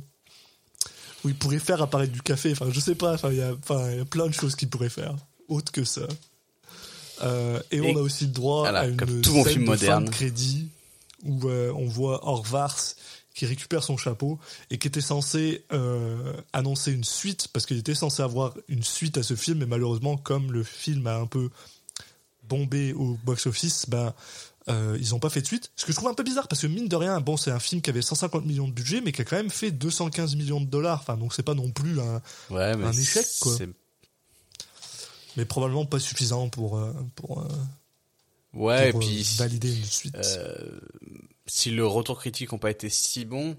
Ou 1.24 1.30
il 1.30 1.36
pourrait 1.36 1.60
faire 1.60 1.82
apparaître 1.82 2.12
du 2.14 2.22
café, 2.22 2.52
enfin, 2.54 2.70
je 2.72 2.80
sais 2.80 2.96
pas, 2.96 3.14
enfin, 3.14 3.32
il 3.32 3.38
y 3.38 3.42
a 3.42 4.06
plein 4.06 4.28
de 4.28 4.34
choses 4.34 4.56
qu'il 4.56 4.70
pourrait 4.70 4.90
faire, 4.90 5.14
autre 5.50 5.72
que 5.72 5.84
ça. 5.84 6.08
Euh, 7.22 7.60
et, 7.70 7.78
Et- 7.78 7.82
on 7.96 7.98
a 7.98 8.02
aussi 8.02 8.26
le 8.26 8.32
droit 8.32 8.62
Voilà, 8.62 8.80
à 8.82 8.88
une 8.88 8.98
comme 8.98 9.22
tout 9.22 9.44
film 9.44 9.62
de 9.62 9.66
fin 9.66 9.72
moderne. 9.74 10.06
de 10.06 10.10
crédit 10.10 10.70
où 11.24 11.48
euh, 11.50 11.72
on 11.76 11.86
voit 11.88 12.26
Orvars 12.28 12.76
qui 13.36 13.46
récupère 13.46 13.84
son 13.84 13.96
chapeau 13.98 14.40
et 14.72 14.78
qui 14.80 14.88
était 14.88 15.02
censé 15.02 15.64
euh, 15.72 16.34
annoncer 16.54 16.92
une 16.92 17.04
suite 17.04 17.48
parce 17.54 17.66
qu'il 17.68 17.78
était 17.78 17.94
censé 17.94 18.24
avoir 18.24 18.56
une 18.68 18.84
suite 18.84 19.18
à 19.20 19.24
ce 19.24 19.36
film 19.36 19.60
mais 19.60 19.66
malheureusement 19.68 20.18
comme 20.18 20.52
le 20.52 20.64
film 20.64 21.06
a 21.08 21.16
un 21.18 21.28
peu 21.28 21.50
bombé 22.50 22.92
au 22.94 23.18
box-office, 23.24 23.86
ben 23.88 24.14
euh, 24.70 24.98
ils 25.00 25.10
n'ont 25.10 25.20
pas 25.20 25.30
fait 25.30 25.42
de 25.42 25.48
suite. 25.48 25.72
Ce 25.76 25.86
que 25.86 25.92
je 25.92 25.98
trouve 25.98 26.10
un 26.10 26.14
peu 26.14 26.24
bizarre 26.24 26.48
parce 26.48 26.62
que 26.62 26.68
mine 26.68 26.88
de 26.88 26.96
rien, 26.96 27.20
bon 27.20 27.36
c'est 27.36 27.52
un 27.52 27.60
film 27.60 27.82
qui 27.82 27.90
avait 27.90 28.02
150 28.02 28.46
millions 28.46 28.68
de 28.68 28.74
budget 28.74 29.02
mais 29.02 29.12
qui 29.12 29.22
a 29.22 29.26
quand 29.26 29.36
même 29.36 29.50
fait 29.50 29.72
215 29.72 30.36
millions 30.36 30.62
de 30.62 30.68
dollars. 30.68 31.00
Enfin 31.02 31.18
donc 31.18 31.34
c'est 31.34 31.44
pas 31.44 31.56
non 31.56 31.72
plus 31.72 32.00
un, 32.00 32.22
Ouais, 32.50 32.76
mais 32.78 32.86
Un 32.86 32.92
échec, 32.92 33.26
quoi. 33.40 33.56
mais 35.36 35.46
probablement 35.46 35.86
pas 35.86 36.00
suffisant 36.00 36.50
pour 36.50 36.80
pour, 37.16 37.40
euh, 37.40 37.52
pour, 38.54 38.72
et 38.72 38.90
euh, 38.90 39.00
puis 39.00 39.24
valider 39.38 39.76
une 39.76 39.84
suite. 39.84 40.18
si 41.48 41.72
le 41.72 41.86
retour 41.88 42.20
critique 42.20 42.52
n'ont 42.52 42.60
pas 42.60 42.72
été 42.72 42.90
si 42.90 43.26
bon, 43.26 43.58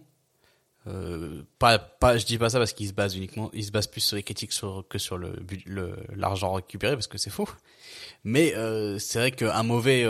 euh, 0.86 1.42
pas, 1.58 1.78
pas, 1.78 2.18
je 2.18 2.26
dis 2.26 2.38
pas 2.38 2.50
ça 2.50 2.58
parce 2.58 2.72
qu'ils 2.72 2.88
se 2.88 2.92
basent 2.92 3.16
uniquement, 3.16 3.50
ils 3.54 3.64
se 3.64 3.72
basent 3.72 3.86
plus 3.86 4.02
sur 4.02 4.16
les 4.16 4.22
critiques 4.22 4.52
sur, 4.52 4.84
que 4.88 4.98
sur 4.98 5.18
le 5.18 5.34
l'argent 6.14 6.52
récupéré 6.52 6.94
parce 6.94 7.08
que 7.08 7.18
c'est 7.18 7.30
faux. 7.30 7.48
Mais 8.22 8.54
c'est 8.98 9.18
vrai 9.18 9.32
qu'un 9.32 9.62
mauvais, 9.64 10.06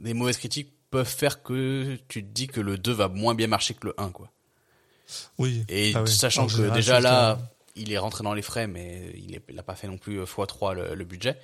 des 0.00 0.14
mauvaises 0.14 0.38
critiques 0.38 0.72
peuvent 0.90 1.08
faire 1.08 1.42
que 1.42 1.96
tu 2.08 2.22
te 2.24 2.28
dis 2.32 2.46
que 2.46 2.60
le 2.60 2.78
2 2.78 2.92
va 2.92 3.08
moins 3.08 3.34
bien 3.34 3.46
marcher 3.46 3.74
que 3.74 3.86
le 3.88 3.94
1 4.00 4.10
quoi. 4.10 4.30
oui. 5.38 5.64
Et 5.68 5.92
Ah 5.94 6.02
oui. 6.02 6.08
sachant 6.08 6.44
En 6.44 6.46
que 6.46 6.52
général, 6.52 6.74
déjà 6.74 7.00
là, 7.00 7.38
il 7.76 7.92
est 7.92 7.98
rentré 7.98 8.22
dans 8.24 8.34
les 8.34 8.42
frais, 8.42 8.66
mais 8.66 9.12
il, 9.16 9.34
est, 9.34 9.42
il 9.48 9.58
a 9.58 9.62
pas 9.62 9.74
fait 9.74 9.88
non 9.88 9.98
plus 9.98 10.22
x3 10.22 10.74
le, 10.74 10.94
le 10.94 11.04
budget. 11.04 11.36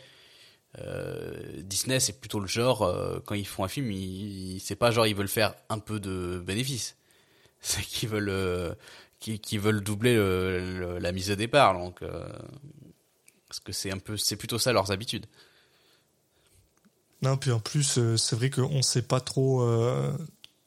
Euh, 0.78 1.42
Disney, 1.62 1.98
c'est 1.98 2.20
plutôt 2.20 2.38
le 2.38 2.46
genre 2.46 2.82
euh, 2.82 3.18
quand 3.26 3.34
ils 3.34 3.46
font 3.46 3.64
un 3.64 3.68
film, 3.68 3.90
ils, 3.90 4.54
ils- 4.56 4.60
c'est 4.60 4.76
pas 4.76 4.92
genre 4.92 5.06
ils 5.06 5.16
veulent 5.16 5.26
faire 5.28 5.54
un 5.68 5.80
peu 5.80 5.98
de 5.98 6.40
bénéfice, 6.46 6.96
c'est 7.60 7.82
qu'ils 7.82 8.08
veulent 8.08 8.28
euh, 8.28 8.72
qu'ils 9.18 9.58
veulent 9.60 9.82
doubler 9.82 10.14
le- 10.14 10.78
le- 10.78 10.98
la 10.98 11.10
mise 11.12 11.26
de 11.26 11.34
départ, 11.34 11.74
donc 11.74 12.02
euh, 12.02 12.28
parce 13.48 13.58
que 13.60 13.72
c'est 13.72 13.90
un 13.90 13.98
peu, 13.98 14.16
c'est 14.16 14.36
plutôt 14.36 14.58
ça 14.58 14.72
leurs 14.72 14.92
habitudes. 14.92 15.26
Non, 17.22 17.36
puis 17.36 17.52
en 17.52 17.60
plus, 17.60 17.98
euh, 17.98 18.16
c'est 18.16 18.34
vrai 18.36 18.50
qu'on 18.50 18.82
sait 18.82 19.02
pas 19.02 19.20
trop 19.20 19.62
euh, 19.62 20.16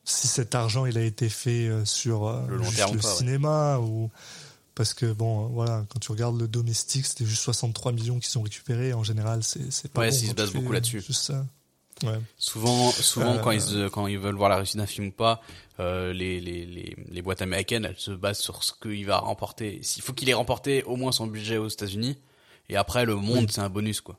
si 0.04 0.28
cet 0.28 0.54
argent 0.56 0.86
il 0.86 0.97
a 0.97 1.04
été 1.04 1.30
fait 1.30 1.68
euh, 1.68 1.86
sur 1.86 2.30
Le 2.47 2.58
long 2.58 2.72
terme 2.72 2.91
ou 2.91 2.95
le 2.95 2.99
pas, 3.01 3.10
ouais. 3.12 3.16
cinéma 3.18 3.80
ou 3.80 4.12
parce 4.76 4.93
que 4.93 5.12
bon, 5.14 5.47
voilà, 5.47 5.86
quand 5.89 5.99
tu 5.99 6.12
regardes 6.12 6.39
le 6.39 6.47
domestique, 6.47 7.06
c'était 7.06 7.26
juste 7.26 7.43
63 7.43 7.91
millions 7.91 8.20
qui 8.20 8.28
sont 8.30 8.41
récupérés. 8.41 8.93
En 8.93 9.04
général, 9.04 9.43
c'est 9.43 9.91
pas 9.91 10.01
Ouais, 10.01 10.10
bon 10.10 10.16
s'ils 10.16 10.30
se 10.30 10.34
basent 10.34 10.51
beaucoup 10.54 10.72
là-dessus. 10.72 11.04
Ouais. 12.04 12.20
Souvent, 12.38 12.91
souvent 12.91 13.36
Euh, 13.36 13.38
quand 13.38 13.51
ils 13.51 13.62
se- 13.62 13.88
quand 13.88 14.08
ils 14.08 14.18
veulent 14.20 14.36
voir 14.36 14.49
la 14.49 14.58
réussite 14.58 14.78
d'un 14.78 14.88
film 14.88 15.08
ou 15.08 15.12
pas, 15.12 15.41
euh, 15.80 16.12
les, 16.12 16.41
les 16.41 16.66
les 16.66 16.95
les 17.08 17.22
boîtes 17.22 17.41
américaines, 17.43 17.86
elles 17.86 17.99
se 17.99 18.12
basent 18.12 18.39
sur 18.39 18.64
ce 18.64 18.74
qu'il 18.82 19.06
va 19.06 19.20
remporter. 19.20 19.80
Il 19.95 20.01
faut 20.01 20.12
qu'il 20.12 20.28
ait 20.30 20.34
remporté 20.34 20.84
au 20.84 20.95
moins 20.97 21.12
son 21.12 21.28
budget 21.28 21.58
aux 21.58 21.68
États-Unis, 21.70 22.18
et 22.68 22.76
après 22.76 23.06
le 23.06 23.16
monde 23.16 23.49
c'est 23.51 23.62
un 23.62 23.70
bonus 23.70 24.01
quoi. 24.01 24.18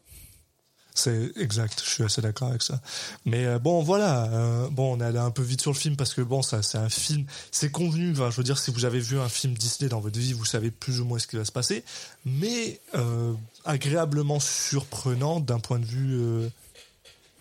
C'est 0.97 1.33
exact, 1.37 1.83
je 1.85 1.91
suis 1.91 2.05
assez 2.05 2.23
d'accord 2.23 2.51
avec 2.51 2.63
ça. 2.63 2.81
Mais 3.25 3.45
euh, 3.47 3.59
bon, 3.59 3.83
voilà, 3.83 4.27
euh, 4.27 4.69
bon, 4.71 4.97
on 4.97 5.01
est 5.01 5.05
allé 5.05 5.19
un 5.19 5.33
peu 5.33 5.43
vite 5.43 5.61
sur 5.61 5.73
le 5.73 5.77
film 5.77 5.97
parce 5.97 6.15
que 6.15 6.23
bon, 6.23 6.41
ça, 6.41 6.63
c'est 6.63 6.79
un 6.79 6.89
film, 6.89 7.27
c'est 7.51 7.73
convenu. 7.73 8.13
Enfin, 8.13 8.31
je 8.31 8.37
veux 8.37 8.45
dire, 8.45 8.59
si 8.59 8.71
vous 8.71 8.85
avez 8.85 9.01
vu 9.01 9.19
un 9.19 9.29
film 9.29 9.55
Disney 9.55 9.89
dans 9.89 9.99
votre 9.99 10.21
vie, 10.21 10.33
vous 10.33 10.45
savez 10.45 10.71
plus 10.71 11.01
ou 11.01 11.05
moins 11.05 11.19
ce 11.19 11.27
qui 11.27 11.35
va 11.35 11.45
se 11.45 11.51
passer, 11.51 11.83
mais 12.25 12.81
euh, 12.95 13.33
agréablement 13.65 14.39
surprenant 14.39 15.41
d'un 15.41 15.59
point 15.59 15.81
de 15.81 15.85
vue 15.85 16.49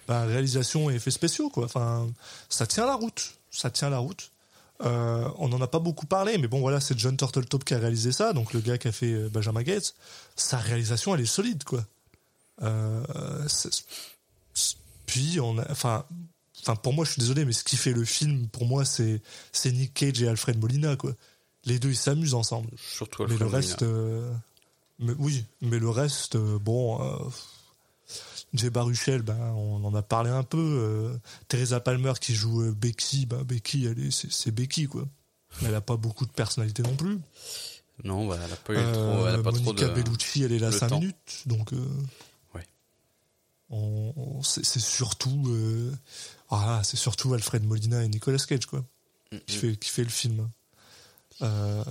ben, 0.07 0.25
réalisation 0.25 0.89
et 0.89 0.95
effets 0.95 1.11
spéciaux, 1.11 1.49
quoi. 1.49 1.65
Enfin, 1.65 2.09
ça 2.49 2.65
tient 2.65 2.87
la 2.87 2.95
route, 2.95 3.35
ça 3.51 3.69
tient 3.69 3.91
la 3.91 3.99
route. 3.99 4.31
On 4.79 5.47
n'en 5.47 5.61
a 5.61 5.67
pas 5.67 5.79
beaucoup 5.79 6.07
parlé, 6.07 6.39
mais 6.39 6.47
bon, 6.47 6.59
voilà, 6.59 6.81
c'est 6.81 6.97
John 6.97 7.15
Turteltaub 7.15 7.63
qui 7.63 7.75
a 7.75 7.77
réalisé 7.77 8.11
ça, 8.11 8.33
donc 8.33 8.51
le 8.51 8.61
gars 8.61 8.79
qui 8.79 8.87
a 8.87 8.91
fait 8.91 9.29
Benjamin 9.29 9.61
Gates. 9.61 9.93
Sa 10.35 10.57
réalisation, 10.57 11.13
elle 11.13 11.21
est 11.21 11.25
solide, 11.25 11.63
quoi. 11.63 11.85
Euh, 12.61 13.03
puis 15.05 15.39
on 15.39 15.57
a, 15.57 15.71
enfin, 15.71 16.05
enfin 16.61 16.75
pour 16.75 16.93
moi, 16.93 17.05
je 17.05 17.11
suis 17.11 17.19
désolé, 17.19 17.45
mais 17.45 17.53
ce 17.53 17.63
qui 17.63 17.77
fait 17.77 17.93
le 17.93 18.05
film, 18.05 18.47
pour 18.47 18.65
moi, 18.65 18.85
c'est 18.85 19.21
c'est 19.51 19.71
Nick 19.71 19.93
Cage 19.93 20.21
et 20.21 20.27
Alfred 20.27 20.59
Molina, 20.59 20.95
quoi. 20.95 21.13
Les 21.65 21.79
deux, 21.79 21.89
ils 21.89 21.95
s'amusent 21.95 22.33
ensemble. 22.33 22.69
Surtout 22.77 23.23
mais 23.23 23.37
le 23.37 23.45
Alfred 23.45 23.53
reste, 23.53 23.83
euh, 23.83 24.33
mais 24.99 25.13
oui, 25.17 25.45
mais 25.61 25.79
le 25.79 25.89
reste, 25.89 26.35
euh, 26.35 26.59
bon. 26.59 27.01
Euh, 27.01 27.29
Jay 28.53 28.69
Baruchel, 28.69 29.23
ben, 29.23 29.39
on 29.55 29.83
en 29.83 29.95
a 29.95 30.03
parlé 30.03 30.29
un 30.29 30.43
peu. 30.43 31.19
Teresa 31.47 31.79
Palmer 31.79 32.13
qui 32.21 32.35
joue 32.35 32.71
Becky, 32.75 33.25
ben, 33.25 33.41
Becky, 33.41 33.87
elle 33.87 33.99
est, 33.99 34.11
c'est, 34.11 34.51
Becky 34.51 34.85
quoi. 34.85 35.05
Elle 35.65 35.73
a 35.73 35.81
pas 35.81 35.97
beaucoup 35.97 36.25
de 36.27 36.31
personnalité 36.31 36.83
non 36.83 36.95
plus. 36.95 37.17
Non, 38.03 38.27
bah, 38.27 38.37
elle 38.43 38.53
a 38.53 38.55
pas 38.55 38.73
eu 38.73 38.93
trop, 38.93 39.27
elle 39.27 39.35
a 39.35 39.43
pas 39.43 39.51
Monica 39.51 39.87
trop 39.87 39.95
de. 39.95 40.01
Bellucci, 40.03 40.43
elle 40.43 40.51
est 40.51 40.59
là 40.59 40.69
le 40.69 40.77
5 40.77 40.87
temps. 40.89 40.99
minutes, 40.99 41.43
donc. 41.47 41.71
Ouais. 43.73 44.13
on- 44.15 44.37
on- 44.39 44.43
c'est, 44.43 44.63
surtout, 44.79 45.43
euh, 45.47 45.91
ah, 46.49 46.81
c'est 46.83 46.97
surtout 46.97 47.33
Alfred 47.33 47.63
Molina 47.65 48.03
et 48.03 48.07
Nicolas 48.07 48.37
Cage 48.37 48.65
quoi, 48.65 48.83
Mm, 49.31 49.37
qui 49.47 49.57
fait, 49.57 49.75
qui 49.77 49.89
fait 49.89 50.03
le 50.03 50.09
film. 50.09 50.49
Euh, 51.41 51.83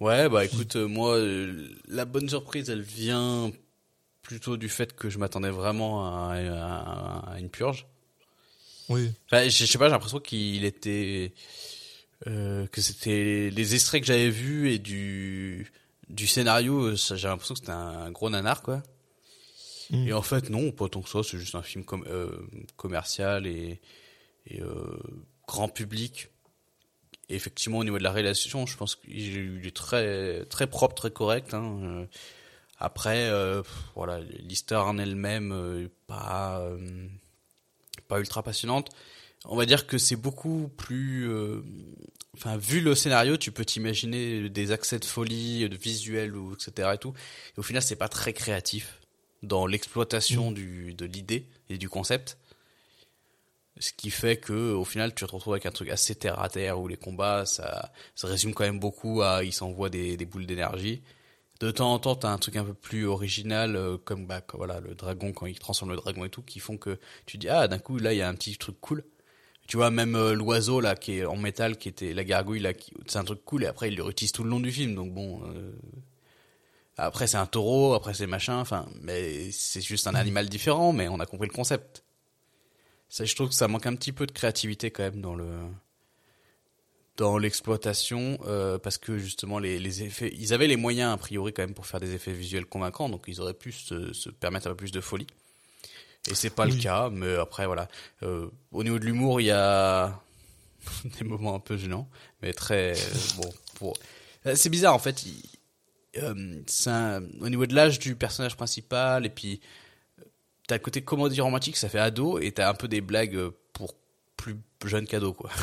Ouais, 0.00 0.28
bah 0.28 0.44
écoute, 0.44 0.74
euh, 0.76 0.88
moi, 0.88 1.16
la 1.86 2.04
bonne 2.04 2.28
surprise, 2.28 2.68
elle 2.70 2.82
vient 2.82 3.52
plutôt 4.22 4.56
du 4.56 4.68
fait 4.68 4.96
que 4.96 5.08
je 5.10 5.18
m'attendais 5.18 5.50
vraiment 5.50 6.04
à, 6.28 6.34
à- 6.34 7.32
à 7.34 7.38
une 7.38 7.48
purge. 7.50 7.86
oui, 8.88 9.12
Enfin, 9.26 9.44
je 9.48 9.50
je 9.50 9.64
sais 9.66 9.78
pas, 9.78 9.86
j'ai 9.86 9.92
l'impression 9.92 10.18
qu'il 10.18 10.64
était 10.64 11.32
euh, 12.26 12.66
que 12.68 12.80
c'était 12.80 13.50
les 13.50 13.74
extraits 13.76 14.00
que 14.00 14.06
j'avais 14.08 14.30
vus 14.30 14.70
et 14.72 14.78
du 14.80 15.70
du 16.08 16.26
scénario, 16.26 16.94
j'ai 16.96 17.28
l'impression 17.28 17.54
que 17.54 17.60
c'était 17.60 17.70
un 17.72 18.10
gros 18.10 18.28
nanar 18.30 18.62
quoi. 18.62 18.82
Mm. 19.92 20.08
Et 20.08 20.12
en 20.12 20.22
fait 20.22 20.50
non, 20.50 20.72
pas 20.72 20.88
tant 20.88 21.02
que 21.02 21.08
ça, 21.08 21.22
c'est 21.22 21.38
juste 21.38 21.54
un 21.54 21.62
film 21.62 21.84
euh, 22.06 22.30
commercial 22.76 23.46
et, 23.46 23.80
euh, 24.58 24.98
grand 25.46 25.68
public. 25.68 26.30
Effectivement 27.28 27.78
au 27.78 27.84
niveau 27.84 27.98
de 27.98 28.02
la 28.02 28.10
réalisation, 28.10 28.66
je 28.66 28.76
pense 28.76 28.96
qu'il 28.96 29.64
est 29.64 29.76
très 29.76 30.44
très 30.46 30.66
propre, 30.66 30.94
très 30.94 31.10
correct. 31.10 31.54
Hein. 31.54 31.78
Euh, 31.82 32.06
Après, 32.78 33.30
voilà, 33.94 34.20
l'histoire 34.20 34.88
en 34.88 34.98
elle-même, 34.98 35.88
pas 36.06 36.66
pas 38.08 38.18
ultra 38.18 38.42
passionnante. 38.42 38.90
On 39.44 39.56
va 39.56 39.66
dire 39.66 39.86
que 39.86 39.98
c'est 39.98 40.16
beaucoup 40.16 40.68
plus. 40.76 41.30
Enfin, 42.34 42.56
vu 42.56 42.80
le 42.80 42.94
scénario, 42.94 43.36
tu 43.36 43.52
peux 43.52 43.64
t'imaginer 43.64 44.48
des 44.48 44.72
accès 44.72 44.98
de 44.98 45.04
folie, 45.04 45.68
de 45.68 45.76
visuel 45.76 46.36
ou 46.36 46.54
etc. 46.54 46.90
Et 46.94 46.98
tout. 46.98 47.14
Et 47.56 47.58
au 47.58 47.62
final, 47.62 47.82
c'est 47.82 47.96
pas 47.96 48.08
très 48.08 48.32
créatif 48.32 49.01
dans 49.42 49.66
l'exploitation 49.66 50.52
du 50.52 50.94
de 50.94 51.04
l'idée 51.06 51.46
et 51.68 51.78
du 51.78 51.88
concept. 51.88 52.38
Ce 53.78 53.92
qui 53.92 54.10
fait 54.10 54.36
que 54.36 54.72
au 54.72 54.84
final, 54.84 55.14
tu 55.14 55.24
te 55.24 55.30
retrouves 55.32 55.54
avec 55.54 55.66
un 55.66 55.70
truc 55.70 55.88
assez 55.88 56.14
terre 56.14 56.40
à 56.40 56.48
terre 56.50 56.78
où 56.78 56.88
les 56.88 56.96
combats, 56.98 57.46
ça, 57.46 57.90
ça 58.14 58.28
résume 58.28 58.52
quand 58.54 58.64
même 58.64 58.78
beaucoup 58.78 59.22
à 59.22 59.44
ils 59.44 59.52
s'envoient 59.52 59.88
des, 59.90 60.16
des 60.16 60.26
boules 60.26 60.46
d'énergie. 60.46 61.02
De 61.60 61.70
temps 61.70 61.92
en 61.94 61.98
temps, 61.98 62.16
t'as 62.16 62.28
un 62.30 62.38
truc 62.38 62.56
un 62.56 62.64
peu 62.64 62.74
plus 62.74 63.06
original, 63.06 63.76
euh, 63.76 63.96
comme 63.96 64.26
bah, 64.26 64.42
voilà 64.54 64.80
le 64.80 64.94
dragon 64.94 65.32
quand 65.32 65.46
il 65.46 65.58
transforme 65.58 65.92
le 65.92 65.96
dragon 65.96 66.24
et 66.24 66.28
tout, 66.30 66.42
qui 66.42 66.58
font 66.60 66.76
que 66.76 66.98
tu 67.24 67.38
dis 67.38 67.48
ah 67.48 67.66
d'un 67.68 67.78
coup 67.78 67.98
là 67.98 68.12
il 68.12 68.18
y 68.18 68.22
a 68.22 68.28
un 68.28 68.34
petit 68.34 68.56
truc 68.58 68.76
cool. 68.80 69.04
Tu 69.68 69.76
vois 69.78 69.90
même 69.90 70.16
euh, 70.16 70.34
l'oiseau 70.34 70.80
là 70.80 70.94
qui 70.96 71.18
est 71.18 71.24
en 71.24 71.36
métal, 71.36 71.78
qui 71.78 71.88
était 71.88 72.12
la 72.14 72.24
gargouille 72.24 72.60
là, 72.60 72.74
qui- 72.74 72.92
c'est 73.06 73.18
un 73.18 73.24
truc 73.24 73.44
cool 73.44 73.64
et 73.64 73.66
après 73.66 73.88
il 73.88 73.96
le 73.96 74.02
réutilise 74.02 74.32
tout 74.32 74.44
le 74.44 74.50
long 74.50 74.60
du 74.60 74.70
film. 74.72 74.94
Donc 74.94 75.14
bon, 75.14 75.40
euh, 75.46 75.72
après 77.06 77.26
c'est 77.26 77.36
un 77.36 77.46
taureau, 77.46 77.94
après 77.94 78.14
c'est 78.14 78.26
machin, 78.26 78.58
enfin 78.58 78.86
mais 79.00 79.50
c'est 79.52 79.80
juste 79.80 80.06
un 80.06 80.14
animal 80.14 80.48
différent, 80.48 80.92
mais 80.92 81.08
on 81.08 81.20
a 81.20 81.26
compris 81.26 81.48
le 81.48 81.54
concept. 81.54 82.04
Ça, 83.08 83.24
je 83.26 83.34
trouve 83.34 83.48
que 83.50 83.54
ça 83.54 83.68
manque 83.68 83.86
un 83.86 83.94
petit 83.94 84.12
peu 84.12 84.26
de 84.26 84.32
créativité 84.32 84.90
quand 84.90 85.02
même 85.02 85.20
dans 85.20 85.34
le 85.34 85.46
dans 87.18 87.36
l'exploitation 87.36 88.38
euh, 88.46 88.78
parce 88.78 88.96
que 88.96 89.18
justement 89.18 89.58
les, 89.58 89.78
les 89.78 90.02
effets 90.02 90.32
ils 90.34 90.54
avaient 90.54 90.66
les 90.66 90.76
moyens 90.78 91.12
a 91.12 91.16
priori 91.18 91.52
quand 91.52 91.62
même 91.62 91.74
pour 91.74 91.86
faire 91.86 92.00
des 92.00 92.14
effets 92.14 92.32
visuels 92.32 92.64
convaincants 92.64 93.10
donc 93.10 93.24
ils 93.28 93.38
auraient 93.40 93.52
pu 93.52 93.70
se, 93.70 94.14
se 94.14 94.30
permettre 94.30 94.66
un 94.66 94.70
peu 94.70 94.76
plus 94.76 94.92
de 94.92 95.00
folie. 95.02 95.26
Et 96.30 96.34
c'est 96.34 96.50
pas 96.50 96.64
le 96.66 96.74
cas 96.74 97.10
mais 97.10 97.34
après 97.36 97.66
voilà. 97.66 97.88
Euh, 98.22 98.48
au 98.70 98.82
niveau 98.82 98.98
de 98.98 99.04
l'humour 99.04 99.40
il 99.42 99.44
y 99.48 99.50
a 99.50 100.18
des 101.18 101.24
moments 101.24 101.54
un 101.54 101.60
peu 101.60 101.76
gênants 101.76 102.08
mais 102.40 102.54
très 102.54 102.92
euh, 102.92 103.18
bon 103.36 103.52
pour 103.74 103.92
c'est 104.54 104.70
bizarre 104.70 104.94
en 104.94 104.98
fait 104.98 105.24
il- 105.26 105.42
euh, 106.18 106.62
un- 106.86 107.22
au 107.40 107.48
niveau 107.48 107.66
de 107.66 107.74
l'âge 107.74 107.98
du 107.98 108.16
personnage 108.16 108.56
principal 108.56 109.24
et 109.26 109.30
puis 109.30 109.60
euh, 110.20 110.24
t'as 110.66 110.76
le 110.76 110.80
côté 110.80 111.02
comédie 111.02 111.40
romantique 111.40 111.76
ça 111.76 111.88
fait 111.88 111.98
ado 111.98 112.38
et 112.38 112.52
t'as 112.52 112.68
un 112.70 112.74
peu 112.74 112.88
des 112.88 113.00
blagues 113.00 113.36
euh, 113.36 113.50
pour 113.72 113.94
plus 114.36 114.56
jeunes 114.84 115.06
qu'ado 115.06 115.32
quoi 115.32 115.50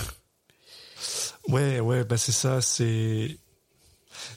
Ouais, 1.48 1.80
ouais, 1.80 2.04
bah 2.04 2.18
c'est 2.18 2.32
ça, 2.34 2.62
c'est. 2.62 3.38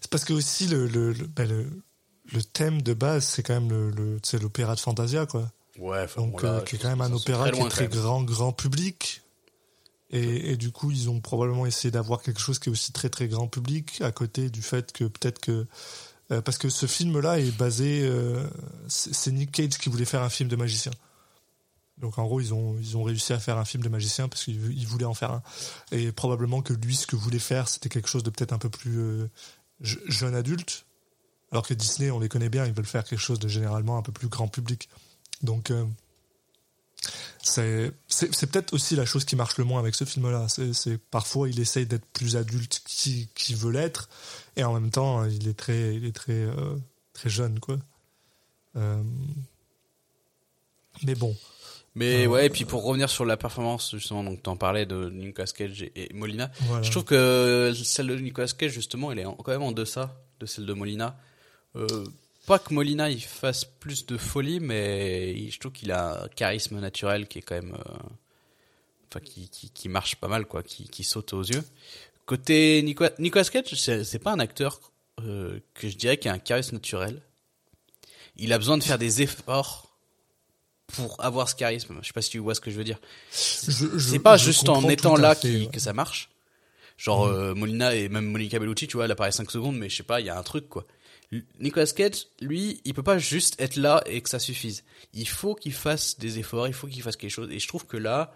C'est 0.00 0.10
parce 0.10 0.24
que 0.24 0.32
aussi 0.32 0.66
le, 0.68 0.86
le, 0.86 1.12
le, 1.12 1.26
bah, 1.26 1.44
le, 1.44 1.66
le 2.32 2.42
thème 2.42 2.80
de 2.82 2.94
base, 2.94 3.24
c'est 3.24 3.42
quand 3.42 3.60
même 3.60 3.70
le, 3.70 4.18
l'opéra 4.40 4.74
de 4.74 4.80
Fantasia, 4.80 5.26
quoi. 5.26 5.50
Ouais, 5.78 6.06
donc 6.16 6.42
là, 6.42 6.50
euh, 6.56 6.60
qui 6.60 6.76
est 6.76 6.78
quand 6.78 6.88
même 6.88 7.00
un 7.00 7.12
opéra 7.12 7.50
qui 7.50 7.60
est 7.60 7.68
très 7.68 7.88
grand 7.88 8.22
grand 8.22 8.52
public 8.52 9.21
et, 10.12 10.56
du 10.56 10.70
coup 10.70 10.90
ils 10.90 11.08
ont 11.08 11.20
probablement 11.20 11.64
essayé 11.66 11.90
d'avoir 11.90 12.22
quelque 12.22 12.40
chose 12.40 12.58
qui 12.58 12.68
est 12.68 12.72
aussi 12.72 12.92
très 12.92 13.08
très 13.08 13.28
grand 13.28 13.48
public 13.48 14.00
à 14.02 14.12
côté 14.12 14.50
du 14.50 14.60
fait 14.62 14.92
que 14.92 15.04
peut-être 15.04 15.38
que 15.40 15.66
euh, 16.30 16.42
parce 16.42 16.58
que 16.58 16.68
ce 16.68 16.86
film 16.86 17.18
là 17.18 17.38
est 17.40 17.56
basé 17.56 18.02
euh, 18.04 18.46
c'est 18.88 19.32
Nick 19.32 19.52
Cage 19.52 19.78
qui 19.78 19.88
voulait 19.88 20.04
faire 20.04 20.22
un 20.22 20.28
film 20.28 20.48
de 20.48 20.56
magicien. 20.56 20.92
Donc 21.98 22.18
en 22.18 22.24
gros 22.24 22.40
ils 22.40 22.52
ont 22.52 22.76
ils 22.78 22.96
ont 22.96 23.02
réussi 23.02 23.32
à 23.32 23.38
faire 23.38 23.58
un 23.58 23.64
film 23.64 23.82
de 23.82 23.88
magicien 23.88 24.28
parce 24.28 24.44
qu'ils 24.44 24.72
ils 24.78 24.86
voulaient 24.86 25.04
en 25.06 25.14
faire 25.14 25.30
un. 25.30 25.42
Et 25.92 26.12
probablement 26.12 26.60
que 26.60 26.74
lui 26.74 26.94
ce 26.94 27.06
que 27.06 27.16
voulait 27.16 27.38
faire 27.38 27.68
c'était 27.68 27.88
quelque 27.88 28.08
chose 28.08 28.22
de 28.22 28.30
peut-être 28.30 28.52
un 28.52 28.58
peu 28.58 28.70
plus 28.70 28.98
euh, 28.98 29.30
je- 29.80 29.98
jeune 30.06 30.34
adulte. 30.34 30.84
Alors 31.52 31.66
que 31.66 31.74
Disney 31.74 32.10
on 32.10 32.20
les 32.20 32.28
connaît 32.28 32.48
bien 32.50 32.66
ils 32.66 32.72
veulent 32.72 32.84
faire 32.86 33.04
quelque 33.04 33.20
chose 33.20 33.38
de 33.38 33.48
généralement 33.48 33.96
un 33.96 34.02
peu 34.02 34.12
plus 34.12 34.28
grand 34.28 34.48
public. 34.48 34.88
Donc 35.42 35.70
c'est 37.42 37.92
peut-être 38.50 38.72
aussi 38.72 38.94
la 38.96 39.04
chose 39.04 39.24
qui 39.24 39.34
marche 39.36 39.58
le 39.58 39.64
moins 39.64 39.80
avec 39.80 39.94
ce 39.94 40.04
film-là. 40.04 40.46
C'est 40.48 40.98
parfois 40.98 41.48
il 41.48 41.58
essaye 41.60 41.86
d'être 41.86 42.06
plus 42.12 42.36
adulte 42.36 42.80
qu'il 42.86 43.28
qu'il 43.28 43.56
veut 43.56 43.72
l'être, 43.72 44.08
et 44.56 44.64
en 44.64 44.72
même 44.74 44.90
temps 44.90 45.24
il 45.24 45.48
est 45.48 45.58
très 45.58 45.94
il 45.94 46.04
est 46.04 46.14
très 46.14 46.32
euh, 46.32 46.76
très 47.12 47.30
jeune 47.30 47.58
quoi. 47.60 47.76
Euh, 48.76 49.02
mais 51.04 51.14
bon, 51.14 51.36
Mais 51.94 52.24
Euh, 52.24 52.28
ouais, 52.28 52.46
et 52.46 52.50
puis 52.50 52.64
pour 52.64 52.84
revenir 52.84 53.10
sur 53.10 53.24
la 53.24 53.36
performance, 53.36 53.90
justement, 53.96 54.22
donc 54.24 54.42
t'en 54.42 54.56
parlais 54.56 54.86
de 54.86 55.10
Nicolas 55.10 55.46
Cage 55.46 55.82
et, 55.82 55.92
et 56.10 56.14
Molina. 56.14 56.50
voilà. 56.62 56.82
Je 56.82 56.90
trouve 56.90 57.04
que 57.04 57.72
celle 57.84 58.06
de 58.06 58.16
Nicolas 58.16 58.46
Cage, 58.48 58.72
justement, 58.72 59.10
elle 59.12 59.18
est 59.18 59.24
en- 59.24 59.34
quand 59.34 59.50
même 59.52 59.62
en 59.62 59.72
deçà 59.72 60.16
de 60.40 60.46
celle 60.46 60.66
de 60.66 60.72
Molina. 60.72 61.18
Euh, 61.76 62.04
pas 62.46 62.58
que 62.58 62.74
Molina 62.74 63.08
il 63.10 63.22
fasse 63.22 63.64
plus 63.64 64.06
de 64.06 64.16
folie, 64.16 64.60
mais 64.60 65.50
je 65.50 65.58
trouve 65.58 65.72
qu'il 65.72 65.92
a 65.92 66.24
un 66.24 66.28
charisme 66.28 66.78
naturel 66.80 67.26
qui 67.28 67.38
est 67.38 67.42
quand 67.42 67.54
même, 67.54 67.74
euh, 67.74 67.98
enfin 69.08 69.20
qui, 69.20 69.48
qui, 69.48 69.70
qui 69.70 69.88
marche 69.88 70.16
pas 70.16 70.28
mal, 70.28 70.46
quoi, 70.46 70.62
qui, 70.62 70.88
qui 70.88 71.04
saute 71.04 71.32
aux 71.32 71.42
yeux. 71.42 71.62
Côté 72.26 72.82
Nicolas, 72.82 73.10
Nicolas 73.18 73.44
Cage, 73.44 73.74
c'est 73.74 74.18
pas 74.18 74.32
un 74.32 74.38
acteur 74.38 74.80
euh, 75.20 75.60
que 75.74 75.88
je 75.88 75.96
dirais 75.96 76.16
qui 76.16 76.28
a 76.28 76.32
un 76.32 76.38
charisme 76.38 76.76
naturel. 76.76 77.20
Il 78.36 78.52
a 78.52 78.58
besoin 78.58 78.78
de 78.78 78.82
faire 78.82 78.98
des 78.98 79.22
efforts 79.22 79.88
pour 80.86 81.22
avoir 81.24 81.48
ce 81.48 81.54
charisme. 81.54 81.98
Je 82.02 82.06
sais 82.06 82.12
pas 82.12 82.22
si 82.22 82.30
tu 82.30 82.38
vois 82.38 82.54
ce 82.54 82.60
que 82.60 82.70
je 82.70 82.76
veux 82.76 82.84
dire. 82.84 82.98
C'est 83.30 84.18
pas 84.18 84.36
je 84.36 84.46
juste 84.46 84.68
en 84.68 84.88
étant 84.88 85.16
là 85.16 85.34
fait, 85.34 85.40
qui- 85.48 85.56
ouais. 85.62 85.66
Mm. 85.66 85.70
que 85.70 85.80
ça 85.80 85.92
marche. 85.92 86.30
Genre 86.96 87.26
euh, 87.26 87.54
Molina 87.54 87.94
et 87.94 88.08
même 88.08 88.26
Monica 88.26 88.58
Bellucci, 88.58 88.86
tu 88.86 88.96
vois, 88.96 89.06
elle 89.06 89.10
apparaît 89.10 89.32
5 89.32 89.50
secondes, 89.50 89.76
mais 89.76 89.88
je 89.88 89.96
sais 89.96 90.02
pas, 90.02 90.20
il 90.20 90.26
y 90.26 90.30
a 90.30 90.38
un 90.38 90.42
truc 90.42 90.68
quoi. 90.68 90.84
Nicolas 91.60 91.86
Cage, 91.86 92.26
lui, 92.40 92.80
il 92.84 92.92
peut 92.94 93.02
pas 93.02 93.18
juste 93.18 93.60
être 93.60 93.76
là 93.76 94.02
et 94.06 94.20
que 94.20 94.28
ça 94.28 94.38
suffise. 94.38 94.84
Il 95.14 95.28
faut 95.28 95.54
qu'il 95.54 95.72
fasse 95.72 96.18
des 96.18 96.38
efforts, 96.38 96.66
il 96.68 96.74
faut 96.74 96.86
qu'il 96.86 97.02
fasse 97.02 97.16
quelque 97.16 97.30
chose. 97.30 97.50
Et 97.50 97.58
je 97.58 97.68
trouve 97.68 97.86
que 97.86 97.96
là, 97.96 98.34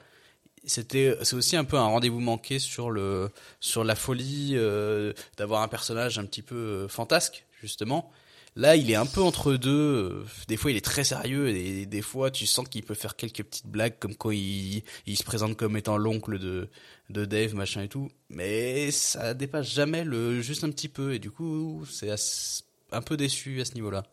c'était, 0.64 1.16
c'est 1.22 1.36
aussi 1.36 1.56
un 1.56 1.64
peu 1.64 1.76
un 1.76 1.84
rendez-vous 1.84 2.20
manqué 2.20 2.58
sur 2.58 2.90
le, 2.90 3.30
sur 3.60 3.84
la 3.84 3.94
folie 3.94 4.52
euh, 4.54 5.12
d'avoir 5.36 5.62
un 5.62 5.68
personnage 5.68 6.18
un 6.18 6.24
petit 6.24 6.42
peu 6.42 6.54
euh, 6.56 6.88
fantasque, 6.88 7.44
justement. 7.60 8.10
Là, 8.58 8.74
il 8.74 8.90
est 8.90 8.94
un 8.94 9.04
peu 9.04 9.20
entre 9.20 9.52
deux. 9.54 9.70
euh, 9.70 10.24
Des 10.48 10.56
fois, 10.56 10.70
il 10.70 10.78
est 10.78 10.84
très 10.84 11.04
sérieux 11.04 11.50
et 11.50 11.84
des 11.84 12.00
fois, 12.00 12.30
tu 12.30 12.46
sens 12.46 12.66
qu'il 12.66 12.82
peut 12.82 12.94
faire 12.94 13.14
quelques 13.14 13.42
petites 13.44 13.66
blagues, 13.66 13.98
comme 13.98 14.14
quand 14.16 14.30
il, 14.30 14.82
il 15.06 15.16
se 15.18 15.24
présente 15.24 15.56
comme 15.58 15.76
étant 15.76 15.98
l'oncle 15.98 16.38
de, 16.38 16.70
de 17.10 17.24
Dave, 17.26 17.54
machin 17.54 17.82
et 17.82 17.88
tout. 17.88 18.08
Mais 18.30 18.90
ça 18.90 19.34
dépasse 19.34 19.70
jamais 19.70 20.04
le 20.04 20.40
juste 20.40 20.64
un 20.64 20.70
petit 20.70 20.88
peu 20.88 21.12
et 21.12 21.18
du 21.18 21.30
coup, 21.30 21.84
c'est 21.90 22.08
assez- 22.10 22.62
un 22.92 23.02
peu 23.02 23.16
déçu 23.16 23.60
à 23.60 23.64
ce 23.64 23.74
niveau-là. 23.74 24.04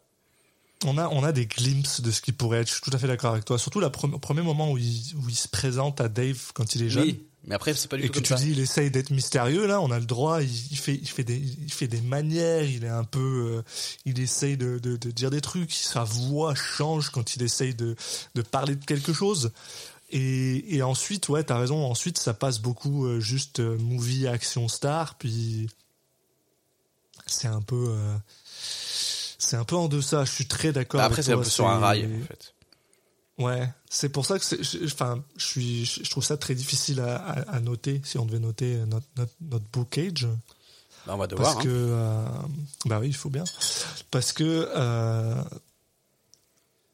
On 0.86 0.97
a, 0.97 1.07
on 1.09 1.24
a 1.24 1.32
des 1.32 1.45
glimpses 1.45 2.01
de 2.01 2.11
ce 2.11 2.21
qui 2.21 2.34
pourrait 2.34 2.59
être. 2.59 2.67
Je 2.67 2.74
suis 2.74 2.82
tout 2.82 2.91
à 2.93 2.97
fait 2.97 3.07
d'accord 3.07 3.32
avec 3.32 3.45
toi. 3.45 3.57
Surtout 3.57 3.80
pre- 3.80 4.11
au 4.13 4.19
premier 4.19 4.41
moment 4.41 4.71
où 4.71 4.78
il, 4.78 5.13
où 5.15 5.30
il 5.30 5.36
se 5.36 5.47
présente 5.47 6.01
à 6.01 6.09
Dave 6.09 6.51
quand 6.53 6.76
il 6.76 6.84
est 6.84 6.89
jeune. 6.89 7.03
Oui, 7.03 7.24
mais 7.45 7.55
après, 7.55 7.74
c'est 7.74 7.88
pas 7.88 7.95
du 7.95 8.03
et 8.03 8.07
tout 8.07 8.11
que 8.13 8.17
comme 8.17 8.24
tu 8.24 8.34
ça. 8.34 8.39
dis 8.39 8.51
il 8.51 8.59
essaye 8.59 8.89
d'être 8.91 9.09
mystérieux 9.11 9.65
là 9.67 9.82
on 9.82 9.91
a 9.91 9.99
le 9.99 10.05
droit 10.05 10.41
il, 10.41 10.49
il 10.71 10.78
fait 10.78 10.95
il 10.95 11.09
fait 11.09 11.26
des 11.26 11.36
il 11.38 11.71
fait 11.74 11.89
des 11.89 11.99
manières 11.99 12.63
il 12.63 12.86
est 12.86 12.89
un 12.89 13.03
peu 13.03 13.19
euh, 13.57 13.61
il 14.05 14.17
essaye 14.21 14.55
de, 14.55 14.80
de, 14.80 14.95
de 14.95 15.11
dire 15.11 15.30
des 15.30 15.41
trucs 15.41 15.74
sa 15.74 16.05
voix 16.05 16.55
change 16.55 17.09
quand 17.09 17.36
il 17.36 17.43
essaye 17.43 17.76
de 17.76 17.97
de 18.36 18.41
parler 18.41 18.78
de 18.78 18.86
quelque 18.86 19.11
chose 19.11 19.51
et, 20.09 20.74
et 20.78 20.84
ensuite 20.84 21.28
ouais 21.28 21.43
t'as 21.43 21.57
raison 21.59 21.86
ensuite 21.86 22.17
ça 22.17 22.34
passe 22.34 22.59
beaucoup 22.59 23.05
euh, 23.07 23.19
juste 23.19 23.59
euh, 23.59 23.78
movie 23.78 24.26
action 24.26 24.69
star 24.69 25.15
puis 25.15 25.67
c'est 27.26 27.49
un 27.49 27.61
peu 27.61 27.93
c'est 29.47 29.55
un 29.57 29.63
peu 29.65 29.75
en 29.75 29.87
deçà 29.87 30.25
je 30.25 30.31
suis 30.31 30.47
très 30.47 30.71
d'accord 30.71 31.01
Après, 31.01 31.15
avec 31.15 31.25
c'est 31.25 31.33
un 31.33 31.37
peu 31.37 31.43
sur 31.49 31.67
un 31.67 31.79
rail, 31.79 32.05
en 32.05 32.25
fait. 32.25 32.53
Ouais, 33.39 33.67
c'est 33.89 34.09
pour 34.09 34.25
ça 34.27 34.37
que 34.37 34.45
je- 34.45 34.85
enfin, 34.85 35.23
je 35.37 35.45
suis, 35.45 35.85
je 35.85 36.09
trouve 36.09 36.23
ça 36.23 36.37
très 36.37 36.53
difficile 36.53 36.99
à, 36.99 37.15
à, 37.17 37.55
à 37.55 37.59
noter 37.59 37.99
si 38.05 38.17
on 38.19 38.25
devait 38.25 38.39
noter 38.39 38.75
notre 38.85 39.07
notre, 39.17 39.33
notre 39.41 39.65
bookage 39.71 40.27
Bah, 41.07 41.15
on 41.15 41.17
va 41.17 41.27
parce 41.27 41.31
devoir. 41.31 41.57
que, 41.63 41.67
hein. 41.67 41.71
euh, 41.71 42.25
bah 42.85 42.99
oui, 42.99 43.07
il 43.07 43.15
faut 43.15 43.31
bien, 43.31 43.43
parce 44.11 44.33
que 44.33 44.69
euh, 44.75 45.35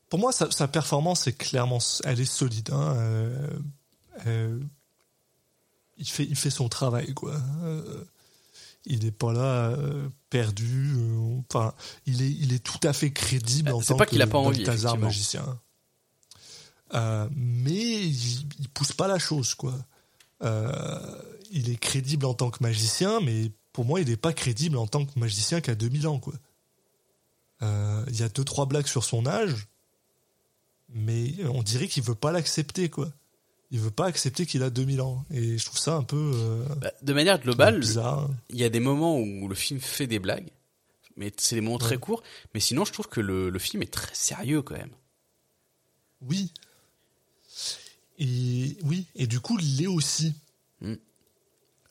pour 0.09 0.19
moi 0.19 0.31
sa, 0.31 0.49
sa 0.49 0.67
performance 0.69 1.27
est 1.27 1.33
clairement, 1.37 1.79
elle 2.05 2.19
est 2.21 2.25
solide. 2.25 2.69
Hein, 2.71 2.95
euh, 2.97 3.49
euh, 4.27 4.59
il 5.97 6.07
fait, 6.07 6.23
il 6.23 6.37
fait 6.37 6.49
son 6.49 6.69
travail 6.69 7.13
quoi. 7.13 7.35
Il 8.85 9.03
n'est 9.03 9.11
pas 9.11 9.33
là 9.33 9.69
euh, 9.71 10.07
perdu. 10.29 10.93
euh, 10.97 11.41
Enfin, 11.49 11.73
il 12.05 12.21
est, 12.21 12.31
il 12.31 12.53
est 12.53 12.63
tout 12.63 12.79
à 12.87 12.93
fait 12.93 13.11
crédible 13.11 13.69
Euh, 13.69 13.73
en 13.73 13.81
tant 13.93 13.97
pas 13.97 14.05
que 14.05 14.15
a 14.21 14.27
pas 14.27 14.37
envie, 14.37 14.63
magicien. 15.07 15.59
Euh, 16.93 17.27
mais 17.35 17.73
il, 18.07 18.47
il 18.59 18.69
pousse 18.69 18.93
pas 18.93 19.07
la 19.07 19.19
chose, 19.19 19.53
quoi. 19.53 19.73
Euh, 20.43 21.21
il 21.51 21.69
est 21.69 21.75
crédible 21.77 22.25
en 22.25 22.33
tant 22.33 22.49
que 22.49 22.63
magicien, 22.63 23.19
mais 23.21 23.51
pour 23.73 23.85
moi, 23.85 23.99
il 24.01 24.07
n'est 24.07 24.17
pas 24.17 24.33
crédible 24.33 24.77
en 24.77 24.87
tant 24.87 25.05
que 25.05 25.19
magicien 25.19 25.61
qui 25.61 25.69
a 25.69 25.75
2000 25.75 26.07
ans, 26.07 26.19
quoi. 26.19 26.33
Il 27.61 28.17
y 28.17 28.23
a 28.23 28.29
deux 28.29 28.45
trois 28.45 28.65
blagues 28.65 28.87
sur 28.87 29.03
son 29.03 29.27
âge, 29.27 29.67
mais 30.87 31.33
on 31.45 31.61
dirait 31.61 31.87
qu'il 31.89 32.01
veut 32.03 32.15
pas 32.15 32.31
l'accepter, 32.31 32.89
quoi. 32.89 33.11
Il 33.71 33.79
veut 33.79 33.91
pas 33.91 34.05
accepter 34.05 34.45
qu'il 34.45 34.63
a 34.63 34.71
2000 34.71 35.01
ans, 35.01 35.25
et 35.31 35.57
je 35.57 35.65
trouve 35.65 35.77
ça 35.77 35.95
un 35.95 36.03
peu 36.03 36.31
euh, 36.33 36.65
Bah, 36.77 36.91
de 37.01 37.13
manière 37.13 37.39
globale, 37.39 37.83
il 38.49 38.57
y 38.57 38.63
a 38.63 38.69
des 38.69 38.79
moments 38.79 39.19
où 39.19 39.47
le 39.47 39.55
film 39.55 39.79
fait 39.79 40.07
des 40.07 40.17
blagues, 40.17 40.49
mais 41.17 41.31
c'est 41.37 41.55
des 41.55 41.61
moments 41.61 41.77
très 41.77 41.97
courts. 41.97 42.23
Mais 42.53 42.59
sinon, 42.59 42.83
je 42.83 42.93
trouve 42.93 43.07
que 43.07 43.19
le, 43.19 43.49
le 43.49 43.59
film 43.59 43.83
est 43.83 43.93
très 43.93 44.15
sérieux 44.15 44.63
quand 44.63 44.75
même. 44.75 44.91
Oui. 46.21 46.51
Et 48.17 48.77
oui, 48.83 49.05
et 49.15 49.27
du 49.27 49.39
coup, 49.39 49.57
il 49.59 49.77
l'est 49.77 49.87
aussi. 49.87 50.33
Mm. 50.81 50.95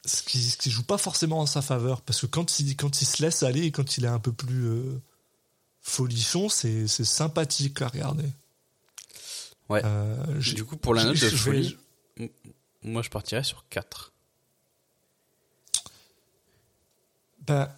Ce 0.05 0.23
qui, 0.23 0.39
ce 0.39 0.57
qui 0.57 0.71
joue 0.71 0.85
pas 0.85 0.99
forcément 0.99 1.41
en 1.41 1.47
sa 1.47 1.63
faveur, 1.63 2.03
parce 2.03 2.21
que 2.21 2.27
quand 2.27 2.61
il, 2.61 2.77
quand 2.77 3.03
il 3.03 3.05
se 3.05 3.23
laisse 3.23 3.43
aller 3.43 3.63
et 3.63 3.73
quand 3.73 3.99
il 3.99 4.05
est 4.05 4.09
un 4.09 4.19
peu 4.19 4.33
plus 4.33 4.65
euh, 4.65 5.01
folichon, 5.81 6.49
c'est 6.49 6.87
c'est 6.87 7.05
sympathique 7.05 7.83
à 7.83 7.89
regarder. 7.89 8.25
Ouais. 9.69 9.83
Euh, 9.85 10.41
Du 10.55 10.65
coup, 10.65 10.77
pour 10.77 10.95
la 10.95 11.05
note 11.05 11.15
de 11.15 11.29
je 11.29 11.37
folie, 11.37 11.77
moi 12.83 13.03
je 13.03 13.11
partirais 13.11 13.45
sur 13.45 13.67
4. 13.69 14.13
Ben, 17.47 17.69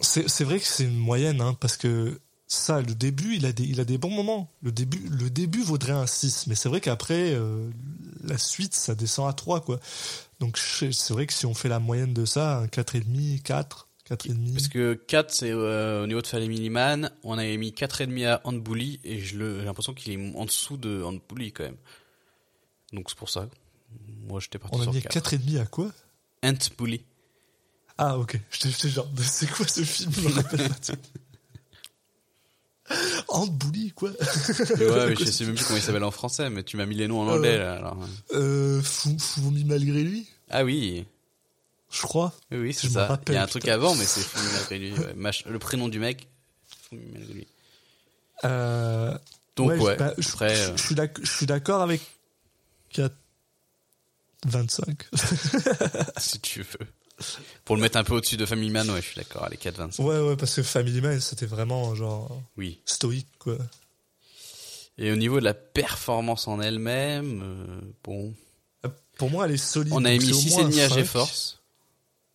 c'est 0.00 0.28
c'est 0.28 0.44
vrai 0.44 0.58
que 0.58 0.66
c'est 0.66 0.84
une 0.84 0.96
moyenne, 0.98 1.40
hein, 1.40 1.54
parce 1.54 1.76
que 1.76 2.20
ça, 2.46 2.80
le 2.80 2.94
début, 2.94 3.36
il 3.36 3.46
a 3.46 3.52
des, 3.52 3.64
il 3.64 3.80
a 3.80 3.84
des 3.84 3.98
bons 3.98 4.10
moments. 4.10 4.50
Le 4.62 4.70
début, 4.72 5.08
le 5.08 5.30
début 5.30 5.62
vaudrait 5.62 5.92
un 5.92 6.06
6, 6.06 6.46
mais 6.46 6.54
c'est 6.54 6.68
vrai 6.68 6.80
qu'après, 6.80 7.32
euh, 7.34 7.70
la 8.22 8.38
suite, 8.38 8.74
ça 8.74 8.94
descend 8.94 9.28
à 9.28 9.32
3, 9.32 9.60
quoi. 9.62 9.80
Donc, 10.40 10.58
c'est 10.58 11.10
vrai 11.10 11.26
que 11.26 11.32
si 11.32 11.46
on 11.46 11.54
fait 11.54 11.68
la 11.68 11.78
moyenne 11.78 12.12
de 12.12 12.24
ça, 12.24 12.58
un 12.58 12.66
4,5, 12.66 13.42
4, 13.42 13.88
4,5. 14.08 14.52
Parce 14.52 14.68
que 14.68 14.94
4, 14.94 15.30
c'est 15.32 15.50
euh, 15.50 16.04
au 16.04 16.06
niveau 16.06 16.20
de 16.20 16.26
Family 16.26 16.68
Man, 16.70 17.10
on 17.22 17.38
avait 17.38 17.56
mis 17.56 17.70
4,5 17.72 18.26
à 18.26 18.40
Ant 18.44 18.52
Bully, 18.52 19.00
et 19.04 19.20
je 19.20 19.38
j'ai 19.38 19.64
l'impression 19.64 19.94
qu'il 19.94 20.12
est 20.12 20.36
en 20.36 20.44
dessous 20.44 20.76
de 20.76 21.02
Ant 21.02 21.14
Bully 21.28 21.52
quand 21.52 21.64
même. 21.64 21.76
Donc 22.92 23.06
c'est 23.08 23.18
pour 23.18 23.30
ça. 23.30 23.48
Moi 24.28 24.40
j'étais 24.40 24.58
parti 24.58 24.76
On 24.76 24.80
a 24.80 24.84
sur 24.84 24.92
mis 24.92 25.00
4. 25.02 25.34
4,5 25.36 25.60
à 25.60 25.66
quoi? 25.66 25.90
Ant 26.44 26.52
Bully. 26.78 27.02
Ah, 27.96 28.18
ok. 28.18 28.38
J'étais 28.50 28.70
j'étais 28.70 28.88
genre, 28.90 29.08
c'est 29.22 29.50
quoi 29.50 29.66
ce 29.66 29.82
film? 29.84 30.12
Je 30.12 30.20
me 30.28 30.34
rappelle 30.34 30.68
pas 30.68 30.74
quoi? 33.94 34.10
Ouais, 34.10 35.08
mais 35.08 35.16
je 35.16 35.24
sais 35.24 35.44
même 35.46 35.54
plus 35.54 35.64
comment 35.64 35.78
il 35.78 35.82
s'appelle 35.82 36.04
en 36.04 36.10
français, 36.10 36.50
mais 36.50 36.62
tu 36.62 36.76
m'as 36.76 36.84
mis 36.86 36.94
les 36.96 37.08
noms 37.08 37.22
en 37.22 37.28
anglais 37.28 37.56
là. 37.58 37.74
Alors. 37.76 37.98
euh, 38.34 38.82
Fou- 38.82 39.18
Fourmi 39.18 39.64
malgré 39.64 40.02
lui, 40.04 40.26
Ah 40.50 40.64
oui, 40.64 41.06
je 41.94 42.02
crois. 42.02 42.32
oui, 42.50 42.74
c'est 42.74 42.88
ça. 42.88 43.06
rappelle, 43.06 43.34
Il 43.34 43.36
y 43.36 43.38
a 43.38 43.42
un 43.42 43.46
truc 43.46 43.68
avant, 43.68 43.94
mais 43.94 44.04
c'est 44.04 44.20
Fumi 44.22 44.46
malgré 44.52 44.78
lui. 44.78 44.92
ouais. 44.92 45.30
Le 45.46 45.58
prénom 45.58 45.88
du 45.88 45.98
mec, 46.00 46.26
Fumi 46.88 47.02
malgré 47.12 47.34
lui. 47.34 47.46
Euh, 48.44 49.16
Donc 49.56 49.70
Ouais, 49.80 49.96
bah, 49.96 50.12
je, 50.18 50.28
après, 50.28 50.54
je- 50.56 50.62
euh, 50.70 51.06
je 51.22 51.30
suis 51.30 51.46
d'accord 51.46 51.82
avec 51.82 52.00
4... 52.90 53.14
25. 54.46 55.04
si 56.18 56.40
tu 56.40 56.62
veux. 56.62 56.86
Pour 57.64 57.76
le 57.76 57.82
mettre 57.82 57.96
un 57.96 58.04
peu 58.04 58.14
au-dessus 58.14 58.36
de 58.36 58.44
Family 58.44 58.70
Man, 58.70 58.90
ouais, 58.90 59.00
je 59.00 59.06
suis 59.06 59.16
d'accord, 59.16 59.44
allez, 59.44 59.56
4,25. 59.56 60.02
ouais, 60.02 60.18
ouais, 60.20 60.36
parce 60.36 60.54
que 60.56 60.62
Family 60.62 61.00
Man, 61.00 61.20
c'était 61.20 61.46
vraiment 61.46 61.94
genre 61.94 62.42
Oui. 62.56 62.80
stoïque, 62.84 63.28
quoi. 63.38 63.56
Et 64.98 65.10
au 65.12 65.16
niveau 65.16 65.38
de 65.40 65.44
la 65.44 65.54
performance 65.54 66.46
en 66.46 66.60
elle-même, 66.60 67.40
euh, 67.42 67.80
bon, 68.04 68.34
Pour 69.16 69.30
moi, 69.30 69.46
elle 69.46 69.52
est 69.52 69.56
solide. 69.56 69.92
on 69.94 70.04
a 70.04 70.12
émis 70.12 70.26
c'est 70.26 70.32
au 70.32 70.56
moins 70.56 70.66
un 70.66 70.70
6,5 70.70 70.82
à 70.82 70.88
cinq. 71.26 71.58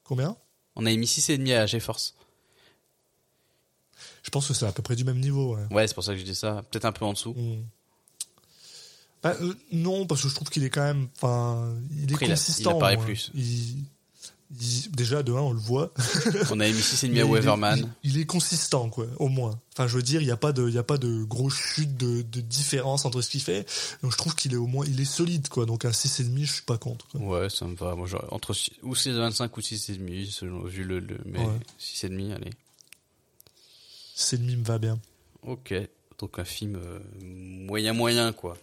Combien 0.09 0.35
On 0.75 0.87
a 0.87 0.91
émis 0.91 1.05
6,5 1.05 1.53
à 1.55 1.67
GeForce. 1.67 2.15
Je 4.23 4.31
pense 4.31 4.47
que 4.47 4.55
c'est 4.55 4.65
à 4.65 4.71
peu 4.71 4.81
près 4.81 4.95
du 4.95 5.03
même 5.03 5.19
niveau. 5.19 5.55
Ouais. 5.55 5.67
Ouais, 5.71 5.87
c'est 5.87 5.93
pour 5.93 6.03
ça 6.03 6.13
que 6.13 6.19
je 6.19 6.23
dis 6.25 6.33
ça. 6.33 6.63
Peut-être 6.71 6.85
un 6.85 6.91
peu 6.91 7.05
en 7.05 7.13
dessous. 7.13 7.35
Mm. 7.35 7.63
Bah, 9.21 9.35
euh, 9.39 9.53
non, 9.71 10.07
parce 10.07 10.23
que 10.23 10.29
je 10.29 10.33
trouve 10.33 10.49
qu'il 10.49 10.63
est 10.63 10.71
quand 10.71 10.83
même. 10.83 11.09
Enfin, 11.15 11.75
il 11.91 12.09
est 12.09 12.13
Après, 12.15 12.25
il 12.25 12.31
a- 12.31 12.33
il 12.33 12.37
consistant. 12.39 12.77
apparaît 12.77 12.95
moi. 12.95 13.05
plus. 13.05 13.29
Il- 13.35 13.83
il- 14.51 14.91
déjà, 14.91 15.21
de 15.23 15.31
un, 15.33 15.39
on 15.41 15.53
le 15.53 15.59
voit. 15.59 15.93
On 16.51 16.59
a 16.59 16.67
émis 16.67 16.79
6,5 16.81 17.11
Mais 17.11 17.21
à 17.21 17.25
Weatherman. 17.25 17.93
Il, 18.03 18.11
il 18.15 18.19
est 18.21 18.25
consistant, 18.25 18.89
quoi, 18.89 19.05
au 19.17 19.27
moins. 19.29 19.59
Enfin, 19.73 19.87
je 19.87 19.95
veux 19.95 20.01
dire, 20.01 20.21
il 20.21 20.25
n'y 20.25 20.31
a 20.31 20.37
pas 20.37 20.51
de, 20.51 20.67
il 20.67 20.73
y 20.73 20.77
a 20.77 20.83
pas 20.83 20.97
de 20.97 21.23
grosse 21.23 21.55
chute 21.55 21.95
de, 21.97 22.21
de 22.21 22.41
différence 22.41 23.05
entre 23.05 23.21
ce 23.21 23.29
qu'il 23.29 23.41
fait. 23.41 23.67
Donc, 24.01 24.11
je 24.11 24.17
trouve 24.17 24.35
qu'il 24.35 24.53
est 24.53 24.57
au 24.57 24.67
moins, 24.67 24.85
il 24.87 24.99
est 24.99 25.05
solide, 25.05 25.47
quoi. 25.49 25.65
Donc, 25.65 25.85
un 25.85 25.91
6,5, 25.91 26.45
je 26.45 26.51
suis 26.53 26.61
pas 26.63 26.77
contre. 26.77 27.07
quoi. 27.09 27.21
Ouais, 27.21 27.49
ça 27.49 27.65
me 27.65 27.75
va. 27.75 27.95
Moi, 27.95 28.07
j'aurais 28.07 28.27
entre 28.31 28.53
six- 28.53 28.71
ou 28.83 28.95
6,25 28.95 29.49
ou 29.57 29.61
6,5 29.61 30.29
selon 30.31 30.63
vu 30.63 30.83
le, 30.83 30.99
le 30.99 31.17
mais 31.25 31.39
Ouais. 31.39 31.59
6,5 31.79 32.33
allez. 32.33 32.51
6,5 34.15 34.57
me 34.57 34.63
va 34.65 34.77
bien. 34.79 34.99
OK. 35.43 35.73
Donc 36.17 36.37
un 36.37 36.43
film 36.43 36.75
euh, 36.75 36.99
moyen 37.21 37.93
moyen 37.93 38.33
quoi. 38.33 38.57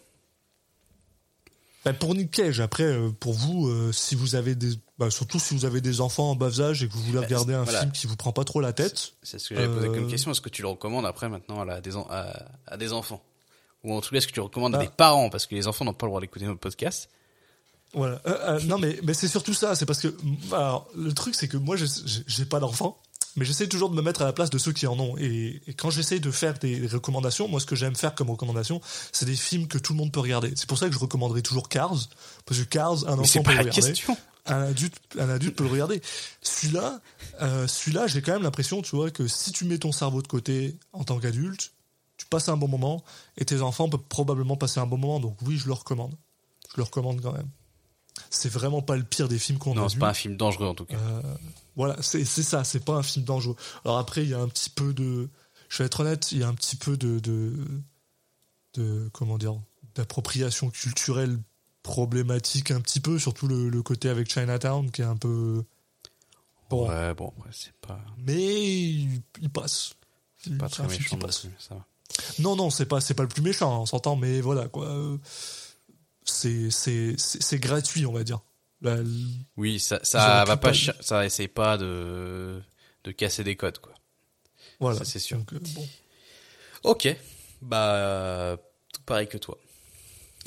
Bah, 1.86 1.94
pour 1.94 2.14
Nick 2.14 2.30
Cage, 2.32 2.60
après, 2.60 2.82
euh, 2.82 3.10
pour 3.18 3.32
vous, 3.32 3.68
euh, 3.68 3.92
si 3.92 4.14
vous 4.14 4.34
avez 4.34 4.54
des, 4.54 4.72
bah, 4.98 5.10
surtout 5.10 5.39
si 5.39 5.55
vous 5.55 5.64
avez 5.64 5.81
des 5.81 6.01
enfants 6.01 6.31
en 6.31 6.36
bas 6.36 6.60
âge 6.60 6.82
et 6.82 6.89
que 6.89 6.93
vous 6.94 7.02
voulez 7.02 7.18
Bah, 7.18 7.24
regarder 7.27 7.55
un 7.55 7.62
voilà. 7.64 7.81
film 7.81 7.93
qui 7.93 8.06
vous 8.06 8.16
prend 8.16 8.32
pas 8.32 8.44
trop 8.44 8.60
la 8.60 8.73
tête, 8.73 9.12
C'est 9.23 9.39
ce 9.39 9.48
que 9.51 9.55
j'avais 9.55 9.68
posé 9.68 9.86
comme 9.89 10.05
Euh, 10.06 10.09
question. 10.10 10.31
Est-ce 10.31 10.40
que 10.40 10.48
tu 10.48 10.62
le 10.62 10.68
recommandes 10.68 11.05
après 11.06 11.28
maintenant 11.28 11.60
à, 11.60 11.64
la- 11.64 11.74
à, 12.10 12.44
à 12.66 12.77
des 12.77 12.93
enfants? 12.93 13.23
Ou 13.85 13.93
en 13.94 14.01
tout 14.01 14.10
cas, 14.10 14.16
est-ce 14.16 14.27
que 14.27 14.32
tu 14.32 14.40
le 14.40 14.44
recommandes 14.44 14.74
à 14.74 14.78
Ah. 14.78 14.82
des 14.85 14.89
parents? 14.89 15.28
Parce 15.31 15.47
que 15.47 15.55
les 15.55 15.66
enfants 15.68 15.85
n'ont 15.85 15.93
pas 15.94 16.06
le 16.06 16.10
droit 16.10 16.20
d'écouter 16.20 16.44
notre 16.47 16.60
podcast. 16.60 17.09
Voilà. 17.94 18.20
Euh, 18.27 18.56
euh, 18.56 18.60
non, 18.64 18.78
mais, 18.78 18.98
mais 19.05 19.14
c'est 19.14 19.28
surtout 19.28 19.55
ça. 19.55 19.74
C'est 19.77 19.86
parce 19.86 20.01
que 20.01 20.14
alors, 20.52 20.89
le 20.97 21.12
truc, 21.12 21.35
c'est 21.35 21.47
que 21.48 21.56
moi, 21.56 21.77
je- 21.77 21.86
j'ai 22.05 22.23
j'ai 22.27 22.44
pas 22.44 22.59
d'enfant, 22.59 22.98
mais 23.36 23.44
j'essaie 23.44 23.68
toujours 23.68 23.90
de 23.90 23.94
me 23.94 24.02
mettre 24.02 24.22
à 24.22 24.24
la 24.24 24.32
place 24.32 24.50
de 24.50 24.58
ceux 24.58 24.72
qui 24.72 24.86
en 24.86 24.98
ont. 24.98 25.16
Et, 25.18 25.60
et 25.66 25.74
quand 25.74 25.90
j'essaie 25.90 26.18
de 26.18 26.30
faire 26.30 26.58
des 26.58 26.86
recommandations, 26.86 27.48
moi, 27.48 27.60
ce 27.60 27.66
que 27.66 27.76
j'aime 27.76 27.94
faire 27.94 28.14
comme 28.14 28.30
recommandation, 28.30 28.80
c'est 29.12 29.26
des 29.26 29.36
films 29.36 29.68
que 29.68 29.78
tout 29.78 29.92
le 29.92 29.98
monde 29.98 30.12
peut 30.12 30.20
regarder. 30.20 30.52
C'est 30.56 30.68
pour 30.68 30.78
ça 30.78 30.86
que 30.88 30.94
je 30.94 30.98
recommanderais 30.98 31.42
toujours 31.42 31.68
Cars, 31.68 32.08
parce 32.44 32.60
que 32.60 32.64
Cars, 32.64 33.06
un 33.08 33.18
enfant 33.18 33.42
peut 33.42 33.52
le 33.52 33.58
regarder. 33.58 33.82
question. 33.82 34.16
Un 34.46 34.62
adulte, 34.62 34.96
un 35.18 35.28
adulte 35.28 35.56
peut 35.56 35.64
le 35.64 35.70
regarder. 35.70 36.00
Celui-là, 36.40 37.00
euh, 37.42 37.66
celui-là, 37.66 38.06
j'ai 38.06 38.22
quand 38.22 38.32
même 38.32 38.44
l'impression, 38.44 38.80
tu 38.80 38.94
vois, 38.94 39.10
que 39.10 39.26
si 39.26 39.50
tu 39.50 39.64
mets 39.64 39.78
ton 39.78 39.90
cerveau 39.90 40.22
de 40.22 40.28
côté 40.28 40.76
en 40.92 41.02
tant 41.02 41.18
qu'adulte, 41.18 41.72
tu 42.16 42.26
passes 42.26 42.48
un 42.48 42.56
bon 42.56 42.68
moment 42.68 43.04
et 43.36 43.44
tes 43.44 43.60
enfants 43.60 43.88
peuvent 43.88 44.00
probablement 44.08 44.56
passer 44.56 44.80
un 44.80 44.86
bon 44.86 44.98
moment. 44.98 45.20
Donc 45.20 45.36
oui, 45.44 45.58
je 45.58 45.66
le 45.66 45.72
recommande. 45.72 46.14
Je 46.70 46.76
le 46.76 46.84
recommande 46.84 47.20
quand 47.20 47.32
même. 47.32 47.48
C'est 48.30 48.48
vraiment 48.48 48.82
pas 48.82 48.97
le 48.97 49.05
pire 49.05 49.28
des 49.28 49.38
films 49.38 49.59
qu'on 49.59 49.72
a 49.72 49.76
Non, 49.76 49.88
c'est 49.88 49.98
pas 49.98 50.10
un 50.10 50.14
film 50.14 50.36
dangereux 50.36 50.66
en 50.66 50.74
tout 50.74 50.84
cas. 50.84 50.97
Euh, 50.97 51.22
voilà, 51.76 51.97
c'est 52.01 52.24
ça, 52.24 52.64
c'est 52.64 52.84
pas 52.84 52.94
un 52.94 53.02
film 53.02 53.24
dangereux. 53.24 53.56
Alors 53.84 53.98
après, 53.98 54.22
il 54.22 54.30
y 54.30 54.34
a 54.34 54.40
un 54.40 54.48
petit 54.48 54.70
peu 54.70 54.93
de. 54.94 55.28
Je 55.68 55.78
vais 55.78 55.86
être 55.86 56.01
honnête, 56.01 56.32
il 56.32 56.38
y 56.38 56.43
a 56.43 56.48
un 56.48 56.55
petit 56.55 56.76
peu 56.76 56.97
de. 56.97 57.18
de, 57.20 57.52
de 58.74 59.09
comment 59.12 59.38
dire 59.38 59.55
D'appropriation 59.94 60.68
culturelle 60.68 61.38
problématique, 61.82 62.70
un 62.70 62.80
petit 62.80 63.01
peu, 63.01 63.18
surtout 63.18 63.47
le, 63.48 63.70
le 63.70 63.82
côté 63.82 64.09
avec 64.09 64.30
Chinatown 64.30 64.90
qui 64.90 65.02
est 65.02 65.06
un 65.06 65.16
peu. 65.16 65.64
Bon, 66.68 66.88
Ouais, 66.88 67.14
bon, 67.14 67.32
ouais, 67.38 67.51
c'est 67.52 67.72
pas, 67.74 68.01
mais 68.18 68.34
il, 68.34 69.22
il 69.40 69.51
passe. 69.51 69.94
c'est 70.36 70.59
pas 70.59 70.68
très 70.68 70.86
méchant. 70.86 71.16
passe. 71.16 71.40
plus, 71.40 71.51
ça 71.59 71.76
va. 71.76 71.86
Non, 72.38 72.56
non, 72.56 72.70
c'est 72.70 72.86
pas, 72.86 72.98
pas 73.01 73.22
le 73.22 73.28
plus 73.28 73.43
méchant, 73.43 73.74
hein, 73.74 73.78
on 73.80 73.86
s'entend, 73.86 74.16
mais 74.16 74.40
voilà, 74.40 74.68
quoi. 74.68 74.86
Euh, 74.86 75.18
C'est, 76.27 77.59
gratuit, 77.59 78.05
on 78.07 78.12
va 78.12 78.24
dire. 78.24 78.40
La- 78.82 78.98
Oui, 79.57 79.78
ça, 79.81 80.01
ça 80.03 80.44
va 80.44 80.57
pas, 80.59 80.73
ça 81.01 81.24
essaie 81.24 81.48
pas 81.48 81.78
de, 81.78 82.61
de 83.05 83.11
casser 83.12 83.43
des 83.44 83.57
codes 83.57 83.78
quoi. 83.78 83.94
voilà. 84.81 85.03
C'est 85.05 85.19
sûr. 85.19 85.39
Donc, 85.39 85.53
euh, 85.55 85.59
bon. 85.74 85.89
Ok, 86.85 87.09
bah 87.62 87.94
euh, 87.94 88.57
tout 88.93 89.01
pareil 89.07 89.28
que 89.28 89.39
toi. 89.39 89.59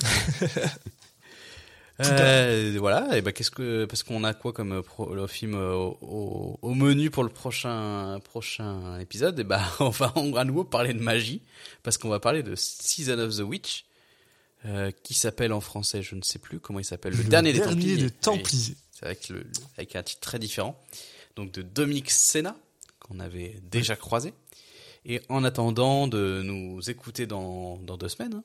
Euh, 2.02 2.76
voilà, 2.78 3.18
et 3.18 3.20
bah 3.20 3.30
qu'est-ce 3.30 3.50
que 3.50 3.84
parce 3.84 4.02
qu'on 4.02 4.24
a 4.24 4.32
quoi 4.32 4.54
comme 4.54 4.82
pro- 4.82 5.14
le 5.14 5.26
film 5.26 5.54
au, 5.54 5.98
au- 6.00 6.58
au 6.62 6.72
menu 6.74 7.10
pour 7.10 7.22
le 7.24 7.28
prochain 7.28 8.18
prochain 8.24 8.98
épisode? 9.00 9.38
Et 9.38 9.44
bah 9.44 9.60
on 9.80 9.90
va 9.90 10.10
à 10.36 10.44
nouveau 10.44 10.64
parler 10.64 10.94
de 10.94 11.02
magie 11.02 11.42
parce 11.82 11.98
qu'on 11.98 12.08
va 12.08 12.18
parler 12.18 12.42
de 12.42 12.54
Season 12.56 13.18
of 13.18 13.36
the 13.36 13.40
Witch 13.40 13.84
euh, 14.66 14.90
qui 15.02 15.14
s'appelle 15.14 15.52
en 15.52 15.60
français, 15.60 16.02
je 16.02 16.14
ne 16.14 16.22
sais 16.22 16.38
plus 16.38 16.60
comment 16.60 16.78
il 16.78 16.84
s'appelle, 16.84 17.14
le, 17.14 17.24
dernier, 17.24 17.52
des 17.52 17.60
Templiers. 17.60 17.96
des 17.96 18.04
Oui. 18.04 18.10
Templiers. 18.20 18.76
C'est 18.92 19.06
avec, 19.06 19.28
le, 19.28 19.38
le- 19.38 19.46
avec 19.76 19.96
un 19.96 20.02
titre 20.02 20.20
très 20.20 20.38
différent. 20.38 20.78
Donc 21.36 21.52
de 21.52 21.62
Dominique 21.62 22.10
Senna, 22.10 22.56
qu'on 22.98 23.20
avait 23.20 23.56
déjà 23.70 23.96
croisé. 23.96 24.34
Et 25.06 25.22
en 25.30 25.44
attendant 25.44 26.06
de 26.08 26.42
nous 26.44 26.90
écouter 26.90 27.26
dans, 27.26 27.78
dans 27.78 27.96
deux 27.96 28.08
semaines, 28.10 28.34
hein, 28.34 28.44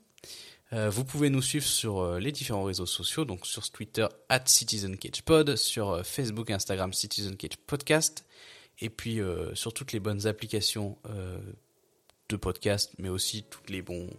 euh, 0.73 0.89
vous 0.89 1.03
pouvez 1.03 1.29
nous 1.29 1.41
suivre 1.41 1.65
sur 1.65 1.99
euh, 1.99 2.19
les 2.19 2.31
différents 2.31 2.63
réseaux 2.63 2.85
sociaux, 2.85 3.25
donc 3.25 3.45
sur 3.45 3.69
Twitter 3.69 4.07
at 4.29 4.43
CitizenCagePod, 4.45 5.57
sur 5.57 5.89
euh, 5.91 6.03
Facebook 6.03 6.49
et 6.49 6.53
Instagram 6.53 6.93
Citizen 6.93 7.35
Cage 7.35 7.57
Podcast, 7.67 8.25
et 8.79 8.89
puis 8.89 9.19
euh, 9.19 9.53
sur 9.53 9.73
toutes 9.73 9.91
les 9.91 9.99
bonnes 9.99 10.25
applications 10.27 10.97
de 12.29 12.35
podcast, 12.37 12.93
mais 12.97 13.09
aussi 13.09 13.43
tous 13.43 13.61
les 13.71 13.81
bons, 13.83 14.09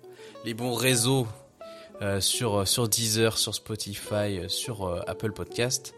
les 0.45 0.55
bons 0.55 0.75
réseaux 0.75 1.27
euh, 2.03 2.21
sur, 2.21 2.67
sur 2.67 2.89
Deezer, 2.89 3.39
sur 3.39 3.55
Spotify, 3.55 4.39
euh, 4.39 4.49
sur 4.49 4.87
euh, 4.87 5.01
Apple 5.07 5.33
Podcast. 5.33 5.95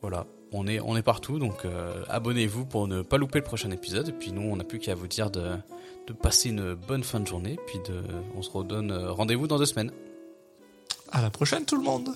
Voilà, 0.00 0.26
on 0.52 0.66
est, 0.66 0.80
on 0.80 0.96
est 0.96 1.02
partout, 1.02 1.38
donc 1.38 1.64
euh, 1.64 2.04
abonnez-vous 2.08 2.66
pour 2.66 2.86
ne 2.86 3.02
pas 3.02 3.16
louper 3.16 3.38
le 3.38 3.44
prochain 3.44 3.70
épisode. 3.70 4.08
Et 4.08 4.12
puis 4.12 4.32
nous, 4.32 4.42
on 4.42 4.56
n'a 4.56 4.64
plus 4.64 4.78
qu'à 4.78 4.94
vous 4.94 5.08
dire 5.08 5.30
de, 5.30 5.56
de 6.06 6.12
passer 6.12 6.50
une 6.50 6.74
bonne 6.74 7.02
fin 7.02 7.20
de 7.20 7.26
journée. 7.26 7.58
Puis 7.66 7.78
de, 7.88 8.02
on 8.36 8.42
se 8.42 8.50
redonne 8.50 8.90
euh, 8.90 9.12
rendez-vous 9.12 9.46
dans 9.46 9.58
deux 9.58 9.66
semaines. 9.66 9.92
À 11.10 11.22
la 11.22 11.30
prochaine, 11.30 11.64
tout 11.64 11.76
le 11.76 11.82
monde! 11.84 12.10